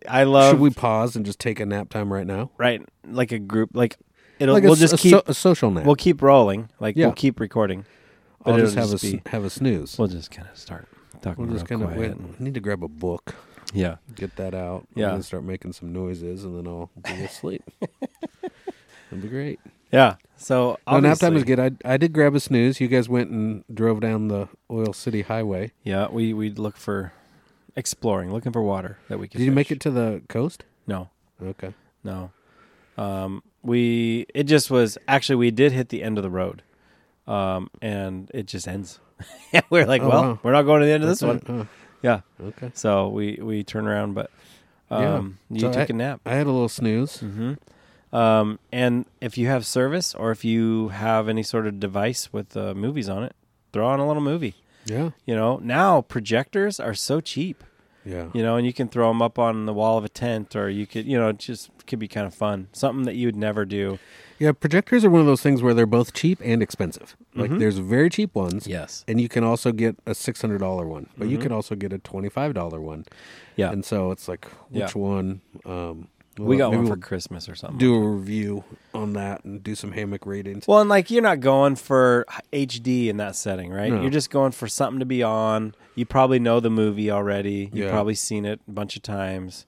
I 0.08 0.24
love 0.24 0.52
Should 0.54 0.60
we 0.60 0.70
pause 0.72 1.16
and 1.16 1.26
just 1.26 1.40
take 1.40 1.60
a 1.60 1.66
nap 1.66 1.90
time 1.90 2.12
right 2.12 2.26
now? 2.28 2.52
right 2.58 2.82
like 3.08 3.32
a 3.32 3.40
group 3.40 3.72
like 3.74 3.98
it'll 4.40 4.54
Like 4.56 4.64
we'll 4.64 4.74
a, 4.74 4.78
just 4.78 4.94
a 4.94 4.98
keep 4.98 5.12
so- 5.12 5.24
a 5.28 5.34
social 5.34 5.72
nap. 5.72 5.86
we'll 5.86 5.96
keep 5.96 6.22
rolling 6.22 6.70
like 6.80 6.96
Yeah. 6.96 7.08
we'll 7.08 7.16
keep 7.16 7.40
recording. 7.40 7.86
But 8.44 8.54
I'll 8.54 8.60
just 8.60 8.76
have 8.76 8.92
a 8.92 8.96
s- 8.96 9.02
be 9.02 9.22
have 9.28 9.44
a 9.44 9.50
snooze. 9.50 9.98
we'll 10.00 10.08
just 10.08 10.32
kind 10.32 10.48
of 10.50 10.58
start 10.58 10.88
talking 11.22 11.46
We'll 11.46 11.54
just 11.54 11.68
kind 11.68 11.84
of 11.84 11.96
wait. 11.96 12.12
and- 12.12 12.36
I 12.40 12.44
need 12.44 12.54
to 12.54 12.62
grab 12.62 12.82
a 12.84 12.88
book, 12.88 13.36
yeah. 13.74 13.98
get 14.16 14.38
that 14.38 14.54
out, 14.56 14.88
Yeah. 14.96 15.14
and 15.14 15.26
start 15.26 15.44
making 15.44 15.74
some 15.74 15.92
noises, 15.92 16.46
and 16.46 16.58
then 16.58 16.66
I'll 16.66 16.90
go 17.02 17.16
to 17.16 17.28
sleep. 17.28 17.64
That'd 18.42 19.22
be 19.24 19.28
great. 19.28 19.60
Yeah. 19.92 20.16
So 20.38 20.78
No, 20.90 21.00
nap 21.00 21.18
time 21.18 21.36
is 21.36 21.44
good. 21.44 21.60
I 21.60 21.72
I 21.84 21.98
did 21.98 22.14
grab 22.14 22.36
a 22.36 22.40
snooze. 22.40 22.80
You 22.80 22.88
guys 22.88 23.10
went 23.10 23.30
and 23.32 23.64
drove 23.74 24.00
down 24.02 24.28
the 24.30 24.48
Oil 24.72 24.94
City 24.94 25.24
Highway. 25.24 25.72
Yeah, 25.84 26.08
we 26.10 26.34
we 26.34 26.52
look 26.52 26.78
for 26.78 27.12
exploring, 27.76 28.32
looking 28.32 28.52
for 28.52 28.62
water 28.62 28.98
that 29.08 29.20
we 29.20 29.28
could. 29.28 29.38
Did 29.40 29.46
you 29.46 29.52
make 29.52 29.72
it 29.72 29.80
to 29.82 29.92
the 29.92 30.22
coast? 30.30 30.64
No, 30.88 31.10
Okay. 31.42 31.74
no. 32.04 32.32
Um, 32.98 33.44
we 33.64 34.26
it 34.34 34.44
just 34.44 34.70
was 34.72 34.98
actually 35.08 35.36
we 35.38 35.52
did 35.52 35.72
hit 35.72 35.90
the 35.90 36.04
end 36.04 36.18
of 36.18 36.24
the 36.24 36.30
road, 36.30 36.64
um, 37.28 37.70
and 37.82 38.30
it 38.34 38.46
just 38.48 38.68
ends. 38.68 39.00
We're 39.70 39.86
like, 39.86 40.02
Oh, 40.02 40.10
well, 40.10 40.22
wow. 40.24 40.40
we're 40.44 40.52
not 40.52 40.64
going 40.64 40.82
to 40.82 40.86
the 40.88 40.94
end 40.94 41.04
of 41.04 41.10
this 41.10 41.22
one. 41.22 41.38
it. 41.46 41.68
Yeah. 42.02 42.22
Oh, 42.42 42.46
okay. 42.48 42.72
So 42.74 43.10
we 43.10 43.38
we 43.42 43.64
turn 43.64 43.88
around, 43.88 44.14
but 44.16 44.32
Yeah. 44.92 45.16
um, 45.16 45.38
you 45.50 45.62
So 45.62 45.74
took 45.74 45.90
a 45.90 45.94
nap. 45.94 46.22
I 46.26 46.36
had 46.36 46.48
a 46.48 46.52
little 46.52 46.70
snooze. 46.70 47.20
hmm 47.20 47.54
Um, 48.12 48.60
and 48.72 49.06
if 49.22 49.38
you 49.38 49.48
have 49.48 49.66
service 49.66 50.16
or 50.16 50.32
if 50.32 50.44
you 50.44 50.88
have 50.90 51.30
any 51.30 51.44
sort 51.44 51.68
of 51.68 51.80
device 51.80 52.34
with 52.34 52.56
uh, 52.58 52.74
movies 52.74 53.08
on 53.10 53.24
it, 53.24 53.36
throw 53.72 53.86
on 53.88 54.00
a 54.00 54.08
little 54.08 54.24
movie. 54.24 54.56
Yeah. 54.90 55.12
You 55.26 55.36
know, 55.36 55.58
now 55.64 56.02
projectors 56.02 56.80
are 56.80 56.94
so 56.94 57.22
cheap. 57.22 57.64
Yeah. 58.06 58.30
You 58.34 58.42
know, 58.42 58.56
and 58.56 58.66
you 58.66 58.74
can 58.74 58.88
throw 58.88 59.10
them 59.10 59.22
up 59.22 59.38
on 59.38 59.66
the 59.66 59.74
wall 59.74 59.98
of 59.98 60.06
a 60.06 60.10
tent, 60.10 60.56
or 60.56 60.70
you 60.70 60.88
could, 60.88 61.06
you 61.06 61.18
know, 61.18 61.30
it 61.30 61.38
just 61.38 61.70
could 61.86 62.00
be 62.00 62.08
kind 62.08 62.26
of 62.26 62.34
fun. 62.34 62.70
Something 62.72 63.04
that 63.06 63.16
you 63.16 63.28
would 63.28 63.36
never 63.36 63.66
do. 63.66 64.00
Yeah, 64.40 64.54
projectors 64.54 65.04
are 65.04 65.10
one 65.10 65.20
of 65.20 65.28
those 65.28 65.42
things 65.42 65.62
where 65.62 65.74
they're 65.74 65.86
both 65.86 66.14
cheap 66.14 66.40
and 66.44 66.64
expensive. 66.64 67.18
Like 67.36 67.52
Mhm. 67.52 67.60
there's 67.60 67.78
very 67.78 68.10
cheap 68.10 68.34
ones, 68.34 68.66
Yes. 68.68 69.04
and 69.08 69.20
you 69.20 69.28
can 69.28 69.44
also 69.44 69.74
get 69.74 69.98
a 70.06 70.16
six 70.16 70.40
hundred 70.42 70.60
dollar 70.60 70.88
one, 70.88 71.08
but 71.18 71.28
you 71.28 71.38
Mhm. 71.38 71.42
can 71.42 71.52
also 71.52 71.76
get 71.76 71.92
a 71.92 71.98
twenty 72.00 72.30
five 72.30 72.54
dollar 72.54 72.80
one. 72.80 73.04
Yeah. 73.58 73.72
and 73.72 73.84
so 73.84 74.12
it's 74.12 74.30
like 74.30 74.46
which 74.70 74.96
Yeah. 74.96 75.02
one? 75.02 75.42
Um, 75.66 76.08
we 76.46 76.58
got 76.58 76.72
one 76.72 76.88
for 76.88 76.98
Christmas 76.98 77.48
or 77.50 77.56
something. 77.56 77.78
do 77.78 77.96
a 77.96 78.10
review 78.10 78.64
on 78.94 79.14
that 79.14 79.44
and 79.46 79.64
do 79.64 79.76
some 79.76 79.92
hammock 79.92 80.26
ratings. 80.26 80.68
Well, 80.68 80.80
and 80.80 80.90
like 80.90 81.10
you're 81.12 81.22
not 81.24 81.40
going 81.40 81.76
for 81.76 82.26
HD 82.54 83.08
in 83.08 83.18
that 83.18 83.36
setting, 83.36 83.72
right? 83.72 83.92
No. 83.92 84.02
You're 84.02 84.10
just 84.12 84.30
going 84.30 84.52
for 84.52 84.68
something 84.68 85.00
to 85.00 85.06
be 85.06 85.24
on. 85.24 85.76
You 85.96 86.06
probably 86.06 86.40
know 86.40 86.60
the 86.60 86.70
movie 86.70 87.12
already. 87.12 87.70
You've 87.74 87.86
Yeah. 87.86 87.92
probably 87.92 88.16
seen 88.16 88.46
it 88.46 88.60
a 88.68 88.72
bunch 88.72 88.96
of 88.96 89.02
times, 89.02 89.66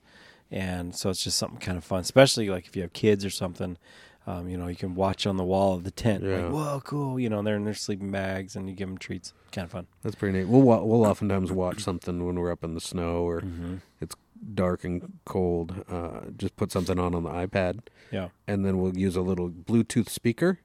and 0.50 0.94
so 0.94 1.10
it's 1.10 1.22
just 1.24 1.38
something 1.38 1.58
kind 1.60 1.78
of 1.78 1.84
fun. 1.84 2.00
Especially 2.00 2.48
like 2.48 2.66
if 2.66 2.76
you 2.76 2.82
have 2.82 2.92
kids 2.92 3.24
or 3.24 3.30
something. 3.30 3.76
Um, 4.24 4.48
you 4.48 4.56
know, 4.56 4.68
you 4.68 4.76
can 4.76 4.94
watch 4.94 5.26
on 5.26 5.36
the 5.36 5.42
wall 5.42 5.74
of 5.74 5.82
the 5.82 5.90
tent. 5.90 6.22
Yeah. 6.22 6.44
Like, 6.44 6.52
whoa, 6.52 6.80
cool! 6.84 7.18
You 7.18 7.28
know, 7.28 7.42
they're 7.42 7.56
in 7.56 7.64
their 7.64 7.74
sleeping 7.74 8.12
bags, 8.12 8.54
and 8.54 8.68
you 8.68 8.74
give 8.76 8.86
them 8.88 8.96
treats. 8.96 9.32
Kind 9.50 9.64
of 9.64 9.72
fun. 9.72 9.88
That's 10.04 10.14
pretty 10.14 10.38
neat. 10.38 10.44
We'll 10.46 10.62
wa- 10.62 10.80
we'll 10.84 11.04
oftentimes 11.04 11.50
watch 11.50 11.80
something 11.82 12.24
when 12.24 12.38
we're 12.38 12.52
up 12.52 12.62
in 12.62 12.74
the 12.74 12.80
snow 12.80 13.24
or 13.26 13.40
Mm-hmm. 13.40 13.74
it's 14.00 14.14
dark 14.54 14.84
and 14.84 15.18
cold. 15.24 15.84
Uh, 15.88 16.20
just 16.36 16.56
put 16.56 16.72
something 16.72 16.98
on 16.98 17.14
on 17.14 17.22
the 17.24 17.30
iPad, 17.30 17.80
Yeah. 18.10 18.28
and 18.46 18.64
then 18.64 18.78
we'll 18.78 18.96
use 18.96 19.16
a 19.16 19.22
little 19.22 19.50
Bluetooth 19.50 20.08
speaker 20.08 20.58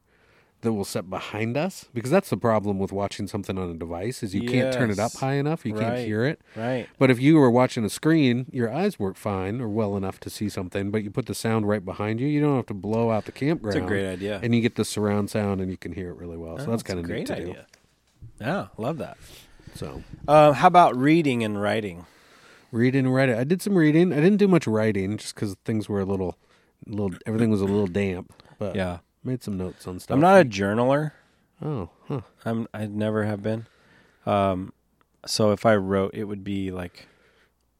that 0.61 0.73
we'll 0.73 0.84
set 0.84 1.07
behind 1.07 1.55
us 1.55 1.86
because 1.93 2.09
that's 2.09 2.32
the 2.32 2.36
problem 2.38 2.80
with 2.80 2.91
watching 2.91 3.28
something 3.28 3.59
on 3.59 3.69
a 3.69 3.75
device 3.75 4.23
is 4.23 4.34
you 4.34 4.41
can't 4.49 4.73
turn 4.73 4.89
it 4.89 4.97
up 4.97 5.13
high 5.13 5.36
enough. 5.36 5.63
You 5.67 5.73
can't 5.75 5.99
hear 5.99 6.25
it. 6.25 6.41
Right. 6.55 6.88
But 6.97 7.11
if 7.11 7.21
you 7.21 7.36
were 7.36 7.51
watching 7.51 7.86
a 7.86 7.89
screen, 7.91 8.47
your 8.51 8.73
eyes 8.73 8.97
work 8.97 9.17
fine 9.17 9.61
or 9.61 9.67
well 9.69 9.95
enough 9.95 10.19
to 10.21 10.32
see 10.32 10.49
something, 10.49 10.89
but 10.89 11.03
you 11.03 11.11
put 11.11 11.28
the 11.28 11.36
sound 11.36 11.67
right 11.67 11.86
behind 11.86 12.19
you, 12.19 12.28
you 12.28 12.41
don't 12.41 12.55
have 12.55 12.65
to 12.65 12.73
blow 12.73 13.11
out 13.11 13.25
the 13.25 13.32
It's 13.32 13.39
campground. 13.39 13.78
a 13.78 13.82
great 13.82 14.07
idea. 14.07 14.39
And 14.41 14.55
you 14.55 14.61
get 14.61 14.73
the 14.75 14.84
surround 14.84 15.30
sound 15.30 15.61
and 15.61 15.69
you 15.69 15.78
can 15.78 15.91
hear 15.93 16.09
it 16.09 16.15
really 16.17 16.38
well. 16.38 16.57
So 16.57 16.65
Oh, 16.65 16.71
that's 16.71 16.82
kind 16.84 16.97
of 16.99 17.05
great 17.05 17.19
neat 17.19 17.28
to 17.28 17.36
idea. 17.36 17.65
Yeah, 18.41 18.67
love 18.80 18.97
that. 18.97 19.17
So 19.75 20.01
Um, 20.28 20.55
how 20.55 20.67
about 20.67 20.97
reading 20.97 21.43
and 21.43 21.61
writing? 21.61 22.07
Reading 22.72 23.05
and 23.05 23.13
writing. 23.13 23.36
I 23.36 23.43
did 23.43 23.61
some 23.61 23.76
reading. 23.76 24.11
I 24.13 24.18
didn't 24.18 24.38
do 24.38 24.47
much 24.47 24.68
writing 24.68 25.18
just 25.18 25.36
because 25.36 25.55
things 25.65 25.88
were 25.89 25.99
a 26.01 26.05
little, 26.05 26.38
little. 26.86 27.11
Everything 27.26 27.49
was 27.49 27.61
a 27.61 27.65
little 27.65 27.88
damp. 27.88 28.34
But 28.59 28.76
Yeah, 28.76 28.99
made 29.24 29.43
some 29.43 29.57
notes 29.57 29.88
on 29.88 29.99
stuff. 29.99 30.15
I'm 30.15 30.22
not 30.22 30.41
a 30.41 30.45
journaler. 30.45 31.11
Oh, 31.61 31.89
huh. 32.07 32.22
I'm 32.45 32.68
I 32.74 32.86
never 32.88 33.24
have 33.26 33.41
been. 33.41 33.68
Um, 34.26 34.74
so 35.26 35.51
if 35.51 35.65
I 35.65 35.76
wrote, 35.76 36.11
it 36.13 36.26
would 36.26 36.43
be 36.43 36.72
like, 36.72 37.07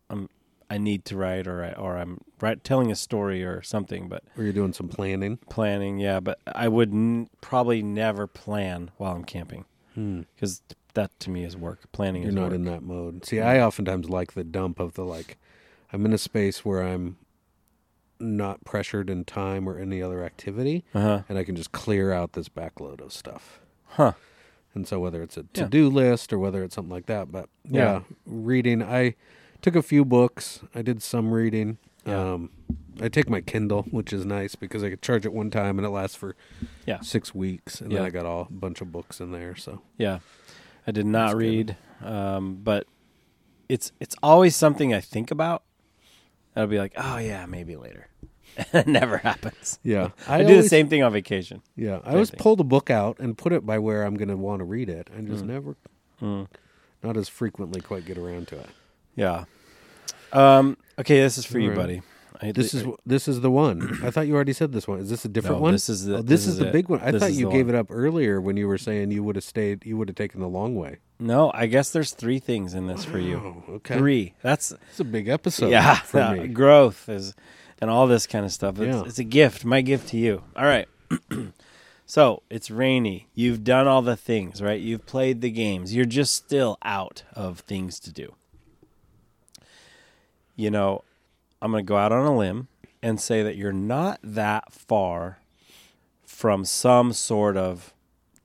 I'm 0.09 0.29
I 0.69 0.77
need 0.77 1.05
to 1.05 1.15
write, 1.17 1.47
or 1.47 1.63
I 1.63 1.71
or 1.73 1.97
I'm 1.97 2.19
right 2.41 2.61
telling 2.63 2.91
a 2.91 2.95
story 2.95 3.43
or 3.43 3.61
something, 3.61 4.09
but 4.09 4.23
Were 4.35 4.43
you 4.43 4.53
doing 4.53 4.73
some 4.73 4.88
planning? 4.89 5.38
planning, 5.49 5.97
yeah. 5.99 6.19
But 6.19 6.39
I 6.45 6.67
would 6.67 6.91
n- 6.91 7.29
probably 7.41 7.81
never 7.81 8.27
plan 8.27 8.91
while 8.97 9.15
I'm 9.15 9.23
camping 9.23 9.65
Hmm. 9.95 10.21
That 10.97 11.17
to 11.21 11.29
me 11.29 11.43
is 11.43 11.55
work. 11.55 11.91
Planning 11.91 12.21
You're 12.23 12.29
is 12.29 12.35
not 12.35 12.45
work. 12.47 12.53
in 12.53 12.65
that 12.65 12.83
mode. 12.83 13.25
See, 13.25 13.39
I 13.39 13.59
oftentimes 13.61 14.09
like 14.09 14.33
the 14.33 14.43
dump 14.43 14.79
of 14.79 14.93
the 14.95 15.03
like. 15.05 15.37
I'm 15.93 16.05
in 16.05 16.11
a 16.11 16.17
space 16.17 16.65
where 16.65 16.83
I'm 16.83 17.17
not 18.19 18.65
pressured 18.65 19.09
in 19.09 19.23
time 19.25 19.69
or 19.69 19.77
any 19.77 20.01
other 20.01 20.23
activity, 20.23 20.83
Uh 20.93 20.99
huh. 21.01 21.21
and 21.29 21.37
I 21.37 21.43
can 21.43 21.55
just 21.55 21.71
clear 21.71 22.11
out 22.11 22.33
this 22.33 22.49
backload 22.49 22.99
of 22.99 23.13
stuff. 23.13 23.59
Huh. 23.89 24.13
And 24.73 24.87
so 24.87 24.99
whether 24.99 25.21
it's 25.23 25.37
a 25.37 25.43
to-do 25.43 25.89
list 25.89 26.33
or 26.33 26.39
whether 26.39 26.63
it's 26.63 26.75
something 26.75 26.91
like 26.91 27.05
that, 27.07 27.31
but 27.31 27.47
yeah, 27.63 27.83
Yeah. 27.83 28.01
reading. 28.25 28.81
I 28.83 29.15
took 29.61 29.75
a 29.75 29.81
few 29.81 30.03
books. 30.03 30.61
I 30.75 30.81
did 30.81 31.01
some 31.01 31.31
reading. 31.33 31.77
Yeah. 32.05 32.33
Um, 32.33 32.49
I 33.01 33.09
take 33.09 33.29
my 33.29 33.41
Kindle, 33.41 33.83
which 33.91 34.11
is 34.11 34.25
nice 34.25 34.55
because 34.55 34.83
I 34.83 34.89
could 34.89 35.01
charge 35.03 35.25
it 35.25 35.33
one 35.33 35.49
time 35.51 35.77
and 35.77 35.85
it 35.85 35.89
lasts 35.91 36.15
for 36.17 36.35
Yeah. 36.85 36.99
six 37.01 37.33
weeks, 37.35 37.81
and 37.81 37.91
Yeah. 37.91 37.99
then 37.99 38.07
I 38.07 38.09
got 38.09 38.25
all, 38.25 38.47
a 38.49 38.53
bunch 38.53 38.81
of 38.81 38.91
books 38.91 39.19
in 39.21 39.31
there. 39.31 39.55
So 39.55 39.81
Yeah, 39.97 40.19
I 40.88 40.91
did 40.91 41.05
not 41.05 41.27
That's 41.27 41.35
read, 41.35 41.77
um, 42.01 42.59
but 42.63 42.88
it's 43.69 43.91
it's 43.99 44.15
always 44.23 44.55
something 44.55 44.93
I 44.93 45.01
think 45.01 45.29
about. 45.31 45.63
I'll 46.55 46.67
be 46.67 46.79
like, 46.79 46.93
oh 46.97 47.17
yeah, 47.17 47.45
maybe 47.45 47.75
later. 47.75 48.07
it 48.73 48.88
never 48.88 49.17
happens. 49.17 49.77
yeah, 49.83 50.09
I, 50.27 50.43
do 50.43 50.59
the 50.61 50.67
same 50.67 50.88
thing 50.88 51.03
on 51.03 51.11
vacation. 51.11 51.61
Yeah, 51.75 51.99
I 52.03 52.13
always 52.13 52.31
pull 52.31 52.55
the 52.55 52.63
book 52.63 52.89
out 52.89 53.19
and 53.19 53.38
put 53.38 53.53
it 53.53 53.65
by 53.65 53.77
where 53.77 54.03
I'm 54.03 54.15
going 54.15 54.29
to 54.29 54.38
want 54.38 54.59
to 54.61 54.65
read 54.65 54.89
it. 54.89 55.09
and 55.15 55.27
just 55.27 55.43
Mm. 55.43 55.47
never, 55.47 55.75
Mm. 56.21 56.47
not 57.03 57.17
as 57.17 57.29
frequently, 57.29 57.81
quite 57.81 58.05
get 58.05 58.17
around 58.17 58.47
to 58.47 58.57
it. 58.57 58.69
Yeah. 59.15 59.43
Um, 60.33 60.77
okay, 60.97 61.19
this 61.21 61.38
is 61.38 61.45
for 61.45 61.59
you, 61.59 61.71
Alright. 61.71 61.77
buddy. 61.88 62.01
I, 62.39 62.51
This 62.51 62.73
is 62.75 62.85
this 63.05 63.27
is 63.27 63.41
the 63.41 63.49
one. 63.49 63.99
I 64.03 64.11
thought 64.11 64.27
you 64.27 64.35
already 64.35 64.53
said 64.53 64.71
this 64.71 64.88
one. 64.88 64.99
Is 64.99 65.09
this 65.09 65.25
a 65.25 65.27
different 65.27 65.57
No, 65.57 65.61
one? 65.63 65.71
this 65.71 65.89
is 65.89 66.05
the- 66.05 66.17
Oh, 66.17 66.21
this, 66.21 66.41
this 66.41 66.41
is, 66.41 66.47
is 66.53 66.57
the 66.59 66.67
it. 66.67 66.71
big 66.73 66.88
one. 66.89 66.99
I 67.01 67.09
This 67.11 67.21
thought 67.23 67.33
you 67.33 67.49
gave 67.51 67.65
one. 67.65 67.75
it 67.75 67.77
up 67.79 67.88
earlier 67.89 68.39
when 68.39 68.57
you 68.57 68.67
were 68.67 68.77
saying 68.77 69.09
you 69.11 69.23
would 69.23 69.35
have 69.35 69.43
stayed. 69.43 69.85
You 69.85 69.97
would 69.97 70.07
have 70.09 70.15
taken 70.15 70.39
the 70.41 70.47
long 70.47 70.75
way. 70.75 70.97
no. 71.19 71.51
I 71.53 71.65
guess 71.65 71.89
there's 71.89 72.11
three 72.11 72.38
things 72.39 72.73
in 72.75 72.85
this 72.88 73.03
for 73.03 73.17
you. 73.19 73.63
Oh, 73.67 73.73
okay. 73.75 73.97
Three. 73.97 74.33
That's 74.43 74.71
It's 74.91 74.99
a 74.99 75.03
big 75.03 75.27
episode. 75.27 75.71
yeah. 75.71 75.95
for 75.95 76.35
me. 76.35 76.47
Growth 76.47 77.09
is, 77.09 77.33
and 77.81 77.89
all 77.89 78.05
this 78.07 78.27
kind 78.27 78.45
of 78.45 78.51
stuff. 78.51 78.79
It's, 78.79 78.95
Yeah. 78.95 79.03
it's 79.05 79.19
a 79.19 79.23
gift. 79.23 79.65
My 79.65 79.81
gift 79.81 80.09
to 80.09 80.17
you. 80.17 80.43
All 80.55 80.65
right. 80.65 80.88
so 82.05 82.43
it's 82.51 82.69
rainy. 82.69 83.29
You've 83.33 83.63
done 83.63 83.88
all 83.88 84.03
the 84.03 84.15
things, 84.15 84.61
right? 84.61 84.79
You've 84.79 85.07
played 85.07 85.41
the 85.41 85.49
games. 85.49 85.95
You're 85.95 86.05
just 86.05 86.35
still 86.35 86.77
out 86.83 87.23
of 87.33 87.61
things 87.61 87.99
to 88.01 88.11
do. 88.11 88.35
You 90.55 90.71
know, 90.71 91.03
I'm 91.61 91.71
going 91.71 91.83
to 91.85 91.87
go 91.87 91.97
out 91.97 92.11
on 92.11 92.25
a 92.25 92.35
limb 92.35 92.67
and 93.01 93.19
say 93.19 93.43
that 93.43 93.55
you're 93.55 93.71
not 93.73 94.19
that 94.23 94.71
far 94.71 95.39
from 96.25 96.65
some 96.65 97.13
sort 97.13 97.57
of 97.57 97.93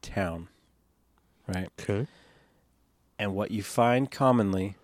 town, 0.00 0.48
right? 1.46 1.68
Okay. 1.80 2.06
And 3.18 3.34
what 3.34 3.50
you 3.50 3.62
find 3.62 4.10
commonly 4.10 4.76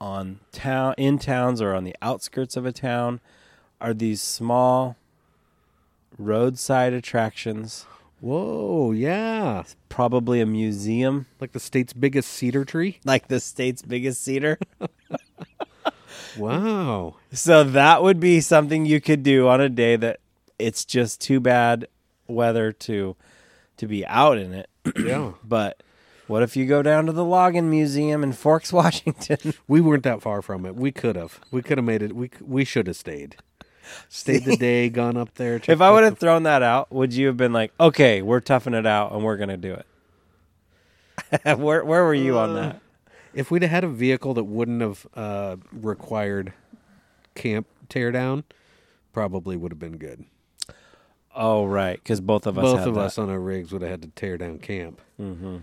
on 0.00 0.40
town 0.52 0.94
in 0.96 1.18
towns 1.18 1.60
or 1.60 1.74
on 1.74 1.84
the 1.84 1.94
outskirts 2.00 2.56
of 2.56 2.64
a 2.64 2.72
town 2.72 3.20
are 3.80 3.92
these 3.94 4.22
small 4.22 4.96
roadside 6.18 6.92
attractions, 6.92 7.86
Whoa, 8.20 8.90
yeah. 8.92 9.62
probably 9.88 10.40
a 10.40 10.46
museum, 10.46 11.26
Like 11.40 11.52
the 11.52 11.60
state's 11.60 11.92
biggest 11.92 12.30
cedar 12.30 12.64
tree. 12.64 12.98
like 13.04 13.28
the 13.28 13.38
state's 13.40 13.82
biggest 13.82 14.22
cedar. 14.22 14.58
Wow. 16.38 17.16
so 17.32 17.64
that 17.64 18.02
would 18.02 18.20
be 18.20 18.40
something 18.40 18.86
you 18.86 19.00
could 19.00 19.22
do 19.22 19.48
on 19.48 19.60
a 19.60 19.68
day 19.68 19.96
that 19.96 20.20
it's 20.58 20.84
just 20.84 21.20
too 21.20 21.40
bad 21.40 21.86
weather 22.26 22.72
to 22.72 23.16
to 23.76 23.86
be 23.86 24.04
out 24.06 24.38
in 24.38 24.52
it. 24.54 24.68
yeah. 24.98 25.32
But 25.44 25.82
what 26.26 26.42
if 26.42 26.56
you 26.56 26.66
go 26.66 26.82
down 26.82 27.06
to 27.06 27.12
the 27.12 27.24
Logging 27.24 27.70
Museum 27.70 28.22
in 28.22 28.32
Forks, 28.32 28.72
Washington? 28.80 29.54
We 29.68 29.80
weren't 29.80 30.02
that 30.04 30.20
far 30.22 30.42
from 30.42 30.66
it. 30.66 30.74
We 30.74 30.90
could 30.92 31.16
have. 31.16 31.40
We 31.50 31.62
could 31.62 31.78
have 31.78 31.84
made 31.84 32.02
it. 32.02 32.14
We 32.14 32.30
we 32.40 32.64
should 32.64 32.86
have 32.86 32.96
stayed. 32.96 33.36
Stayed 34.10 34.44
the 34.44 34.56
day, 34.68 34.88
gone 34.90 35.16
up 35.16 35.34
there. 35.36 35.60
if 35.66 35.80
I 35.80 35.90
would 35.90 36.04
have 36.04 36.18
thrown 36.18 36.42
that 36.42 36.62
out, 36.62 36.92
would 36.92 37.14
you 37.14 37.26
have 37.28 37.36
been 37.38 37.52
like, 37.54 37.72
"Okay, 37.80 38.20
we're 38.20 38.40
toughing 38.40 38.74
it 38.74 38.84
out 38.86 39.12
and 39.12 39.22
we're 39.24 39.36
going 39.38 39.48
to 39.48 39.56
do 39.56 39.74
it"? 39.74 39.86
where 41.58 41.84
where 41.84 42.04
were 42.04 42.14
you 42.14 42.38
on 42.38 42.50
Uh, 42.50 42.54
that? 42.54 42.80
If 43.34 43.50
we'd 43.50 43.62
have 43.62 43.70
had 43.70 43.84
a 43.84 43.88
vehicle 43.88 44.34
that 44.34 44.44
wouldn't 44.44 44.80
have 44.80 45.06
uh, 45.14 45.56
required 45.72 46.52
camp 47.34 47.66
teardown, 47.88 48.44
probably 49.12 49.56
would 49.56 49.72
have 49.72 49.78
been 49.78 49.96
good. 49.98 50.24
Oh, 51.34 51.66
right, 51.66 52.02
cuz 52.04 52.20
both 52.20 52.46
of 52.46 52.58
us 52.58 52.64
Both 52.64 52.86
of 52.86 52.94
that. 52.94 53.00
us 53.00 53.18
on 53.18 53.30
our 53.30 53.38
rigs 53.38 53.72
would 53.72 53.82
have 53.82 53.90
had 53.90 54.02
to 54.02 54.08
tear 54.08 54.36
down 54.38 54.58
camp. 54.58 55.00
Mhm. 55.20 55.62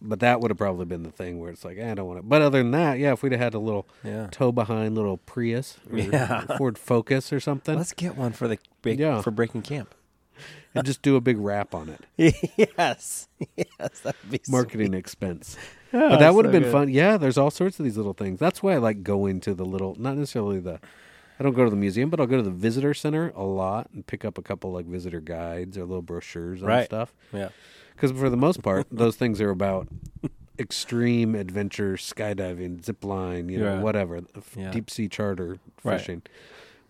But 0.00 0.20
that 0.20 0.40
would 0.40 0.50
have 0.50 0.58
probably 0.58 0.84
been 0.84 1.02
the 1.02 1.10
thing 1.10 1.40
where 1.40 1.50
it's 1.50 1.64
like, 1.64 1.78
eh, 1.78 1.90
I 1.90 1.94
don't 1.94 2.06
want 2.06 2.18
it. 2.20 2.28
But 2.28 2.42
other 2.42 2.58
than 2.58 2.70
that, 2.72 2.98
yeah, 2.98 3.12
if 3.14 3.22
we'd 3.22 3.32
have 3.32 3.40
had 3.40 3.54
a 3.54 3.58
little 3.58 3.88
Yeah. 4.04 4.28
tow 4.30 4.52
behind 4.52 4.94
little 4.94 5.16
Prius 5.16 5.78
or 5.90 5.98
Yeah. 5.98 6.42
Ford 6.58 6.78
Focus 6.78 7.32
or 7.32 7.40
something, 7.40 7.76
Let's 7.76 7.94
get 7.94 8.16
one 8.16 8.32
for 8.32 8.46
the 8.46 8.58
break, 8.82 8.98
Yeah. 9.00 9.22
for 9.22 9.30
breaking 9.30 9.62
camp. 9.62 9.94
and 10.74 10.84
just 10.84 11.00
do 11.02 11.16
a 11.16 11.20
big 11.20 11.38
wrap 11.38 11.74
on 11.74 11.88
it. 11.88 12.04
yes. 12.78 13.28
Yes, 13.56 14.00
that 14.04 14.14
would 14.22 14.30
be 14.30 14.40
Marketing 14.48 14.92
expense. 14.94 15.56
But 16.00 16.18
that 16.18 16.34
would 16.34 16.44
have 16.44 16.52
so 16.54 16.60
been 16.60 16.62
good. 16.64 16.72
fun. 16.72 16.88
Yeah, 16.88 17.16
there's 17.16 17.38
all 17.38 17.50
sorts 17.50 17.78
of 17.78 17.84
these 17.84 17.96
little 17.96 18.12
things. 18.14 18.38
That's 18.38 18.62
why 18.62 18.74
I 18.74 18.76
like 18.78 19.02
going 19.02 19.40
to 19.40 19.54
the 19.54 19.64
little, 19.64 19.94
not 19.98 20.16
necessarily 20.16 20.60
the. 20.60 20.80
I 21.38 21.42
don't 21.42 21.52
go 21.54 21.64
to 21.64 21.70
the 21.70 21.76
museum, 21.76 22.08
but 22.08 22.18
I'll 22.18 22.26
go 22.26 22.38
to 22.38 22.42
the 22.42 22.50
visitor 22.50 22.94
center 22.94 23.30
a 23.36 23.44
lot 23.44 23.90
and 23.92 24.06
pick 24.06 24.24
up 24.24 24.38
a 24.38 24.42
couple 24.42 24.72
like 24.72 24.86
visitor 24.86 25.20
guides 25.20 25.76
or 25.76 25.82
little 25.84 26.00
brochures 26.02 26.60
and 26.60 26.68
Right. 26.68 26.86
stuff. 26.86 27.14
Yeah. 27.32 27.50
Because 27.94 28.12
for 28.12 28.30
the 28.30 28.38
most 28.38 28.62
part, 28.62 28.86
those 28.90 29.16
things 29.16 29.38
are 29.42 29.50
about 29.50 29.86
extreme 30.58 31.34
adventure, 31.34 31.94
skydiving, 31.94 32.82
zip 32.84 33.04
line, 33.04 33.48
you 33.50 33.58
know, 33.58 33.74
Yeah. 33.74 33.82
whatever, 33.82 34.20
Yeah. 34.56 34.70
deep 34.70 34.88
sea 34.90 35.08
charter 35.08 35.58
Right. 35.84 35.98
fishing. 36.00 36.22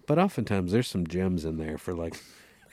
But 0.07 0.19
oftentimes 0.21 0.71
there's 0.71 0.87
some 0.89 1.07
gems 1.07 1.45
in 1.45 1.57
there 1.59 1.77
for 1.79 1.93
like 1.93 2.15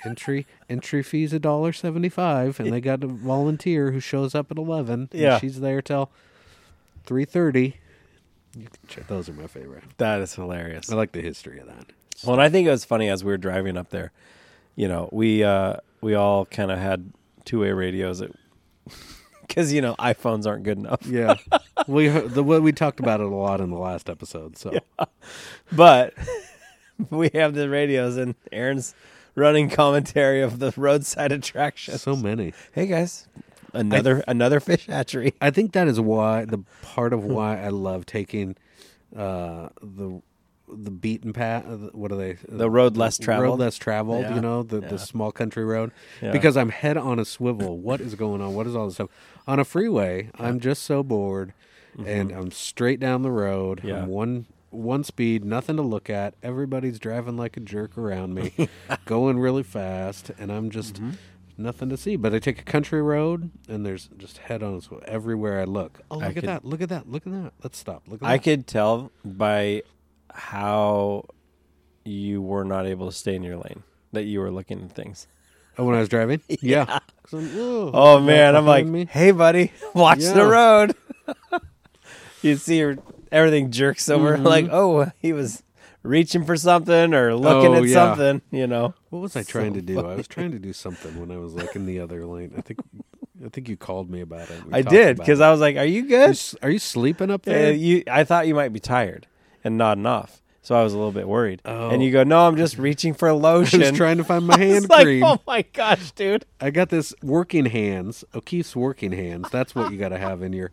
entry 0.06 0.46
entry 0.70 1.04
fees 1.04 1.34
a 1.34 1.40
dollar 1.40 1.74
seventy 1.74 2.10
five, 2.10 2.60
and 2.60 2.72
they 2.72 2.82
got 2.82 3.04
a 3.04 3.08
volunteer 3.08 3.92
who 3.92 4.00
shows 4.00 4.34
up 4.36 4.52
at 4.52 4.58
eleven. 4.58 5.10
and 5.12 5.22
Yeah. 5.22 5.40
she's 5.40 5.60
there 5.60 5.82
till 5.82 6.12
three 7.06 7.26
thirty. 7.26 7.78
You 8.56 8.66
can 8.68 8.88
check. 8.88 9.08
Those 9.08 9.30
are 9.30 9.34
my 9.34 9.48
favorite. 9.48 9.84
That 9.98 10.22
is 10.22 10.36
hilarious. 10.36 10.92
I 10.92 10.96
like 10.96 11.12
the 11.12 11.22
history 11.22 11.60
of 11.60 11.68
that. 11.68 11.88
Well, 12.24 12.34
and 12.34 12.42
I 12.42 12.50
think 12.50 12.68
it 12.68 12.72
was 12.72 12.86
funny 12.86 13.10
as 13.10 13.24
we 13.24 13.32
were 13.32 13.38
driving 13.38 13.78
up 13.78 13.90
there. 13.90 14.12
You 14.76 14.88
know, 14.88 15.10
we 15.12 15.44
uh, 15.44 15.78
we 16.02 16.14
all 16.16 16.46
kind 16.46 16.72
of 16.72 16.78
had 16.80 17.12
two 17.46 17.60
way 17.62 17.72
radios 17.72 18.22
because 19.48 19.74
you 19.74 19.82
know 19.82 19.96
iPhones 19.98 20.46
aren't 20.46 20.64
good 20.64 20.78
enough. 20.78 21.06
Yeah, 21.06 21.36
we 21.88 22.08
the 22.10 22.44
we 22.44 22.72
talked 22.72 23.00
about 23.00 23.20
it 23.22 23.26
a 23.26 23.36
lot 23.36 23.60
in 23.60 23.70
the 23.72 23.78
last 23.78 24.10
episode. 24.10 24.58
So 24.58 24.78
But 25.72 26.14
we 27.10 27.30
have 27.34 27.54
the 27.56 27.70
radios, 27.70 28.18
and 28.18 28.36
Aaron's 28.52 28.94
running 29.36 29.70
commentary 29.70 30.42
of 30.42 30.60
the 30.60 30.74
roadside 30.76 31.32
attraction. 31.32 31.98
so 31.98 32.16
many. 32.16 32.54
Hey 32.72 32.88
guys, 32.88 33.28
another 33.74 34.24
another 34.28 34.60
fish 34.60 34.88
hatchery. 34.88 35.34
I 35.42 35.50
think 35.52 35.74
that 35.74 35.88
is 35.88 36.00
why 36.00 36.46
the 36.46 36.64
part 36.82 37.14
of 37.14 37.24
why 37.24 37.62
I 37.62 37.70
love 37.70 38.06
taking 38.06 38.56
uh, 39.16 39.70
the 39.82 40.22
the 40.68 40.92
beaten 40.92 41.34
path. 41.34 41.66
What 41.94 42.12
are 42.12 42.16
they? 42.16 42.34
The 42.48 42.70
road 42.70 42.98
less 42.98 43.18
traveled. 43.18 43.44
Road 43.44 43.60
less 43.60 43.76
traveled. 43.78 44.24
Yeah, 44.24 44.36
You 44.36 44.42
know 44.42 44.64
the 44.64 44.82
yeah. 44.82 44.88
the 44.88 45.00
small 45.00 45.32
country 45.32 45.64
road. 45.66 45.92
Yeah. 46.22 46.32
Because 46.32 46.58
I'm 46.58 46.70
head 46.70 46.98
on 46.98 47.20
a 47.20 47.26
swivel. 47.26 47.78
What 47.78 48.02
is 48.02 48.16
going 48.16 48.42
on? 48.42 48.54
What 48.54 48.68
is 48.68 48.76
all 48.76 48.86
this 48.88 48.96
stuff 48.96 49.10
on 49.48 49.60
a 49.60 49.66
freeway? 49.66 50.30
I'm 50.40 50.60
just 50.60 50.84
so 50.84 51.04
bored, 51.04 51.54
and 52.06 52.32
I'm 52.32 52.52
straight 52.52 53.00
down 53.00 53.22
the 53.22 53.32
road. 53.32 53.80
Mm-hmm. 53.80 53.88
Yeah. 53.90 54.02
I'm 54.04 54.08
one 54.08 54.46
one 54.74 55.04
speed, 55.04 55.46
nothing 55.46 55.76
to 55.78 55.82
look 55.84 56.10
at. 56.10 56.34
Everybody's 56.44 57.00
driving 57.00 57.38
like 57.38 57.56
a 57.58 57.60
jerk 57.60 57.98
around 57.98 58.34
me, 58.34 58.54
going 59.06 59.40
really 59.40 59.64
fast, 59.64 60.32
and 60.38 60.52
I'm 60.52 60.70
just 60.70 60.96
Mm-hmm. 60.96 61.12
nothing 61.58 61.90
to 61.90 61.98
see. 61.98 62.16
But 62.16 62.34
I 62.34 62.40
take 62.40 62.60
a 62.60 62.64
country 62.64 63.02
road, 63.02 63.52
and 63.70 63.86
there's 63.86 64.10
just 64.18 64.40
head 64.40 64.64
on 64.64 64.82
swivel 64.82 65.06
everywhere 65.08 65.60
I 65.60 65.66
look. 65.66 66.02
Oh, 66.12 66.16
look 66.16 66.24
I 66.24 66.28
at 66.28 66.34
could- 66.36 66.44
that! 66.46 66.66
Look 66.66 66.82
at 66.82 66.90
that! 66.90 67.10
Look 67.10 67.26
at 67.28 67.34
that! 67.34 67.54
Let's 67.64 67.78
stop. 67.78 68.04
Look 68.08 68.22
at 68.22 68.28
I 68.28 68.38
that! 68.38 68.44
could 68.44 68.68
tell 68.68 69.12
by 69.24 69.84
how 70.34 71.26
you 72.06 72.42
were 72.42 72.66
not 72.66 72.86
able 72.86 73.08
to 73.08 73.16
stay 73.16 73.36
in 73.36 73.44
your 73.44 73.58
lane 73.58 73.84
that 74.12 74.24
you 74.24 74.40
were 74.40 74.52
looking 74.52 74.82
at 74.84 74.92
things. 74.92 75.28
Oh, 75.78 75.86
when 75.86 75.96
I 75.96 76.00
was 76.00 76.10
driving, 76.10 76.42
Yeah. 76.62 77.00
I'm, 77.32 77.50
oh, 77.56 77.92
Oh 77.94 78.20
man, 78.20 78.56
I'm 78.56 78.66
like, 78.68 78.86
me? 78.86 79.06
hey 79.10 79.32
buddy, 79.32 79.72
watch 79.96 80.20
the 80.20 80.46
road. 80.46 80.96
you 82.42 82.58
see 82.58 82.80
her, 82.80 82.98
everything 83.34 83.72
jerks 83.72 84.10
over. 84.10 84.36
Mm-hmm. 84.38 84.46
Like, 84.46 84.70
oh, 84.72 85.12
he 85.20 85.34
was 85.34 85.64
reaching 86.04 86.44
for 86.46 86.56
something 86.58 87.14
or 87.14 87.36
looking 87.36 87.74
Oh, 87.74 87.78
at 87.78 87.86
yeah. 87.86 87.94
something. 87.94 88.42
You 88.52 88.68
know, 88.68 88.94
What 89.10 89.20
was 89.20 89.36
I 89.36 89.44
trying 89.44 89.72
So 89.74 89.80
to 89.80 89.82
do? 89.82 90.00
I 90.06 90.16
was 90.16 90.28
trying 90.28 90.52
to 90.52 90.60
do 90.60 90.74
something 90.74 91.20
when 91.20 91.32
I 91.32 91.38
was 91.38 91.54
like 91.54 91.76
in 91.76 91.86
the 91.86 92.00
other 92.00 92.26
lane. 92.26 92.54
I 92.58 92.62
think, 92.62 92.80
I 93.46 93.50
think 93.50 93.68
you 93.70 93.76
called 93.78 94.10
me 94.10 94.22
about 94.22 94.50
it. 94.50 94.66
We 94.66 94.74
I 94.74 94.82
did 94.82 95.18
because. 95.18 95.40
I 95.42 95.52
was 95.52 95.60
like, 95.60 95.76
"Are 95.78 95.86
you 95.86 96.04
You 96.04 96.08
good?" 96.08 96.30
s- 96.32 96.56
Are 96.62 96.70
you 96.70 96.80
sleeping 96.80 97.30
up 97.32 97.48
Uh, 97.48 97.52
there? 97.52 97.74
you, 97.74 98.04
I 98.10 98.24
thought 98.24 98.48
you 98.48 98.56
might 98.56 98.72
be 98.74 98.80
tired 98.80 99.28
and 99.64 99.78
nodding 99.78 100.06
off, 100.06 100.42
so 100.62 100.76
I 100.76 100.84
was 100.84 100.94
a 100.94 100.98
little 100.98 101.12
bit 101.12 101.28
worried. 101.28 101.62
Oh. 101.66 101.90
And 101.90 102.02
you 102.04 102.12
go, 102.12 102.24
"No, 102.24 102.48
I'm 102.48 102.56
just 102.58 102.78
reaching 102.78 103.14
for 103.14 103.28
I 103.34 103.34
lotion." 103.34 103.80
was 103.82 103.92
trying 103.92 104.18
to 104.18 104.24
find 104.24 104.46
my 104.48 104.56
I 104.56 104.60
hand 104.60 104.90
like, 104.90 105.04
cream. 105.06 105.24
"Oh 105.24 105.40
my 105.48 105.62
gosh, 105.74 106.12
dude!" 106.12 106.46
I 106.62 106.70
got 106.70 106.90
this 106.90 107.14
working 107.22 107.66
hands. 107.66 108.24
O'Keeffe's 108.36 108.76
working 108.76 109.12
hands. 109.14 109.50
That's 109.52 109.74
what 109.76 109.92
you 109.92 109.98
got 109.98 110.10
to 110.10 110.18
have 110.18 110.42
in 110.42 110.54
your. 110.54 110.72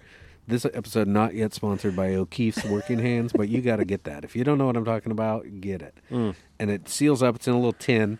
This 0.50 0.64
episode 0.64 1.06
not 1.08 1.34
yet 1.34 1.54
sponsored 1.54 1.94
by 1.96 2.14
O'Keeffe's 2.14 2.64
working 2.64 2.98
hands, 2.98 3.32
but 3.32 3.48
you 3.48 3.60
got 3.62 3.76
to 3.76 3.84
get 3.84 4.04
that. 4.04 4.24
If 4.24 4.34
you 4.36 4.44
don't 4.44 4.58
know 4.58 4.66
what 4.66 4.76
I'm 4.76 4.84
talking 4.84 5.12
about, 5.12 5.46
get 5.60 5.80
it. 5.80 5.94
Mm. 6.10 6.34
And 6.58 6.70
it 6.70 6.88
seals 6.88 7.22
up. 7.22 7.36
It's 7.36 7.46
in 7.48 7.54
a 7.54 7.56
little 7.56 7.72
tin. 7.72 8.18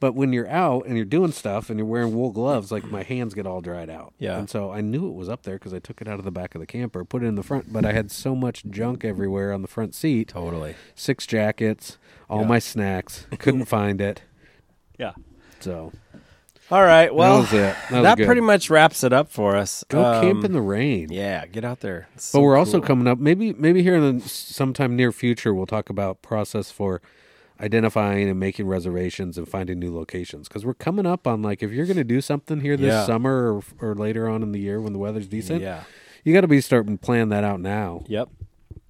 But 0.00 0.14
when 0.14 0.34
you're 0.34 0.48
out 0.48 0.84
and 0.86 0.96
you're 0.96 1.06
doing 1.06 1.32
stuff 1.32 1.70
and 1.70 1.78
you're 1.78 1.86
wearing 1.86 2.14
wool 2.14 2.30
gloves, 2.30 2.70
like 2.70 2.84
my 2.84 3.02
hands 3.02 3.32
get 3.32 3.46
all 3.46 3.62
dried 3.62 3.88
out. 3.88 4.12
Yeah. 4.18 4.38
And 4.38 4.50
so 4.50 4.70
I 4.70 4.82
knew 4.82 5.08
it 5.08 5.14
was 5.14 5.30
up 5.30 5.44
there 5.44 5.54
because 5.54 5.72
I 5.72 5.78
took 5.78 6.02
it 6.02 6.08
out 6.08 6.18
of 6.18 6.26
the 6.26 6.30
back 6.30 6.54
of 6.54 6.60
the 6.60 6.66
camper, 6.66 7.04
put 7.06 7.22
it 7.22 7.26
in 7.26 7.36
the 7.36 7.42
front. 7.42 7.72
But 7.72 7.86
I 7.86 7.92
had 7.92 8.10
so 8.10 8.34
much 8.34 8.64
junk 8.66 9.02
everywhere 9.02 9.50
on 9.52 9.62
the 9.62 9.68
front 9.68 9.94
seat. 9.94 10.28
Totally. 10.28 10.74
Six 10.94 11.26
jackets, 11.26 11.96
all 12.28 12.42
Yeah. 12.42 12.48
my 12.48 12.58
snacks. 12.58 13.26
Couldn't 13.38 13.64
find 13.66 14.00
it. 14.02 14.20
Yeah. 14.98 15.12
So 15.60 15.92
All 16.74 16.82
right. 16.84 17.14
Well. 17.14 17.42
That 17.42 17.76
was 17.92 18.02
that 18.02 18.18
pretty 18.18 18.40
much 18.40 18.68
wraps 18.68 19.04
it 19.04 19.12
up 19.12 19.30
for 19.30 19.54
us. 19.54 19.84
go 19.88 20.02
camp 20.20 20.38
Um, 20.40 20.44
in 20.46 20.52
the 20.52 20.60
rain. 20.60 21.08
Yeah, 21.12 21.46
get 21.46 21.64
out 21.64 21.80
there. 21.80 22.08
It's 22.14 22.32
But 22.32 22.38
so 22.38 22.42
we're 22.42 22.56
also 22.56 22.80
coming 22.80 23.06
up. 23.06 23.18
Maybe 23.18 23.52
maybe 23.52 23.82
here 23.84 23.94
in 23.94 24.18
the 24.18 24.28
sometime 24.28 24.96
near 24.96 25.12
future, 25.12 25.54
we'll 25.54 25.66
talk 25.66 25.88
about 25.88 26.20
process 26.20 26.72
for 26.72 27.00
identifying 27.60 28.28
and 28.28 28.40
making 28.40 28.66
reservations 28.66 29.38
and 29.38 29.48
finding 29.48 29.78
new 29.78 29.94
locations 29.94 30.48
because 30.48 30.66
we're 30.66 30.74
coming 30.74 31.06
up 31.06 31.28
on 31.28 31.42
like 31.42 31.62
if 31.62 31.70
you're 31.70 31.86
going 31.86 31.96
to 31.96 32.02
do 32.02 32.20
something 32.20 32.60
here 32.60 32.76
this 32.76 32.88
Yeah. 32.88 33.06
summer 33.06 33.54
or, 33.54 33.62
or 33.90 33.94
later 33.94 34.28
on 34.28 34.42
in 34.42 34.50
the 34.50 34.58
year 34.58 34.80
when 34.80 34.92
the 34.92 34.98
weather's 34.98 35.28
decent, 35.28 35.62
Yeah. 35.62 35.84
you 36.24 36.34
got 36.34 36.40
to 36.40 36.48
be 36.48 36.60
starting 36.60 36.98
to 36.98 37.00
plan 37.04 37.28
that 37.28 37.44
out 37.44 37.60
now. 37.60 38.02
Yep. 38.08 38.28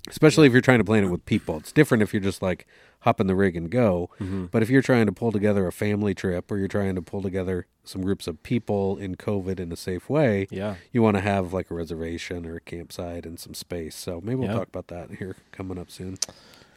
Especially 0.09 0.47
if 0.47 0.53
you're 0.53 0.61
trying 0.63 0.79
to 0.79 0.85
plan 0.85 1.05
it 1.05 1.09
with 1.09 1.25
people. 1.25 1.57
It's 1.57 1.73
different 1.73 2.03
if 2.03 2.13
you're 2.13 2.21
just 2.23 2.43
like 2.43 2.67
hop 3.01 3.21
in 3.21 3.27
the 3.27 3.35
rig 3.35 3.57
and 3.57 3.71
go. 3.71 4.11
Mm-hmm. 4.21 4.47
But 4.47 4.63
if 4.63 4.71
you're 4.71 4.83
trying 4.83 5.07
to 5.07 5.13
pull 5.13 5.33
together 5.33 5.67
a 5.67 5.73
family 5.73 6.15
trip 6.15 6.51
or 6.51 6.59
you're 6.59 6.69
trying 6.69 6.95
to 6.95 7.03
pull 7.03 7.23
together 7.23 7.67
some 7.85 8.03
groups 8.03 8.27
of 8.27 8.43
people 8.43 8.97
in 8.97 9.15
COVID 9.17 9.59
in 9.61 9.71
a 9.73 9.77
safe 9.77 10.09
way, 10.09 10.47
Yeah. 10.51 10.77
you 10.93 11.03
want 11.03 11.17
to 11.17 11.21
have 11.23 11.53
like 11.53 11.71
a 11.71 11.75
reservation 11.75 12.47
or 12.47 12.57
a 12.57 12.61
campsite 12.61 13.27
and 13.27 13.39
some 13.39 13.55
space. 13.55 13.95
So 13.95 14.21
maybe 14.23 14.37
we'll 14.37 14.49
Yeah. 14.51 14.55
talk 14.57 14.69
about 14.69 14.89
that 14.89 15.17
here 15.19 15.37
coming 15.53 15.79
up 15.79 15.91
soon. 15.91 16.17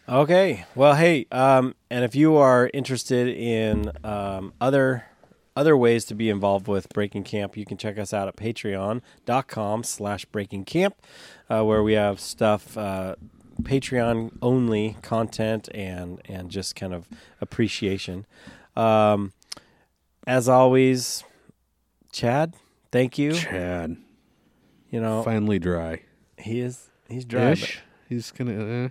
Okay. 0.10 0.66
Well, 0.74 0.96
hey, 0.96 1.28
um, 1.32 1.76
and 1.90 2.06
if 2.06 2.16
you 2.16 2.36
are 2.38 2.70
interested 2.74 3.28
in 3.28 3.92
um, 4.06 4.54
other 4.62 5.06
other 5.56 5.76
ways 5.76 6.06
to 6.06 6.14
be 6.14 6.30
involved 6.30 6.68
with 6.68 6.88
Breaking 6.90 7.24
Camp, 7.24 7.58
you 7.58 7.66
can 7.66 7.78
check 7.78 7.98
us 7.98 8.14
out 8.14 8.28
at 8.28 8.36
patreon.com 8.36 9.84
slash 9.84 10.24
breaking 10.26 10.66
camp, 10.66 10.96
uh, 11.50 11.64
where 11.64 11.84
we 11.84 11.94
have 11.94 12.20
stuff, 12.20 12.78
uh, 12.78 13.16
Patreon 13.62 14.38
only 14.42 14.98
content 15.02 15.68
and, 15.74 16.22
and 16.26 16.50
just 16.52 16.76
kind 16.76 16.94
of 16.94 17.08
appreciation. 17.42 18.26
Um, 18.76 19.34
as 20.28 20.48
always, 20.50 21.24
Chad, 22.12 22.54
thank 22.92 23.18
you. 23.18 23.34
Chad, 23.34 23.98
You 24.92 25.02
know, 25.02 25.24
finally 25.24 25.58
dry. 25.60 26.02
he 26.38 26.60
is, 26.60 26.90
he's 27.10 27.26
dry, 27.26 27.52
Ish. 27.52 27.82
He's 28.10 28.32
gonna. 28.32 28.86
Uh, 28.86 28.90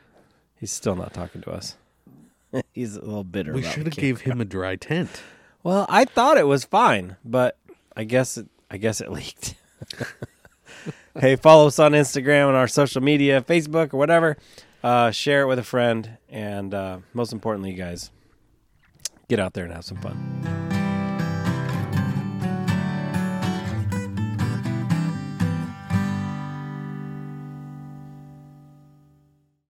he's 0.57 0.73
still 0.73 0.97
not 0.97 1.13
talking 1.15 1.41
to 1.43 1.51
us. 1.53 1.77
he's 2.73 2.97
a 2.97 3.01
little 3.01 3.25
bitter. 3.25 3.53
we 3.53 3.63
should 3.63 3.87
have 3.87 3.97
gave 3.97 4.23
him 4.23 4.41
a 4.41 4.45
dry 4.45 4.77
tent. 4.91 5.23
Well, 5.63 5.87
I 5.89 6.05
thought 6.05 6.37
it 6.39 6.47
was 6.47 6.65
fine, 6.65 7.17
but 7.25 7.57
I 7.97 8.05
guess 8.05 8.37
it, 8.37 8.47
I 8.71 8.77
guess 8.77 9.01
it 9.01 9.11
leaked. 9.13 9.55
hey, 11.21 11.37
follow 11.37 11.67
us 11.67 11.79
on 11.79 11.93
Instagram 11.93 12.49
and 12.49 12.57
our 12.57 12.69
social 12.69 13.03
media, 13.03 13.41
Facebook 13.43 13.95
or 13.95 13.97
whatever. 13.97 14.37
Uh, 14.83 15.11
share 15.11 15.43
it 15.43 15.47
with 15.47 15.59
a 15.59 15.65
friend, 15.65 16.19
and 16.29 16.73
uh, 16.73 16.99
most 17.13 17.33
importantly, 17.33 17.71
you 17.73 17.77
guys, 17.77 18.11
get 19.29 19.41
out 19.41 19.55
there 19.55 19.65
and 19.65 19.73
have 19.73 19.85
some 19.85 19.97
fun. 19.99 20.76